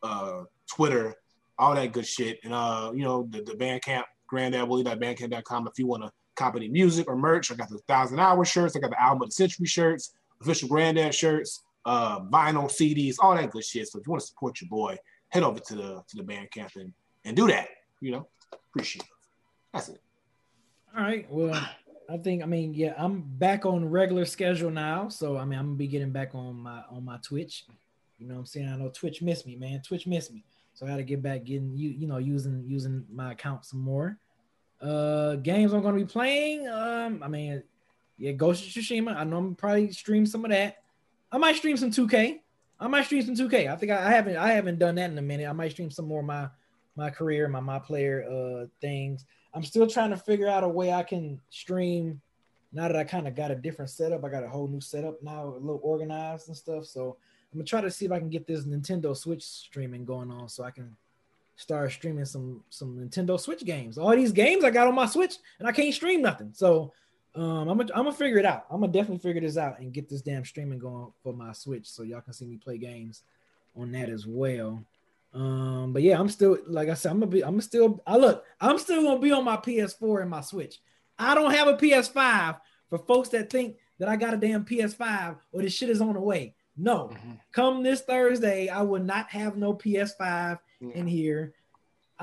uh, 0.03 0.45
Twitter, 0.71 1.15
all 1.59 1.75
that 1.75 1.93
good 1.93 2.07
shit. 2.07 2.41
And 2.45 2.53
uh, 2.53 2.93
you 2.95 3.05
know, 3.05 3.27
the, 3.31 3.43
the 3.43 3.53
Bandcamp, 3.53 4.05
granddadwillie.bandcamp.com 4.33 5.69
if 5.69 5.79
you 5.79 5.87
want 5.87 6.03
to 6.03 6.11
copy 6.35 6.69
music 6.69 7.09
or 7.09 7.17
merch. 7.17 7.53
I 7.53 7.55
got 7.55 7.69
the 7.69 7.79
thousand 7.89 8.19
hour 8.19 8.45
shirts, 8.45 8.77
I 8.77 8.81
got 8.81 8.91
the 8.91 9.03
album 9.03 9.23
of 9.23 9.29
the 9.29 9.35
century 9.35 9.67
shirts, 9.67 10.15
official 10.43 10.69
granddad 10.69 11.15
shirts, 11.15 11.63
uh, 11.85 12.21
vinyl 12.21 12.71
CDs, 12.71 13.17
all 13.21 13.35
that 13.35 13.51
good 13.51 13.65
shit. 13.65 13.89
So 13.89 13.99
if 13.99 14.07
you 14.07 14.11
want 14.11 14.21
to 14.21 14.27
support 14.27 14.61
your 14.61 14.69
boy, 14.69 14.97
head 15.29 15.43
over 15.43 15.61
to 15.61 15.75
the 15.75 16.03
to 16.09 16.17
the 16.17 16.23
Bandcamp 16.23 16.77
and, 16.77 16.93
and 17.25 17.37
do 17.37 17.49
that. 17.49 17.69
You 18.01 18.13
know, 18.13 18.29
appreciate 18.71 19.03
it. 19.03 19.09
That's 19.73 19.89
it. 19.89 20.01
All 20.97 21.03
right. 21.03 21.27
Well, 21.31 21.59
I 22.09 22.19
think 22.19 22.43
I 22.43 22.47
mean 22.47 22.75
yeah, 22.75 22.95
I'm 22.99 23.23
back 23.23 23.65
on 23.65 23.89
regular 23.89 24.25
schedule 24.25 24.71
now. 24.71 25.09
So 25.09 25.39
I 25.39 25.45
mean 25.45 25.59
I'm 25.59 25.67
gonna 25.67 25.77
be 25.77 25.87
getting 25.87 26.11
back 26.11 26.35
on 26.35 26.57
my 26.57 26.83
on 26.91 27.05
my 27.05 27.19
Twitch. 27.23 27.65
You 28.19 28.29
know 28.29 28.35
what 28.35 28.41
I'm 28.41 28.47
saying? 28.47 28.69
I 28.69 28.77
know 28.77 28.91
Twitch 28.91 29.23
missed 29.23 29.47
me, 29.47 29.57
man. 29.57 29.83
Twitch 29.83 30.07
missed 30.07 30.33
me. 30.33 30.45
So 30.75 30.87
I 30.87 30.91
gotta 30.91 31.03
get 31.03 31.23
back 31.23 31.45
getting 31.45 31.77
you, 31.77 31.91
you 31.91 32.07
know, 32.07 32.19
using 32.19 32.65
using 32.67 33.05
my 33.11 33.33
account 33.33 33.65
some 33.65 33.81
more. 33.81 34.19
Uh 34.81 35.37
games 35.37 35.73
I'm 35.73 35.83
gonna 35.83 35.97
be 35.97 36.05
playing. 36.05 36.69
Um, 36.69 37.23
I 37.23 37.29
mean, 37.29 37.63
yeah, 38.23 38.31
Ghost 38.31 38.65
of 38.65 38.71
Tsushima. 38.71 39.17
I 39.17 39.25
know 39.25 39.39
I'm 39.39 39.57
probably 39.57 39.91
stream 39.91 40.27
some 40.27 40.45
of 40.45 40.53
that. 40.53 40.77
I 41.33 41.39
might 41.39 41.57
stream 41.57 41.77
some 41.77 41.91
2K. 41.91 42.39
I 42.79 42.87
might 42.87 43.05
stream 43.05 43.23
some 43.23 43.35
2K. 43.35 43.69
I 43.69 43.75
think 43.75 43.91
I, 43.91 43.97
I 43.97 44.13
haven't 44.13 44.37
I 44.37 44.53
haven't 44.53 44.79
done 44.79 44.95
that 44.95 45.11
in 45.11 45.19
a 45.19 45.23
minute. 45.23 45.49
I 45.49 45.53
might 45.53 45.73
stream 45.73 45.91
some 45.91 46.07
more 46.07 46.21
of 46.21 46.27
my 46.27 46.49
my 46.95 47.11
career, 47.11 47.49
my 47.49 47.59
my 47.59 47.81
player 47.81 48.23
uh 48.31 48.67
things. 48.81 49.25
I'm 49.55 49.65
still 49.65 49.89
trying 49.89 50.11
to 50.11 50.17
figure 50.17 50.47
out 50.47 50.63
a 50.63 50.69
way 50.69 50.93
I 50.93 51.03
can 51.03 51.41
stream 51.51 52.21
now 52.73 52.87
that 52.87 52.97
I 52.97 53.03
kind 53.03 53.27
of 53.27 53.35
got 53.35 53.51
a 53.51 53.57
different 53.57 53.91
setup. 53.91 54.25
I 54.25 54.29
got 54.29 54.45
a 54.45 54.49
whole 54.49 54.69
new 54.69 54.81
setup 54.81 55.21
now, 55.21 55.49
a 55.49 55.59
little 55.59 55.81
organized 55.83 56.47
and 56.47 56.57
stuff. 56.57 56.87
So 56.87 57.17
I'm 57.53 57.59
gonna 57.59 57.65
try 57.65 57.81
to 57.81 57.91
see 57.91 58.05
if 58.05 58.13
I 58.13 58.21
can 58.21 58.31
get 58.31 58.47
this 58.47 58.65
Nintendo 58.67 59.17
Switch 59.17 59.43
streaming 59.43 60.05
going 60.05 60.31
on 60.31 60.49
so 60.49 60.63
I 60.63 60.71
can 60.71 60.97
start 61.57 61.91
streaming 61.91 62.25
some 62.25 62.63
some 62.71 62.97
Nintendo 62.99 63.41
Switch 63.41 63.65
games. 63.65 63.99
All 63.99 64.15
these 64.15 64.31
games 64.31 64.63
I 64.63 64.71
got 64.71 64.87
on 64.87 64.95
my 64.95 65.07
Switch 65.07 65.39
and 65.59 65.67
I 65.67 65.73
can't 65.73 65.93
stream 65.93 66.23
nothing. 66.23 66.51
So 66.53 66.93
um, 67.35 67.69
I'm 67.69 67.79
gonna 67.79 67.93
I'm 67.95 68.05
gonna 68.05 68.13
figure 68.13 68.39
it 68.39 68.45
out. 68.45 68.67
I'm 68.71 68.81
gonna 68.81 68.93
definitely 68.93 69.19
figure 69.19 69.41
this 69.41 69.57
out 69.57 69.79
and 69.81 69.93
get 69.93 70.09
this 70.09 70.23
damn 70.23 70.45
streaming 70.45 70.79
going 70.79 71.13
for 71.23 71.33
my 71.33 71.53
Switch 71.53 71.89
so 71.89 72.03
y'all 72.03 72.21
can 72.21 72.33
see 72.33 72.47
me 72.47 72.57
play 72.57 72.79
games 72.79 73.23
on 73.77 73.91
that 73.93 74.09
as 74.11 74.27
well. 74.27 74.85
Um, 75.35 75.93
but 75.95 76.03
yeah, 76.03 76.19
I'm 76.21 76.29
still 76.29 76.59
like 76.67 76.89
I 76.91 76.95
said, 76.95 77.11
I'm 77.11 77.21
gonna 77.21 77.31
be 77.31 77.43
I'm 77.45 77.61
still 77.61 78.03
I 78.07 78.17
look, 78.19 78.45
I'm 78.61 78.79
still 78.79 79.03
gonna 79.03 79.19
be 79.21 79.33
on 79.33 79.45
my 79.45 79.57
PS4 79.57 80.21
and 80.23 80.31
my 80.31 80.43
Switch. 80.43 80.81
I 81.19 81.35
don't 81.35 81.53
have 81.55 81.69
a 81.69 81.77
PS5 81.77 82.59
for 82.91 82.99
folks 82.99 83.31
that 83.31 83.49
think 83.49 83.77
that 83.99 84.09
I 84.09 84.17
got 84.17 84.35
a 84.35 84.37
damn 84.37 84.65
PS5 84.65 85.37
or 85.53 85.63
this 85.63 85.73
shit 85.73 85.89
is 85.89 86.01
on 86.03 86.15
the 86.15 86.21
way. 86.21 86.55
No, 86.77 87.09
Mhm. 87.13 87.39
come 87.53 87.83
this 87.83 88.01
Thursday, 88.03 88.69
I 88.69 88.83
will 88.83 89.03
not 89.03 89.29
have 89.31 89.57
no 89.57 89.73
PS5 89.75 90.59
in 90.95 91.07
here. 91.07 91.55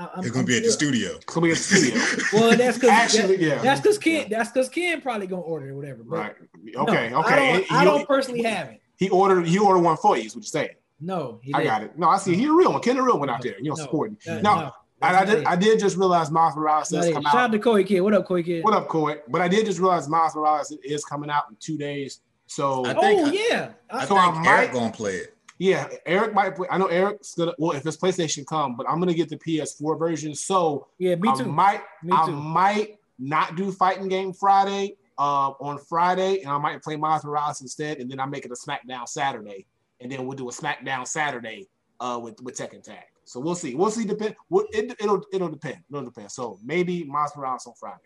I, 0.00 0.08
I'm, 0.14 0.20
It's 0.20 0.30
gonna 0.30 0.40
I'm 0.40 0.44
be 0.46 0.56
at 0.56 0.62
the 0.64 0.70
still- 0.70 0.88
studio. 0.88 1.18
So 1.28 1.40
we 1.40 1.50
at 1.50 1.56
the 1.58 1.62
studio. 1.62 2.02
Well, 2.32 2.56
that's 2.56 2.78
because 2.78 2.90
Actually, 2.90 3.46
yeah. 3.46 3.60
that's 3.62 3.80
because 3.80 3.98
Ken 3.98 4.28
that's 4.30 4.50
because 4.50 4.68
Ken 4.70 5.00
probably 5.02 5.26
gonna 5.26 5.42
order 5.42 5.68
it, 5.68 5.74
whatever. 5.74 6.02
But 6.02 6.16
Right. 6.18 6.34
no, 6.62 6.82
Okay. 6.82 7.12
I 7.12 7.18
okay. 7.20 7.36
don't, 7.36 7.56
And 7.70 7.78
I 7.78 7.84
don't 7.84 8.06
personally 8.08 8.42
have 8.44 8.68
it. 8.68 8.80
He 8.96 9.10
ordered. 9.10 9.46
He 9.46 9.58
ordered 9.58 9.80
one 9.80 9.96
for 9.98 10.16
you. 10.16 10.24
Is 10.24 10.34
what 10.34 10.42
you're 10.44 10.48
saying. 10.48 10.70
No, 11.00 11.40
he 11.42 11.52
I 11.54 11.58
didn't. 11.58 11.70
got 11.70 11.82
it. 11.82 11.98
No, 11.98 12.08
I 12.08 12.18
see. 12.18 12.34
He 12.34 12.44
a 12.46 12.52
real 12.52 12.72
one. 12.72 12.80
Ken 12.82 12.96
the 12.96 13.02
real 13.02 13.18
one 13.18 13.28
out 13.30 13.42
No, 13.44 13.50
there. 13.50 13.58
You 13.58 13.70
know, 13.70 13.74
no, 13.76 13.82
supporting. 13.82 14.16
that- 14.26 14.42
No, 14.42 14.54
no, 14.56 14.60
And 15.02 15.14
that's 15.14 15.30
I 15.30 15.34
did. 15.34 15.44
I 15.46 15.56
did 15.56 15.80
just 15.80 15.96
realize 15.96 16.30
Miles 16.30 16.54
Morales 16.56 16.92
Not 16.92 16.98
has 16.98 17.06
it. 17.08 17.12
come 17.14 17.22
Shout 17.24 17.34
out. 17.34 17.40
out 17.40 17.52
to 17.52 17.58
Koi 17.58 17.84
Kid. 17.84 18.00
What 18.00 18.14
up, 18.14 18.26
Koi 18.26 18.42
Kid? 18.42 18.64
What 18.64 18.74
up, 18.74 18.88
Coy? 18.88 19.16
But 19.28 19.40
I 19.42 19.48
did 19.48 19.64
just 19.66 19.78
realize 19.78 20.08
Miles 20.08 20.34
Morales 20.34 20.72
is 20.84 21.04
coming 21.04 21.30
out 21.30 21.44
in 21.50 21.56
two 21.60 21.76
days. 21.78 22.20
So 22.46 22.84
I 22.84 22.94
Oh 22.94 23.00
think- 23.00 23.38
yeah, 23.50 23.70
I 23.90 23.98
I, 23.98 24.04
So 24.06 24.16
I 24.16 24.30
think 24.32 24.44
might- 24.44 24.48
Eric 24.58 24.72
gonna 24.72 24.92
play 24.92 25.16
it. 25.16 25.36
Yeah, 25.60 25.88
Eric 26.06 26.32
might. 26.32 26.56
Play, 26.56 26.66
I 26.70 26.78
know 26.78 26.86
Eric's 26.86 27.34
gonna. 27.34 27.54
Well, 27.58 27.72
if 27.76 27.84
it's 27.84 27.98
PlayStation 27.98 28.46
come, 28.46 28.76
but 28.76 28.88
I'm 28.88 28.98
gonna 28.98 29.12
get 29.12 29.28
the 29.28 29.36
PS4 29.36 29.98
version. 29.98 30.34
So 30.34 30.88
yeah, 30.98 31.16
me 31.16 31.28
too. 31.28 31.34
I 31.34 31.36
too. 31.36 31.52
might. 31.52 31.82
Me 32.02 32.14
I 32.14 32.30
might 32.30 32.98
not 33.18 33.56
do 33.56 33.70
fighting 33.70 34.08
game 34.08 34.32
Friday. 34.32 34.96
Uh, 35.18 35.50
on 35.60 35.76
Friday, 35.76 36.40
and 36.40 36.48
I 36.50 36.56
might 36.56 36.82
play 36.82 36.96
Miles 36.96 37.26
Morales 37.26 37.60
instead, 37.60 37.98
and 37.98 38.10
then 38.10 38.18
I 38.18 38.24
make 38.24 38.46
it 38.46 38.50
a 38.50 38.54
SmackDown 38.54 39.06
Saturday, 39.06 39.66
and 40.00 40.10
then 40.10 40.24
we'll 40.24 40.34
do 40.34 40.48
a 40.48 40.52
SmackDown 40.52 41.06
Saturday 41.06 41.68
uh, 42.00 42.18
with 42.22 42.40
with 42.40 42.56
Tekken 42.56 42.82
Tag. 42.82 43.04
So 43.24 43.38
we'll 43.38 43.54
see. 43.54 43.74
We'll 43.74 43.90
see. 43.90 44.06
Depend. 44.06 44.34
What 44.48 44.68
it, 44.72 44.96
it'll 44.98 45.22
it'll 45.30 45.50
depend. 45.50 45.76
It'll 45.90 46.06
depend. 46.06 46.32
So 46.32 46.58
maybe 46.64 47.04
Miles 47.04 47.32
Morales 47.36 47.66
on 47.66 47.74
Friday. 47.78 47.98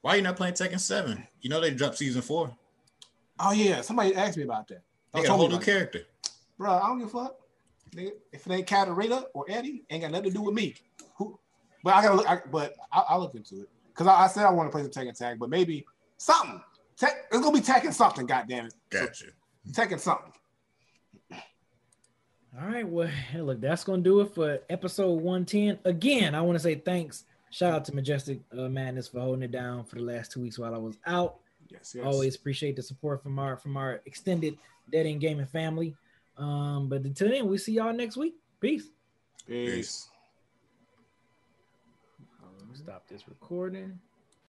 Why 0.00 0.14
are 0.14 0.16
you 0.16 0.22
not 0.22 0.36
playing 0.36 0.54
Tekken 0.54 0.80
Seven? 0.80 1.26
You 1.42 1.50
know 1.50 1.60
they 1.60 1.72
dropped 1.72 1.98
season 1.98 2.22
four. 2.22 2.56
Oh 3.38 3.52
yeah, 3.52 3.82
somebody 3.82 4.14
asked 4.14 4.38
me 4.38 4.44
about 4.44 4.66
that. 4.68 4.82
They 5.12 5.20
They 5.20 5.26
got 5.26 5.34
a 5.34 5.36
whole 5.36 5.50
new 5.50 5.58
character. 5.58 5.98
that. 5.98 6.30
Character. 6.58 6.78
Bro, 6.78 6.78
I 6.78 6.86
don't 6.88 6.98
give 6.98 7.08
a 7.08 7.10
fuck. 7.10 7.36
Nigga, 7.94 8.12
If 8.32 8.46
it 8.46 8.52
ain't 8.52 8.66
Katarina 8.66 9.24
or 9.34 9.44
Eddy, 9.48 9.84
ain't 9.90 10.02
got 10.02 10.12
nothing 10.12 10.30
to 10.30 10.36
do 10.36 10.42
with 10.42 10.54
me. 10.54 10.74
Who? 11.18 11.38
But 11.84 11.94
I 11.94 12.02
gotta 12.02 12.14
look. 12.14 12.30
I, 12.30 12.38
but 12.50 12.74
I, 12.92 13.04
I'll 13.08 13.20
look 13.20 13.34
into 13.34 13.62
it 13.62 13.68
because 13.88 14.06
I, 14.06 14.24
I 14.24 14.26
said 14.28 14.46
I 14.46 14.50
want 14.50 14.70
to 14.70 14.72
play 14.72 14.82
some 14.82 14.90
Tekken 14.90 15.16
Tag, 15.16 15.38
but 15.38 15.50
maybe 15.50 15.84
something. 16.16 16.60
Tech, 16.96 17.26
it's 17.30 17.40
gonna 17.40 17.52
be 17.52 17.60
Tekken 17.60 17.92
something. 17.92 18.26
Goddamn 18.26 18.66
it, 18.66 18.74
Gotcha. 18.90 19.26
Tekken 19.72 19.98
something. 19.98 20.32
All 22.60 22.68
right, 22.68 22.86
well, 22.86 23.08
look, 23.36 23.60
that's 23.60 23.84
gonna 23.84 24.02
do 24.02 24.20
it 24.20 24.34
for 24.34 24.58
episode 24.70 25.20
110. 25.20 25.78
Again, 25.84 26.34
I 26.34 26.42
want 26.42 26.56
to 26.56 26.62
say 26.62 26.76
thanks. 26.76 27.24
Shout 27.50 27.74
out 27.74 27.84
to 27.86 27.94
Majestic 27.94 28.40
uh, 28.56 28.68
Madness 28.68 29.08
for 29.08 29.20
holding 29.20 29.42
it 29.42 29.52
down 29.52 29.84
for 29.84 29.96
the 29.96 30.02
last 30.02 30.32
two 30.32 30.40
weeks 30.40 30.58
while 30.58 30.74
I 30.74 30.78
was 30.78 30.96
out. 31.06 31.36
Yes, 31.68 31.94
yes. 31.94 32.04
Always 32.04 32.36
appreciate 32.36 32.76
the 32.76 32.82
support 32.82 33.22
from 33.22 33.38
our 33.38 33.56
from 33.56 33.76
our 33.76 34.00
extended 34.06 34.56
Dead 34.90 35.06
End 35.06 35.20
Gaming 35.20 35.46
family. 35.46 35.94
Um, 36.36 36.88
but 36.88 37.02
until 37.02 37.28
then, 37.28 37.48
we 37.48 37.58
see 37.58 37.72
y'all 37.72 37.92
next 37.92 38.16
week. 38.16 38.34
Peace. 38.60 38.88
Peace. 39.46 40.08
Stop 42.74 43.06
this 43.08 43.28
recording. 43.28 43.98